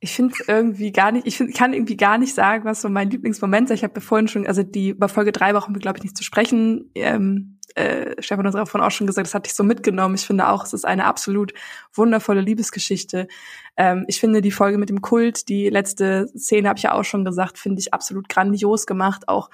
ich 0.00 0.12
finde 0.14 0.34
irgendwie 0.48 0.90
gar 0.90 1.12
nicht, 1.12 1.26
ich 1.28 1.36
find, 1.36 1.54
kann 1.54 1.72
irgendwie 1.72 1.96
gar 1.96 2.18
nicht 2.18 2.34
sagen, 2.34 2.64
was 2.64 2.82
so 2.82 2.88
mein 2.88 3.08
Lieblingsmoment 3.08 3.70
ist. 3.70 3.78
Ich 3.78 3.84
habe 3.84 4.00
vorhin 4.00 4.26
schon, 4.26 4.46
also 4.48 4.64
die 4.64 4.88
über 4.90 5.08
Folge 5.08 5.30
drei 5.30 5.54
Wochen, 5.54 5.74
glaube 5.74 5.98
ich, 5.98 6.02
nicht 6.02 6.16
zu 6.16 6.24
sprechen. 6.24 6.90
Ähm, 6.96 7.58
äh, 7.76 8.20
Stefan 8.20 8.46
hat 8.46 8.54
davon 8.54 8.80
auch 8.80 8.90
schon 8.90 9.06
gesagt, 9.06 9.28
das 9.28 9.34
hatte 9.34 9.46
ich 9.46 9.54
so 9.54 9.62
mitgenommen. 9.62 10.16
Ich 10.16 10.26
finde 10.26 10.48
auch, 10.48 10.64
es 10.64 10.72
ist 10.72 10.84
eine 10.84 11.04
absolut 11.04 11.54
wundervolle 11.94 12.40
Liebesgeschichte. 12.40 13.28
Ähm, 13.76 14.04
ich 14.08 14.18
finde 14.18 14.42
die 14.42 14.50
Folge 14.50 14.76
mit 14.76 14.88
dem 14.88 15.02
Kult, 15.02 15.48
die 15.48 15.68
letzte 15.68 16.26
Szene 16.36 16.68
habe 16.68 16.78
ich 16.78 16.84
ja 16.84 16.94
auch 16.94 17.04
schon 17.04 17.24
gesagt, 17.24 17.56
finde 17.56 17.80
ich 17.80 17.94
absolut 17.94 18.28
grandios 18.28 18.86
gemacht. 18.86 19.28
Auch 19.28 19.50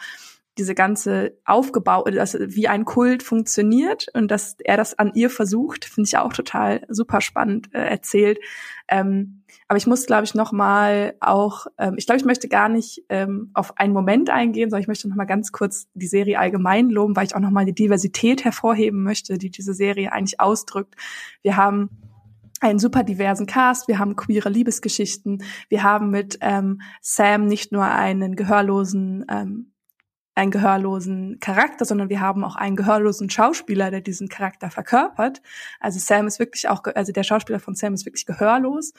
diese 0.58 0.74
ganze 0.74 1.38
aufgebaut, 1.44 2.16
also 2.18 2.38
wie 2.40 2.68
ein 2.68 2.84
Kult 2.84 3.22
funktioniert 3.22 4.08
und 4.14 4.30
dass 4.30 4.56
er 4.64 4.76
das 4.76 4.98
an 4.98 5.12
ihr 5.14 5.30
versucht, 5.30 5.84
finde 5.84 6.08
ich 6.08 6.18
auch 6.18 6.32
total 6.32 6.84
super 6.88 7.20
spannend 7.20 7.72
äh, 7.72 7.78
erzählt. 7.78 8.38
Ähm, 8.88 9.42
aber 9.68 9.76
ich 9.76 9.86
muss, 9.86 10.06
glaube 10.06 10.24
ich, 10.24 10.34
noch 10.34 10.52
mal 10.52 11.14
auch, 11.20 11.66
ähm, 11.78 11.94
ich 11.98 12.06
glaube, 12.06 12.18
ich 12.18 12.24
möchte 12.24 12.48
gar 12.48 12.68
nicht 12.68 13.04
ähm, 13.08 13.50
auf 13.54 13.78
einen 13.78 13.92
Moment 13.92 14.30
eingehen, 14.30 14.70
sondern 14.70 14.82
ich 14.82 14.88
möchte 14.88 15.08
noch 15.08 15.16
mal 15.16 15.26
ganz 15.26 15.52
kurz 15.52 15.88
die 15.94 16.06
Serie 16.06 16.38
allgemein 16.38 16.88
loben, 16.88 17.14
weil 17.14 17.26
ich 17.26 17.36
auch 17.36 17.40
noch 17.40 17.50
mal 17.50 17.66
die 17.66 17.74
Diversität 17.74 18.44
hervorheben 18.44 19.02
möchte, 19.02 19.38
die 19.38 19.50
diese 19.50 19.74
Serie 19.74 20.12
eigentlich 20.12 20.40
ausdrückt. 20.40 20.94
Wir 21.42 21.56
haben 21.56 21.90
einen 22.60 22.78
super 22.78 23.04
diversen 23.04 23.46
Cast, 23.46 23.88
wir 23.88 23.98
haben 23.98 24.16
queere 24.16 24.48
Liebesgeschichten, 24.48 25.44
wir 25.68 25.82
haben 25.82 26.10
mit 26.10 26.38
ähm, 26.40 26.80
Sam 27.00 27.46
nicht 27.46 27.70
nur 27.70 27.84
einen 27.84 28.36
gehörlosen 28.36 29.24
ähm, 29.30 29.72
einen 30.38 30.50
gehörlosen 30.50 31.38
Charakter, 31.40 31.84
sondern 31.84 32.08
wir 32.08 32.20
haben 32.20 32.44
auch 32.44 32.56
einen 32.56 32.76
gehörlosen 32.76 33.28
Schauspieler, 33.28 33.90
der 33.90 34.00
diesen 34.00 34.28
Charakter 34.28 34.70
verkörpert. 34.70 35.42
Also 35.80 35.98
Sam 35.98 36.26
ist 36.26 36.38
wirklich 36.38 36.68
auch, 36.68 36.82
also 36.94 37.12
der 37.12 37.24
Schauspieler 37.24 37.60
von 37.60 37.74
Sam 37.74 37.94
ist 37.94 38.06
wirklich 38.06 38.26
gehörlos 38.26 38.92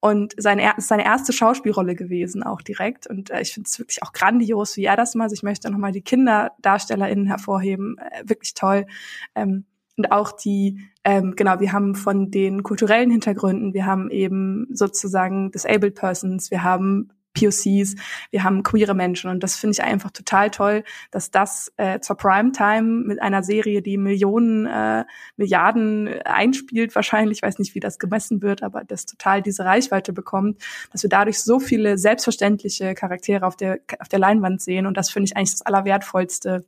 und 0.00 0.34
seine, 0.36 0.74
seine 0.78 1.04
erste 1.04 1.32
Schauspielrolle 1.32 1.94
gewesen 1.94 2.42
auch 2.42 2.62
direkt. 2.62 3.06
Und 3.06 3.30
äh, 3.30 3.40
ich 3.40 3.52
finde 3.52 3.66
es 3.68 3.78
wirklich 3.78 4.02
auch 4.02 4.12
grandios, 4.12 4.76
wie 4.76 4.84
er 4.84 4.96
das 4.96 5.14
macht. 5.14 5.26
Also 5.26 5.34
ich 5.34 5.42
möchte 5.42 5.70
nochmal 5.70 5.92
die 5.92 6.02
KinderdarstellerInnen 6.02 7.26
hervorheben. 7.26 7.96
Äh, 7.98 8.28
wirklich 8.28 8.54
toll. 8.54 8.86
Ähm, 9.34 9.64
und 9.96 10.12
auch 10.12 10.32
die, 10.32 10.78
ähm, 11.04 11.34
genau, 11.36 11.58
wir 11.58 11.72
haben 11.72 11.94
von 11.94 12.30
den 12.30 12.62
kulturellen 12.62 13.10
Hintergründen, 13.10 13.72
wir 13.72 13.86
haben 13.86 14.10
eben 14.10 14.66
sozusagen 14.70 15.50
disabled 15.50 15.94
persons, 15.94 16.50
wir 16.50 16.62
haben 16.62 17.10
POCs, 17.38 17.96
wir 18.30 18.44
haben 18.44 18.62
queere 18.62 18.94
Menschen 18.94 19.30
und 19.30 19.42
das 19.42 19.56
finde 19.56 19.72
ich 19.72 19.82
einfach 19.82 20.10
total 20.10 20.50
toll, 20.50 20.84
dass 21.10 21.30
das 21.30 21.72
äh, 21.76 22.00
zur 22.00 22.16
Primetime 22.16 23.04
mit 23.06 23.20
einer 23.20 23.42
Serie, 23.42 23.82
die 23.82 23.98
Millionen, 23.98 24.66
äh, 24.66 25.04
Milliarden 25.36 26.08
einspielt, 26.24 26.94
wahrscheinlich, 26.94 27.38
ich 27.38 27.42
weiß 27.42 27.58
nicht, 27.58 27.74
wie 27.74 27.80
das 27.80 27.98
gemessen 27.98 28.42
wird, 28.42 28.62
aber 28.62 28.84
das 28.84 29.06
total 29.06 29.42
diese 29.42 29.64
Reichweite 29.64 30.12
bekommt, 30.12 30.62
dass 30.92 31.02
wir 31.02 31.10
dadurch 31.10 31.40
so 31.42 31.60
viele 31.60 31.98
selbstverständliche 31.98 32.94
Charaktere 32.94 33.46
auf 33.46 33.56
der, 33.56 33.78
auf 34.00 34.08
der 34.08 34.18
Leinwand 34.18 34.60
sehen 34.60 34.86
und 34.86 34.96
das 34.96 35.10
finde 35.10 35.26
ich 35.26 35.36
eigentlich 35.36 35.52
das 35.52 35.62
Allerwertvollste 35.62 36.64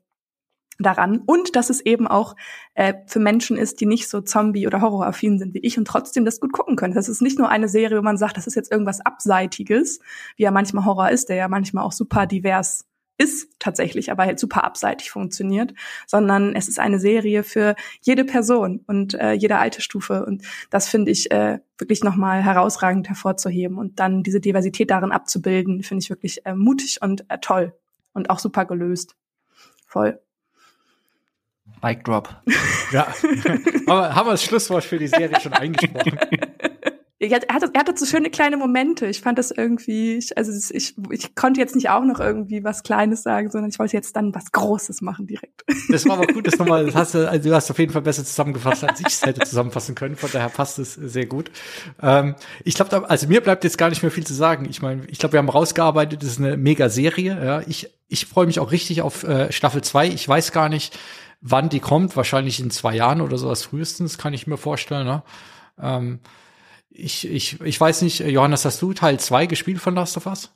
daran 0.79 1.23
und 1.27 1.57
dass 1.57 1.71
es 1.71 1.81
eben 1.81 2.07
auch 2.07 2.37
äh, 2.75 2.95
für 3.07 3.19
Menschen 3.19 3.57
ist, 3.57 3.81
die 3.81 3.87
nicht 3.87 4.09
so 4.09 4.21
Zombie- 4.21 4.67
oder 4.67 4.81
Horroraffin 4.81 5.39
sind 5.39 5.55
wie 5.55 5.61
ich 5.61 5.79
und 5.79 5.87
trotzdem 5.87 6.25
das 6.25 6.41
gut 6.41 6.53
gucken 6.53 6.77
können. 6.77 6.95
Das 6.95 7.09
ist 7.09 7.23
nicht 7.23 7.39
nur 7.39 7.49
eine 7.49 7.69
Serie, 7.69 7.99
wo 7.99 8.03
man 8.03 8.17
sagt, 8.17 8.37
das 8.37 8.47
ist 8.47 8.55
jetzt 8.55 8.71
irgendwas 8.71 9.01
Abseitiges, 9.01 10.01
wie 10.37 10.45
ja 10.45 10.51
manchmal 10.51 10.85
Horror 10.85 11.11
ist, 11.11 11.29
der 11.29 11.37
ja 11.37 11.49
manchmal 11.49 11.85
auch 11.85 11.93
super 11.93 12.27
divers 12.27 12.85
ist 13.19 13.51
tatsächlich, 13.59 14.13
aber 14.13 14.25
halt 14.25 14.39
super 14.39 14.63
abseitig 14.63 15.11
funktioniert, 15.11 15.75
sondern 16.07 16.55
es 16.55 16.69
ist 16.69 16.79
eine 16.79 17.01
Serie 17.01 17.43
für 17.43 17.75
jede 18.01 18.25
Person 18.25 18.85
und 18.87 19.15
äh, 19.15 19.33
jede 19.33 19.59
Altersstufe 19.59 20.25
und 20.25 20.45
das 20.71 20.89
finde 20.89 21.11
ich 21.11 21.33
äh, 21.33 21.59
wirklich 21.79 22.05
nochmal 22.05 22.45
herausragend 22.45 23.09
hervorzuheben 23.09 23.77
und 23.77 23.99
dann 23.99 24.23
diese 24.23 24.41
Diversität 24.41 24.91
darin 24.91 25.11
abzubilden, 25.11 25.83
finde 25.83 26.05
ich 26.05 26.11
wirklich 26.11 26.47
äh, 26.47 26.55
mutig 26.55 27.03
und 27.03 27.29
äh, 27.29 27.39
toll 27.41 27.75
und 28.13 28.31
auch 28.31 28.39
super 28.39 28.65
gelöst. 28.65 29.17
Voll. 29.85 30.21
Mic 31.83 32.05
drop. 32.05 32.35
Ja, 32.93 33.07
aber 33.87 34.15
haben 34.15 34.27
wir 34.27 34.33
das 34.33 34.45
Schlusswort 34.45 34.85
für 34.85 34.99
die 34.99 35.09
Serie 35.09 35.41
schon 35.41 35.53
eingesprochen. 35.55 36.19
Er 37.21 37.31
hatte, 37.31 37.71
er 37.73 37.81
hatte 37.81 37.95
so 37.97 38.07
schöne 38.07 38.31
kleine 38.31 38.57
Momente. 38.57 39.07
Ich 39.07 39.21
fand 39.21 39.39
das 39.39 39.51
irgendwie, 39.51 40.19
ich, 40.19 40.39
also 40.39 40.53
ich, 40.73 40.95
ich 41.11 41.35
konnte 41.35 41.61
jetzt 41.61 41.75
nicht 41.75 41.91
auch 41.91 42.05
noch 42.05 42.21
irgendwie 42.21 42.63
was 42.63 42.85
Kleines 42.85 43.25
sagen, 43.25 43.51
sondern 43.51 43.71
ich 43.71 43.79
wollte 43.81 43.97
jetzt 43.97 44.15
dann 44.15 44.33
was 44.35 44.53
Großes 44.53 45.01
machen 45.01 45.27
direkt. 45.27 45.65
Das 45.91 46.07
war 46.07 46.19
aber 46.19 46.29
gut, 46.29 46.47
das 46.47 46.59
nochmal, 46.59 46.87
das 46.87 46.95
hast 46.95 47.15
du, 47.15 47.29
also 47.29 47.49
du 47.49 47.55
hast 47.55 47.71
auf 47.71 47.79
jeden 47.79 47.93
Fall 47.93 48.03
besser 48.03 48.25
zusammengefasst, 48.25 48.85
als 48.85 49.01
ich 49.01 49.07
es 49.07 49.23
hätte 49.23 49.41
zusammenfassen 49.41 49.97
können. 49.97 50.15
Von 50.15 50.31
daher 50.33 50.49
passt 50.49 50.79
es 50.79 50.95
sehr 50.95 51.27
gut. 51.27 51.51
Ähm, 52.01 52.37
ich 52.63 52.75
glaube, 52.75 53.11
also 53.11 53.27
mir 53.27 53.41
bleibt 53.41 53.65
jetzt 53.65 53.79
gar 53.79 53.89
nicht 53.89 54.03
mehr 54.03 54.13
viel 54.13 54.27
zu 54.27 54.35
sagen. 54.35 54.67
Ich 54.71 54.81
meine, 54.81 55.05
ich 55.07 55.19
glaube, 55.19 55.33
wir 55.33 55.39
haben 55.39 55.49
rausgearbeitet, 55.49 56.23
das 56.23 56.31
ist 56.31 56.39
eine 56.39 56.57
Mega-Serie. 56.57 57.45
Ja. 57.45 57.63
Ich, 57.67 57.93
ich 58.07 58.27
freue 58.27 58.47
mich 58.47 58.61
auch 58.61 58.71
richtig 58.71 59.03
auf 59.03 59.25
äh, 59.25 59.51
Staffel 59.51 59.83
2. 59.83 60.07
Ich 60.09 60.29
weiß 60.29 60.53
gar 60.53 60.69
nicht, 60.69 60.97
wann 61.41 61.69
die 61.69 61.81
kommt. 61.81 62.17
Wahrscheinlich 62.17 62.61
in 62.61 62.71
zwei 62.71 62.95
Jahren 62.95 63.21
oder 63.21 63.39
sowas 63.39 63.65
frühestens, 63.65 64.19
kann 64.19 64.35
ich 64.35 64.47
mir 64.47 64.57
vorstellen. 64.57 65.07
Ne? 65.07 65.23
Ähm, 65.81 66.21
ich, 66.91 67.29
ich, 67.29 67.61
ich 67.61 67.81
weiß 67.81 68.03
nicht, 68.03 68.21
Johannes, 68.21 68.65
hast 68.65 68.81
du 68.83 68.93
Teil 68.93 69.21
2 69.21 69.47
gespielt 69.47 69.79
von 69.81 69.95
Last 69.95 70.17
of 70.17 70.27
Us? 70.27 70.53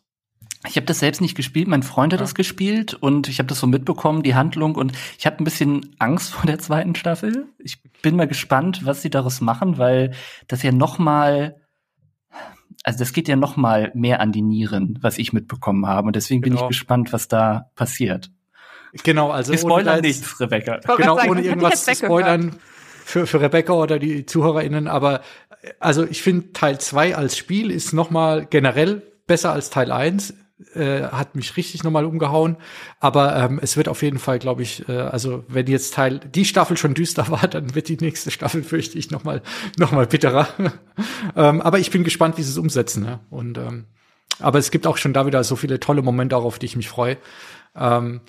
Ich 0.68 0.76
habe 0.76 0.86
das 0.86 1.00
selbst 1.00 1.20
nicht 1.20 1.34
gespielt, 1.34 1.66
mein 1.66 1.82
Freund 1.82 2.12
hat 2.12 2.20
ja. 2.20 2.24
das 2.24 2.36
gespielt 2.36 2.94
und 2.94 3.28
ich 3.28 3.38
habe 3.38 3.48
das 3.48 3.58
so 3.58 3.66
mitbekommen, 3.66 4.22
die 4.22 4.36
Handlung 4.36 4.76
und 4.76 4.92
ich 5.18 5.26
habe 5.26 5.38
ein 5.38 5.44
bisschen 5.44 5.94
Angst 5.98 6.32
vor 6.34 6.46
der 6.46 6.58
zweiten 6.58 6.94
Staffel. 6.94 7.48
Ich 7.58 7.82
bin 8.02 8.16
mal 8.16 8.28
gespannt, 8.28 8.86
was 8.86 9.02
sie 9.02 9.10
daraus 9.10 9.40
machen, 9.40 9.78
weil 9.78 10.12
das 10.46 10.62
ja 10.62 10.72
noch 10.72 10.98
mal 10.98 11.56
also 12.84 12.98
das 12.98 13.12
geht 13.12 13.28
ja 13.28 13.36
noch 13.36 13.56
mal 13.56 13.92
mehr 13.94 14.20
an 14.20 14.32
die 14.32 14.42
Nieren, 14.42 14.98
was 15.02 15.18
ich 15.18 15.32
mitbekommen 15.32 15.86
habe 15.86 16.08
und 16.08 16.16
deswegen 16.16 16.42
genau. 16.42 16.44
bin 16.44 16.54
ich 16.54 16.60
genau. 16.60 16.68
gespannt, 16.68 17.12
was 17.12 17.28
da 17.28 17.70
passiert. 17.76 18.30
Genau, 19.04 19.30
also 19.30 19.52
wir 19.52 19.58
spoilern 19.58 20.00
nichts, 20.00 20.38
Rebecca. 20.40 20.80
Genau, 20.96 21.16
sagen, 21.16 21.30
ohne 21.30 21.42
irgendwas 21.42 21.84
zu 21.84 21.94
spoilern 21.94 22.56
für, 23.04 23.26
für 23.26 23.40
Rebecca 23.40 23.72
oder 23.72 23.98
die 23.98 24.26
ZuhörerInnen, 24.26 24.88
aber 24.88 25.22
also 25.78 26.04
ich 26.04 26.22
finde 26.22 26.52
Teil 26.52 26.80
2 26.80 27.16
als 27.16 27.36
Spiel 27.36 27.70
ist 27.70 27.92
noch 27.92 28.10
mal 28.10 28.46
generell 28.46 29.02
besser 29.26 29.52
als 29.52 29.70
Teil 29.70 29.92
1 29.92 30.34
äh, 30.74 31.02
hat 31.02 31.34
mich 31.34 31.56
richtig 31.56 31.82
nochmal 31.82 32.04
umgehauen. 32.04 32.56
Aber 33.00 33.36
ähm, 33.36 33.58
es 33.62 33.76
wird 33.76 33.88
auf 33.88 34.02
jeden 34.02 34.18
Fall, 34.18 34.38
glaube 34.38 34.62
ich, 34.62 34.88
äh, 34.88 34.92
also 34.92 35.44
wenn 35.48 35.66
jetzt 35.66 35.94
Teil 35.94 36.18
die 36.20 36.44
Staffel 36.44 36.76
schon 36.76 36.94
düster 36.94 37.28
war, 37.30 37.48
dann 37.48 37.74
wird 37.74 37.88
die 37.88 37.96
nächste 37.96 38.30
Staffel, 38.30 38.62
fürchte 38.62 38.98
ich, 38.98 39.10
nochmal 39.10 39.42
noch 39.78 39.92
mal 39.92 40.06
bitterer. 40.06 40.48
ähm, 41.36 41.60
aber 41.60 41.78
ich 41.78 41.90
bin 41.90 42.04
gespannt, 42.04 42.38
wie 42.38 42.42
sie 42.42 42.50
es 42.50 42.58
umsetzen. 42.58 43.02
Ne? 43.02 43.20
Und 43.30 43.58
ähm, 43.58 43.86
aber 44.38 44.58
es 44.58 44.70
gibt 44.70 44.86
auch 44.86 44.96
schon 44.96 45.12
da 45.12 45.26
wieder 45.26 45.44
so 45.44 45.56
viele 45.56 45.78
tolle 45.78 46.02
Momente, 46.02 46.36
auf 46.36 46.58
die 46.58 46.66
ich 46.66 46.76
mich 46.76 46.88
freue. 46.88 47.18
Ähm, 47.76 48.20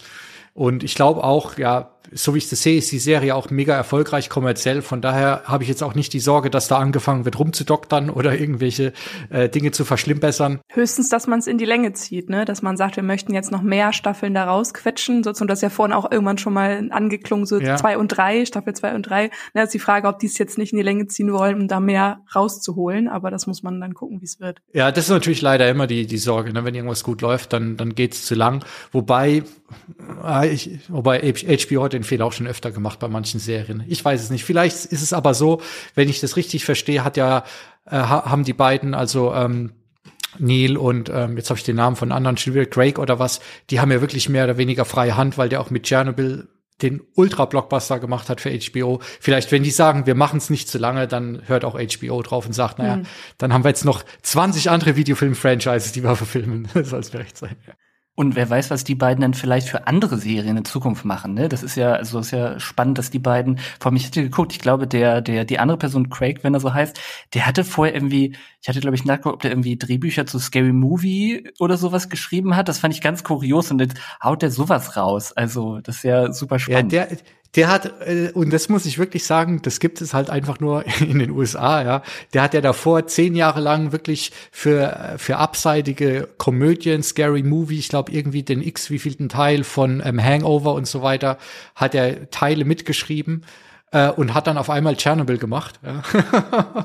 und 0.53 0.84
ich 0.84 0.95
glaube 0.95 1.23
auch, 1.23 1.57
ja, 1.57 1.95
so 2.12 2.34
wie 2.34 2.39
ich 2.39 2.49
das 2.49 2.62
sehe, 2.62 2.78
ist 2.78 2.91
die 2.91 2.99
Serie 2.99 3.36
auch 3.36 3.49
mega 3.49 3.76
erfolgreich 3.76 4.30
kommerziell. 4.30 4.82
Von 4.82 5.01
daher 5.01 5.43
habe 5.45 5.64
ich 5.64 5.70
jetzt 5.70 5.84
auch 5.84 5.95
nicht 5.95 6.14
die 6.14 6.20
Sorge, 6.20 6.49
dass 6.49 6.68
da 6.68 6.78
angefangen 6.78 7.26
wird 7.26 7.39
rumzudoktern 7.39 8.10
oder 8.10 8.38
irgendwelche 8.38 8.93
äh, 9.30 9.49
Dinge 9.49 9.72
zu 9.72 9.86
verschlimmbessern. 9.86 10.60
Höchstens, 10.70 11.10
dass 11.10 11.28
man 11.28 11.39
es 11.39 11.47
in 11.47 11.58
die 11.58 11.66
Länge 11.66 11.93
zieht, 11.93 12.30
ne? 12.30 12.45
Dass 12.45 12.62
man 12.62 12.78
sagt, 12.78 12.95
wir 12.95 13.04
möchten 13.04 13.34
jetzt 13.34 13.51
noch 13.51 13.62
mehr 13.62 13.93
Staffeln 13.93 14.34
da 14.34 14.45
rausquetschen. 14.45 15.24
Sozusagen 15.24 15.47
das 15.47 15.62
ja 15.62 15.70
vorhin 15.70 15.93
auch 15.93 16.12
irgendwann 16.12 16.38
schon 16.38 16.54
mal 16.54 16.88
angeklungen, 16.91 17.45
so 17.45 17.60
ja. 17.60 17.78
zwei 17.78 17.97
und 17.97 18.10
drei, 18.10 18.45
Staffel 18.45 18.74
zwei 18.74 18.95
und 18.95 19.04
drei. 19.04 19.30
Da 19.54 19.64
ist 19.64 19.74
die 19.74 19.80
Frage, 19.80 20.08
ob 20.08 20.20
die 20.20 20.28
es 20.28 20.38
jetzt 20.38 20.58
nicht 20.58 20.74
in 20.74 20.78
die 20.78 20.84
Länge 20.84 21.08
ziehen 21.08 21.32
wollen, 21.32 21.62
um 21.62 21.68
da 21.68 21.80
mehr 21.80 22.20
rauszuholen. 22.36 23.08
Aber 23.08 23.32
das 23.32 23.47
muss 23.47 23.64
man 23.64 23.80
dann 23.80 23.93
gucken, 23.93 24.22
wie 24.22 24.26
es 24.26 24.39
wird. 24.39 24.60
Ja, 24.74 24.91
das 24.91 25.06
ist 25.06 25.12
natürlich 25.12 25.41
leider 25.41 25.70
immer 25.70 25.88
die, 25.88 26.06
die 26.06 26.18
Sorge, 26.18 26.51
ne? 26.54 26.66
Wenn 26.66 26.76
irgendwas 26.76 27.04
gut 27.04 27.22
läuft, 27.22 27.54
dann, 27.54 27.78
dann 27.78 27.95
geht's 27.95 28.26
zu 28.26 28.36
lang. 28.36 28.64
Wobei, 28.91 29.43
äh, 30.24 30.49
ich, 30.49 30.80
wobei 30.89 31.20
HBO 31.22 31.92
den 31.93 32.03
Fehler 32.03 32.25
auch 32.25 32.33
schon 32.33 32.47
öfter 32.47 32.71
gemacht 32.71 32.99
bei 32.99 33.07
manchen 33.07 33.39
Serien. 33.39 33.83
Ich 33.87 34.03
weiß 34.03 34.21
es 34.21 34.29
nicht. 34.29 34.43
Vielleicht 34.43 34.85
ist 34.85 35.01
es 35.01 35.13
aber 35.13 35.33
so, 35.33 35.61
wenn 35.95 36.09
ich 36.09 36.19
das 36.19 36.35
richtig 36.35 36.65
verstehe, 36.65 37.03
hat 37.03 37.17
ja, 37.17 37.43
äh, 37.85 37.97
haben 37.97 38.43
die 38.43 38.53
beiden, 38.53 38.93
also 38.93 39.33
ähm, 39.33 39.73
Neil 40.39 40.77
und 40.77 41.09
ähm, 41.13 41.37
jetzt 41.37 41.49
habe 41.49 41.59
ich 41.59 41.63
den 41.63 41.75
Namen 41.75 41.95
von 41.95 42.11
anderen 42.11 42.37
schon 42.37 42.53
Craig 42.69 42.97
oder 42.97 43.19
was, 43.19 43.39
die 43.69 43.79
haben 43.79 43.91
ja 43.91 44.01
wirklich 44.01 44.29
mehr 44.29 44.45
oder 44.45 44.57
weniger 44.57 44.85
freie 44.85 45.15
Hand, 45.15 45.37
weil 45.37 45.49
der 45.49 45.61
auch 45.61 45.69
mit 45.69 45.83
Chernobyl 45.83 46.47
den 46.81 47.01
Ultra-Blockbuster 47.15 47.99
gemacht 47.99 48.29
hat 48.29 48.41
für 48.41 48.51
HBO. 48.51 48.99
Vielleicht, 49.19 49.51
wenn 49.51 49.63
die 49.63 49.71
sagen, 49.71 50.05
wir 50.05 50.15
machen 50.15 50.37
es 50.37 50.49
nicht 50.49 50.67
zu 50.67 50.77
lange, 50.77 51.07
dann 51.07 51.43
hört 51.45 51.65
auch 51.65 51.79
HBO 51.79 52.21
drauf 52.23 52.45
und 52.45 52.53
sagt, 52.53 52.79
naja, 52.79 52.97
mhm. 52.97 53.05
dann 53.37 53.53
haben 53.53 53.63
wir 53.63 53.69
jetzt 53.69 53.85
noch 53.85 54.03
20 54.23 54.69
andere 54.69 54.95
Videofilm-Franchises, 54.95 55.91
die 55.91 56.03
wir 56.03 56.15
verfilmen. 56.15 56.67
Das 56.73 56.89
soll 56.89 56.99
es 56.99 57.13
mir 57.13 57.19
recht 57.19 57.37
sein. 57.37 57.55
Und 58.16 58.36
wer 58.36 58.47
weiß, 58.47 58.70
was 58.70 58.84
die 58.84 58.93
beiden 58.93 59.22
dann 59.22 59.34
vielleicht 59.34 59.70
für 59.70 59.88
andere 59.88 60.18
Serien 60.18 60.55
in 60.55 60.66
Zukunft 60.66 61.03
machen. 61.03 61.34
Ne? 61.34 61.49
Das 61.49 61.64
ist 61.64 61.76
ja, 61.76 61.93
also 61.93 62.20
ist 62.20 62.30
ja 62.30 62.59
spannend, 62.59 62.99
dass 62.99 63.09
die 63.09 63.20
beiden. 63.20 63.57
Vor 63.80 63.89
allem, 63.89 63.95
ich 63.95 64.05
hatte 64.05 64.22
geguckt, 64.22 64.53
ich 64.53 64.59
glaube, 64.59 64.86
der, 64.86 65.22
der, 65.22 65.45
die 65.45 65.57
andere 65.57 65.80
Person, 65.80 66.09
Craig, 66.11 66.43
wenn 66.43 66.53
er 66.53 66.59
so 66.59 66.74
heißt, 66.74 66.99
der 67.34 67.47
hatte 67.47 67.64
vorher 67.64 67.95
irgendwie, 67.95 68.36
ich 68.61 68.70
hatte, 68.70 68.82
glaube 68.82 68.95
ich, 68.95 69.03
nachgeguckt, 69.03 69.34
ob 69.34 69.41
der 69.41 69.51
irgendwie 69.51 69.78
Drehbücher 69.78 70.28
zu 70.28 70.38
Scary 70.38 70.74
Movie 70.74 71.49
oder 71.59 71.76
sowas 71.76 72.09
geschrieben 72.09 72.55
hat. 72.55 72.70
Das 72.70 72.78
fand 72.78 72.93
ich 72.93 73.01
ganz 73.01 73.24
kurios 73.24 73.72
und 73.72 73.80
jetzt 73.80 73.97
haut 74.24 74.43
der 74.43 74.51
sowas 74.51 74.95
raus. 74.95 75.32
Also, 75.32 75.80
das 75.80 75.97
ist 75.97 76.03
ja 76.03 76.32
super 76.32 76.59
spannend. 76.59 76.93
Ja, 76.93 77.05
der, 77.05 77.18
der 77.56 77.70
hat, 77.70 78.01
äh, 78.01 78.32
und 78.34 78.51
das 78.51 78.70
muss 78.70 78.86
ich 78.86 78.97
wirklich 78.97 79.26
sagen, 79.26 79.62
das 79.62 79.80
gibt 79.80 80.01
es 80.01 80.14
halt 80.14 80.30
einfach 80.30 80.60
nur 80.60 80.86
in 80.99 81.20
den 81.20 81.32
USA, 81.32 81.84
ja. 81.84 82.01
Der 82.34 82.41
hat 82.41 82.54
ja 82.54 82.62
davor 82.62 83.08
zehn 83.08 83.36
Jahre 83.36 83.62
lang 83.62 83.91
wirklich 83.91 84.32
für, 84.51 85.16
für 85.18 85.38
abseitige 85.38 86.28
Komödien, 86.38 87.04
Scary 87.04 87.43
Movie, 87.43 87.80
ich 87.80 87.89
glaube 87.89 88.12
irgendwie 88.12 88.43
den 88.43 88.62
x 88.62 88.89
wievielten 88.89 89.30
Teil 89.30 89.64
von 89.64 90.01
ähm, 90.04 90.24
Hangover 90.24 90.74
und 90.74 90.88
so 90.88 91.01
weiter, 91.01 91.38
hat 91.76 91.95
er 91.95 92.30
Teile 92.30 92.66
mitgeschrieben 92.66 93.45
äh, 93.91 94.10
und 94.10 94.34
hat 94.34 94.47
dann 94.47 94.58
auf 94.58 94.70
einmal 94.70 94.97
Chernobyl 94.97 95.38
gemacht. 95.38 95.80
Ja. 95.84 96.04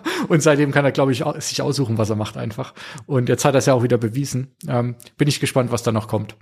und 0.28 0.42
seitdem 0.42 0.70
kann 0.70 0.84
er, 0.84 0.92
glaube 0.92 1.12
ich, 1.12 1.24
sich 1.38 1.62
aussuchen, 1.62 1.98
was 1.98 2.10
er 2.10 2.16
macht 2.16 2.36
einfach. 2.36 2.74
Und 3.06 3.28
jetzt 3.28 3.44
hat 3.44 3.54
er 3.54 3.58
es 3.58 3.66
ja 3.66 3.74
auch 3.74 3.82
wieder 3.82 3.98
bewiesen. 3.98 4.48
Ähm, 4.68 4.96
bin 5.16 5.26
ich 5.26 5.40
gespannt, 5.40 5.72
was 5.72 5.82
da 5.82 5.90
noch 5.90 6.06
kommt. 6.06 6.36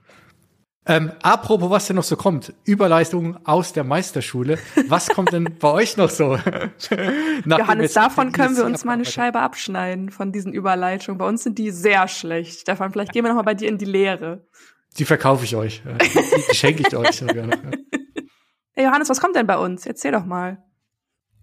Ähm, 0.88 1.10
apropos, 1.20 1.68
was 1.68 1.88
denn 1.88 1.96
noch 1.96 2.04
so 2.04 2.16
kommt. 2.16 2.54
Überleistung 2.64 3.36
aus 3.44 3.72
der 3.72 3.82
Meisterschule. 3.82 4.58
Was 4.86 5.08
kommt 5.08 5.32
denn 5.32 5.56
bei 5.58 5.72
euch 5.72 5.96
noch 5.96 6.10
so? 6.10 6.38
Johannes, 7.44 7.92
davon 7.92 8.30
können 8.30 8.56
wir 8.56 8.64
uns 8.64 8.84
mal 8.84 8.92
eine 8.92 9.04
Scheibe 9.04 9.40
abschneiden, 9.40 10.10
von 10.10 10.30
diesen 10.30 10.52
Überleitungen. 10.52 11.18
Bei 11.18 11.26
uns 11.26 11.42
sind 11.42 11.58
die 11.58 11.72
sehr 11.72 12.06
schlecht. 12.06 12.60
Stefan, 12.60 12.92
vielleicht 12.92 13.12
gehen 13.12 13.24
wir 13.24 13.30
noch 13.30 13.36
mal 13.36 13.42
bei 13.42 13.54
dir 13.54 13.68
in 13.68 13.78
die 13.78 13.84
Lehre. 13.84 14.46
Die 14.96 15.04
verkaufe 15.04 15.44
ich 15.44 15.56
euch. 15.56 15.82
Die, 15.84 16.08
die 16.50 16.54
schenke 16.54 16.84
ich 16.86 16.96
euch 16.96 17.16
sogar 17.16 17.46
noch. 17.46 17.58
Hey 18.72 18.84
Johannes, 18.84 19.08
was 19.08 19.20
kommt 19.20 19.34
denn 19.34 19.46
bei 19.46 19.58
uns? 19.58 19.86
Erzähl 19.86 20.12
doch 20.12 20.24
mal. 20.24 20.62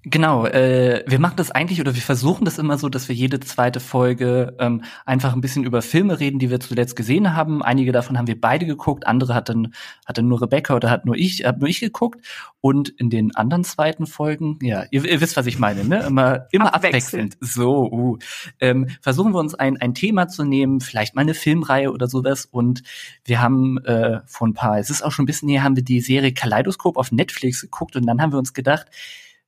Genau, 0.05 0.45
äh, 0.45 1.05
wir 1.07 1.17
machen 1.17 1.35
das 1.37 1.49
eigentlich 1.49 1.79
oder 1.79 1.95
wir 1.95 2.01
versuchen 2.01 2.43
das 2.43 2.57
immer 2.57 2.77
so, 2.77 2.89
dass 2.89 3.07
wir 3.07 3.15
jede 3.15 3.39
zweite 3.39 3.79
Folge 3.79 4.53
ähm, 4.59 4.83
einfach 5.05 5.33
ein 5.33 5.39
bisschen 5.39 5.63
über 5.63 5.81
Filme 5.81 6.19
reden, 6.19 6.39
die 6.39 6.49
wir 6.49 6.59
zuletzt 6.59 6.97
gesehen 6.97 7.37
haben. 7.37 7.63
Einige 7.63 7.93
davon 7.93 8.17
haben 8.17 8.27
wir 8.27 8.39
beide 8.39 8.65
geguckt, 8.65 9.07
andere 9.07 9.33
hat 9.33 9.47
dann 9.47 9.73
hat 10.05 10.17
dann 10.17 10.27
nur 10.27 10.41
Rebecca 10.41 10.75
oder 10.75 10.89
hat 10.89 11.05
nur 11.05 11.15
ich, 11.15 11.45
hat 11.45 11.59
nur 11.59 11.69
ich 11.69 11.79
geguckt. 11.79 12.19
Und 12.59 12.89
in 12.89 13.09
den 13.09 13.33
anderen 13.35 13.63
zweiten 13.63 14.05
Folgen, 14.05 14.59
ja, 14.61 14.83
ihr, 14.91 15.05
ihr 15.05 15.21
wisst, 15.21 15.37
was 15.37 15.45
ich 15.45 15.57
meine, 15.57 15.85
ne? 15.85 16.03
Immer 16.03 16.47
immer 16.51 16.73
abwechselnd. 16.75 17.35
abwechselnd. 17.35 17.37
So, 17.39 17.89
uh, 17.89 18.17
ähm, 18.59 18.89
versuchen 18.99 19.31
wir 19.31 19.39
uns 19.39 19.55
ein 19.55 19.77
ein 19.77 19.93
Thema 19.93 20.27
zu 20.27 20.43
nehmen, 20.43 20.81
vielleicht 20.81 21.15
mal 21.15 21.21
eine 21.21 21.33
Filmreihe 21.33 21.93
oder 21.93 22.09
sowas. 22.09 22.45
Und 22.45 22.83
wir 23.23 23.41
haben 23.41 23.77
äh, 23.85 24.19
vor 24.25 24.47
ein 24.47 24.53
paar, 24.53 24.79
es 24.79 24.89
ist 24.89 25.01
auch 25.01 25.11
schon 25.13 25.23
ein 25.23 25.27
bisschen 25.27 25.47
näher, 25.47 25.63
haben 25.63 25.77
wir 25.77 25.83
die 25.83 26.01
Serie 26.01 26.33
Kaleidoskop 26.33 26.97
auf 26.97 27.13
Netflix 27.13 27.61
geguckt 27.61 27.95
und 27.95 28.05
dann 28.05 28.21
haben 28.21 28.33
wir 28.33 28.39
uns 28.39 28.53
gedacht 28.53 28.87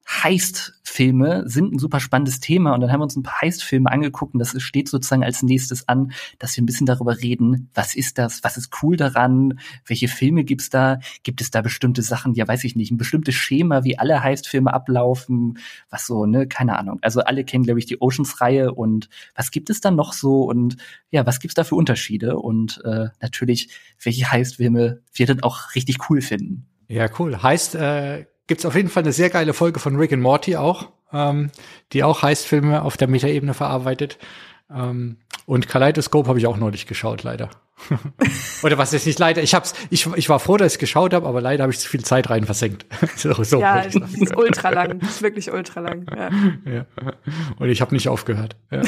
Heist-Filme 0.08 1.43
sind 1.47 1.74
ein 1.74 1.80
super 1.80 1.99
spannendes 1.99 2.39
Thema 2.39 2.74
und 2.74 2.82
dann 2.82 2.91
haben 2.91 2.99
wir 2.99 3.06
uns 3.06 3.16
ein 3.16 3.24
paar 3.24 3.41
Heist-Filme 3.41 3.91
angeguckt 3.91 4.34
und 4.34 4.39
das 4.39 4.62
steht 4.62 4.88
sozusagen 4.88 5.24
als 5.24 5.41
nächstes 5.41 5.88
an, 5.88 6.12
dass 6.38 6.56
wir 6.56 6.64
ein 6.64 6.68
bisschen 6.68 6.86
darüber 6.86 7.22
reden, 7.22 7.70
was 7.74 7.95
ist 7.95 8.20
das, 8.20 8.43
was 8.43 8.56
ist 8.56 8.72
cool 8.84 8.97
daran, 8.97 9.60
welche 9.86 10.08
Filme 10.08 10.43
gibt's 10.43 10.70
da, 10.70 10.99
gibt 11.24 11.41
es 11.41 11.49
da 11.49 11.62
bestimmte 11.62 12.03
Sachen, 12.03 12.36
ja 12.36 12.47
weiß 12.47 12.64
ich 12.66 12.76
nicht, 12.76 12.91
ein 12.91 12.97
bestimmtes 12.97 13.34
Schema, 13.34 13.84
wie 13.84 13.97
alle 13.97 14.22
Heist-Filme 14.22 14.72
ablaufen, 14.72 15.58
was 15.89 16.06
so, 16.06 16.28
ne, 16.28 16.47
keine 16.47 16.78
Ahnung. 16.78 16.99
Also 17.01 17.22
alle 17.22 17.43
kennen, 17.43 17.64
glaube 17.64 17.80
ich, 17.80 17.88
die 17.88 17.99
Oceans-Reihe 17.99 18.74
und 18.74 19.10
was 19.36 19.49
gibt 19.49 19.72
es 19.72 19.82
da 19.82 19.89
noch 19.89 20.14
so 20.14 20.43
und 20.43 20.78
ja, 21.10 21.26
was 21.26 21.39
gibt's 21.39 21.56
da 21.56 21.64
für 21.64 21.76
Unterschiede 21.76 22.38
und 22.38 22.80
äh, 22.86 23.08
natürlich, 23.22 23.70
welche 24.03 24.32
Heist-Filme 24.32 25.01
wir 25.14 25.26
dann 25.26 25.41
auch 25.41 25.74
richtig 25.74 26.10
cool 26.10 26.22
finden. 26.22 26.68
Ja, 26.88 27.10
cool. 27.18 27.41
Heißt, 27.41 27.74
äh, 27.74 28.26
gibt's 28.48 28.66
auf 28.66 28.76
jeden 28.76 28.89
Fall 28.89 29.04
eine 29.04 29.14
sehr 29.14 29.30
geile 29.30 29.54
Folge 29.54 29.80
von 29.80 29.96
Rick 29.96 30.14
and 30.14 30.22
Morty 30.22 30.56
auch, 30.56 30.89
ähm, 31.12 31.52
die 31.93 32.04
auch 32.04 32.22
Heistfilme 32.22 32.82
auf 32.82 32.98
der 32.98 33.08
Metaebene 33.08 33.54
verarbeitet. 33.54 34.18
Ähm, 34.70 35.18
und 35.46 35.68
Kaleidoskop 35.68 36.28
habe 36.28 36.39
ich 36.39 36.48
auch 36.48 36.58
neulich 36.58 36.88
geschaut, 36.88 37.24
leider. 37.24 37.50
Oder 38.64 38.78
was 38.78 38.93
ist 38.93 39.06
nicht 39.06 39.20
leider? 39.20 39.43
Ich 39.43 39.54
hab's, 39.54 39.74
ich, 39.89 40.08
ich 40.16 40.30
war 40.30 40.39
froh, 40.39 40.58
dass 40.58 40.74
ich 40.74 40.80
geschaut 40.80 41.14
habe, 41.14 41.28
aber 41.28 41.41
leider 41.41 41.64
habe 41.64 41.74
ich 41.74 41.80
zu 41.80 41.89
viel 41.89 42.04
Zeit 42.04 42.30
rein 42.30 42.46
versenkt. 42.46 42.86
so, 43.16 43.43
so 43.43 43.60
ja, 43.60 43.84
es 43.84 43.96
ist 43.96 44.36
ultra 44.36 44.70
lang, 44.70 45.00
ist 45.02 45.22
wirklich 45.22 45.52
ultra 45.52 45.82
lang. 45.82 46.06
Ja. 46.16 46.30
ja. 46.72 46.86
Und 47.60 47.70
ich 47.70 47.82
habe 47.82 47.93
nicht 47.93 48.10
aufgehört. 48.10 48.56
Ja. 48.72 48.82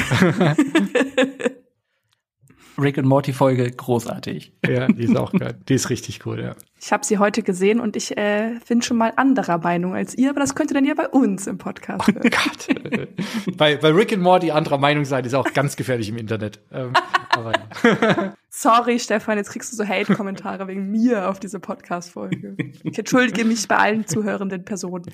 Rick 2.78 2.98
and 2.98 3.08
Morty 3.08 3.32
Folge 3.32 3.70
großartig. 3.70 4.52
Ja, 4.66 4.88
die 4.88 5.04
ist 5.04 5.16
auch 5.16 5.32
geil. 5.32 5.58
Die 5.68 5.74
ist 5.74 5.90
richtig 5.90 6.24
cool, 6.26 6.40
ja. 6.40 6.54
Ich 6.80 6.92
habe 6.92 7.04
sie 7.04 7.18
heute 7.18 7.42
gesehen 7.42 7.80
und 7.80 7.96
ich 7.96 8.16
äh, 8.16 8.52
bin 8.68 8.82
schon 8.82 8.96
mal 8.96 9.12
anderer 9.16 9.58
Meinung 9.58 9.94
als 9.94 10.16
ihr, 10.16 10.30
aber 10.30 10.40
das 10.40 10.54
könnt 10.54 10.70
ihr 10.70 10.74
dann 10.74 10.84
ja 10.84 10.94
bei 10.94 11.08
uns 11.08 11.46
im 11.46 11.58
Podcast. 11.58 12.08
Oh 12.08 12.12
Gott. 12.12 13.08
bei, 13.56 13.76
bei 13.76 13.90
Rick 13.90 14.12
and 14.12 14.22
Morty 14.22 14.52
anderer 14.52 14.78
Meinung 14.78 15.04
sein 15.04 15.24
ist 15.24 15.34
auch 15.34 15.52
ganz 15.52 15.76
gefährlich 15.76 16.08
im 16.08 16.16
Internet. 16.16 16.60
Ähm, 16.72 16.92
ja. 17.36 18.34
Sorry, 18.50 18.98
Stefan, 18.98 19.38
jetzt 19.38 19.50
kriegst 19.50 19.72
du 19.72 19.76
so 19.76 19.86
Hate-Kommentare 19.86 20.68
wegen 20.68 20.90
mir 20.90 21.28
auf 21.28 21.40
diese 21.40 21.60
Podcast-Folge. 21.60 22.56
Ich 22.82 22.98
entschuldige 22.98 23.44
mich 23.44 23.68
bei 23.68 23.76
allen 23.76 24.06
zuhörenden 24.06 24.64
Personen. 24.64 25.06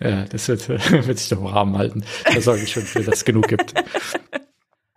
Ja, 0.00 0.24
das 0.24 0.48
wird, 0.48 0.68
wird 0.68 1.18
sich 1.18 1.28
doch 1.28 1.38
im 1.38 1.46
Rahmen 1.46 1.78
halten. 1.78 2.04
Da 2.32 2.40
sorge 2.40 2.62
ich 2.62 2.72
schon 2.72 2.82
für, 2.82 3.02
dass 3.02 3.18
es 3.18 3.24
genug 3.24 3.48
gibt. 3.48 3.74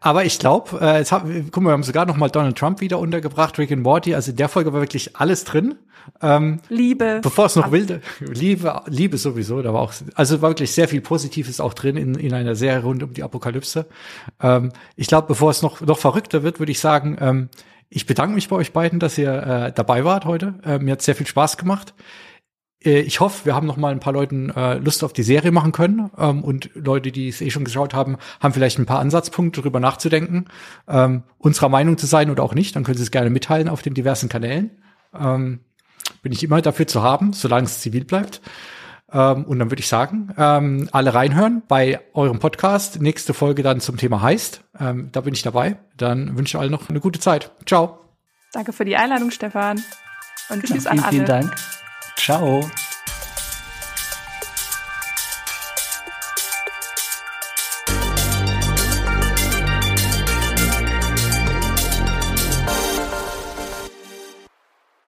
Aber 0.01 0.23
ich 0.23 0.39
glaube, 0.39 0.79
äh, 0.79 0.99
jetzt 0.99 1.11
haben, 1.11 1.49
guck 1.51 1.63
mal, 1.63 1.69
wir 1.69 1.73
haben 1.73 1.83
sogar 1.83 2.05
noch 2.05 2.15
mal 2.15 2.29
Donald 2.29 2.57
Trump 2.57 2.79
wieder 2.79 2.99
untergebracht, 2.99 3.57
Rick 3.57 3.71
and 3.71 3.83
Morty. 3.83 4.15
Also 4.15 4.31
in 4.31 4.37
der 4.37 4.47
Folge 4.47 4.71
war 4.71 4.81
wirklich 4.81 5.17
alles 5.17 5.43
drin. 5.43 5.75
Ähm, 6.21 6.61
Liebe. 6.69 7.19
Bevor 7.21 7.45
es 7.45 7.55
noch 7.55 7.71
wilde, 7.71 8.01
Liebe, 8.19 8.81
Liebe 8.87 9.17
sowieso, 9.17 9.61
da 9.61 9.73
war 9.73 9.81
auch, 9.81 9.93
also 10.15 10.41
war 10.41 10.51
wirklich 10.51 10.71
sehr 10.71 10.87
viel 10.87 11.01
Positives 11.01 11.59
auch 11.59 11.73
drin 11.73 11.97
in, 11.97 12.15
in 12.15 12.33
einer 12.33 12.55
Serie 12.55 12.81
rund 12.81 13.03
um 13.03 13.13
die 13.13 13.23
Apokalypse. 13.23 13.85
Ähm, 14.41 14.71
ich 14.95 15.07
glaube, 15.07 15.27
bevor 15.27 15.51
es 15.51 15.61
noch, 15.61 15.81
noch 15.81 15.99
verrückter 15.99 16.43
wird, 16.43 16.59
würde 16.59 16.71
ich 16.71 16.79
sagen, 16.79 17.17
ähm, 17.19 17.49
ich 17.89 18.05
bedanke 18.05 18.35
mich 18.35 18.47
bei 18.47 18.55
euch 18.55 18.71
beiden, 18.71 18.99
dass 18.99 19.17
ihr 19.17 19.31
äh, 19.31 19.71
dabei 19.73 20.05
wart 20.05 20.25
heute. 20.25 20.55
Äh, 20.63 20.79
mir 20.79 20.93
hat 20.93 21.01
sehr 21.01 21.15
viel 21.15 21.27
Spaß 21.27 21.57
gemacht. 21.57 21.93
Äh, 22.83 23.01
ich 23.01 23.19
hoffe, 23.19 23.45
wir 23.45 23.55
haben 23.55 23.67
noch 23.67 23.77
mal 23.77 23.91
ein 23.91 23.99
paar 23.99 24.13
Leuten 24.13 24.49
äh, 24.49 24.75
Lust 24.75 25.03
auf 25.03 25.13
die 25.13 25.23
Serie 25.23 25.51
machen 25.51 25.71
können 25.71 26.09
ähm, 26.17 26.43
und 26.43 26.69
Leute, 26.73 27.11
die 27.11 27.29
es 27.29 27.41
eh 27.41 27.49
schon 27.49 27.65
geschaut 27.65 27.93
haben, 27.93 28.17
haben 28.39 28.53
vielleicht 28.53 28.79
ein 28.79 28.85
paar 28.85 28.99
Ansatzpunkte 28.99 29.61
darüber 29.61 29.79
nachzudenken, 29.79 30.45
ähm, 30.87 31.23
unserer 31.37 31.69
Meinung 31.69 31.97
zu 31.97 32.05
sein 32.05 32.29
oder 32.29 32.43
auch 32.43 32.53
nicht. 32.53 32.75
Dann 32.75 32.83
können 32.83 32.97
Sie 32.97 33.03
es 33.03 33.11
gerne 33.11 33.29
mitteilen 33.29 33.69
auf 33.69 33.81
den 33.81 33.93
diversen 33.93 34.29
Kanälen. 34.29 34.71
Ähm, 35.17 35.59
bin 36.21 36.31
ich 36.31 36.43
immer 36.43 36.61
dafür 36.61 36.87
zu 36.87 37.03
haben, 37.03 37.33
solange 37.33 37.65
es 37.65 37.79
zivil 37.79 38.05
bleibt. 38.05 38.41
Ähm, 39.11 39.45
und 39.45 39.59
dann 39.59 39.71
würde 39.71 39.79
ich 39.79 39.87
sagen, 39.87 40.33
ähm, 40.37 40.89
alle 40.91 41.13
reinhören 41.13 41.63
bei 41.67 41.99
eurem 42.13 42.39
Podcast. 42.39 43.01
Nächste 43.01 43.33
Folge 43.33 43.63
dann 43.63 43.79
zum 43.79 43.97
Thema 43.97 44.21
heißt. 44.21 44.61
Ähm, 44.79 45.09
da 45.11 45.21
bin 45.21 45.33
ich 45.33 45.41
dabei. 45.41 45.77
Dann 45.97 46.37
wünsche 46.37 46.57
ich 46.57 46.61
allen 46.61 46.71
noch 46.71 46.89
eine 46.89 46.99
gute 46.99 47.19
Zeit. 47.19 47.51
Ciao. 47.65 47.99
Danke 48.53 48.73
für 48.73 48.85
die 48.85 48.95
Einladung, 48.95 49.31
Stefan. 49.31 49.81
Und 50.49 50.63
tschüss 50.63 50.85
ja, 50.85 50.91
vielen, 50.91 50.99
an 50.99 50.99
alle. 50.99 51.11
Vielen 51.11 51.25
Dank. 51.25 51.55
Ciao. 52.19 52.88